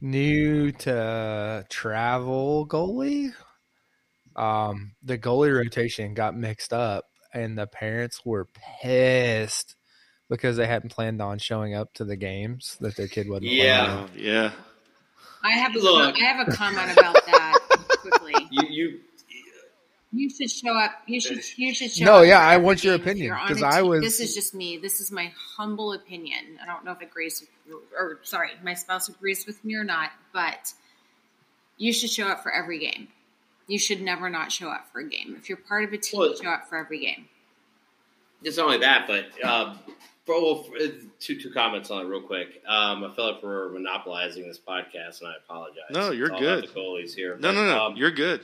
new 0.00 0.72
to 0.72 1.66
travel 1.68 2.66
goalie. 2.66 3.34
Um, 4.36 4.92
the 5.02 5.18
goalie 5.18 5.54
rotation 5.54 6.14
got 6.14 6.34
mixed 6.34 6.72
up, 6.72 7.04
and 7.34 7.58
the 7.58 7.66
parents 7.66 8.24
were 8.24 8.48
pissed 8.80 9.76
because 10.30 10.56
they 10.56 10.66
hadn't 10.66 10.92
planned 10.92 11.20
on 11.20 11.38
showing 11.38 11.74
up 11.74 11.92
to 11.94 12.06
the 12.06 12.16
games 12.16 12.78
that 12.80 12.96
their 12.96 13.08
kid 13.08 13.28
wasn't. 13.28 13.52
Yeah, 13.52 14.06
playing. 14.06 14.26
yeah. 14.26 14.52
I 15.44 15.50
have 15.50 15.74
a 15.74 15.78
Look. 15.78 16.16
I 16.16 16.24
have 16.24 16.48
a 16.48 16.52
comment 16.52 16.90
about 16.92 17.26
that 17.26 17.58
quickly. 18.00 18.32
You 18.50 18.68
you 18.68 19.00
you 20.12 20.28
should 20.28 20.50
show 20.50 20.76
up. 20.76 20.92
You 21.06 21.20
should. 21.20 21.40
You 21.56 21.74
should 21.74 21.90
show. 21.90 22.04
Up. 22.04 22.06
No, 22.06 22.16
up 22.18 22.26
yeah, 22.26 22.40
I 22.40 22.58
want 22.58 22.84
your 22.84 22.94
opinion 22.94 23.34
because 23.42 23.62
I 23.62 23.82
was. 23.82 24.02
This 24.02 24.20
is 24.20 24.34
just 24.34 24.54
me. 24.54 24.76
This 24.76 25.00
is 25.00 25.10
my 25.10 25.32
humble 25.56 25.94
opinion. 25.94 26.58
I 26.62 26.66
don't 26.66 26.84
know 26.84 26.92
if 26.92 27.00
it 27.00 27.06
agrees 27.06 27.40
with, 27.66 27.78
or 27.98 28.18
sorry, 28.22 28.50
my 28.62 28.74
spouse 28.74 29.08
agrees 29.08 29.46
with 29.46 29.64
me 29.64 29.74
or 29.74 29.84
not, 29.84 30.10
but 30.32 30.74
you 31.78 31.92
should 31.92 32.10
show 32.10 32.28
up 32.28 32.42
for 32.42 32.52
every 32.52 32.78
game. 32.78 33.08
You 33.68 33.78
should 33.78 34.02
never 34.02 34.28
not 34.28 34.52
show 34.52 34.68
up 34.68 34.88
for 34.92 35.00
a 35.00 35.08
game. 35.08 35.34
If 35.38 35.48
you're 35.48 35.56
part 35.56 35.84
of 35.84 35.92
a 35.92 35.98
team, 35.98 36.20
well, 36.20 36.34
show 36.34 36.50
up 36.50 36.68
for 36.68 36.76
every 36.76 36.98
game. 36.98 37.26
It's 38.42 38.58
not 38.58 38.66
only 38.66 38.78
that, 38.78 39.06
but 39.06 39.42
um, 39.48 39.78
well, 40.26 40.66
two 41.20 41.40
two 41.40 41.50
comments 41.52 41.90
on 41.90 42.04
it 42.04 42.08
real 42.08 42.20
quick. 42.20 42.62
Um, 42.68 43.02
I 43.02 43.14
feel 43.14 43.32
like 43.32 43.42
we're 43.42 43.70
monopolizing 43.70 44.46
this 44.46 44.58
podcast, 44.58 45.20
and 45.20 45.28
I 45.28 45.36
apologize. 45.42 45.84
No, 45.90 46.10
you're 46.10 46.28
good. 46.28 46.64
The 46.64 46.68
goalies 46.68 47.14
here. 47.14 47.36
No, 47.36 47.48
but, 47.48 47.52
no, 47.52 47.66
no, 47.66 47.86
um, 47.86 47.96
you're 47.96 48.10
good 48.10 48.42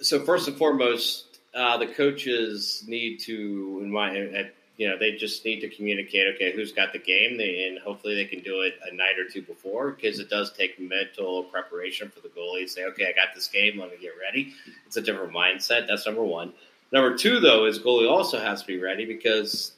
so 0.00 0.20
first 0.20 0.48
and 0.48 0.56
foremost, 0.56 1.24
uh, 1.54 1.76
the 1.78 1.86
coaches 1.86 2.84
need 2.86 3.20
to, 3.20 3.80
in 3.82 3.90
my, 3.90 4.16
at, 4.16 4.54
you 4.76 4.88
know, 4.88 4.98
they 4.98 5.12
just 5.12 5.44
need 5.44 5.60
to 5.60 5.68
communicate. 5.68 6.34
Okay, 6.34 6.52
who's 6.52 6.72
got 6.72 6.92
the 6.92 6.98
game, 6.98 7.38
they, 7.38 7.66
and 7.66 7.78
hopefully 7.78 8.14
they 8.14 8.26
can 8.26 8.40
do 8.40 8.60
it 8.60 8.74
a 8.90 8.94
night 8.94 9.18
or 9.18 9.28
two 9.28 9.42
before 9.42 9.92
because 9.92 10.18
it 10.18 10.28
does 10.28 10.52
take 10.52 10.78
mental 10.78 11.44
preparation 11.44 12.10
for 12.10 12.20
the 12.20 12.28
goalie. 12.28 12.68
Say, 12.68 12.84
okay, 12.84 13.06
I 13.06 13.12
got 13.12 13.34
this 13.34 13.48
game, 13.48 13.78
let 13.78 13.90
me 13.90 13.96
get 14.00 14.12
ready. 14.20 14.52
It's 14.86 14.96
a 14.96 15.00
different 15.00 15.32
mindset. 15.32 15.88
That's 15.88 16.04
number 16.04 16.24
one. 16.24 16.52
Number 16.92 17.16
two, 17.16 17.40
though, 17.40 17.64
is 17.64 17.78
goalie 17.78 18.10
also 18.10 18.38
has 18.38 18.60
to 18.60 18.66
be 18.66 18.78
ready 18.78 19.06
because 19.06 19.72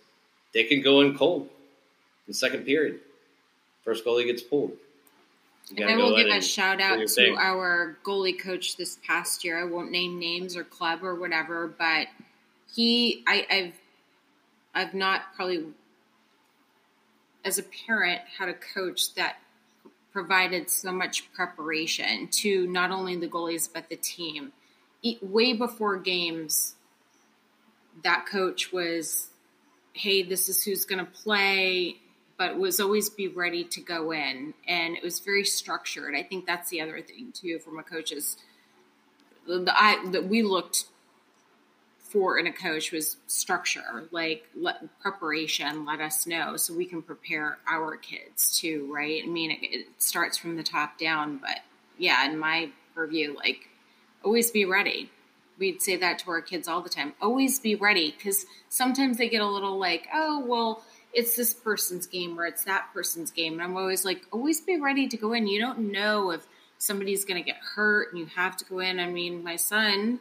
they 0.52 0.64
can 0.64 0.82
go 0.82 1.00
in 1.00 1.16
cold 1.16 1.42
in 1.42 1.48
the 2.28 2.34
second 2.34 2.64
period. 2.64 3.00
First 3.84 4.04
goalie 4.04 4.26
gets 4.26 4.42
pulled. 4.42 4.72
And 5.76 5.90
I 5.90 5.96
will 5.96 6.16
give 6.16 6.28
a 6.28 6.40
shout 6.40 6.80
out 6.80 6.96
to 6.98 7.08
thing. 7.08 7.36
our 7.36 7.98
goalie 8.04 8.38
coach 8.38 8.76
this 8.76 8.98
past 9.06 9.44
year. 9.44 9.60
I 9.60 9.64
won't 9.64 9.90
name 9.90 10.18
names 10.18 10.56
or 10.56 10.64
club 10.64 11.02
or 11.02 11.14
whatever, 11.14 11.66
but 11.66 12.06
he, 12.74 13.22
I, 13.26 13.46
I've, 13.50 13.74
I've 14.74 14.94
not 14.94 15.34
probably, 15.34 15.64
as 17.44 17.58
a 17.58 17.64
parent, 17.86 18.22
had 18.38 18.48
a 18.48 18.54
coach 18.54 19.14
that 19.14 19.36
provided 20.12 20.70
so 20.70 20.90
much 20.90 21.30
preparation 21.32 22.28
to 22.28 22.66
not 22.66 22.90
only 22.90 23.16
the 23.16 23.28
goalies 23.28 23.68
but 23.72 23.88
the 23.88 23.96
team. 23.96 24.52
Way 25.22 25.52
before 25.52 25.96
games, 25.98 26.74
that 28.02 28.26
coach 28.26 28.72
was, 28.72 29.28
"Hey, 29.92 30.22
this 30.22 30.48
is 30.48 30.64
who's 30.64 30.84
going 30.84 31.04
to 31.04 31.10
play 31.10 31.98
but 32.38 32.56
was 32.56 32.80
always 32.80 33.10
be 33.10 33.28
ready 33.28 33.64
to 33.64 33.80
go 33.80 34.12
in. 34.12 34.54
And 34.66 34.96
it 34.96 35.02
was 35.02 35.18
very 35.18 35.44
structured. 35.44 36.14
I 36.14 36.22
think 36.22 36.46
that's 36.46 36.70
the 36.70 36.80
other 36.80 37.00
thing 37.02 37.32
too 37.32 37.58
from 37.58 37.78
a 37.78 37.82
coach's. 37.82 38.38
The, 39.46 39.72
I 39.74 40.08
that 40.12 40.28
we 40.28 40.42
looked 40.42 40.84
for 41.98 42.38
in 42.38 42.46
a 42.46 42.52
coach 42.52 42.90
was 42.90 43.18
structure, 43.26 44.08
like 44.10 44.48
let, 44.56 45.00
preparation. 45.00 45.84
Let 45.84 46.00
us 46.00 46.26
know 46.26 46.56
so 46.56 46.74
we 46.74 46.86
can 46.86 47.02
prepare 47.02 47.58
our 47.68 47.96
kids 47.96 48.58
too, 48.58 48.90
right? 48.92 49.22
I 49.22 49.26
mean, 49.26 49.50
it, 49.50 49.58
it 49.62 49.86
starts 49.98 50.38
from 50.38 50.56
the 50.56 50.62
top 50.62 50.98
down, 50.98 51.38
but 51.38 51.60
yeah, 51.98 52.24
in 52.30 52.38
my 52.38 52.70
purview, 52.94 53.34
like 53.36 53.68
always 54.24 54.50
be 54.50 54.64
ready. 54.64 55.10
We'd 55.58 55.82
say 55.82 55.96
that 55.96 56.20
to 56.20 56.30
our 56.30 56.40
kids 56.40 56.68
all 56.68 56.80
the 56.80 56.88
time. 56.88 57.14
Always 57.20 57.58
be 57.58 57.74
ready 57.74 58.14
because 58.16 58.46
sometimes 58.68 59.18
they 59.18 59.28
get 59.28 59.42
a 59.42 59.46
little 59.46 59.76
like, 59.76 60.06
oh, 60.14 60.44
well, 60.46 60.84
it's 61.12 61.36
this 61.36 61.54
person's 61.54 62.06
game 62.06 62.38
or 62.38 62.46
it's 62.46 62.64
that 62.64 62.88
person's 62.92 63.30
game. 63.30 63.54
And 63.54 63.62
I'm 63.62 63.76
always 63.76 64.04
like, 64.04 64.26
always 64.30 64.60
be 64.60 64.78
ready 64.78 65.08
to 65.08 65.16
go 65.16 65.32
in. 65.32 65.46
You 65.46 65.60
don't 65.60 65.90
know 65.92 66.30
if 66.30 66.46
somebody's 66.78 67.24
going 67.24 67.42
to 67.42 67.46
get 67.46 67.60
hurt 67.74 68.10
and 68.10 68.18
you 68.18 68.26
have 68.26 68.56
to 68.58 68.64
go 68.64 68.78
in. 68.80 69.00
I 69.00 69.08
mean, 69.08 69.42
my 69.42 69.56
son 69.56 70.20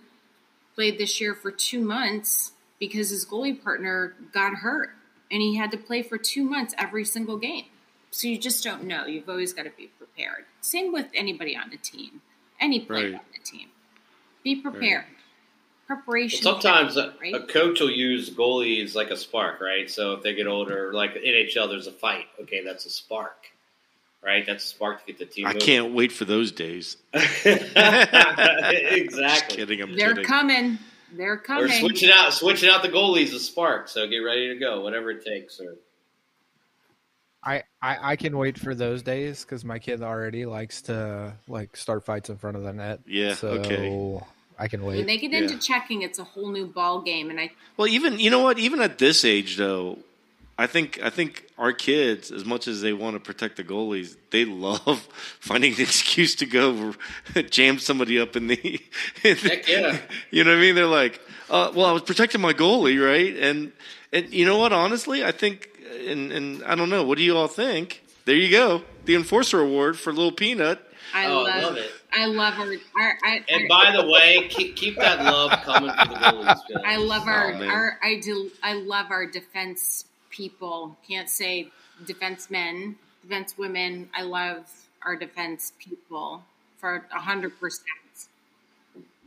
played 0.75 0.97
this 0.97 1.19
year 1.19 1.35
for 1.35 1.51
two 1.51 1.81
months 1.81 2.51
because 2.79 3.09
his 3.09 3.25
goalie 3.25 3.61
partner 3.61 4.15
got 4.31 4.55
hurt 4.55 4.91
and 5.31 5.41
he 5.41 5.55
had 5.55 5.71
to 5.71 5.77
play 5.77 6.01
for 6.01 6.17
two 6.17 6.43
months 6.43 6.73
every 6.77 7.05
single 7.05 7.37
game. 7.37 7.65
So 8.11 8.27
you 8.27 8.37
just 8.37 8.63
don't 8.63 8.85
know. 8.85 9.05
You've 9.05 9.29
always 9.29 9.53
got 9.53 9.63
to 9.63 9.71
be 9.77 9.87
prepared. 9.97 10.45
Same 10.61 10.93
with 10.93 11.07
anybody 11.13 11.55
on 11.55 11.69
the 11.69 11.77
team, 11.77 12.21
any 12.59 12.79
player 12.79 13.11
right. 13.11 13.15
on 13.15 13.25
the 13.33 13.43
team. 13.43 13.67
Be 14.43 14.55
prepared. 14.55 15.03
Right. 15.03 15.16
Preparation. 15.87 16.41
Well, 16.43 16.55
sometimes 16.55 16.97
a, 16.97 17.13
right? 17.21 17.33
a, 17.33 17.45
coach 17.47 17.79
will 17.79 17.89
use 17.89 18.29
goalies 18.29 18.93
like 18.93 19.09
a 19.09 19.17
spark, 19.17 19.61
right? 19.61 19.89
So 19.89 20.13
if 20.13 20.23
they 20.23 20.35
get 20.35 20.45
older, 20.45 20.93
like 20.93 21.15
NHL, 21.15 21.69
there's 21.69 21.87
a 21.87 21.91
fight. 21.91 22.25
Okay, 22.41 22.63
that's 22.63 22.85
a 22.85 22.89
spark 22.89 23.47
right? 24.27 24.45
That's 24.45 24.63
a 24.65 24.67
spark 24.67 24.99
to 24.99 25.05
get 25.07 25.19
the 25.19 25.25
team. 25.25 25.45
I 25.45 25.53
moving. 25.53 25.65
can't 25.65 25.93
wait 25.93 26.11
for 26.11 26.25
those 26.25 26.51
days. 26.51 26.97
exactly. 27.13 27.63
Just 29.21 29.47
kidding. 29.49 29.81
I'm 29.81 29.95
They're 29.95 30.09
kidding. 30.09 30.25
coming. 30.25 30.79
They're 31.13 31.37
coming. 31.37 31.65
Or 31.65 31.69
switching 31.69 32.09
out, 32.11 32.33
switching 32.33 32.69
out 32.69 32.81
the 32.81 32.89
goalies 32.89 33.27
is 33.27 33.33
a 33.35 33.39
spark. 33.39 33.87
So 33.87 34.07
get 34.07 34.17
ready 34.17 34.49
to 34.49 34.59
go, 34.59 34.81
whatever 34.81 35.11
it 35.11 35.23
takes. 35.23 35.59
Or 35.61 35.75
I, 37.43 37.63
I, 37.81 38.11
I 38.11 38.15
can 38.17 38.37
wait 38.37 38.59
for 38.59 38.75
those 38.75 39.03
days 39.03 39.43
because 39.43 39.63
my 39.63 39.79
kid 39.79 40.01
already 40.01 40.45
likes 40.45 40.81
to 40.83 41.33
like 41.47 41.77
start 41.77 42.05
fights 42.05 42.29
in 42.29 42.37
front 42.37 42.57
of 42.57 42.63
the 42.63 42.73
net. 42.73 42.99
Yeah. 43.07 43.35
So 43.35 43.47
okay. 43.49 44.21
I 44.59 44.67
can 44.67 44.83
wait. 44.83 44.97
When 44.97 45.05
they 45.05 45.17
get 45.17 45.33
into 45.33 45.53
yeah. 45.53 45.59
checking, 45.59 46.01
it's 46.01 46.19
a 46.19 46.23
whole 46.23 46.49
new 46.49 46.65
ball 46.65 47.01
game, 47.01 47.29
and 47.29 47.39
I. 47.39 47.51
Well, 47.75 47.87
even 47.87 48.19
you 48.19 48.29
know 48.29 48.41
what? 48.41 48.57
Even 48.57 48.81
at 48.81 48.97
this 48.97 49.23
age, 49.23 49.57
though, 49.57 49.99
I 50.57 50.65
think 50.65 50.99
I 51.03 51.11
think 51.11 51.45
our 51.57 51.71
kids, 51.71 52.31
as 52.31 52.43
much 52.43 52.67
as 52.67 52.81
they 52.81 52.91
want 52.91 53.15
to 53.15 53.19
protect 53.19 53.57
the 53.57 53.63
goalies, 53.63 54.15
they 54.31 54.45
love 54.45 55.07
finding 55.39 55.73
an 55.75 55.81
excuse 55.81 56.35
to 56.35 56.45
go 56.47 56.95
jam 57.49 57.77
somebody 57.77 58.19
up 58.19 58.35
in 58.35 58.47
the. 58.47 58.57
In 59.23 59.37
Heck 59.37 59.67
yeah! 59.67 59.99
You 60.31 60.43
know 60.43 60.51
what 60.51 60.57
I 60.57 60.61
mean? 60.61 60.75
They're 60.75 60.87
like, 60.87 61.21
uh, 61.49 61.71
"Well, 61.75 61.85
I 61.85 61.91
was 61.91 62.01
protecting 62.01 62.41
my 62.41 62.53
goalie, 62.53 63.03
right?" 63.03 63.35
And 63.37 63.71
and 64.11 64.33
you 64.33 64.45
know 64.45 64.57
what? 64.57 64.73
Honestly, 64.73 65.23
I 65.23 65.31
think, 65.31 65.69
and 66.07 66.31
and 66.31 66.63
I 66.63 66.73
don't 66.73 66.89
know. 66.89 67.03
What 67.03 67.19
do 67.19 67.23
you 67.23 67.37
all 67.37 67.47
think? 67.47 68.03
There 68.25 68.35
you 68.35 68.51
go, 68.51 68.81
the 69.05 69.15
enforcer 69.15 69.61
award 69.61 69.97
for 69.97 70.11
Little 70.11 70.33
Peanut. 70.33 70.83
I 71.13 71.27
oh, 71.27 71.43
love, 71.43 71.63
love, 71.63 71.77
it. 71.77 71.91
I 72.11 72.25
love 72.25 72.59
our. 72.59 72.67
our 72.99 73.17
I, 73.23 73.43
and 73.49 73.67
by 73.67 73.93
the 73.95 74.07
way, 74.07 74.47
keep, 74.49 74.75
keep 74.75 74.97
that 74.97 75.23
love 75.23 75.51
coming 75.63 75.89
for 75.89 76.07
the 76.07 76.15
goalies. 76.15 76.59
I 76.85 76.97
love 76.97 77.27
our, 77.27 77.53
oh, 77.53 77.67
our 77.67 77.99
I 78.03 78.19
do 78.19 78.51
I 78.63 78.73
love 78.73 79.11
our 79.11 79.25
defense 79.25 80.05
people. 80.29 80.97
Can't 81.07 81.29
say 81.29 81.69
defense 82.05 82.49
men, 82.49 82.95
defense 83.21 83.57
women. 83.57 84.09
I 84.15 84.23
love 84.23 84.69
our 85.03 85.15
defense 85.15 85.73
people 85.79 86.43
for 86.77 87.05
a 87.13 87.19
hundred 87.19 87.59
percent. 87.59 87.87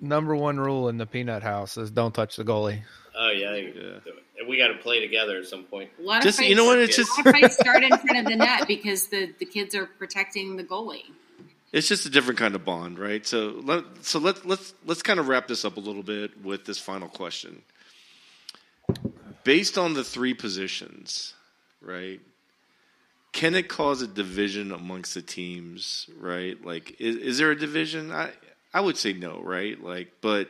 Number 0.00 0.34
one 0.34 0.58
rule 0.58 0.88
in 0.88 0.96
the 0.96 1.06
peanut 1.06 1.42
house 1.42 1.76
is 1.76 1.90
don't 1.90 2.14
touch 2.14 2.36
the 2.36 2.44
goalie. 2.44 2.80
Oh 3.16 3.30
yeah, 3.30 3.54
yeah. 3.54 4.12
And 4.38 4.48
we 4.48 4.56
got 4.56 4.68
to 4.68 4.78
play 4.78 5.00
together 5.00 5.36
at 5.36 5.46
some 5.46 5.64
point. 5.64 5.90
A 5.98 6.02
lot 6.02 6.22
just, 6.22 6.38
of 6.38 6.44
fights, 6.44 6.48
you 6.48 6.56
know 6.56 6.64
what? 6.64 6.78
It's 6.78 6.96
just 6.96 7.10
a 7.18 7.22
lot 7.22 7.26
of 7.26 7.40
fights 7.40 7.58
start 7.58 7.82
in 7.82 7.90
front 7.90 8.18
of 8.18 8.24
the 8.24 8.36
net 8.36 8.66
because 8.66 9.08
the 9.08 9.32
the 9.38 9.44
kids 9.44 9.74
are 9.74 9.86
protecting 9.86 10.56
the 10.56 10.64
goalie. 10.64 11.04
It's 11.72 11.86
just 11.86 12.04
a 12.04 12.10
different 12.10 12.38
kind 12.38 12.54
of 12.54 12.64
bond, 12.64 12.98
right? 12.98 13.24
So 13.24 13.60
let 13.62 13.84
so 14.02 14.18
let 14.18 14.44
let's 14.44 14.74
let's 14.84 15.02
kind 15.02 15.20
of 15.20 15.28
wrap 15.28 15.46
this 15.46 15.64
up 15.64 15.76
a 15.76 15.80
little 15.80 16.02
bit 16.02 16.44
with 16.44 16.64
this 16.64 16.78
final 16.78 17.08
question 17.08 17.62
based 19.44 19.78
on 19.78 19.94
the 19.94 20.04
three 20.04 20.34
positions, 20.34 21.34
right? 21.80 22.20
Can 23.32 23.54
it 23.54 23.68
cause 23.68 24.02
a 24.02 24.06
division 24.06 24.72
amongst 24.72 25.14
the 25.14 25.22
teams, 25.22 26.08
right? 26.18 26.62
Like, 26.64 27.00
is, 27.00 27.16
is 27.16 27.38
there 27.38 27.50
a 27.52 27.58
division? 27.58 28.10
I 28.12 28.30
I 28.74 28.80
would 28.80 28.96
say 28.96 29.12
no, 29.12 29.40
right? 29.40 29.82
Like, 29.82 30.12
but 30.20 30.48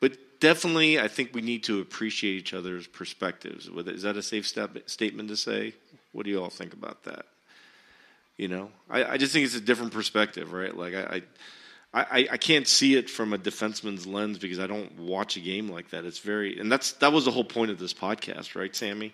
but 0.00 0.16
definitely, 0.40 1.00
I 1.00 1.08
think 1.08 1.34
we 1.34 1.42
need 1.42 1.64
to 1.64 1.80
appreciate 1.80 2.36
each 2.36 2.54
other's 2.54 2.86
perspectives. 2.86 3.68
Is 3.68 4.02
that 4.02 4.16
a 4.16 4.22
safe 4.22 4.46
step, 4.46 4.78
statement 4.86 5.28
to 5.30 5.36
say? 5.36 5.74
What 6.12 6.24
do 6.24 6.30
you 6.30 6.42
all 6.42 6.50
think 6.50 6.72
about 6.72 7.04
that? 7.04 7.26
You 8.36 8.48
know, 8.48 8.70
I, 8.88 9.04
I 9.04 9.16
just 9.18 9.32
think 9.32 9.44
it's 9.44 9.54
a 9.54 9.60
different 9.60 9.92
perspective, 9.92 10.52
right? 10.52 10.76
Like, 10.76 10.94
I, 10.94 11.00
I 11.00 11.22
I, 11.94 12.28
I 12.32 12.36
can't 12.38 12.66
see 12.66 12.96
it 12.96 13.10
from 13.10 13.34
a 13.34 13.38
defenseman's 13.38 14.06
lens 14.06 14.38
because 14.38 14.58
I 14.58 14.66
don't 14.66 14.98
watch 14.98 15.36
a 15.36 15.40
game 15.40 15.68
like 15.68 15.90
that. 15.90 16.06
It's 16.06 16.20
very, 16.20 16.58
and 16.58 16.72
that's 16.72 16.92
that 16.94 17.12
was 17.12 17.26
the 17.26 17.30
whole 17.30 17.44
point 17.44 17.70
of 17.70 17.78
this 17.78 17.92
podcast, 17.92 18.54
right, 18.54 18.74
Sammy? 18.74 19.12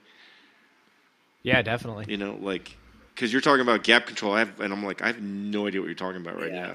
Yeah, 1.42 1.60
definitely. 1.62 2.06
You 2.08 2.18
know, 2.18 2.38
like 2.40 2.76
because 3.14 3.32
you're 3.32 3.42
talking 3.42 3.62
about 3.62 3.82
gap 3.82 4.06
control, 4.06 4.32
I 4.32 4.40
have, 4.40 4.60
and 4.60 4.72
I'm 4.72 4.84
like, 4.84 5.02
I 5.02 5.08
have 5.08 5.20
no 5.20 5.66
idea 5.66 5.80
what 5.80 5.86
you're 5.86 5.96
talking 5.96 6.20
about 6.20 6.36
right 6.36 6.52
yeah. 6.52 6.66
now. 6.66 6.74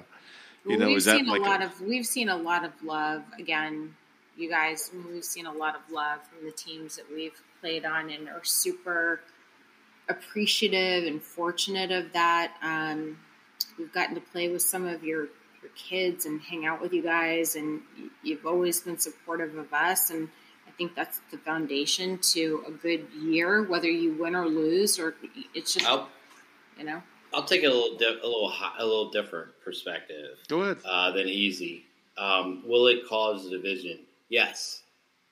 You 0.66 0.78
know, 0.78 0.88
we've 0.88 0.98
is 0.98 1.06
seen 1.06 1.26
that 1.26 1.32
like 1.32 1.42
a 1.42 1.46
lot 1.46 1.62
a, 1.62 1.66
of 1.66 1.82
we've 1.82 2.06
seen 2.06 2.28
a 2.28 2.38
lot 2.38 2.66
of 2.66 2.72
love 2.84 3.24
again, 3.40 3.96
you 4.36 4.50
guys. 4.50 4.92
We've 5.10 5.24
seen 5.24 5.46
a 5.46 5.54
lot 5.54 5.76
of 5.76 5.90
love 5.90 6.20
from 6.28 6.46
the 6.46 6.52
teams 6.52 6.98
that 6.98 7.06
we've 7.14 7.40
played 7.62 7.86
on, 7.86 8.10
and 8.10 8.28
are 8.28 8.44
super 8.44 9.22
appreciative 10.10 11.06
and 11.06 11.22
fortunate 11.22 11.92
of 11.92 12.12
that. 12.14 12.56
Um, 12.62 13.18
we've 13.78 13.94
gotten 13.94 14.16
to 14.16 14.22
play 14.22 14.50
with 14.50 14.62
some 14.62 14.86
of 14.86 15.04
your 15.04 15.28
your 15.62 15.72
kids 15.76 16.26
and 16.26 16.42
hang 16.42 16.66
out 16.66 16.82
with 16.82 16.94
you 16.94 17.02
guys. 17.02 17.56
And 17.56 17.82
you've 18.22 18.46
always 18.46 18.82
been 18.82 19.00
supportive 19.00 19.56
of 19.58 19.74
us. 19.74 20.10
And 20.10 20.28
I 20.68 20.72
think 20.72 20.94
that's 20.96 21.22
the 21.32 21.38
foundation 21.38 22.18
to 22.34 22.64
a 22.68 22.72
good 22.72 23.08
year, 23.18 23.64
whether 23.64 23.90
you 23.90 24.14
win 24.14 24.36
or 24.36 24.46
lose, 24.46 25.00
or 25.00 25.16
it's 25.54 25.74
just, 25.74 25.86
I'll, 25.86 26.10
you 26.78 26.84
know. 26.84 27.02
I'll 27.34 27.46
take 27.46 27.64
a 27.64 27.68
little, 27.68 27.98
di- 27.98 28.06
a 28.06 28.28
little, 28.28 28.52
a 28.78 28.86
little 28.86 29.10
different 29.10 29.52
perspective. 29.64 30.38
Go 30.48 30.62
ahead. 30.62 30.78
Uh, 30.86 31.12
than 31.12 31.28
easy. 31.28 31.86
Um, 32.18 32.64
will 32.66 32.88
it 32.88 33.08
cause 33.08 33.50
division? 33.50 34.00
Yes, 34.30 34.84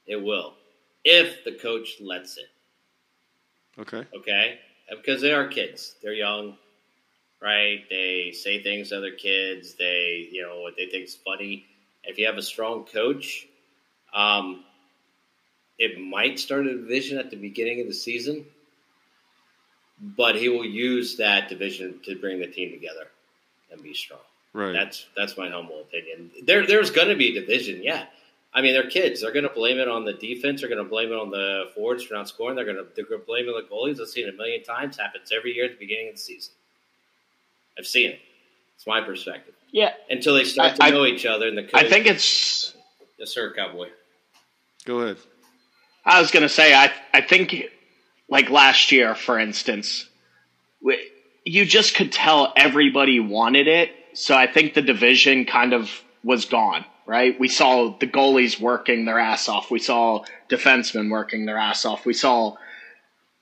it 0.07 0.15
will, 0.15 0.53
if 1.03 1.43
the 1.43 1.51
coach 1.51 1.97
lets 1.99 2.38
it. 2.38 2.49
Okay. 3.80 4.05
Okay, 4.16 4.59
because 4.92 5.22
they 5.22 5.34
are 5.34 5.47
kids; 5.47 5.96
they're 6.01 6.13
young 6.13 6.58
right? 7.42 7.84
They 7.89 8.32
say 8.34 8.62
things 8.62 8.89
to 8.89 8.97
other 8.97 9.12
kids. 9.12 9.74
They, 9.74 10.30
you 10.32 10.43
know, 10.43 10.62
what 10.62 10.76
they 10.78 10.86
think 10.86 11.05
is 11.05 11.16
funny. 11.16 11.66
If 12.04 12.18
you 12.18 12.28
have 12.28 12.38
a 12.38 12.42
strong 12.42 12.86
coach, 12.86 13.47
um, 14.13 14.63
it 15.78 16.00
might 16.00 16.39
start 16.39 16.68
a 16.68 16.78
division 16.78 17.18
at 17.18 17.32
the 17.32 17.38
beginning 17.38 17.82
of 17.82 17.88
the 17.88 17.93
season, 17.93 18.46
but 20.00 20.36
he 20.36 20.50
will 20.50 20.66
use 20.66 21.18
that 21.18 21.50
division 21.50 22.00
to 22.05 22.16
bring 22.16 22.39
the 22.39 22.47
team 22.47 22.72
together 22.72 23.08
and 23.72 23.82
be 23.82 23.93
strong. 23.93 24.20
Right. 24.54 24.74
That's 24.74 25.05
that's 25.16 25.38
my 25.38 25.50
humble 25.50 25.82
opinion. 25.82 26.30
There, 26.43 26.68
there's 26.68 26.92
going 26.92 27.08
to 27.08 27.16
be 27.16 27.38
a 27.38 27.39
division, 27.39 27.84
yeah. 27.84 28.05
I 28.53 28.61
mean, 28.61 28.73
they're 28.73 28.89
kids. 28.89 29.21
They're 29.21 29.32
going 29.32 29.47
to 29.47 29.53
blame 29.53 29.78
it 29.79 29.87
on 29.87 30.03
the 30.03 30.13
defense. 30.13 30.61
They're 30.61 30.69
going 30.69 30.83
to 30.83 30.89
blame 30.89 31.09
it 31.09 31.15
on 31.15 31.29
the 31.29 31.71
forwards 31.73 32.03
for 32.03 32.15
not 32.15 32.28
scoring. 32.28 32.55
They're 32.55 32.65
going 32.65 32.78
to 32.78 32.86
they're 32.95 33.05
going 33.05 33.21
to 33.21 33.25
blame 33.25 33.45
it 33.45 33.51
on 33.51 33.63
the 33.63 33.69
goalies. 33.73 34.01
I've 34.01 34.09
seen 34.09 34.28
it 34.28 34.33
a 34.33 34.37
million 34.37 34.63
times. 34.63 34.97
Happens 34.97 35.32
every 35.36 35.53
year 35.55 35.65
at 35.65 35.71
the 35.71 35.78
beginning 35.78 36.09
of 36.09 36.15
the 36.15 36.21
season. 36.21 36.53
I've 37.78 37.87
seen 37.87 38.11
it. 38.11 38.19
It's 38.75 38.86
my 38.87 39.01
perspective. 39.01 39.53
Yeah. 39.71 39.93
Until 40.09 40.36
they 40.36 40.43
start 40.43 40.75
to 40.75 40.83
I, 40.83 40.89
know 40.89 41.05
each 41.05 41.25
other 41.25 41.47
and 41.47 41.57
the 41.57 41.63
coach. 41.63 41.75
I 41.75 41.89
think 41.89 42.07
it's. 42.07 42.73
Yes, 43.17 43.29
sir, 43.29 43.53
Cowboy. 43.55 43.89
Go 44.86 44.99
ahead. 45.01 45.17
I 46.03 46.19
was 46.19 46.32
going 46.32 46.43
to 46.43 46.49
say, 46.49 46.73
I, 46.73 46.91
I 47.13 47.21
think, 47.21 47.55
like 48.28 48.49
last 48.49 48.91
year, 48.91 49.13
for 49.13 49.37
instance, 49.39 50.09
you 51.45 51.65
just 51.65 51.95
could 51.95 52.11
tell 52.11 52.51
everybody 52.57 53.19
wanted 53.19 53.67
it. 53.67 53.91
So 54.13 54.36
I 54.36 54.51
think 54.51 54.73
the 54.73 54.82
division 54.82 55.45
kind 55.45 55.73
of 55.73 55.89
was 56.23 56.45
gone, 56.45 56.83
right? 57.05 57.39
We 57.39 57.47
saw 57.47 57.97
the 57.97 58.07
goalies 58.07 58.59
working 58.59 59.05
their 59.05 59.19
ass 59.19 59.49
off. 59.49 59.71
We 59.71 59.79
saw 59.79 60.23
defensemen 60.49 61.09
working 61.09 61.45
their 61.45 61.57
ass 61.57 61.86
off. 61.86 62.05
We 62.05 62.13
saw 62.13 62.55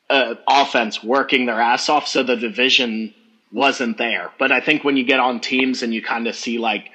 uh, 0.10 0.36
offense 0.48 1.04
working 1.04 1.46
their 1.46 1.60
ass 1.62 1.90
off. 1.90 2.08
So 2.08 2.24
the 2.24 2.36
division 2.36 3.14
wasn't 3.52 3.98
there. 3.98 4.32
But 4.38 4.52
I 4.52 4.62
think 4.62 4.84
when 4.84 4.98
you 4.98 5.04
get 5.04 5.20
on 5.20 5.40
teams 5.40 5.84
and 5.84 5.94
you 5.94 6.02
kind 6.02 6.28
of 6.28 6.36
see 6.36 6.58
like 6.58 6.90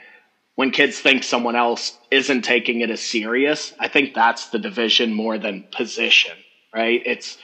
when 0.55 0.71
kids 0.71 0.99
think 0.99 1.25
someone 1.25 1.57
else 1.57 1.99
isn't 2.11 2.43
taking 2.43 2.81
it 2.81 2.91
as 2.91 3.01
serious, 3.01 3.75
I 3.79 3.89
think 3.89 4.15
that's 4.15 4.49
the 4.49 4.59
division 4.59 5.13
more 5.13 5.39
than 5.39 5.65
position, 5.73 6.37
right? 6.73 7.03
It's 7.05 7.39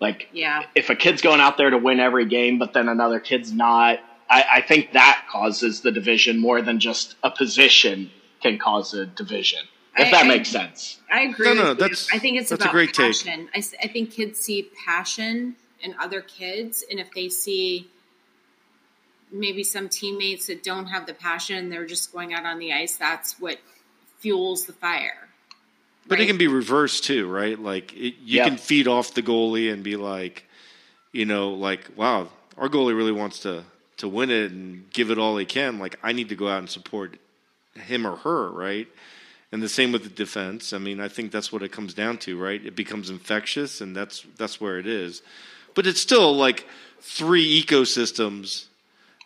like 0.00 0.28
yeah. 0.32 0.62
if 0.74 0.90
a 0.90 0.94
kid's 0.94 1.20
going 1.20 1.40
out 1.40 1.56
there 1.56 1.70
to 1.70 1.78
win 1.78 1.98
every 1.98 2.26
game, 2.26 2.58
but 2.58 2.72
then 2.72 2.88
another 2.88 3.18
kid's 3.18 3.52
not, 3.52 3.98
I, 4.30 4.44
I 4.52 4.60
think 4.60 4.92
that 4.92 5.26
causes 5.30 5.80
the 5.80 5.90
division 5.90 6.38
more 6.38 6.62
than 6.62 6.78
just 6.78 7.16
a 7.24 7.30
position 7.30 8.10
can 8.42 8.58
cause 8.58 8.94
a 8.94 9.06
division. 9.06 9.60
if 9.96 10.06
I- 10.08 10.10
that 10.12 10.24
I- 10.24 10.28
makes 10.28 10.48
sense. 10.48 11.00
I 11.10 11.22
agree. 11.22 11.46
No, 11.48 11.54
no, 11.54 11.60
with 11.60 11.68
you. 11.70 11.74
that's- 11.80 12.08
I 12.12 12.18
think 12.20 12.38
it's 12.38 12.50
that's 12.50 12.60
a 12.62 12.64
about 12.66 12.72
great 12.72 12.94
take. 12.94 13.26
I, 13.26 13.46
I, 13.54 13.58
s- 13.58 13.74
I 13.82 13.88
think 13.88 14.12
kids 14.12 14.38
see 14.38 14.70
passion 14.86 15.56
in 15.80 15.94
other 16.00 16.20
kids, 16.20 16.84
and 16.88 17.00
if 17.00 17.10
they 17.12 17.28
see 17.28 17.88
maybe 19.32 19.62
some 19.64 19.88
teammates 19.88 20.46
that 20.46 20.62
don't 20.62 20.86
have 20.86 21.06
the 21.06 21.14
passion, 21.14 21.68
they're 21.68 21.86
just 21.86 22.12
going 22.12 22.32
out 22.32 22.44
on 22.46 22.58
the 22.58 22.72
ice. 22.72 22.96
That's 22.96 23.38
what 23.40 23.58
fuels 24.18 24.66
the 24.66 24.72
fire. 24.72 25.28
But 26.06 26.20
it 26.20 26.26
can 26.26 26.38
be 26.38 26.46
reversed 26.48 27.04
too, 27.04 27.28
right? 27.28 27.58
Like 27.58 27.92
it, 27.92 28.14
you 28.22 28.36
Yep. 28.38 28.46
can 28.46 28.56
feed 28.56 28.88
off 28.88 29.12
the 29.14 29.22
goalie 29.22 29.70
and 29.72 29.82
be 29.82 29.96
like, 29.96 30.44
you 31.12 31.26
know, 31.26 31.50
like 31.50 31.90
wow, 31.96 32.28
our 32.56 32.68
goalie 32.68 32.96
really 32.96 33.12
wants 33.12 33.40
to 33.40 33.64
to 33.98 34.08
win 34.08 34.30
it 34.30 34.52
and 34.52 34.88
give 34.92 35.10
it 35.10 35.18
all 35.18 35.36
he 35.36 35.44
can. 35.44 35.78
Like 35.78 35.98
I 36.02 36.12
need 36.12 36.28
to 36.30 36.36
go 36.36 36.48
out 36.48 36.60
and 36.60 36.70
support 36.70 37.18
him 37.74 38.06
or 38.06 38.16
her, 38.16 38.50
right? 38.50 38.88
And 39.50 39.62
the 39.62 39.68
same 39.68 39.92
with 39.92 40.02
the 40.02 40.10
defense. 40.10 40.72
I 40.72 40.78
mean, 40.78 41.00
I 41.00 41.08
think 41.08 41.32
that's 41.32 41.52
what 41.52 41.62
it 41.62 41.72
comes 41.72 41.94
down 41.94 42.18
to, 42.18 42.38
right? 42.38 42.64
It 42.64 42.76
becomes 42.76 43.08
infectious, 43.08 43.80
and 43.80 43.96
that's 43.96 44.26
that's 44.36 44.60
where 44.60 44.78
it 44.78 44.86
is. 44.86 45.22
But 45.74 45.86
it's 45.86 46.00
still 46.00 46.34
like 46.36 46.66
three 47.00 47.62
ecosystems 47.62 48.66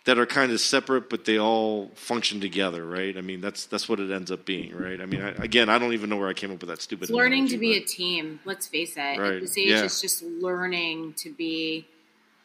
that 0.05 0.17
are 0.19 0.25
kind 0.25 0.51
of 0.51 0.59
separate, 0.59 1.09
but 1.09 1.25
they 1.25 1.39
all 1.39 1.89
function 1.95 2.41
together, 2.41 2.85
right? 2.85 3.17
I 3.17 3.21
mean, 3.21 3.41
that's 3.41 3.65
that's 3.65 3.87
what 3.87 3.99
it 3.99 4.11
ends 4.11 4.31
up 4.31 4.45
being, 4.45 4.75
right? 4.75 4.99
I 4.99 5.05
mean, 5.05 5.21
I, 5.21 5.29
again, 5.43 5.69
I 5.69 5.79
don't 5.79 5.93
even 5.93 6.09
know 6.09 6.17
where 6.17 6.27
I 6.27 6.33
came 6.33 6.51
up 6.51 6.59
with 6.59 6.69
that 6.69 6.81
stupid. 6.81 7.03
It's 7.03 7.11
learning 7.11 7.47
analogy, 7.47 7.55
to 7.55 7.59
be 7.59 7.77
a 7.77 7.81
team. 7.81 8.39
Let's 8.45 8.67
face 8.67 8.95
it. 8.97 9.19
Right, 9.19 9.33
At 9.33 9.41
this 9.41 9.57
age, 9.57 9.69
yeah. 9.69 9.83
it's 9.83 10.01
just 10.01 10.23
learning 10.23 11.13
to 11.17 11.33
be 11.33 11.87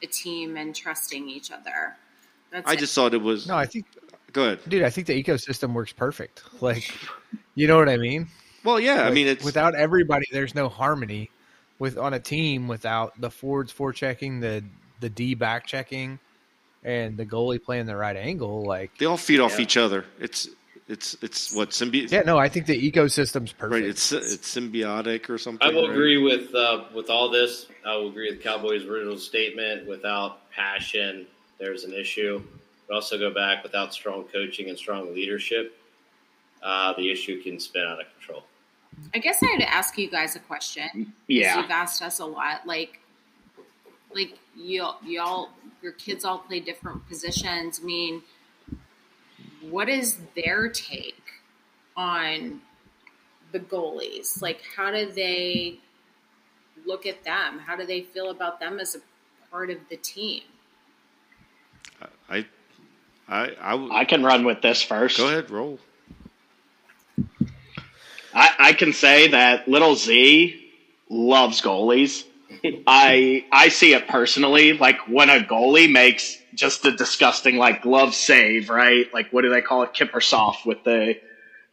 a 0.02 0.06
team 0.06 0.56
and 0.56 0.74
trusting 0.74 1.28
each 1.28 1.50
other. 1.50 1.96
That's 2.50 2.68
I 2.68 2.74
it. 2.74 2.78
just 2.78 2.94
thought 2.94 3.12
it 3.12 3.22
was. 3.22 3.46
No, 3.48 3.56
I 3.56 3.66
think, 3.66 3.86
Go 4.32 4.44
ahead. 4.44 4.60
dude, 4.68 4.82
I 4.82 4.90
think 4.90 5.06
the 5.06 5.22
ecosystem 5.22 5.72
works 5.72 5.92
perfect. 5.92 6.42
Like, 6.60 6.92
you 7.55 7.66
know 7.66 7.76
what 7.76 7.88
I 7.88 7.96
mean? 7.96 8.28
Well, 8.64 8.80
yeah, 8.80 9.05
I 9.05 9.10
mean, 9.10 9.26
it's 9.26 9.44
without 9.44 9.74
everybody, 9.74 10.26
there's 10.32 10.55
no 10.55 10.68
harmony 10.68 11.30
with 11.78 11.96
on 11.96 12.12
a 12.12 12.20
team 12.20 12.68
without 12.68 13.18
the 13.20 13.30
forwards 13.30 13.72
forechecking, 13.72 14.40
the 14.40 14.64
the 15.00 15.09
D 15.09 15.34
back 15.34 15.66
checking, 15.66 16.18
and 16.82 17.16
the 17.16 17.24
goalie 17.24 17.62
playing 17.62 17.86
the 17.86 17.96
right 17.96 18.16
angle. 18.16 18.64
Like, 18.64 18.98
they 18.98 19.06
all 19.06 19.16
feed 19.16 19.40
off 19.40 19.60
each 19.60 19.76
other. 19.76 20.05
It's 20.18 20.48
it's 20.88 21.16
it's 21.22 21.55
what 21.55 21.70
symbiote. 21.70 22.10
yeah, 22.10 22.22
no, 22.22 22.38
I 22.38 22.48
think 22.48 22.66
the 22.66 22.90
ecosystem's 22.90 23.52
perfect. 23.52 23.72
right. 23.80 23.84
It's 23.84 24.10
it's 24.10 24.55
symbiotic 24.55 25.28
or 25.28 25.38
something. 25.38 25.66
I 25.66 25.72
will 25.72 25.88
right? 25.88 25.90
agree 25.90 26.18
with 26.18 26.55
uh, 26.55 26.84
with 26.94 27.10
all 27.10 27.30
this. 27.30 27.66
I 27.86 27.96
will 27.96 28.09
agree 28.09 28.30
with 28.30 28.42
Cowboys' 28.42 28.84
original 28.84 29.18
statement. 29.18 29.86
Without 29.86 30.50
passion, 30.50 31.26
there's 31.59 31.84
an 31.84 31.92
issue. 31.92 32.42
But 32.89 32.94
also 32.94 33.19
go 33.19 33.32
back 33.32 33.62
without 33.62 33.93
strong 33.93 34.24
coaching 34.24 34.69
and 34.69 34.78
strong 34.78 35.15
leadership, 35.15 35.78
uh, 36.62 36.94
the 36.94 37.10
issue 37.10 37.43
can 37.43 37.60
spin 37.60 37.85
out 37.86 38.01
of 38.01 38.06
control. 38.15 38.44
I 39.15 39.19
guess 39.19 39.43
I 39.43 39.47
had 39.47 39.60
to 39.60 39.73
ask 39.73 39.97
you 39.98 40.10
guys 40.10 40.36
a 40.36 40.40
question. 40.40 41.12
Yeah. 41.27 41.60
you've 41.60 41.70
asked 41.70 42.02
us 42.02 42.19
a 42.19 42.24
lot. 42.24 42.66
Like, 42.66 43.01
like 44.15 44.39
you, 44.56 44.89
y'all, 45.05 45.51
your 45.82 45.93
kids 45.93 46.24
all 46.24 46.39
play 46.39 46.60
different 46.60 47.06
positions. 47.09 47.81
I 47.82 47.86
mean, 47.86 48.23
what 49.60 49.89
is 49.89 50.19
their 50.35 50.69
take 50.69 51.23
on 51.97 52.60
the 53.52 53.60
goalies? 53.60 54.40
Like, 54.40 54.60
how 54.77 54.90
do 54.90 55.10
they 55.12 55.78
look 56.86 57.06
at 57.06 57.23
them? 57.24 57.59
How 57.59 57.77
do 57.77 57.85
they 57.85 58.02
feel 58.02 58.31
about 58.31 58.60
them 58.60 58.81
as 58.81 58.97
a 58.97 59.01
part 59.51 59.70
of 59.70 59.78
the 59.90 59.97
team? 59.97 60.43
I 62.31 62.47
I 63.28 63.88
I 63.92 64.05
can 64.05 64.22
run 64.24 64.44
with 64.44 64.62
this 64.62 64.82
first. 64.82 65.18
go 65.18 65.28
ahead 65.28 65.50
roll. 65.50 65.78
I, 68.34 68.50
I 68.59 68.72
can 68.72 68.92
say 68.92 69.28
that 69.28 69.68
little 69.68 69.96
Z 69.96 70.64
loves 71.09 71.60
goalies. 71.60 72.24
I 72.86 73.44
I 73.52 73.68
see 73.68 73.94
it 73.94 74.09
personally. 74.09 74.72
Like 74.72 75.00
when 75.09 75.28
a 75.28 75.40
goalie 75.40 75.90
makes 75.90 76.38
just 76.55 76.84
a 76.84 76.92
disgusting 76.92 77.56
like 77.56 77.82
glove 77.82 78.14
save, 78.14 78.70
right? 78.70 79.12
Like 79.12 79.32
what 79.32 79.42
do 79.42 79.50
they 79.50 79.62
call 79.62 79.82
it? 79.82 79.92
Kipper 79.92 80.20
soft 80.20 80.64
with 80.64 80.82
the 80.84 81.16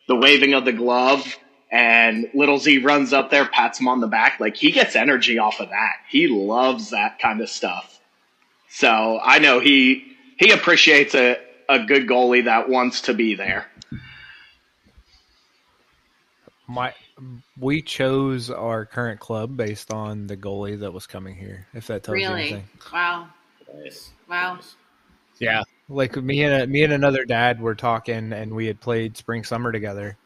the 0.08 0.16
waving 0.16 0.54
of 0.54 0.66
the 0.66 0.74
glove, 0.74 1.36
and 1.72 2.30
little 2.34 2.58
Z 2.58 2.80
runs 2.80 3.14
up 3.14 3.32
there, 3.32 3.46
pats 3.46 3.80
him 3.80 3.88
on 3.88 4.02
the 4.02 4.08
back. 4.08 4.40
Like 4.40 4.56
he 4.56 4.72
gets 4.72 4.96
energy 4.96 5.40
off 5.40 5.60
of 5.60 5.70
that. 5.70 5.94
He 6.10 6.28
loves 6.28 6.92
that 6.92 7.20
kind 7.20 7.42
of 7.42 7.50
stuff. 7.50 8.00
So 8.70 9.20
I 9.24 9.40
know 9.40 9.60
he 9.60 10.16
he 10.38 10.52
appreciates 10.52 11.16
a, 11.16 11.38
a 11.70 11.86
good 11.86 12.08
goalie 12.08 12.46
that 12.46 12.70
wants 12.70 13.02
to 13.02 13.14
be 13.14 13.36
there. 13.36 13.68
My 16.68 16.94
we 17.60 17.82
chose 17.82 18.50
our 18.50 18.86
current 18.86 19.20
club 19.20 19.56
based 19.56 19.92
on 19.92 20.28
the 20.28 20.36
goalie 20.36 20.80
that 20.80 20.92
was 20.92 21.06
coming 21.06 21.36
here. 21.36 21.68
If 21.74 21.88
that 21.88 22.04
tells 22.04 22.18
you 22.20 22.28
anything. 22.28 22.68
Wow. 22.92 23.28
Nice. 23.74 24.12
Wow. 24.28 24.60
Yeah, 25.40 25.64
like 25.90 26.16
me 26.16 26.44
and 26.44 26.64
a, 26.64 26.68
me 26.68 26.84
and 26.84 26.94
another 26.94 27.26
dad 27.26 27.60
were 27.60 27.76
talking, 27.76 28.32
and 28.32 28.54
we 28.54 28.68
had 28.68 28.80
played 28.80 29.18
spring 29.18 29.44
summer 29.44 29.72
together, 29.72 30.18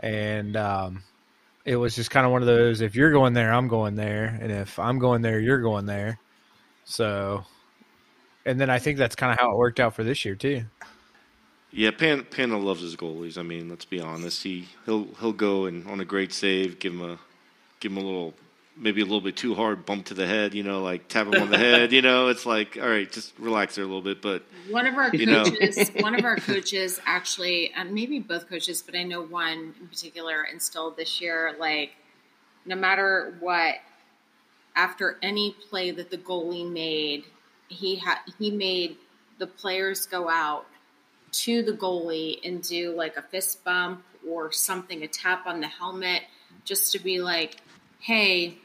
and 0.00 0.56
um, 0.56 1.02
it 1.64 1.76
was 1.76 1.96
just 1.96 2.10
kind 2.10 2.24
of 2.24 2.30
one 2.30 2.42
of 2.42 2.46
those: 2.46 2.80
if 2.80 2.94
you're 2.94 3.10
going 3.10 3.32
there, 3.32 3.52
I'm 3.52 3.68
going 3.68 3.96
there, 3.96 4.38
and 4.40 4.52
if 4.52 4.78
I'm 4.78 4.98
going 4.98 5.22
there, 5.22 5.40
you're 5.40 5.60
going 5.60 5.86
there. 5.86 6.20
So, 6.84 7.44
and 8.46 8.60
then 8.60 8.70
I 8.70 8.78
think 8.78 8.98
that's 8.98 9.16
kind 9.16 9.32
of 9.32 9.38
how 9.38 9.52
it 9.52 9.56
worked 9.56 9.80
out 9.80 9.94
for 9.94 10.04
this 10.04 10.24
year 10.24 10.34
too. 10.34 10.64
Yeah, 11.70 11.90
Pan 11.90 12.24
Panda 12.30 12.56
loves 12.56 12.82
his 12.82 12.94
goalies. 12.96 13.36
I 13.36 13.42
mean, 13.42 13.68
let's 13.68 13.84
be 13.84 14.00
honest. 14.00 14.42
He 14.44 14.68
he'll 14.86 15.08
he'll 15.20 15.32
go 15.32 15.66
and 15.66 15.86
on 15.88 16.00
a 16.00 16.04
great 16.04 16.32
save, 16.32 16.78
give 16.78 16.92
him 16.92 17.02
a 17.02 17.18
give 17.80 17.92
him 17.92 17.98
a 17.98 18.02
little 18.02 18.34
maybe 18.76 19.00
a 19.00 19.04
little 19.04 19.20
bit 19.20 19.36
too 19.36 19.54
hard 19.54 19.84
bump 19.86 20.06
to 20.06 20.14
the 20.14 20.26
head. 20.26 20.54
You 20.54 20.62
know, 20.62 20.82
like 20.82 21.08
tap 21.08 21.26
him 21.26 21.42
on 21.42 21.50
the 21.50 21.58
head. 21.58 21.90
You 21.92 22.00
know, 22.02 22.28
it's 22.28 22.46
like 22.46 22.78
all 22.80 22.88
right, 22.88 23.10
just 23.10 23.36
relax 23.40 23.74
there 23.74 23.84
a 23.84 23.88
little 23.88 24.02
bit. 24.02 24.22
But 24.22 24.44
One 24.70 24.86
of 24.86 24.94
our 24.94 25.12
You 25.14 25.26
know. 25.26 25.44
coaches, 25.44 25.90
one 25.98 26.14
of 26.14 26.24
our 26.24 26.36
coaches 26.36 27.00
actually, 27.06 27.74
um, 27.74 27.92
maybe 27.92 28.20
both 28.20 28.48
coaches, 28.48 28.80
but 28.80 28.94
I 28.94 29.02
know 29.02 29.22
one 29.22 29.74
in 29.80 29.88
particular 29.88 30.44
instilled 30.44 30.96
this 30.96 31.20
year, 31.20 31.56
like 31.58 31.90
no 32.66 32.76
matter 32.76 33.36
what, 33.40 33.76
after 34.76 35.18
any 35.22 35.56
play 35.68 35.90
that 35.90 36.10
the 36.10 36.18
goalie 36.18 36.70
made, 36.70 37.24
he 37.68 37.96
had 37.96 38.18
he 38.38 38.50
made 38.50 38.96
the 39.38 39.46
players 39.46 40.06
go 40.06 40.28
out 40.28 40.66
to 41.32 41.62
the 41.62 41.72
goalie 41.72 42.38
and 42.44 42.62
do 42.62 42.94
like 42.94 43.16
a 43.16 43.22
fist 43.22 43.64
bump 43.64 44.04
or 44.28 44.52
something, 44.52 45.02
a 45.02 45.08
tap 45.08 45.46
on 45.46 45.60
the 45.60 45.66
helmet, 45.66 46.22
just 46.64 46.92
to 46.92 46.98
be 46.98 47.20
like, 47.20 47.56
hey, 48.00 48.56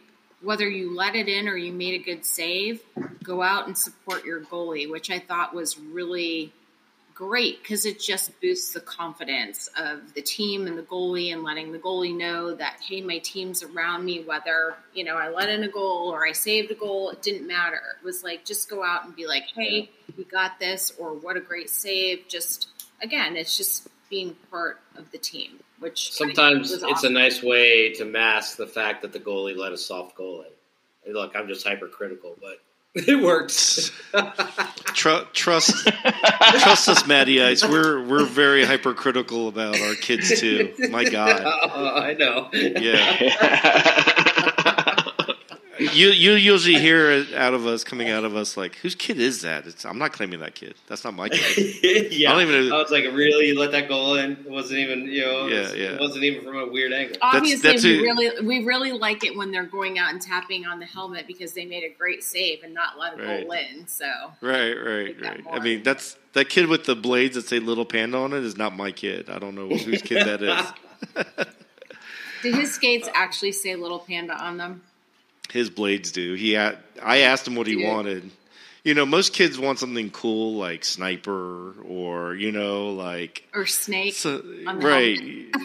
whether 0.41 0.69
you 0.69 0.95
let 0.95 1.15
it 1.15 1.27
in 1.27 1.47
or 1.47 1.57
you 1.57 1.73
made 1.73 1.99
a 1.99 2.03
good 2.03 2.25
save, 2.25 2.81
go 3.23 3.41
out 3.41 3.67
and 3.67 3.77
support 3.77 4.23
your 4.23 4.41
goalie, 4.41 4.89
which 4.89 5.09
I 5.09 5.19
thought 5.19 5.53
was 5.53 5.79
really 5.79 6.53
great 7.19 7.61
because 7.61 7.85
it 7.85 7.99
just 7.99 8.31
boosts 8.39 8.71
the 8.71 8.79
confidence 8.79 9.69
of 9.77 10.13
the 10.13 10.21
team 10.21 10.67
and 10.67 10.77
the 10.77 10.83
goalie 10.83 11.33
and 11.33 11.43
letting 11.43 11.69
the 11.73 11.77
goalie 11.77 12.15
know 12.15 12.55
that 12.55 12.79
hey 12.81 13.01
my 13.01 13.17
team's 13.17 13.61
around 13.61 14.05
me 14.05 14.23
whether 14.23 14.77
you 14.93 15.03
know 15.03 15.17
i 15.17 15.27
let 15.27 15.49
in 15.49 15.63
a 15.63 15.67
goal 15.67 16.09
or 16.13 16.25
i 16.25 16.31
saved 16.31 16.71
a 16.71 16.75
goal 16.75 17.09
it 17.09 17.21
didn't 17.21 17.45
matter. 17.45 17.81
It 18.01 18.05
was 18.05 18.23
like 18.23 18.45
just 18.45 18.69
go 18.69 18.85
out 18.85 19.03
and 19.03 19.13
be 19.13 19.27
like 19.27 19.43
hey 19.53 19.91
we 20.17 20.23
got 20.23 20.59
this 20.61 20.93
or 20.97 21.13
what 21.13 21.35
a 21.35 21.41
great 21.41 21.69
save 21.69 22.23
just 22.29 22.69
again 23.03 23.35
it's 23.35 23.57
just 23.57 23.89
being 24.09 24.33
part 24.49 24.79
of 24.95 25.11
the 25.11 25.17
team 25.17 25.59
which 25.79 26.13
Sometimes 26.13 26.71
was 26.71 26.83
it's 26.83 27.03
a 27.03 27.09
nice 27.09 27.43
way 27.43 27.93
to 27.95 28.05
mask 28.05 28.55
the 28.55 28.67
fact 28.67 29.01
that 29.01 29.11
the 29.11 29.19
goalie 29.19 29.57
let 29.57 29.71
a 29.71 29.77
soft 29.77 30.15
goal 30.15 30.45
in. 31.05 31.13
Look, 31.13 31.35
I'm 31.35 31.47
just 31.47 31.65
hypercritical, 31.65 32.37
but 32.41 32.59
it 32.95 33.23
works. 33.23 33.91
tr- 34.95 35.25
trust 35.33 35.87
trust 35.87 36.89
us, 36.89 37.05
Matty 37.05 37.43
Ice. 37.43 37.63
We're 37.63 38.03
we're 38.03 38.25
very 38.25 38.65
hypercritical 38.65 39.47
about 39.47 39.79
our 39.79 39.93
kids 39.93 40.39
too. 40.39 40.73
My 40.89 41.03
God, 41.03 41.43
oh, 41.45 41.95
I 41.95 42.15
know. 42.15 42.49
yeah. 42.51 44.55
You 45.79 46.09
you 46.09 46.33
usually 46.33 46.79
hear 46.79 47.09
it 47.11 47.33
out 47.33 47.53
of 47.53 47.65
us 47.65 47.83
coming 47.83 48.09
out 48.09 48.23
of 48.25 48.35
us 48.35 48.57
like 48.57 48.75
whose 48.75 48.95
kid 48.95 49.19
is 49.19 49.41
that? 49.43 49.65
It's, 49.65 49.85
I'm 49.85 49.97
not 49.97 50.11
claiming 50.11 50.39
that 50.41 50.55
kid. 50.55 50.75
That's 50.87 51.03
not 51.03 51.13
my 51.15 51.29
kid. 51.29 52.11
yeah. 52.11 52.29
I 52.29 52.33
don't 52.33 52.41
even 52.49 52.69
know- 52.69 52.75
I 52.77 52.81
was 52.81 52.91
like, 52.91 53.05
really? 53.05 53.47
You 53.47 53.59
let 53.59 53.71
that 53.71 53.87
goal 53.87 54.15
in? 54.15 54.31
It 54.33 54.49
wasn't 54.49 54.79
even, 54.79 55.05
you 55.05 55.21
know, 55.21 55.47
it 55.47 55.53
Yeah, 55.53 55.59
was- 55.61 55.75
yeah. 55.75 55.83
it 55.93 55.99
wasn't 55.99 56.23
even 56.25 56.43
from 56.43 56.57
a 56.57 56.67
weird 56.67 56.91
angle. 56.91 57.17
Obviously, 57.21 57.71
that's 57.71 57.83
we 57.83 57.97
who- 57.97 58.03
really 58.03 58.45
we 58.45 58.65
really 58.65 58.91
like 58.91 59.23
it 59.23 59.35
when 59.37 59.51
they're 59.51 59.65
going 59.65 59.97
out 59.97 60.11
and 60.11 60.21
tapping 60.21 60.65
on 60.65 60.79
the 60.79 60.85
helmet 60.85 61.27
because 61.27 61.53
they 61.53 61.65
made 61.65 61.83
a 61.83 61.93
great 61.97 62.23
save 62.23 62.63
and 62.63 62.73
not 62.73 62.99
let 62.99 63.13
a 63.13 63.23
Right. 63.23 63.41
goal 63.43 63.51
in. 63.53 63.87
So 63.87 64.05
Right, 64.41 64.73
right, 64.73 65.07
Like 65.07 65.21
that 65.21 65.45
right. 65.45 65.53
I 65.53 65.59
mean, 65.63 65.83
that's 65.83 66.17
that 66.33 66.49
kid 66.49 66.67
with 66.67 66.85
the 66.85 66.95
blades 66.95 67.35
that 67.35 67.47
say 67.47 67.59
"little 67.59 67.85
panda" 67.85 68.17
on 68.17 68.33
it 68.33 68.43
is 68.43 68.57
not 68.57 68.75
my 68.75 68.91
kid. 68.91 69.29
I 69.29 69.39
don't 69.39 69.55
know 69.55 69.67
whose 69.69 70.01
kid 70.01 70.25
that 70.27 70.41
is. 70.43 71.45
did 72.43 72.55
his 72.55 72.73
skates 72.73 73.07
uh, 73.09 73.11
actually 73.15 73.51
say 73.51 73.75
"Little 73.75 73.99
Panda" 73.99 74.33
on 74.33 74.57
them? 74.57 74.81
His 75.51 75.69
blades 75.69 76.11
do. 76.11 76.33
He 76.33 76.51
had, 76.53 76.77
I 77.01 77.19
asked 77.19 77.47
him 77.47 77.55
what 77.55 77.67
he 77.67 77.81
Yeah. 77.81 77.93
wanted. 77.93 78.29
you 78.81 78.93
know, 78.93 79.05
most 79.05 79.33
kids 79.33 79.59
want 79.59 79.77
something 79.77 80.09
cool 80.09 80.55
like 80.55 80.85
sniper 80.85 81.73
or 81.83 82.33
you 82.35 82.51
know, 82.51 82.91
like 82.91 83.43
or 83.53 83.65
snake. 83.65 84.13
so, 84.13 84.41
right, 84.65 85.19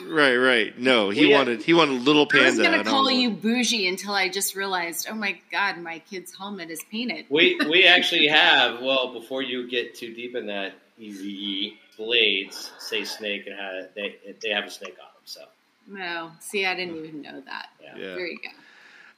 right, 0.06 0.36
right. 0.36 0.78
No, 0.78 1.10
he 1.10 1.26
We 1.26 1.30
had- 1.30 1.38
wanted 1.38 1.62
he 1.62 1.74
wanted 1.74 2.02
little 2.02 2.26
panda. 2.26 2.46
I 2.46 2.50
was 2.50 2.58
gonna 2.58 2.84
call 2.84 3.08
you 3.10 3.30
like, 3.30 3.40
bougie 3.40 3.86
until 3.86 4.12
I 4.14 4.28
just 4.28 4.56
realized, 4.56 5.06
oh 5.08 5.14
my 5.14 5.38
god, 5.52 5.78
my 5.78 6.00
kid's 6.00 6.36
helmet 6.36 6.70
is 6.70 6.82
painted. 6.90 7.26
We 7.28 7.56
we 7.70 7.84
actually 7.84 8.26
have 8.26 8.80
well 8.82 9.12
before 9.12 9.42
you 9.42 9.68
get 9.70 9.94
too 9.94 10.12
deep 10.12 10.34
in 10.34 10.46
that 10.46 10.74
Easy 10.98 11.78
blades 11.96 12.70
say 12.78 13.04
snake 13.04 13.46
and 13.46 13.56
have, 13.58 13.94
they 13.94 14.16
they 14.42 14.50
have 14.50 14.64
a 14.64 14.70
snake 14.70 14.96
on 15.00 15.06
them. 15.06 15.22
So 15.24 15.40
No, 15.86 16.32
see, 16.40 16.66
I 16.66 16.74
didn't 16.74 16.96
even 17.04 17.22
know 17.22 17.40
that. 17.46 17.68
yeah. 17.82 17.96
Yeah. 17.96 18.14
There 18.16 18.26
you 18.26 18.38
go. 18.38 18.48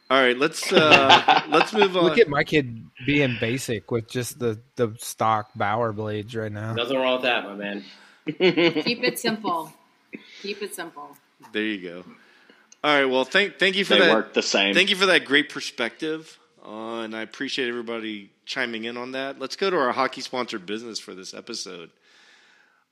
All 0.09 0.21
right, 0.21 0.39
let's 0.39 0.73
uh, 0.73 1.43
let's 1.49 1.73
move 1.73 1.97
on. 1.97 2.05
Look 2.05 2.19
at 2.19 2.29
my 2.29 2.45
kid 2.45 2.87
being 3.05 3.37
basic 3.41 3.91
with 3.91 4.09
just 4.09 4.39
the 4.39 4.61
the 4.77 4.95
stock 4.99 5.51
Bauer 5.57 5.93
blades 5.93 6.35
right 6.35 6.53
now. 6.53 6.75
nothing 6.75 6.97
wrong 6.97 7.15
with 7.15 7.23
that, 7.23 7.45
my 7.45 7.55
man. 7.55 7.85
Keep 8.27 9.03
it 9.05 9.19
simple. 9.19 9.73
Keep 10.43 10.63
it 10.63 10.75
simple. 10.75 11.17
there 11.53 11.63
you 11.63 11.83
go. 11.89 12.05
All 12.85 12.95
right, 13.01 13.07
well, 13.07 13.25
thank 13.25 13.59
thank 13.59 13.75
you 13.77 13.85
for 13.85 13.95
they 13.95 14.01
that. 14.01 14.15
work 14.15 14.35
the 14.35 14.43
same. 14.43 14.75
Thank 14.75 14.91
you 14.91 14.97
for 14.97 15.07
that 15.07 15.25
great 15.25 15.49
perspective, 15.49 16.39
uh, 16.65 17.01
and 17.01 17.17
I 17.17 17.23
appreciate 17.23 17.69
everybody 17.69 18.31
chiming 18.45 18.85
in 18.85 18.97
on 18.97 19.13
that. 19.13 19.41
Let's 19.41 19.57
go 19.57 19.71
to 19.71 19.77
our 19.77 19.93
hockey 19.93 20.21
sponsor 20.21 20.61
business 20.61 21.01
for 21.01 21.15
this 21.15 21.35
episode. 21.35 21.91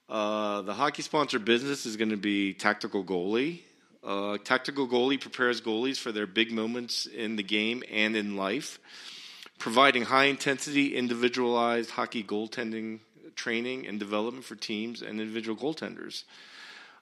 Uh, 0.08 0.62
the 0.62 0.74
hockey 0.74 1.02
sponsor 1.02 1.38
business 1.38 1.86
is 1.86 1.96
going 1.96 2.10
to 2.10 2.16
be 2.16 2.54
Tactical 2.54 3.04
Goalie. 3.04 3.60
Uh, 4.04 4.36
Tactical 4.44 4.86
Goalie 4.86 5.20
prepares 5.20 5.60
goalies 5.62 5.98
for 5.98 6.12
their 6.12 6.26
big 6.26 6.52
moments 6.52 7.06
in 7.06 7.36
the 7.36 7.42
game 7.42 7.82
and 7.90 8.14
in 8.14 8.36
life, 8.36 8.78
providing 9.58 10.02
high 10.02 10.24
intensity, 10.24 10.94
individualized 10.94 11.90
hockey 11.90 12.22
goaltending 12.22 13.00
training 13.34 13.86
and 13.86 13.98
development 13.98 14.44
for 14.44 14.56
teams 14.56 15.00
and 15.00 15.20
individual 15.20 15.56
goaltenders. 15.56 16.24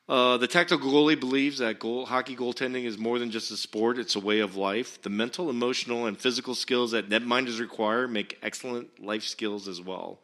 Uh, 0.08 0.36
the 0.36 0.46
tactical 0.46 0.90
goalie 0.90 1.18
believes 1.18 1.58
that 1.58 1.78
goal, 1.78 2.06
hockey 2.06 2.36
goaltending 2.36 2.84
is 2.84 2.98
more 2.98 3.18
than 3.18 3.30
just 3.30 3.50
a 3.50 3.56
sport, 3.56 3.98
it's 3.98 4.16
a 4.16 4.20
way 4.20 4.40
of 4.40 4.56
life. 4.56 5.00
The 5.02 5.10
mental, 5.10 5.50
emotional, 5.50 6.06
and 6.06 6.18
physical 6.18 6.54
skills 6.54 6.90
that 6.92 7.08
netminders 7.08 7.60
require 7.60 8.06
make 8.06 8.38
excellent 8.42 9.02
life 9.02 9.24
skills 9.24 9.68
as 9.68 9.80
well. 9.80 10.18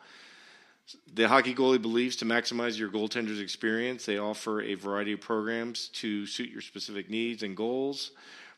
The 1.12 1.28
hockey 1.28 1.54
goalie 1.54 1.82
believes 1.82 2.16
to 2.16 2.24
maximize 2.24 2.78
your 2.78 2.88
goaltender's 2.88 3.40
experience, 3.40 4.06
they 4.06 4.18
offer 4.18 4.62
a 4.62 4.74
variety 4.74 5.12
of 5.12 5.20
programs 5.20 5.88
to 5.88 6.26
suit 6.26 6.50
your 6.50 6.62
specific 6.62 7.10
needs 7.10 7.42
and 7.42 7.56
goals. 7.56 8.12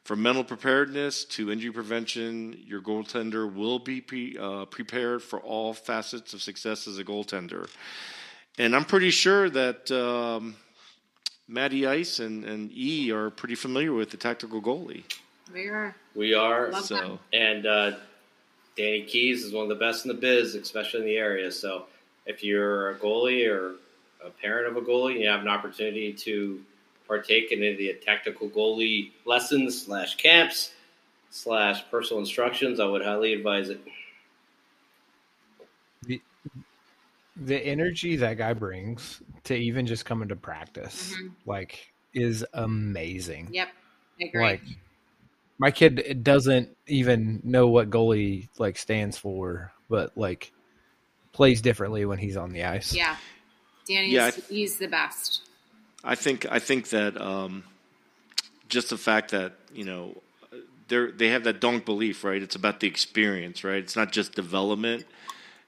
From 0.05 0.23
mental 0.23 0.45
preparedness 0.45 1.25
to 1.27 1.53
injury 1.53 1.73
prevention, 1.73 2.57
your 2.67 2.81
goaltender 2.81 3.53
will 3.53 3.79
be 3.79 4.01
pre, 4.01 4.37
uh, 4.39 4.65
prepared 4.65 5.23
for 5.23 5.41
all 5.41 5.75
facets 5.75 6.33
of 6.33 6.41
success 6.41 6.89
as 6.89 6.99
a 6.99 7.05
goaltender. 7.05 7.69
And 8.59 8.75
I'm 8.75 8.85
pretty 8.85 9.11
sure 9.11 9.51
that 9.51 9.91
um, 9.91 10.57
Matty 11.47 11.87
Ice 11.87 12.19
and, 12.19 12.45
and 12.45 12.71
E 12.73 13.11
are 13.13 13.31
pretty 13.31 13.55
familiar 13.55 13.93
with 13.93 14.11
the 14.11 14.17
tactical 14.17 14.61
goalie. 14.61 15.05
We 15.53 15.69
are. 15.69 15.95
We 16.15 16.35
are, 16.35 16.71
Love 16.71 16.85
So, 16.85 17.19
and 17.33 17.67
uh, 17.67 17.93
Danny 18.77 19.03
Keys 19.03 19.45
is 19.45 19.53
one 19.53 19.65
of 19.65 19.69
the 19.69 19.75
best 19.75 20.05
in 20.07 20.09
the 20.09 20.19
biz, 20.19 20.55
especially 20.55 21.01
in 21.01 21.07
the 21.07 21.17
area. 21.17 21.51
So 21.51 21.87
if 22.31 22.45
you're 22.45 22.91
a 22.91 22.95
goalie 22.99 23.49
or 23.51 23.77
a 24.25 24.31
parent 24.31 24.69
of 24.69 24.83
a 24.83 24.87
goalie, 24.87 25.21
you 25.21 25.29
have 25.29 25.41
an 25.41 25.49
opportunity 25.49 26.13
to 26.13 26.63
partake 27.09 27.53
in 27.53 27.59
any 27.59 27.73
of 27.73 27.79
the 27.79 27.95
tactical 28.05 28.49
goalie 28.49 29.11
lessons 29.25 29.83
slash 29.85 30.17
camps 30.17 30.73
slash 31.31 31.85
personal 31.91 32.21
instructions, 32.21 32.81
I 32.81 32.87
would 32.87 33.05
highly 33.05 33.33
advise 33.35 33.69
it. 33.71 33.81
The 37.37 37.57
energy 37.65 38.17
that 38.17 38.37
guy 38.37 38.53
brings 38.55 39.23
to 39.45 39.55
even 39.55 39.87
just 39.87 40.05
come 40.05 40.23
into 40.23 40.37
practice, 40.37 41.15
Mhm. 41.15 41.35
like, 41.47 41.93
is 42.13 42.45
amazing. 42.53 43.49
Yep. 43.53 43.69
I 44.21 44.25
agree. 44.25 44.43
Like, 44.43 44.63
my 45.59 45.71
kid 45.71 46.23
doesn't 46.25 46.77
even 46.87 47.41
know 47.45 47.69
what 47.69 47.91
goalie 47.91 48.49
like 48.59 48.77
stands 48.79 49.19
for, 49.19 49.73
but 49.89 50.17
like 50.17 50.53
plays 51.33 51.61
differently 51.61 52.05
when 52.05 52.19
he's 52.19 52.37
on 52.37 52.51
the 52.53 52.65
ice. 52.65 52.95
yeah. 52.95 53.17
Danny's 53.87 54.13
Yeah, 54.13 54.27
I- 54.27 54.53
he's 54.53 54.77
the 54.77 54.87
best. 54.89 55.43
I 56.05 56.15
think 56.15 56.47
I 56.51 56.59
think 56.61 56.89
that 56.91 57.21
um, 57.21 57.65
just 58.69 58.91
the 58.91 58.97
fact 58.97 59.31
that 59.33 59.53
you 59.75 59.85
know 59.85 60.17
they 60.89 61.07
they 61.11 61.29
have 61.29 61.45
that 61.45 61.61
donk 61.61 61.85
belief, 61.85 62.25
right? 62.25 62.43
It's 62.43 62.55
about 62.57 62.81
the 62.81 62.87
experience, 62.87 63.65
right? 63.65 63.79
It's 63.83 63.97
not 63.97 64.13
just 64.13 64.35
development. 64.35 65.05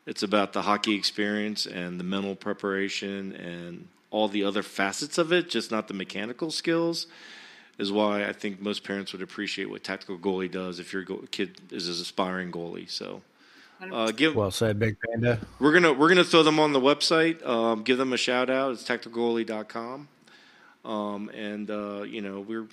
It's 0.07 0.23
about 0.23 0.53
the 0.53 0.63
hockey 0.63 0.95
experience 0.95 1.67
and 1.67 2.01
the 2.01 2.05
mental 2.05 2.35
preparation 2.35 3.33
and 3.37 3.89
all 4.11 4.27
the 4.29 4.43
other 4.45 4.63
facets 4.63 5.17
of 5.19 5.33
it, 5.33 5.49
just 5.49 5.71
not 5.71 5.87
the 5.89 5.95
mechanical 5.95 6.51
skills. 6.51 7.07
Is 7.79 7.91
why 7.91 8.25
I 8.27 8.33
think 8.33 8.61
most 8.61 8.85
parents 8.85 9.13
would 9.13 9.23
appreciate 9.23 9.69
what 9.71 9.83
tactical 9.83 10.19
goalie 10.19 10.51
does 10.51 10.79
if 10.79 10.93
your 10.93 11.03
go- 11.03 11.25
kid 11.31 11.61
is 11.71 11.89
an 11.89 11.95
aspiring 11.95 12.53
goalie. 12.53 12.89
So, 12.91 13.23
uh, 13.91 14.11
give 14.13 14.35
Well 14.35 14.51
said, 14.51 14.79
Big 14.79 14.97
Panda. 15.01 15.39
we're 15.59 15.73
gonna 15.73 15.93
we're 15.93 16.09
gonna 16.09 16.25
throw 16.25 16.43
them 16.43 16.59
on 16.61 16.73
the 16.73 16.81
website. 16.81 17.45
Um, 17.47 17.83
give 17.83 17.99
them 17.99 18.13
a 18.13 18.17
shout 18.17 18.51
out. 18.51 18.73
It's 18.73 18.85
tacticalgoalie.com. 18.85 20.09
Um, 20.85 21.29
and 21.31 21.71
uh, 21.71 22.03
you 22.03 22.21
know 22.21 22.41
we're 22.41 22.67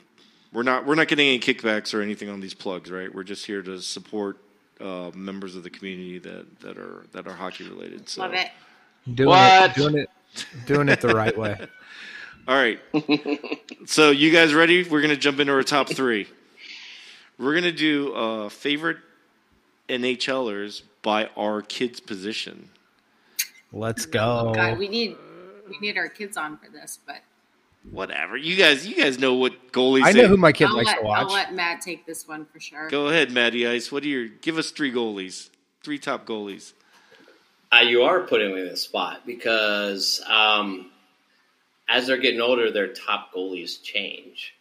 we're 0.52 0.64
not 0.64 0.86
we're 0.86 0.96
not 0.96 1.08
getting 1.08 1.28
any 1.28 1.40
kickbacks 1.40 1.94
or 1.94 2.02
anything 2.02 2.30
on 2.30 2.40
these 2.40 2.54
plugs, 2.54 2.92
right? 2.92 3.14
We're 3.14 3.24
just 3.24 3.46
here 3.46 3.62
to 3.62 3.80
support 3.82 4.38
uh, 4.82 5.12
members 5.14 5.56
of 5.56 5.64
the 5.64 5.70
community 5.70 6.20
that, 6.20 6.60
that 6.62 6.78
are 6.78 7.06
that 7.12 7.28
are 7.28 7.34
hockey 7.34 7.66
related. 7.70 8.10
So. 8.10 8.22
Love 8.22 8.34
it. 8.34 8.50
Doing 9.14 9.30
What? 9.30 9.72
it, 9.72 9.76
doing 9.76 9.96
it, 9.98 10.10
doing 10.66 10.90
it 10.90 11.02
the 11.02 11.10
right 11.14 11.38
way. 11.38 11.58
All 12.48 12.56
right. 12.56 12.80
so 13.86 14.10
you 14.10 14.32
guys 14.32 14.54
ready? 14.56 14.84
We're 14.84 15.02
gonna 15.02 15.16
jump 15.16 15.40
into 15.40 15.54
our 15.54 15.62
top 15.64 15.90
three. 15.90 16.28
We're 17.38 17.54
gonna 17.54 17.72
do 17.72 18.14
uh, 18.16 18.50
favorite 18.50 18.98
NHLers 19.88 20.82
by 21.02 21.26
our 21.38 21.62
kids' 21.62 22.00
position. 22.00 22.70
Let's 23.72 24.06
go. 24.06 24.50
Oh, 24.50 24.54
God, 24.54 24.78
we 24.78 24.88
need 24.88 25.16
we 25.70 25.78
need 25.80 25.98
our 25.98 26.10
kids 26.10 26.38
on 26.38 26.58
for 26.58 26.70
this, 26.72 27.00
but 27.06 27.18
Whatever. 27.92 28.36
You 28.36 28.58
guys 28.58 28.86
you 28.86 28.96
guys 28.96 29.20
know 29.20 29.36
what 29.36 29.72
goalies. 29.72 30.04
I 30.04 30.12
know 30.12 30.24
they- 30.24 30.28
who 30.28 30.38
my 30.38 30.52
kid 30.52 30.68
I'll 30.68 30.76
likes 30.76 30.88
let, 30.88 30.96
to 30.96 31.02
I'll 31.08 31.26
watch. 31.26 31.32
let 31.32 31.54
Matt 31.54 31.82
take 31.82 32.06
this 32.06 32.28
one 32.28 32.46
for 32.46 32.60
sure. 32.60 32.90
Go 32.90 33.08
ahead, 33.08 33.32
Matty 33.32 33.66
Ice. 33.66 33.90
What 33.92 34.04
are 34.04 34.08
your 34.08 34.28
give 34.28 34.58
us 34.58 34.72
three 34.72 34.92
goalies? 34.92 35.50
Three 35.82 35.98
top 35.98 36.26
goalies. 36.26 36.74
Uh, 37.72 37.82
you 37.82 38.02
are 38.04 38.22
putting 38.22 38.54
me 38.54 38.62
in 38.62 38.68
a 38.68 38.76
spot 38.76 39.26
because 39.26 40.22
um, 40.28 40.92
as 41.88 42.06
they're 42.08 42.18
getting 42.18 42.42
older, 42.42 42.70
their 42.70 42.88
top 42.92 43.34
goalies 43.34 43.82
change. 43.82 44.56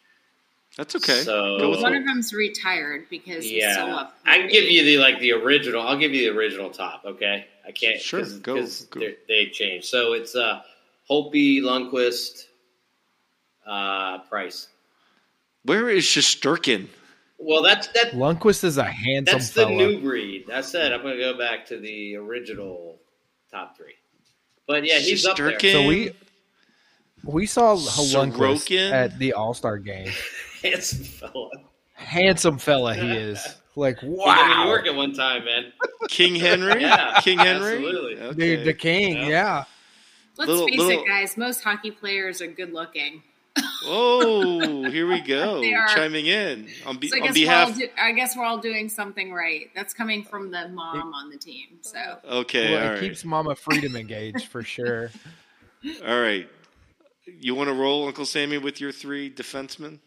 That's 0.79 0.95
okay. 0.97 1.23
So- 1.23 1.71
One 1.83 1.93
of 1.95 2.05
them's 2.07 2.33
retired 2.33 3.09
because 3.11 3.43
he's 3.45 3.65
Yeah, 3.65 3.85
up. 3.85 4.17
I 4.25 4.39
can 4.39 4.49
give 4.49 4.65
you 4.65 4.85
the 4.85 4.99
like 4.99 5.19
the 5.19 5.33
original. 5.33 5.83
I'll 5.83 5.99
give 5.99 6.15
you 6.15 6.33
the 6.33 6.39
original 6.39 6.71
top. 6.71 7.03
Okay, 7.05 7.47
I 7.67 7.73
can't. 7.73 8.01
Sure, 8.01 8.21
cause, 8.21 8.39
go. 8.87 9.01
they're- 9.01 9.17
They 9.27 9.47
change. 9.47 9.85
So 9.87 10.13
it's 10.13 10.35
uh, 10.37 10.63
Holtby, 11.11 11.61
Lundqvist, 11.63 12.45
uh, 13.67 14.19
Price. 14.29 14.69
Where 15.65 15.89
is 15.89 16.05
Shesterkin? 16.05 16.87
Well, 17.39 17.63
that's 17.65 17.89
that. 17.89 18.13
Lundqvist 18.13 18.63
is 18.65 18.79
a 18.79 18.85
handsome 18.85 19.25
That's 19.39 19.51
the 19.51 19.63
fella. 19.63 19.75
new 19.75 20.01
breed. 20.01 20.45
That's 20.47 20.73
it. 20.75 20.93
I'm 20.93 21.03
going 21.03 21.17
to 21.17 21.23
go 21.23 21.37
back 21.37 21.67
to 21.67 21.79
the 21.79 22.17
original 22.17 23.01
top 23.51 23.77
three. 23.77 23.95
But 24.69 24.85
yeah, 24.85 24.99
he's 25.01 25.27
up 25.27 25.37
there. 25.37 25.59
So 25.59 25.87
we 25.87 26.13
we 27.25 27.47
saw 27.47 27.75
Lundqvist 27.75 28.69
Sorokin? 28.69 28.93
at 28.93 29.19
the 29.19 29.33
All 29.33 29.55
Star 29.55 29.77
game. 29.79 30.13
Handsome 30.63 31.05
fella. 31.05 31.51
Handsome 31.95 32.59
fella 32.59 32.95
he 32.95 33.11
is. 33.17 33.45
Like 33.77 34.01
He 34.01 34.07
was 34.09 34.15
in 34.19 34.49
New 34.49 34.55
wow, 34.57 34.65
York 34.67 34.87
at 34.87 34.95
one 34.95 35.13
time, 35.15 35.45
man. 35.45 35.73
King 36.09 36.35
Henry? 36.41 36.81
Yeah, 36.83 37.21
King 37.21 37.39
Henry? 37.39 37.75
absolutely. 37.77 38.21
Okay. 38.21 38.57
dude, 38.57 38.65
the 38.67 38.75
king. 38.75 39.17
Yeah. 39.17 39.29
Yeah. 39.29 39.65
Let's 40.37 40.49
Little- 40.51 40.67
face 40.69 40.79
little- 40.79 41.03
it, 41.03 41.07
guys. 41.07 41.37
Most 41.37 41.63
hockey 41.63 41.91
players 41.91 42.41
are 42.41 42.47
good 42.49 42.73
looking. 42.73 43.23
Oh, 43.85 44.89
here 44.91 45.07
we 45.09 45.21
go. 45.27 45.63
Are. 45.65 45.89
Chiming 45.89 46.27
in 46.27 46.69
on, 46.87 46.99
be, 46.99 47.09
So 47.09 47.17
I 47.17 47.21
on 47.21 47.27
guess, 47.27 47.35
behalf. 47.35 47.69
we're 47.69 47.73
all 47.75 47.79
do- 47.81 47.89
I 48.01 48.13
guess 48.13 48.37
we're 48.37 48.45
all 48.45 48.59
doing 48.59 48.89
something 48.89 49.33
right. 49.33 49.71
That's 49.75 49.93
coming 49.95 50.25
from 50.25 50.51
the 50.51 50.69
mom 50.69 51.13
on 51.15 51.31
the 51.31 51.37
team. 51.39 51.79
So 51.83 51.99
Okay, 52.25 52.73
Well, 52.73 52.81
all 52.83 52.87
it 52.87 52.91
right. 52.95 53.01
keeps 53.01 53.25
Mama 53.25 53.55
Freedom 53.57 53.97
engaged 53.97 54.47
for 54.47 54.63
sure. 54.63 55.11
All 56.07 56.21
right. 56.21 56.49
You 57.27 57.55
want 57.55 57.69
to 57.69 57.75
roll, 57.75 58.07
Uncle 58.07 58.25
Sammy, 58.27 58.59
with 58.59 58.81
your 58.81 58.91
three 58.93 59.31
defensemen? 59.31 59.99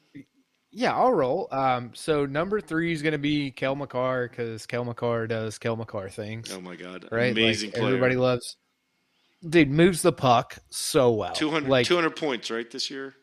Yeah, 0.71 0.95
I'll 0.95 1.11
roll. 1.11 1.49
Um, 1.51 1.91
so 1.93 2.25
number 2.25 2.61
three 2.61 2.93
is 2.93 3.01
going 3.01 3.11
to 3.11 3.17
be 3.17 3.51
Cale 3.51 3.75
Makar 3.75 4.29
because 4.29 4.65
Cale 4.65 4.85
Makar 4.85 5.27
does 5.27 5.57
Cale 5.57 5.75
Makar 5.75 6.09
things, 6.09 6.51
Oh 6.51 6.61
my 6.61 6.75
God, 6.75 7.07
right? 7.11 7.31
amazing 7.31 7.71
like, 7.71 7.79
player. 7.79 7.87
Everybody 7.87 8.15
loves. 8.15 8.55
Dude 9.47 9.69
moves 9.69 10.01
the 10.01 10.13
puck 10.13 10.57
so 10.69 11.11
well. 11.11 11.33
200, 11.33 11.69
like 11.69 11.85
200 11.87 12.15
points, 12.15 12.49
right, 12.51 12.69
this 12.69 12.89
year? 12.89 13.15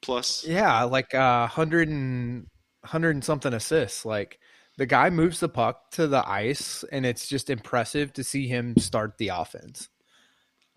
Plus. 0.00 0.46
yeah, 0.46 0.84
like 0.84 1.12
uh, 1.12 1.48
hundred 1.48 1.88
and 1.88 2.46
hundred 2.84 3.16
and 3.16 3.24
something 3.24 3.52
assists. 3.52 4.04
Like 4.04 4.38
the 4.76 4.86
guy 4.86 5.10
moves 5.10 5.40
the 5.40 5.48
puck 5.48 5.90
to 5.92 6.06
the 6.06 6.26
ice, 6.28 6.84
and 6.92 7.04
it's 7.04 7.28
just 7.28 7.50
impressive 7.50 8.12
to 8.12 8.22
see 8.22 8.46
him 8.46 8.76
start 8.76 9.18
the 9.18 9.28
offense. 9.28 9.88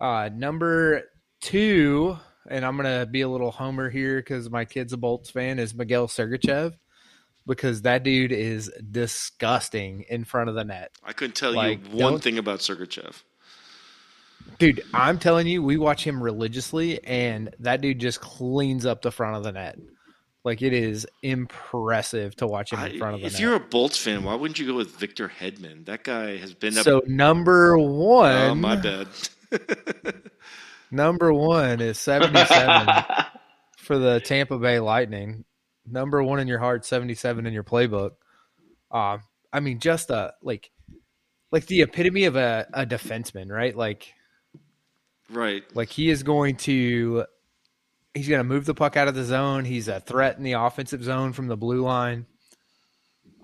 Uh, 0.00 0.28
number 0.34 1.04
two, 1.40 2.18
and 2.48 2.64
I'm 2.64 2.76
gonna 2.76 3.06
be 3.06 3.22
a 3.22 3.28
little 3.28 3.50
homer 3.50 3.90
here 3.90 4.16
because 4.16 4.50
my 4.50 4.64
kid's 4.64 4.92
a 4.92 4.96
Bolts 4.96 5.30
fan, 5.30 5.58
is 5.58 5.74
Mikhail 5.74 6.08
Sergachev 6.08 6.74
because 7.46 7.82
that 7.82 8.02
dude 8.02 8.32
is 8.32 8.70
disgusting 8.90 10.04
in 10.08 10.24
front 10.24 10.48
of 10.48 10.54
the 10.54 10.64
net. 10.64 10.92
I 11.04 11.12
couldn't 11.12 11.34
tell 11.34 11.52
Like, 11.52 11.80
you 11.92 12.04
one 12.04 12.18
thing 12.18 12.38
about 12.38 12.60
Sergachev. 12.60 13.22
Dude, 14.58 14.82
I'm 14.92 15.18
telling 15.18 15.46
you, 15.46 15.62
we 15.62 15.76
watch 15.76 16.04
him 16.04 16.22
religiously, 16.22 17.02
and 17.04 17.54
that 17.60 17.80
dude 17.80 18.00
just 18.00 18.20
cleans 18.20 18.84
up 18.86 19.02
the 19.02 19.10
front 19.10 19.36
of 19.36 19.44
the 19.44 19.52
net. 19.52 19.78
Like 20.44 20.60
it 20.62 20.72
is 20.72 21.06
impressive 21.22 22.34
to 22.36 22.48
watch 22.48 22.72
him 22.72 22.80
in 22.80 22.98
front 22.98 23.14
of 23.14 23.20
the 23.20 23.24
net. 23.24 23.26
if 23.26 23.32
net. 23.34 23.40
you're 23.40 23.54
a 23.54 23.60
Bolts 23.60 23.96
fan, 23.96 24.24
why 24.24 24.34
wouldn't 24.34 24.58
you 24.58 24.66
go 24.66 24.74
with 24.74 24.96
Victor 24.96 25.30
Hedman? 25.40 25.84
That 25.86 26.02
guy 26.02 26.36
has 26.36 26.52
been 26.52 26.76
up. 26.76 26.84
so 26.84 27.02
number 27.06 27.76
oh, 27.78 27.82
one, 27.82 28.34
oh, 28.34 28.54
my 28.56 28.76
bad. 28.76 29.06
number 30.92 31.32
one 31.32 31.80
is 31.80 31.98
77 31.98 32.86
for 33.78 33.98
the 33.98 34.20
Tampa 34.20 34.58
Bay 34.58 34.78
Lightning. 34.78 35.44
Number 35.84 36.22
one 36.22 36.38
in 36.38 36.46
your 36.46 36.60
heart, 36.60 36.84
77 36.84 37.46
in 37.46 37.52
your 37.52 37.64
playbook. 37.64 38.12
Uh, 38.90 39.18
I 39.52 39.60
mean, 39.60 39.80
just 39.80 40.10
a 40.10 40.34
like, 40.42 40.70
like 41.50 41.66
the 41.66 41.82
epitome 41.82 42.24
of 42.24 42.36
a, 42.36 42.66
a 42.72 42.86
defenseman, 42.86 43.50
right? 43.50 43.76
Like, 43.76 44.12
right. 45.28 45.64
Like 45.74 45.88
he 45.88 46.08
is 46.08 46.22
going 46.22 46.56
to 46.58 47.24
he's 48.14 48.28
going 48.28 48.40
to 48.40 48.44
move 48.44 48.64
the 48.64 48.74
puck 48.74 48.96
out 48.96 49.08
of 49.08 49.14
the 49.14 49.24
zone. 49.24 49.64
He's 49.64 49.88
a 49.88 50.00
threat 50.00 50.36
in 50.36 50.44
the 50.44 50.52
offensive 50.52 51.02
zone 51.02 51.32
from 51.32 51.48
the 51.48 51.56
blue 51.56 51.80
line. 51.80 52.26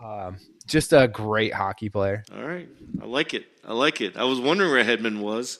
Um, 0.02 0.38
just 0.66 0.92
a 0.92 1.08
great 1.08 1.52
hockey 1.52 1.88
player. 1.88 2.24
All 2.32 2.42
right. 2.42 2.68
I 3.02 3.06
like 3.06 3.34
it. 3.34 3.46
I 3.66 3.72
like 3.72 4.00
it. 4.00 4.16
I 4.16 4.24
was 4.24 4.40
wondering 4.40 4.70
where 4.70 4.84
Hedman 4.84 5.20
was. 5.20 5.58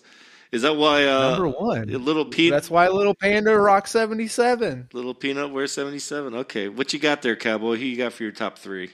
Is 0.50 0.62
that 0.62 0.76
why 0.76 1.04
uh, 1.06 1.30
Number 1.32 1.48
one. 1.48 1.88
little 1.88 2.24
Pete 2.24 2.50
That's 2.50 2.70
why 2.70 2.88
little 2.88 3.14
panda 3.14 3.54
rock 3.56 3.86
seventy 3.86 4.26
seven. 4.28 4.88
little 4.94 5.12
peanut 5.14 5.50
wears 5.52 5.72
77? 5.72 6.34
Okay. 6.34 6.68
What 6.70 6.92
you 6.94 6.98
got 6.98 7.20
there, 7.22 7.36
Cowboy? 7.36 7.76
Who 7.76 7.84
you 7.84 7.96
got 7.98 8.14
for 8.14 8.22
your 8.22 8.32
top 8.32 8.58
3? 8.58 8.90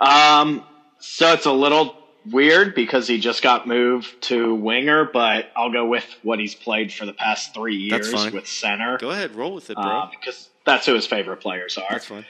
Um, 0.00 0.64
so 0.98 1.32
it's 1.32 1.46
a 1.46 1.52
little 1.52 1.96
weird 2.30 2.74
because 2.74 3.08
he 3.08 3.18
just 3.18 3.42
got 3.42 3.66
moved 3.66 4.20
to 4.22 4.54
winger, 4.54 5.04
but 5.12 5.50
I'll 5.56 5.72
go 5.72 5.86
with 5.86 6.04
what 6.22 6.38
he's 6.38 6.54
played 6.54 6.92
for 6.92 7.06
the 7.06 7.12
past 7.12 7.54
three 7.54 7.88
That's 7.90 8.08
years 8.10 8.22
fine. 8.24 8.32
with 8.34 8.46
center 8.46 8.98
Go 8.98 9.10
ahead, 9.10 9.34
roll 9.34 9.54
with 9.54 9.70
it, 9.70 9.74
bro. 9.76 9.84
uh, 9.84 10.10
because 10.10 10.48
that's 10.64 10.86
who 10.86 10.94
his 10.94 11.06
favorite 11.06 11.38
players 11.38 11.78
are. 11.78 11.86
That's 11.90 12.06
fine. 12.06 12.26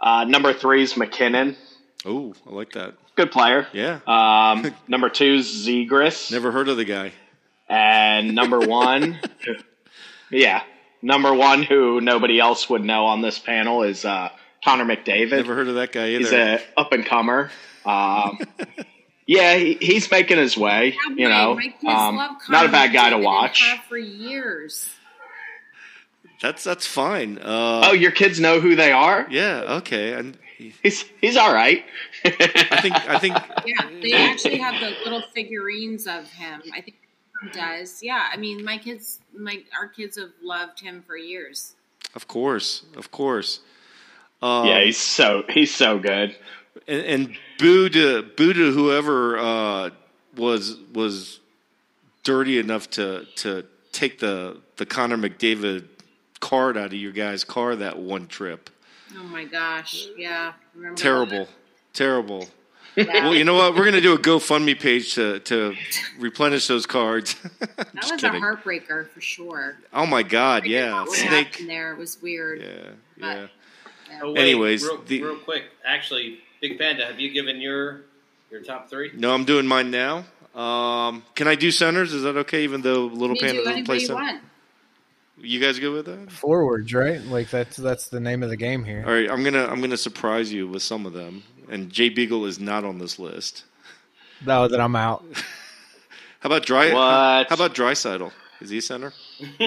Uh, 0.00 0.24
number 0.24 0.52
three 0.52 0.82
is 0.82 0.96
MacKinnon, 0.96 1.56
Oh, 2.04 2.34
I 2.48 2.50
like 2.52 2.72
that. 2.72 2.94
Good 3.16 3.32
player. 3.32 3.66
Yeah. 3.72 4.00
Um, 4.06 4.72
number 4.88 5.08
two 5.08 5.34
is 5.34 5.46
Zegras, 5.66 6.30
Never 6.30 6.52
heard 6.52 6.68
of 6.68 6.76
the 6.76 6.84
guy. 6.84 7.12
and 7.68 8.34
number 8.34 8.60
one, 8.60 9.18
yeah, 10.30 10.62
number 11.02 11.34
one 11.34 11.62
who 11.62 12.00
nobody 12.00 12.38
else 12.38 12.68
would 12.70 12.84
know 12.84 13.06
on 13.06 13.22
this 13.22 13.38
panel 13.38 13.82
is 13.82 14.04
uh, 14.04 14.28
Connor 14.64 14.84
McDavid. 14.84 15.30
Never 15.32 15.54
heard 15.54 15.68
of 15.68 15.74
that 15.76 15.92
guy 15.92 16.10
either. 16.10 16.18
He's 16.18 16.32
a 16.32 16.60
up 16.76 16.92
and 16.92 17.04
comer. 17.04 17.50
Um, 17.84 18.38
yeah, 19.26 19.54
he, 19.56 19.74
he's 19.80 20.10
making 20.10 20.38
his 20.38 20.56
way. 20.56 20.96
You 21.14 21.28
know, 21.28 21.58
um, 21.88 22.38
not 22.48 22.66
a 22.66 22.68
bad 22.70 22.92
guy 22.92 23.10
to 23.10 23.18
watch. 23.18 23.76
for 23.88 23.96
years. 23.98 24.90
that's 26.42 26.64
that's 26.64 26.86
fine. 26.86 27.38
Uh, 27.38 27.82
Oh, 27.88 27.92
your 27.92 28.10
kids 28.10 28.40
know 28.40 28.60
who 28.60 28.74
they 28.76 28.92
are. 28.92 29.26
yeah. 29.30 29.76
Okay. 29.78 30.12
And 30.14 30.36
He's 30.58 31.04
he's 31.20 31.36
all 31.36 31.52
right. 31.52 31.84
I 32.24 32.80
think 32.80 32.94
I 33.08 33.18
think 33.18 33.36
Yeah, 33.66 33.88
they 34.02 34.12
actually 34.12 34.58
have 34.58 34.80
the 34.80 34.96
little 35.04 35.22
figurines 35.34 36.06
of 36.06 36.30
him. 36.32 36.62
I 36.74 36.80
think 36.80 36.96
he 37.42 37.50
does. 37.50 38.02
Yeah, 38.02 38.28
I 38.32 38.36
mean, 38.36 38.64
my 38.64 38.78
kids, 38.78 39.20
my 39.36 39.62
our 39.78 39.88
kids 39.88 40.16
have 40.16 40.30
loved 40.42 40.80
him 40.80 41.02
for 41.06 41.16
years. 41.16 41.74
of 42.14 42.26
course, 42.26 42.84
of 42.96 43.10
course. 43.10 43.60
Um, 44.42 44.66
yeah, 44.66 44.82
he's 44.84 44.98
so 44.98 45.44
he's 45.48 45.74
so 45.74 45.98
good. 45.98 46.36
and, 46.88 47.02
and 47.04 47.36
boo 47.58 47.88
to 47.90 48.22
boo 48.22 48.52
to 48.52 48.72
whoever 48.72 49.38
uh, 49.38 49.90
was 50.36 50.78
was 50.94 51.40
dirty 52.22 52.58
enough 52.58 52.88
to 52.90 53.26
to 53.36 53.64
take 53.92 54.18
the 54.18 54.60
the 54.76 54.86
Connor 54.86 55.16
McDavid 55.18 55.86
card 56.40 56.76
out 56.76 56.86
of 56.86 56.94
your 56.94 57.12
guy's 57.12 57.44
car 57.44 57.76
that 57.76 57.98
one 57.98 58.26
trip. 58.26 58.70
Oh 59.18 59.22
my 59.24 59.44
gosh, 59.44 60.06
yeah, 60.16 60.52
remember 60.74 60.96
Terrible, 61.00 61.48
terrible. 61.92 62.48
Yeah. 62.96 63.24
Well, 63.24 63.34
you 63.34 63.44
know 63.44 63.54
what? 63.54 63.74
We're 63.74 63.84
gonna 63.84 64.00
do 64.00 64.14
a 64.14 64.18
GoFundMe 64.18 64.78
page 64.78 65.14
to 65.14 65.40
to 65.40 65.74
replenish 66.18 66.66
those 66.66 66.86
cards. 66.86 67.34
that 67.60 67.94
was 67.94 68.10
kidding. 68.12 68.36
a 68.36 68.40
heartbreaker 68.40 69.08
for 69.10 69.20
sure. 69.20 69.76
Oh 69.92 70.06
my 70.06 70.22
God! 70.22 70.62
Figured 70.62 70.80
Yeah, 70.82 71.00
what 71.02 71.12
snake. 71.12 71.46
happened 71.48 71.68
there 71.70 71.92
it 71.92 71.98
was 71.98 72.20
weird. 72.22 72.60
Yeah, 72.60 72.66
But- 73.18 73.26
yeah. 73.26 73.46
Yeah. 74.08 74.20
Oh, 74.22 74.32
wait, 74.32 74.38
Anyways, 74.40 74.84
real, 74.84 75.02
the- 75.02 75.22
real 75.22 75.36
quick, 75.36 75.64
actually, 75.84 76.38
Big 76.60 76.78
Panda, 76.78 77.04
have 77.06 77.18
you 77.18 77.30
given 77.32 77.60
your 77.60 78.02
your 78.50 78.62
top 78.62 78.88
three? 78.88 79.10
No, 79.14 79.34
I'm 79.34 79.44
doing 79.44 79.66
mine 79.66 79.90
now. 79.90 80.24
Um, 80.54 81.22
can 81.34 81.48
I 81.48 81.54
do 81.56 81.70
centers? 81.70 82.12
Is 82.14 82.22
that 82.22 82.36
okay? 82.38 82.62
Even 82.64 82.80
though 82.82 83.06
Little 83.06 83.36
Panda 83.36 83.58
do 83.58 83.64
doesn't 83.64 83.84
play 83.84 83.98
you 83.98 84.06
center. 84.06 84.40
Want. 85.36 85.48
You 85.48 85.60
guys 85.60 85.78
good 85.78 85.92
with 85.92 86.06
that? 86.06 86.30
Forwards, 86.32 86.92
right? 86.94 87.20
Like 87.22 87.50
that's 87.50 87.76
that's 87.76 88.08
the 88.08 88.20
name 88.20 88.42
of 88.42 88.48
the 88.50 88.56
game 88.56 88.84
here. 88.84 89.04
All 89.06 89.12
right, 89.12 89.30
I'm 89.30 89.42
gonna 89.44 89.66
I'm 89.66 89.80
gonna 89.80 89.96
surprise 89.96 90.52
you 90.52 90.66
with 90.68 90.82
some 90.82 91.06
of 91.06 91.12
them. 91.12 91.42
And 91.68 91.90
Jay 91.92 92.08
Beagle 92.08 92.46
is 92.46 92.60
not 92.60 92.84
on 92.84 92.98
this 92.98 93.18
list. 93.18 93.64
No, 94.44 94.68
that 94.68 94.80
I'm 94.80 94.94
out. 94.96 95.24
How 96.40 96.48
about 96.48 96.64
Dry? 96.64 96.92
What? 96.92 97.48
How 97.48 97.54
about 97.54 97.74
Draisaitl? 97.74 98.30
Is 98.60 98.70
he 98.70 98.78
a 98.78 98.82
center? 98.82 99.12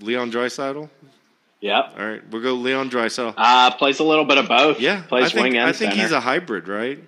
Leon 0.00 0.30
Draisaitl. 0.32 0.88
Yep. 1.60 1.94
All 1.98 2.06
right, 2.06 2.26
we'll 2.30 2.40
go 2.42 2.54
Leon 2.54 2.88
Draisaitl. 2.90 3.34
Uh, 3.36 3.70
plays 3.72 3.98
a 3.98 4.04
little 4.04 4.24
bit 4.24 4.38
of 4.38 4.48
both. 4.48 4.80
Yeah, 4.80 5.02
plays 5.02 5.26
I 5.26 5.28
think 5.28 5.42
wing 5.42 5.56
and 5.58 5.68
I 5.68 5.72
think 5.72 5.92
center. 5.92 6.02
he's 6.02 6.12
a 6.12 6.20
hybrid, 6.20 6.68
right? 6.68 6.98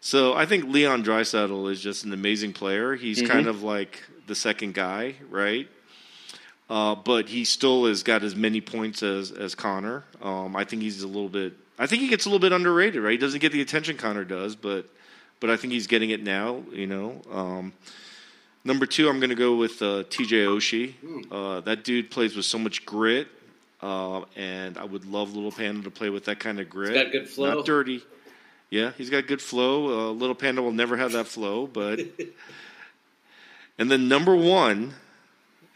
So 0.00 0.34
I 0.34 0.44
think 0.46 0.64
Leon 0.72 1.04
Draisaitl 1.04 1.70
is 1.70 1.80
just 1.80 2.04
an 2.04 2.12
amazing 2.12 2.52
player. 2.52 2.96
He's 2.96 3.22
Mhm. 3.22 3.28
kind 3.28 3.46
of 3.46 3.62
like 3.62 4.02
the 4.26 4.34
second 4.34 4.74
guy, 4.74 5.14
right? 5.30 5.68
Uh, 6.68 6.96
but 6.96 7.28
he 7.28 7.44
still 7.44 7.86
has 7.86 8.02
got 8.02 8.24
as 8.24 8.34
many 8.34 8.60
points 8.60 9.02
as 9.02 9.30
as 9.30 9.54
Connor. 9.54 10.04
Um, 10.20 10.56
I 10.56 10.64
think 10.64 10.82
he's 10.82 11.02
a 11.02 11.06
little 11.06 11.28
bit. 11.28 11.54
I 11.78 11.86
think 11.86 12.02
he 12.02 12.08
gets 12.08 12.26
a 12.26 12.28
little 12.28 12.40
bit 12.40 12.52
underrated, 12.52 13.02
right? 13.02 13.12
He 13.12 13.18
doesn't 13.18 13.40
get 13.40 13.52
the 13.52 13.60
attention 13.60 13.96
Connor 13.96 14.24
does, 14.24 14.56
but 14.56 14.88
but 15.38 15.50
I 15.50 15.56
think 15.56 15.72
he's 15.72 15.86
getting 15.86 16.10
it 16.10 16.22
now. 16.22 16.62
You 16.72 16.86
know. 16.86 17.22
Um, 17.30 17.72
number 18.64 18.84
two, 18.84 19.08
I'm 19.08 19.20
going 19.20 19.30
to 19.30 19.36
go 19.36 19.56
with 19.56 19.80
uh, 19.80 20.02
T.J. 20.10 20.44
Oshie. 20.46 20.94
Uh, 21.30 21.60
that 21.60 21.84
dude 21.84 22.10
plays 22.10 22.34
with 22.34 22.44
so 22.44 22.58
much 22.58 22.84
grit. 22.84 23.28
Uh, 23.80 24.22
and 24.34 24.78
I 24.78 24.84
would 24.84 25.04
love 25.04 25.34
Little 25.34 25.52
Panda 25.52 25.82
to 25.82 25.90
play 25.90 26.10
with 26.10 26.24
that 26.24 26.40
kind 26.40 26.58
of 26.58 26.68
grit. 26.68 26.94
got 26.94 27.12
good 27.12 27.28
flow. 27.28 27.54
Not 27.54 27.66
dirty. 27.66 28.02
Yeah, 28.70 28.92
he's 28.96 29.10
got 29.10 29.26
good 29.26 29.40
flow. 29.40 30.08
Uh, 30.08 30.12
Little 30.12 30.34
Panda 30.34 30.62
will 30.62 30.72
never 30.72 30.96
have 30.96 31.12
that 31.12 31.26
flow, 31.26 31.66
but. 31.66 32.00
and 33.78 33.90
then 33.90 34.08
number 34.08 34.34
one, 34.34 34.94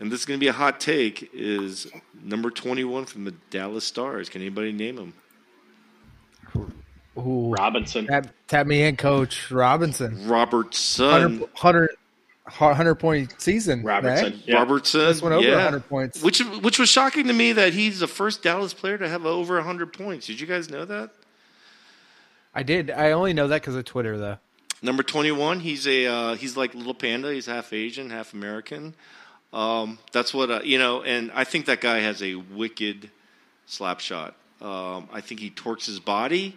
and 0.01 0.11
this 0.11 0.21
is 0.21 0.27
going 0.27 0.39
to 0.39 0.45
be 0.45 0.49
a 0.49 0.53
hot 0.53 0.81
take, 0.81 1.31
is 1.33 1.87
number 2.23 2.51
21 2.51 3.05
from 3.05 3.25
the 3.25 3.35
Dallas 3.51 3.85
Stars. 3.85 4.29
Can 4.29 4.41
anybody 4.41 4.73
name 4.73 4.99
him? 4.99 5.15
Ooh, 7.19 7.51
Robinson. 7.51 8.07
tap, 8.07 8.29
tap 8.49 8.67
me 8.67 8.83
in, 8.83 8.97
Coach 8.97 9.51
Robinson. 9.51 10.27
Robertson. 10.27 11.41
100, 11.41 11.41
100, 11.51 11.91
100 12.45 12.95
point 12.95 13.35
season. 13.39 13.83
Robertson. 13.83 14.33
Right? 14.33 14.43
Yeah. 14.47 14.55
Robertson. 14.57 15.01
This 15.01 15.21
one 15.21 15.33
over 15.33 15.47
yeah. 15.47 15.57
100 15.57 15.89
points. 15.89 16.23
Which 16.23 16.41
which 16.41 16.79
was 16.79 16.89
shocking 16.89 17.27
to 17.27 17.33
me 17.33 17.53
that 17.53 17.75
he's 17.75 18.01
the 18.01 18.07
first 18.07 18.43
Dallas 18.43 18.73
player 18.73 18.97
to 18.97 19.09
have 19.09 19.27
over 19.27 19.57
100 19.57 19.93
points. 19.93 20.27
Did 20.27 20.41
you 20.41 20.47
guys 20.47 20.71
know 20.71 20.85
that? 20.87 21.11
I 22.55 22.63
did. 22.63 22.91
I 22.91 23.13
only 23.13 23.33
know 23.33 23.49
that 23.49 23.61
because 23.61 23.77
of 23.77 23.85
Twitter, 23.85 24.17
though. 24.17 24.39
Number 24.83 25.03
21, 25.03 25.61
he's 25.61 25.87
a 25.87 26.07
uh, 26.07 26.35
he's 26.37 26.57
like 26.57 26.75
little 26.75 26.95
panda. 26.95 27.33
He's 27.33 27.47
half 27.47 27.73
Asian, 27.73 28.09
half 28.09 28.33
American. 28.33 28.95
Um, 29.53 29.99
that's 30.13 30.33
what 30.33 30.51
uh, 30.51 30.61
you 30.63 30.79
know, 30.79 31.03
and 31.03 31.31
I 31.35 31.45
think 31.45 31.67
that 31.67 31.81
guy 31.81 31.99
has 32.01 32.23
a 32.23 32.35
wicked 32.37 33.11
slap 33.67 34.01
shot. 34.01 34.35
Um, 34.61 35.09
I 35.13 35.21
think 35.21 35.41
he 35.41 35.51
torques 35.51 35.87
his 35.87 35.99
body, 36.01 36.57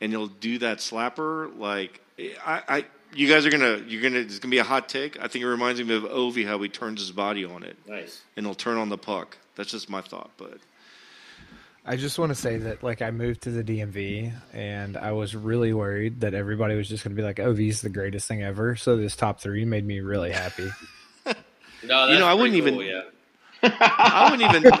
and 0.00 0.12
he'll 0.12 0.26
do 0.26 0.58
that 0.58 0.78
slapper. 0.78 1.56
Like 1.58 2.00
I, 2.44 2.62
I, 2.68 2.84
you 3.14 3.28
guys 3.28 3.46
are 3.46 3.50
gonna 3.50 3.82
you're 3.86 4.02
gonna 4.02 4.18
it's 4.18 4.38
gonna 4.38 4.50
be 4.50 4.58
a 4.58 4.64
hot 4.64 4.88
take. 4.88 5.18
I 5.18 5.28
think 5.28 5.44
it 5.44 5.48
reminds 5.48 5.82
me 5.82 5.94
of 5.94 6.02
Ovi 6.02 6.46
how 6.46 6.60
he 6.60 6.68
turns 6.68 7.00
his 7.00 7.12
body 7.12 7.44
on 7.44 7.62
it, 7.62 7.76
Nice. 7.86 8.22
and 8.36 8.44
he'll 8.44 8.54
turn 8.54 8.76
on 8.76 8.88
the 8.90 8.98
puck. 8.98 9.38
That's 9.54 9.70
just 9.70 9.88
my 9.88 10.02
thought, 10.02 10.30
but 10.36 10.58
I 11.88 11.94
just 11.96 12.18
want 12.18 12.30
to 12.30 12.34
say 12.34 12.56
that, 12.58 12.82
like, 12.82 13.00
I 13.00 13.12
moved 13.12 13.42
to 13.42 13.50
the 13.52 13.62
DMV 13.62 14.34
and 14.52 14.96
I 14.96 15.12
was 15.12 15.36
really 15.36 15.72
worried 15.72 16.20
that 16.22 16.34
everybody 16.34 16.74
was 16.74 16.88
just 16.88 17.04
going 17.04 17.14
to 17.14 17.22
be 17.22 17.24
like, 17.24 17.38
oh, 17.38 17.52
V's 17.52 17.80
the 17.80 17.88
greatest 17.88 18.26
thing 18.26 18.42
ever. 18.42 18.74
So 18.74 18.96
this 18.96 19.14
top 19.14 19.40
three 19.40 19.64
made 19.64 19.86
me 19.86 20.00
really 20.00 20.32
happy. 20.32 20.68
No, 21.86 22.06
that's 22.06 22.12
You 22.12 22.18
know, 22.18 22.26
I 22.26 22.34
wouldn't 22.34 22.60
cool, 22.62 22.82
even- 22.82 22.86
Yeah. 22.86 23.02
I 23.80 24.28
wouldn't 24.30 24.50
even. 24.54 24.62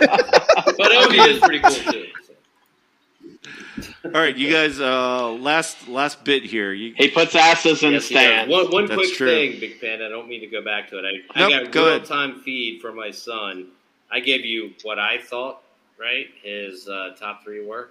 But 0.78 0.92
Ovi 0.92 1.28
is 1.28 1.38
pretty 1.40 1.60
cool 1.60 1.92
too. 1.92 2.06
All 4.04 4.10
right, 4.12 4.36
you 4.36 4.50
guys. 4.52 4.80
Uh, 4.80 5.32
last 5.32 5.88
last 5.88 6.24
bit 6.24 6.44
here. 6.44 6.72
You, 6.72 6.94
He 6.96 7.08
puts 7.08 7.34
asses 7.34 7.82
in 7.82 7.92
Yes, 7.92 8.08
he 8.08 8.14
does. 8.14 8.22
stands. 8.24 8.52
One, 8.52 8.70
one 8.70 8.86
quick 8.88 9.12
true. 9.14 9.26
thing, 9.28 9.58
Big 9.60 9.80
Pen. 9.80 10.00
I 10.02 10.08
don't 10.08 10.28
mean 10.28 10.40
to 10.40 10.46
go 10.46 10.62
back 10.62 10.88
to 10.90 10.98
it. 10.98 11.04
I, 11.04 11.38
Nope, 11.40 11.52
I 11.52 11.62
got 11.64 11.72
go 11.72 11.84
real 11.86 11.96
ahead. 11.96 12.04
time 12.06 12.40
feed 12.40 12.80
from 12.80 12.96
my 12.96 13.10
son. 13.10 13.68
I 14.10 14.20
gave 14.20 14.44
you 14.44 14.72
what 14.82 14.98
I 14.98 15.18
thought, 15.18 15.62
right? 15.98 16.26
His 16.42 16.88
uh, 16.88 17.10
top 17.18 17.42
three 17.42 17.64
were. 17.66 17.90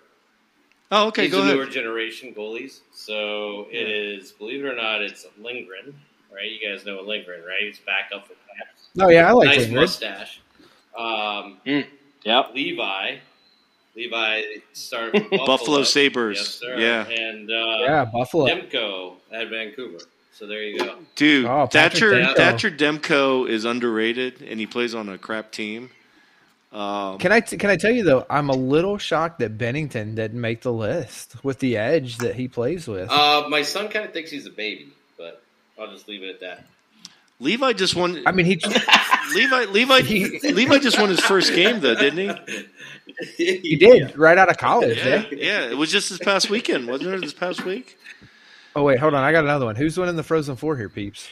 oh, 0.92 1.08
okay. 1.08 1.24
He's 1.24 1.32
Go 1.32 1.40
a 1.40 1.42
ahead. 1.44 1.56
newer 1.56 1.66
generation 1.66 2.34
goalies. 2.34 2.80
So 2.94 3.68
it 3.72 3.88
is, 3.90 4.32
believe 4.32 4.64
it 4.64 4.68
or 4.68 4.76
not, 4.76 5.02
it's 5.02 5.26
Lindgren, 5.38 5.94
right? 6.34 6.50
You 6.50 6.60
guys 6.68 6.86
know 6.86 7.02
Lindgren, 7.02 7.42
right? 7.42 7.62
He's 7.64 7.80
back 7.80 8.12
up 8.16 8.28
for 8.28 8.34
Caps. 8.58 8.75
Oh 9.00 9.10
yeah, 9.10 9.28
I 9.30 9.32
like 9.34 9.48
nice 9.50 9.58
Lindgren. 9.60 9.82
mustache. 9.82 10.42
Um, 10.98 11.58
Yep. 11.66 12.52
Levi. 12.56 13.18
Levi 13.96 14.42
started 14.74 15.14
with 15.14 15.24
Buffalo. 15.32 15.46
Buffalo 15.46 15.84
Sabres. 15.84 16.38
Yes, 16.38 16.48
sir. 16.56 16.78
Yeah. 16.78 17.08
And 17.08 17.50
uh, 17.52 17.78
Yeah, 17.82 18.06
Buffalo. 18.06 18.48
Demko 18.48 19.14
at 19.32 19.50
Vancouver. 19.50 20.00
So 20.34 20.48
there 20.48 20.64
you 20.64 20.80
go. 20.80 20.96
Dude, 21.16 21.46
Oh, 21.46 21.68
Patrick 21.72 21.72
Thatcher 21.72 22.12
Demko. 22.12 22.36
Thatcher 22.36 22.72
Demko 22.72 23.48
is 23.50 23.64
underrated, 23.64 24.42
and 24.42 24.60
he 24.60 24.66
plays 24.68 24.94
on 24.96 25.08
a 25.10 25.18
crap 25.18 25.52
team. 25.52 25.92
Um, 26.74 27.20
Can 27.20 27.32
I 27.32 27.40
t- 27.40 27.56
can 27.56 27.70
I 27.70 27.78
tell 27.78 27.92
you 27.92 28.04
though? 28.04 28.26
I'm 28.30 28.50
a 28.50 28.56
little 28.56 28.98
shocked 28.98 29.40
that 29.40 29.58
Binnington 29.58 30.14
didn't 30.16 30.42
make 30.42 30.62
the 30.62 30.74
list 30.74 31.36
with 31.42 31.60
the 31.60 31.78
edge 31.78 32.18
that 32.18 32.36
he 32.36 32.50
plays 32.50 32.86
with. 32.86 33.10
Uh, 33.10 33.46
my 33.48 33.62
son 33.62 33.88
kind 33.88 34.04
of 34.04 34.12
thinks 34.12 34.30
he's 34.30 34.46
a 34.46 34.50
baby, 34.50 34.90
but 35.18 35.42
I'll 35.80 35.88
just 35.90 36.10
leave 36.10 36.22
it 36.22 36.30
at 36.32 36.40
that. 36.42 36.66
Levi 37.40 37.74
just 37.74 37.96
won. 37.96 38.22
I 38.26 38.32
mean, 38.32 38.46
he 38.46 38.56
Levi 39.36 39.66
Levi 39.66 40.00
Levi 40.52 40.80
just 40.80 41.00
won 41.00 41.10
his 41.10 41.20
first 41.20 41.54
game 41.54 41.80
though, 41.82 41.96
didn't 41.96 42.38
he? 43.38 43.38
he 43.62 43.76
did 43.76 44.18
right 44.18 44.38
out 44.38 44.50
of 44.50 44.58
college. 44.58 44.98
Yeah, 44.98 45.26
Yeah. 45.32 45.38
yeah. 45.38 45.70
It 45.70 45.78
was 45.78 45.92
just 45.92 46.10
this 46.10 46.20
past 46.20 46.50
weekend, 46.50 46.88
wasn't 46.88 47.14
it? 47.16 47.22
This 47.22 47.34
past 47.34 47.66
week. 47.66 47.98
Oh 48.76 48.84
wait, 48.84 49.00
hold 49.00 49.14
on. 49.14 49.24
I 49.24 49.32
got 49.32 49.44
another 49.44 49.66
one. 49.66 49.76
Who's 49.76 49.98
winning 49.98 50.16
the 50.16 50.24
Frozen 50.24 50.56
Four 50.56 50.78
here, 50.78 50.90
peeps? 50.90 51.28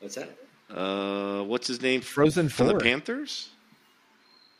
What's 0.00 0.14
that? 0.16 0.30
Uh, 0.74 1.42
what's 1.44 1.66
his 1.66 1.82
name? 1.82 2.00
Frozen 2.00 2.48
for 2.48 2.64
the 2.64 2.76
Panthers. 2.78 3.50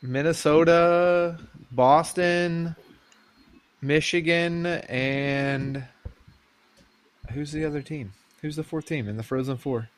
Minnesota, 0.03 1.39
Boston, 1.71 2.75
Michigan, 3.81 4.67
and 4.67 5.85
who's 7.33 7.53
the 7.53 7.65
other 7.65 7.83
team? 7.83 8.13
Who's 8.41 8.57
the 8.57 8.65
fourth 8.65 8.87
team 8.87 9.09
in 9.09 9.17
the 9.17 9.23
Frozen 9.23 9.59
Four? 9.59 9.89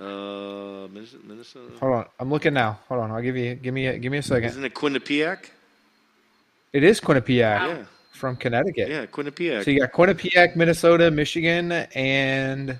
Uh, 0.00 0.88
Minnesota. 0.88 1.72
Hold 1.78 1.92
on, 1.94 2.06
I'm 2.18 2.30
looking 2.30 2.54
now. 2.54 2.78
Hold 2.88 3.02
on, 3.02 3.10
I'll 3.10 3.20
give 3.20 3.36
you 3.36 3.54
give 3.54 3.74
me 3.74 3.86
a, 3.86 3.98
give 3.98 4.10
me 4.10 4.18
a 4.18 4.22
second. 4.22 4.48
Isn't 4.48 4.64
it 4.64 4.74
Quinnipiac? 4.74 5.46
It 6.72 6.84
is 6.84 7.00
Quinnipiac 7.00 7.28
Yeah, 7.28 7.84
from 8.12 8.36
Connecticut. 8.36 8.88
yeah, 8.88 9.04
Quinnipiac. 9.06 9.64
So 9.64 9.70
you 9.70 9.80
got 9.80 9.92
Quinnipiac, 9.92 10.56
Minnesota, 10.56 11.10
Michigan, 11.10 11.72
and 11.72 12.78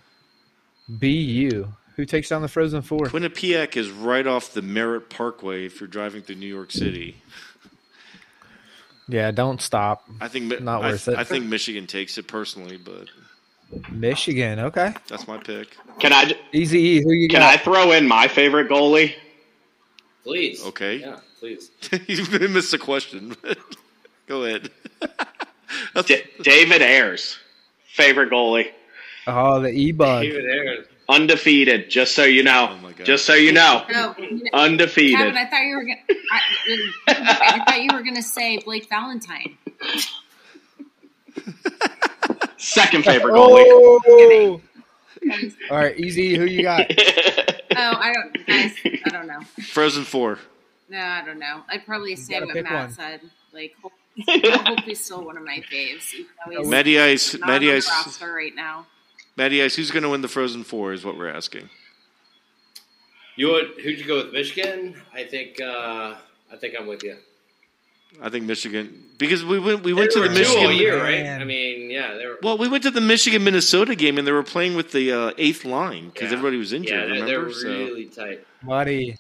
BU. 0.89 1.67
Who 1.97 2.05
takes 2.07 2.31
down 2.31 2.41
the 2.41 2.49
Frozen 2.49 2.83
Four? 2.83 3.01
Quinnipiac 3.07 3.77
is 3.77 3.91
right 3.91 4.27
off 4.27 4.55
the 4.55 4.63
Merritt 4.63 5.11
Parkway 5.11 5.67
if 5.67 5.81
you're 5.81 5.89
driving 5.89 6.23
through 6.23 6.37
New 6.37 6.47
York 6.47 6.73
City. 6.73 7.17
Yeah, 9.09 9.31
don't 9.33 9.61
stop. 9.61 10.09
I 10.21 10.29
think 10.29 10.63
Not 10.63 10.83
I, 10.83 10.91
worth 10.93 11.09
it. 11.09 11.19
I 11.19 11.25
think 11.25 11.45
Michigan 11.47 11.87
takes 11.87 12.17
it 12.17 12.29
personally, 12.29 12.77
but 12.79 13.09
Michigan. 13.91 14.59
Okay, 14.61 14.93
that's 15.09 15.27
my 15.29 15.39
pick. 15.39 15.77
Can 15.99 16.13
I 16.13 16.33
easy. 16.53 16.79
E. 16.81 17.03
Who 17.03 17.13
you 17.13 17.29
can 17.29 17.43
I 17.43 17.57
throw 17.57 17.93
in 17.93 18.07
my 18.09 18.29
favorite 18.29 18.69
goalie? 18.69 19.15
Please. 20.25 20.65
Okay. 20.67 20.97
Yeah, 20.97 21.21
please. 21.39 21.71
you 22.07 22.49
missed 22.49 22.71
the 22.73 22.79
question. 22.79 23.37
Go 24.27 24.45
ahead. 24.45 24.71
D- 26.07 26.23
David 26.43 26.83
Ayres, 26.83 27.39
favorite 27.95 28.31
goalie, 28.31 28.71
Oh, 29.27 29.61
the 29.61 29.69
E 29.71 29.93
bug. 29.93 30.23
David 30.23 30.45
Ayres. 30.47 30.87
undefeated. 31.09 31.89
Just 31.91 32.15
so 32.15 32.25
you 32.25 32.43
know, 32.43 32.69
Oh 32.73 32.77
my 32.83 32.93
God. 32.93 33.05
just 33.05 33.25
so 33.25 33.35
you 33.35 33.53
know, 33.53 33.85
Oh, 33.95 34.15
Kevin, 34.17 34.43
undefeated. 34.53 35.37
I 35.37 35.47
thought 35.47 35.63
you 35.63 35.77
were 35.77 35.85
gonna. 35.85 36.01
I, 36.33 36.41
I 37.09 37.65
thought 37.65 37.83
you 37.83 37.91
were 37.93 38.03
gonna 38.03 38.23
say 38.23 38.59
Blake 38.59 38.89
Valentine. 38.89 39.57
Second 42.61 43.05
favorite 43.05 43.33
goalie. 43.33 43.65
Oh! 43.67 44.61
All 45.71 45.77
right, 45.79 45.99
easy. 45.99 46.37
Who 46.37 46.45
you 46.45 46.63
got? 46.63 46.91
Oh, 47.73 47.93
I 47.97 48.13
don't, 48.13 48.47
guys. 48.49 48.75
I 49.07 49.11
don't 49.11 49.29
know. 49.29 49.41
Frozen 49.69 50.03
Four. 50.03 50.41
No, 50.89 50.99
I 50.99 51.25
don't 51.25 51.39
know. 51.39 51.63
I'd 51.69 51.87
probably 51.87 52.17
say 52.17 52.41
what 52.41 52.53
Matt 52.53 52.73
one. 52.73 52.91
said. 52.91 53.21
Like, 53.53 53.75
hope, 53.81 53.93
I 54.29 54.63
hope 54.67 54.81
he's 54.81 55.03
still 55.03 55.25
one 55.25 55.37
of 55.37 55.45
my 55.45 55.63
faves. 55.73 56.13
even 56.13 56.27
though 56.65 56.69
Matty 56.69 56.99
Ice. 56.99 57.39
not 57.39 57.61
the 57.61 57.73
Ice. 57.73 58.21
right 58.21 58.55
now. 58.57 58.87
Matty 59.37 59.63
Ice. 59.63 59.77
Who's 59.77 59.93
going 59.93 60.03
to 60.03 60.09
win 60.09 60.21
the 60.21 60.27
Frozen 60.29 60.65
Four? 60.65 60.93
Is 60.93 61.05
what 61.05 61.17
we're 61.17 61.31
asking. 61.31 61.71
You 63.37 63.53
would, 63.53 63.69
who'd 63.83 64.01
you 64.01 64.05
go 64.05 64.17
with? 64.17 64.33
Michigan? 64.33 65.01
I 65.15 65.23
think. 65.23 65.61
Uh, 65.61 66.17
I 66.53 66.57
think 66.61 66.75
I'm 66.79 66.89
with 66.89 67.05
you. 67.05 67.17
I 68.23 68.29
think 68.29 68.45
Michigan 68.45 69.05
because 69.19 69.45
we 69.45 69.59
went. 69.59 69.83
We 69.83 69.93
went 69.93 70.11
They 70.15 70.21
to 70.23 70.29
the 70.29 70.41
were 70.41 70.47
all 70.47 70.55
Michigan. 70.69 70.77
year, 70.77 71.03
right? 71.03 71.23
Man. 71.23 71.41
I 71.41 71.45
mean, 71.45 71.91
yeah, 71.91 72.15
they 72.15 72.27
were. 72.27 72.39
Well, 72.43 72.59
we 72.59 72.69
went 72.69 72.83
to 72.85 72.91
the 72.91 73.01
Michigan 73.01 73.45
Minnesota 73.45 73.95
game 73.95 74.19
and 74.19 74.27
they 74.27 74.33
were 74.33 74.43
playing 74.43 74.75
with 74.77 74.93
the 74.93 75.13
uh, 75.13 75.33
eighth 75.39 75.65
line 75.65 76.09
because 76.11 76.31
Yeah. 76.31 76.37
everybody 76.39 76.57
was 76.59 76.73
injured. 76.73 76.91
yeah, 77.09 77.25
they're, 77.25 77.41
remember? 77.41 77.45
they're 77.47 77.53
So- 77.53 77.69
really 77.69 78.07
tight. 78.07 78.47
Buddy, 78.63 79.17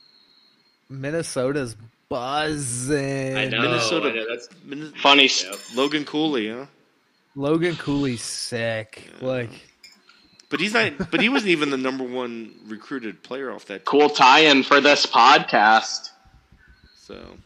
Minnesota's 0.89 1.77
buzzing. 2.09 3.37
I 3.37 3.47
know. 3.47 3.62
Minnesota- 3.62 4.11
I 4.11 4.12
know 4.15 4.27
that's. 4.29 4.49
Min- 4.65 4.93
Funny. 5.03 5.25
s- 5.27 5.45
Yep. 5.45 5.59
Logan 5.77 6.05
Cooley, 6.05 6.51
huh? 6.51 6.67
Logan 7.37 7.77
Cooley's 7.77 8.23
sick. 8.23 9.09
Like, 9.21 9.51
But 10.51 10.59
he's 10.61 10.75
not. 10.75 11.11
But 11.11 11.21
he 11.21 11.29
wasn't 11.29 11.51
even 11.51 11.71
the 11.71 11.77
number 11.77 12.03
one 12.05 12.53
recruited 12.67 13.23
player 13.23 13.53
off 13.53 13.67
that. 13.67 13.85
Cool 13.85 14.11
tie-in 14.11 14.65
for 14.65 14.81
this 14.81 15.07
podcast. 15.07 16.11
So, 16.99 17.37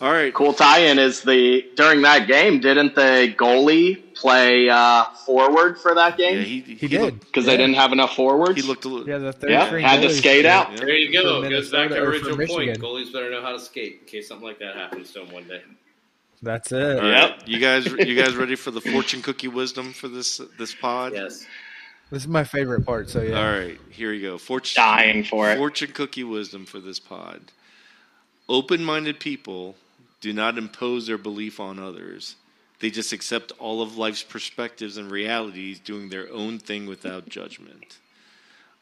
all 0.00 0.10
right. 0.12 0.32
Cool 0.32 0.52
tie-in 0.52 0.98
is 0.98 1.22
the 1.22 1.64
during 1.76 2.02
that 2.02 2.26
game. 2.26 2.60
Didn't 2.60 2.94
the 2.94 3.34
goalie 3.38 4.14
play 4.14 4.68
uh, 4.68 5.04
forward 5.26 5.78
for 5.78 5.94
that 5.94 6.18
Yeah, 6.18 6.30
game? 6.32 6.44
he, 6.44 6.60
he 6.60 6.88
did. 6.88 7.20
Because 7.20 7.44
Yeah. 7.46 7.52
they 7.52 7.56
didn't 7.58 7.74
have 7.76 7.92
enough 7.92 8.14
forwards. 8.16 8.56
He 8.60 8.62
looked 8.66 8.84
a 8.84 8.88
little. 8.88 9.08
Yeah, 9.08 9.18
the 9.18 9.32
third 9.32 9.50
Yeah, 9.50 9.66
string 9.66 9.84
had 9.84 10.02
to 10.02 10.10
skate 10.10 10.44
for- 10.44 10.50
out. 10.50 10.70
Yeah. 10.72 10.76
There 10.78 10.96
you 10.96 11.12
go. 11.12 11.42
For 11.42 11.48
Goes 11.50 11.70
back 11.70 11.88
to 11.88 11.94
Minnesota 11.94 12.10
original 12.10 12.36
point. 12.36 12.48
Michigan. 12.68 12.80
Goalies 12.82 13.12
better 13.12 13.30
know 13.30 13.42
how 13.42 13.52
to 13.52 13.60
skate 13.60 13.98
in 14.02 14.06
case 14.06 14.28
something 14.28 14.46
like 14.46 14.58
that 14.60 14.76
happens 14.76 15.12
to 15.12 15.20
them 15.20 15.32
one 15.32 15.44
day. 15.48 15.62
That's 16.42 16.72
it. 16.72 16.98
All 16.98 17.10
right. 17.10 17.36
You 17.46 17.58
guys, 17.58 17.86
you 17.86 18.14
guys 18.20 18.34
ready 18.34 18.56
for 18.56 18.70
the 18.70 18.80
fortune 18.80 19.20
cookie 19.20 19.48
wisdom 19.48 19.92
for 19.92 20.08
this 20.08 20.40
this 20.58 20.74
pod? 20.74 21.12
Yes. 21.12 21.44
This 22.10 22.22
is 22.22 22.28
my 22.28 22.42
favorite 22.44 22.84
part. 22.86 23.08
So 23.10 23.20
yeah. 23.22 23.38
All 23.38 23.44
right. 23.58 23.78
Here 23.90 24.10
we 24.10 24.20
go. 24.22 24.38
Fortune. 24.38 24.82
dying 24.82 25.22
for 25.24 25.50
it. 25.50 25.58
Fortune 25.58 25.92
cookie 25.92 26.24
wisdom 26.24 26.64
for 26.66 26.80
this 26.80 26.98
pod. 26.98 27.40
Open 28.50 28.84
minded 28.84 29.20
people 29.20 29.76
do 30.20 30.32
not 30.32 30.58
impose 30.58 31.06
their 31.06 31.16
belief 31.16 31.60
on 31.60 31.78
others. 31.78 32.34
They 32.80 32.90
just 32.90 33.12
accept 33.12 33.52
all 33.60 33.80
of 33.80 33.96
life's 33.96 34.24
perspectives 34.24 34.96
and 34.96 35.08
realities, 35.08 35.78
doing 35.78 36.08
their 36.08 36.28
own 36.32 36.58
thing 36.58 36.86
without 36.86 37.28
judgment. 37.28 37.98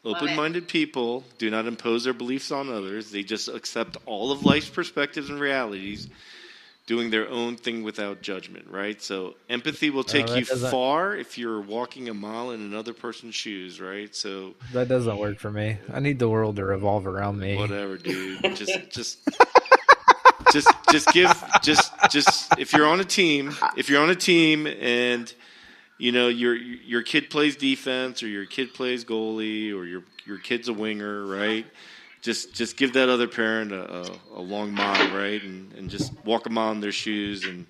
Open 0.06 0.34
minded 0.34 0.68
people 0.68 1.22
do 1.36 1.50
not 1.50 1.66
impose 1.66 2.04
their 2.04 2.14
beliefs 2.14 2.50
on 2.50 2.70
others. 2.70 3.10
They 3.10 3.22
just 3.22 3.48
accept 3.48 3.98
all 4.06 4.32
of 4.32 4.46
life's 4.46 4.70
perspectives 4.70 5.28
and 5.28 5.38
realities, 5.38 6.08
doing 6.88 7.10
their 7.10 7.28
own 7.28 7.54
thing 7.54 7.82
without 7.82 8.22
judgment, 8.22 8.66
right? 8.70 9.00
So 9.02 9.34
empathy 9.50 9.90
will 9.90 10.00
oh, 10.00 10.02
take 10.02 10.26
that 10.26 10.38
you 10.38 10.44
far 10.46 11.14
if 11.14 11.36
you're 11.36 11.60
walking 11.60 12.08
a 12.08 12.14
mile 12.14 12.50
in 12.52 12.62
another 12.62 12.94
person's 12.94 13.34
shoes, 13.34 13.78
right? 13.78 14.12
So 14.16 14.54
That 14.72 14.88
doesn't 14.88 15.18
work 15.18 15.38
for 15.38 15.50
me. 15.50 15.76
I 15.92 16.00
need 16.00 16.18
the 16.18 16.30
world 16.30 16.56
to 16.56 16.64
revolve 16.64 17.06
around 17.06 17.38
me. 17.38 17.56
whatever, 17.56 17.98
dude. 17.98 18.42
just 18.56 18.90
just 18.90 19.18
just 20.50 20.68
just 20.90 21.12
give 21.12 21.30
just 21.62 21.92
just 22.10 22.58
if 22.58 22.72
you're 22.72 22.86
on 22.86 23.00
a 23.00 23.04
team, 23.04 23.54
if 23.76 23.90
you're 23.90 24.02
on 24.02 24.08
a 24.08 24.16
team 24.16 24.66
and 24.66 25.32
you 25.98 26.10
know 26.10 26.28
your 26.28 26.54
your 26.54 27.02
kid 27.02 27.28
plays 27.28 27.54
defense 27.54 28.22
or 28.22 28.28
your 28.28 28.46
kid 28.46 28.72
plays 28.72 29.04
goalie 29.04 29.76
or 29.76 29.84
your 29.84 30.04
your 30.24 30.38
kid's 30.38 30.68
a 30.68 30.72
winger, 30.72 31.26
right? 31.26 31.66
Just 32.20 32.52
just 32.54 32.76
give 32.76 32.94
that 32.94 33.08
other 33.08 33.28
parent 33.28 33.70
a, 33.72 34.00
a, 34.02 34.10
a 34.36 34.40
long 34.40 34.72
mile, 34.72 35.16
right? 35.16 35.42
And 35.42 35.72
and 35.74 35.88
just 35.88 36.12
walk 36.24 36.46
a 36.46 36.50
mile 36.50 36.72
in 36.72 36.80
their 36.80 36.92
shoes 36.92 37.44
and 37.44 37.66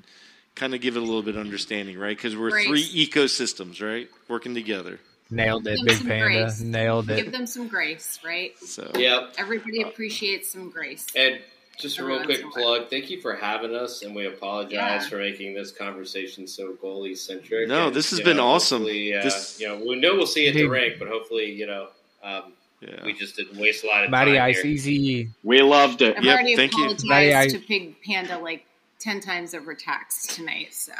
kind 0.54 0.74
of 0.74 0.80
give 0.80 0.96
it 0.96 1.00
a 1.00 1.04
little 1.04 1.22
bit 1.22 1.36
of 1.36 1.40
understanding, 1.40 1.98
right? 1.98 2.16
Because 2.16 2.36
we're 2.36 2.50
Grace. 2.50 2.66
three 2.66 3.06
ecosystems, 3.06 3.80
right? 3.86 4.08
Working 4.28 4.54
together. 4.54 4.98
Nailed 5.30 5.66
it, 5.66 5.78
Big 5.84 5.98
Panda. 6.06 6.24
grace. 6.24 6.60
Nailed 6.60 7.10
it. 7.10 7.22
Give 7.22 7.30
them 7.32 7.46
some 7.46 7.68
grace, 7.68 8.18
right? 8.24 8.58
So 8.58 8.90
Yep. 8.96 9.34
Everybody 9.36 9.82
appreciates 9.82 10.50
some 10.50 10.70
grace. 10.70 11.06
And 11.14 11.38
just 11.78 11.98
a 11.98 12.04
real 12.04 12.24
quick 12.24 12.40
gonna 12.40 12.52
plug. 12.52 12.88
Thank 12.90 13.10
you 13.10 13.20
for 13.20 13.36
having 13.36 13.74
us, 13.74 14.02
and 14.02 14.16
we 14.16 14.26
apologize 14.26 14.72
Yeah. 14.72 15.08
for 15.08 15.18
making 15.18 15.52
this 15.54 15.70
conversation 15.70 16.46
so 16.48 16.72
goalie 16.82 17.16
centric. 17.16 17.68
No, 17.68 17.88
And, 17.88 17.94
this 17.94 18.10
has 18.10 18.20
been 18.22 18.38
know, 18.38 18.46
awesome. 18.48 18.78
hopefully, 18.78 19.14
Uh, 19.14 19.22
This- 19.22 19.60
you 19.60 19.68
know, 19.68 19.76
we 19.76 19.94
know 19.96 20.16
we'll 20.16 20.26
see 20.26 20.42
you 20.44 20.48
at 20.48 20.54
the 20.54 20.62
Dude. 20.62 20.70
rink, 20.70 20.98
but 20.98 21.06
hopefully, 21.08 21.52
you 21.52 21.66
know, 21.66 21.88
um, 22.24 22.54
yeah. 22.80 23.04
we 23.04 23.12
just 23.12 23.36
didn't 23.36 23.58
waste 23.58 23.84
a 23.84 23.86
lot 23.86 24.04
of 24.04 24.10
Matty 24.10 24.32
time 24.34 24.42
Ice 24.42 24.60
here. 24.60 24.66
Easy. 24.72 25.30
We 25.42 25.60
loved 25.62 26.02
it. 26.02 26.16
I've 26.16 26.24
Yep, 26.24 26.34
already 26.34 26.56
thank 26.56 26.72
you. 26.72 26.84
apologized 26.84 27.08
Matty, 27.08 27.50
to 27.50 27.68
Big 27.68 28.02
Panda 28.02 28.38
like 28.38 28.64
ten 28.98 29.20
times 29.20 29.54
over 29.54 29.74
text 29.74 30.30
tonight. 30.30 30.74
So 30.74 30.92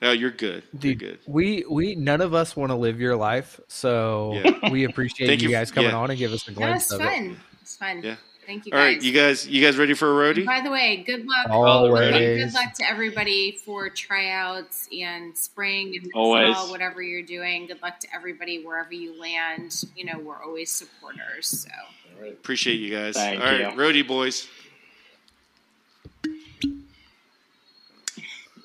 Oh, 0.00 0.12
you're 0.12 0.30
good. 0.30 0.62
You're 0.80 0.94
good. 0.94 1.18
we 1.26 1.64
we 1.68 1.94
none 1.96 2.20
of 2.20 2.32
us 2.34 2.54
want 2.54 2.70
to 2.70 2.76
live 2.76 3.00
your 3.00 3.16
life, 3.16 3.58
so 3.68 4.40
Yeah. 4.44 4.70
we 4.70 4.84
appreciate 4.84 5.42
you 5.42 5.48
you- 5.48 5.54
guys 5.54 5.70
coming 5.72 5.90
yeah. 5.90 5.96
on 5.96 6.10
and 6.10 6.18
give 6.18 6.32
us 6.32 6.42
a 6.46 6.50
that 6.52 6.56
glimpse 6.56 6.90
was 6.90 7.00
of 7.00 7.06
it. 7.06 7.10
fun. 7.10 7.36
It's 7.62 7.76
fun. 7.76 8.02
Yeah. 8.02 8.16
Thank 8.48 8.64
you 8.64 8.72
All 8.72 8.78
guys. 8.78 8.94
right, 8.94 9.02
you 9.02 9.12
guys, 9.12 9.46
you 9.46 9.62
guys 9.62 9.76
ready 9.76 9.92
for 9.92 10.08
a 10.08 10.32
roadie? 10.32 10.38
And 10.38 10.46
by 10.46 10.62
the 10.62 10.70
way, 10.70 11.04
good 11.06 11.26
luck. 11.26 11.50
Always. 11.50 12.12
Good 12.46 12.54
luck 12.54 12.72
to 12.76 12.88
everybody 12.88 13.58
for 13.62 13.90
tryouts 13.90 14.88
and 14.90 15.36
spring 15.36 15.94
and 16.00 16.10
Always. 16.14 16.56
fall, 16.56 16.70
whatever 16.70 17.02
you're 17.02 17.20
doing. 17.20 17.66
Good 17.66 17.82
luck 17.82 18.00
to 18.00 18.08
everybody 18.14 18.64
wherever 18.64 18.94
you 18.94 19.20
land. 19.20 19.84
You 19.94 20.06
know, 20.06 20.18
we're 20.18 20.42
always 20.42 20.72
supporters. 20.72 21.46
So 21.46 21.68
All 22.16 22.22
right. 22.22 22.32
Appreciate 22.32 22.76
you 22.76 22.90
guys. 22.90 23.16
Thank 23.16 23.38
All 23.38 23.46
right, 23.46 23.60
you. 23.60 23.66
roadie 23.78 24.08
boys. 24.08 24.48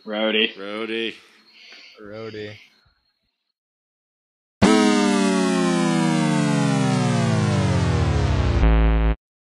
Rowdy. 0.06 0.54
Roadie. 0.58 1.14
Roadie. 2.02 2.56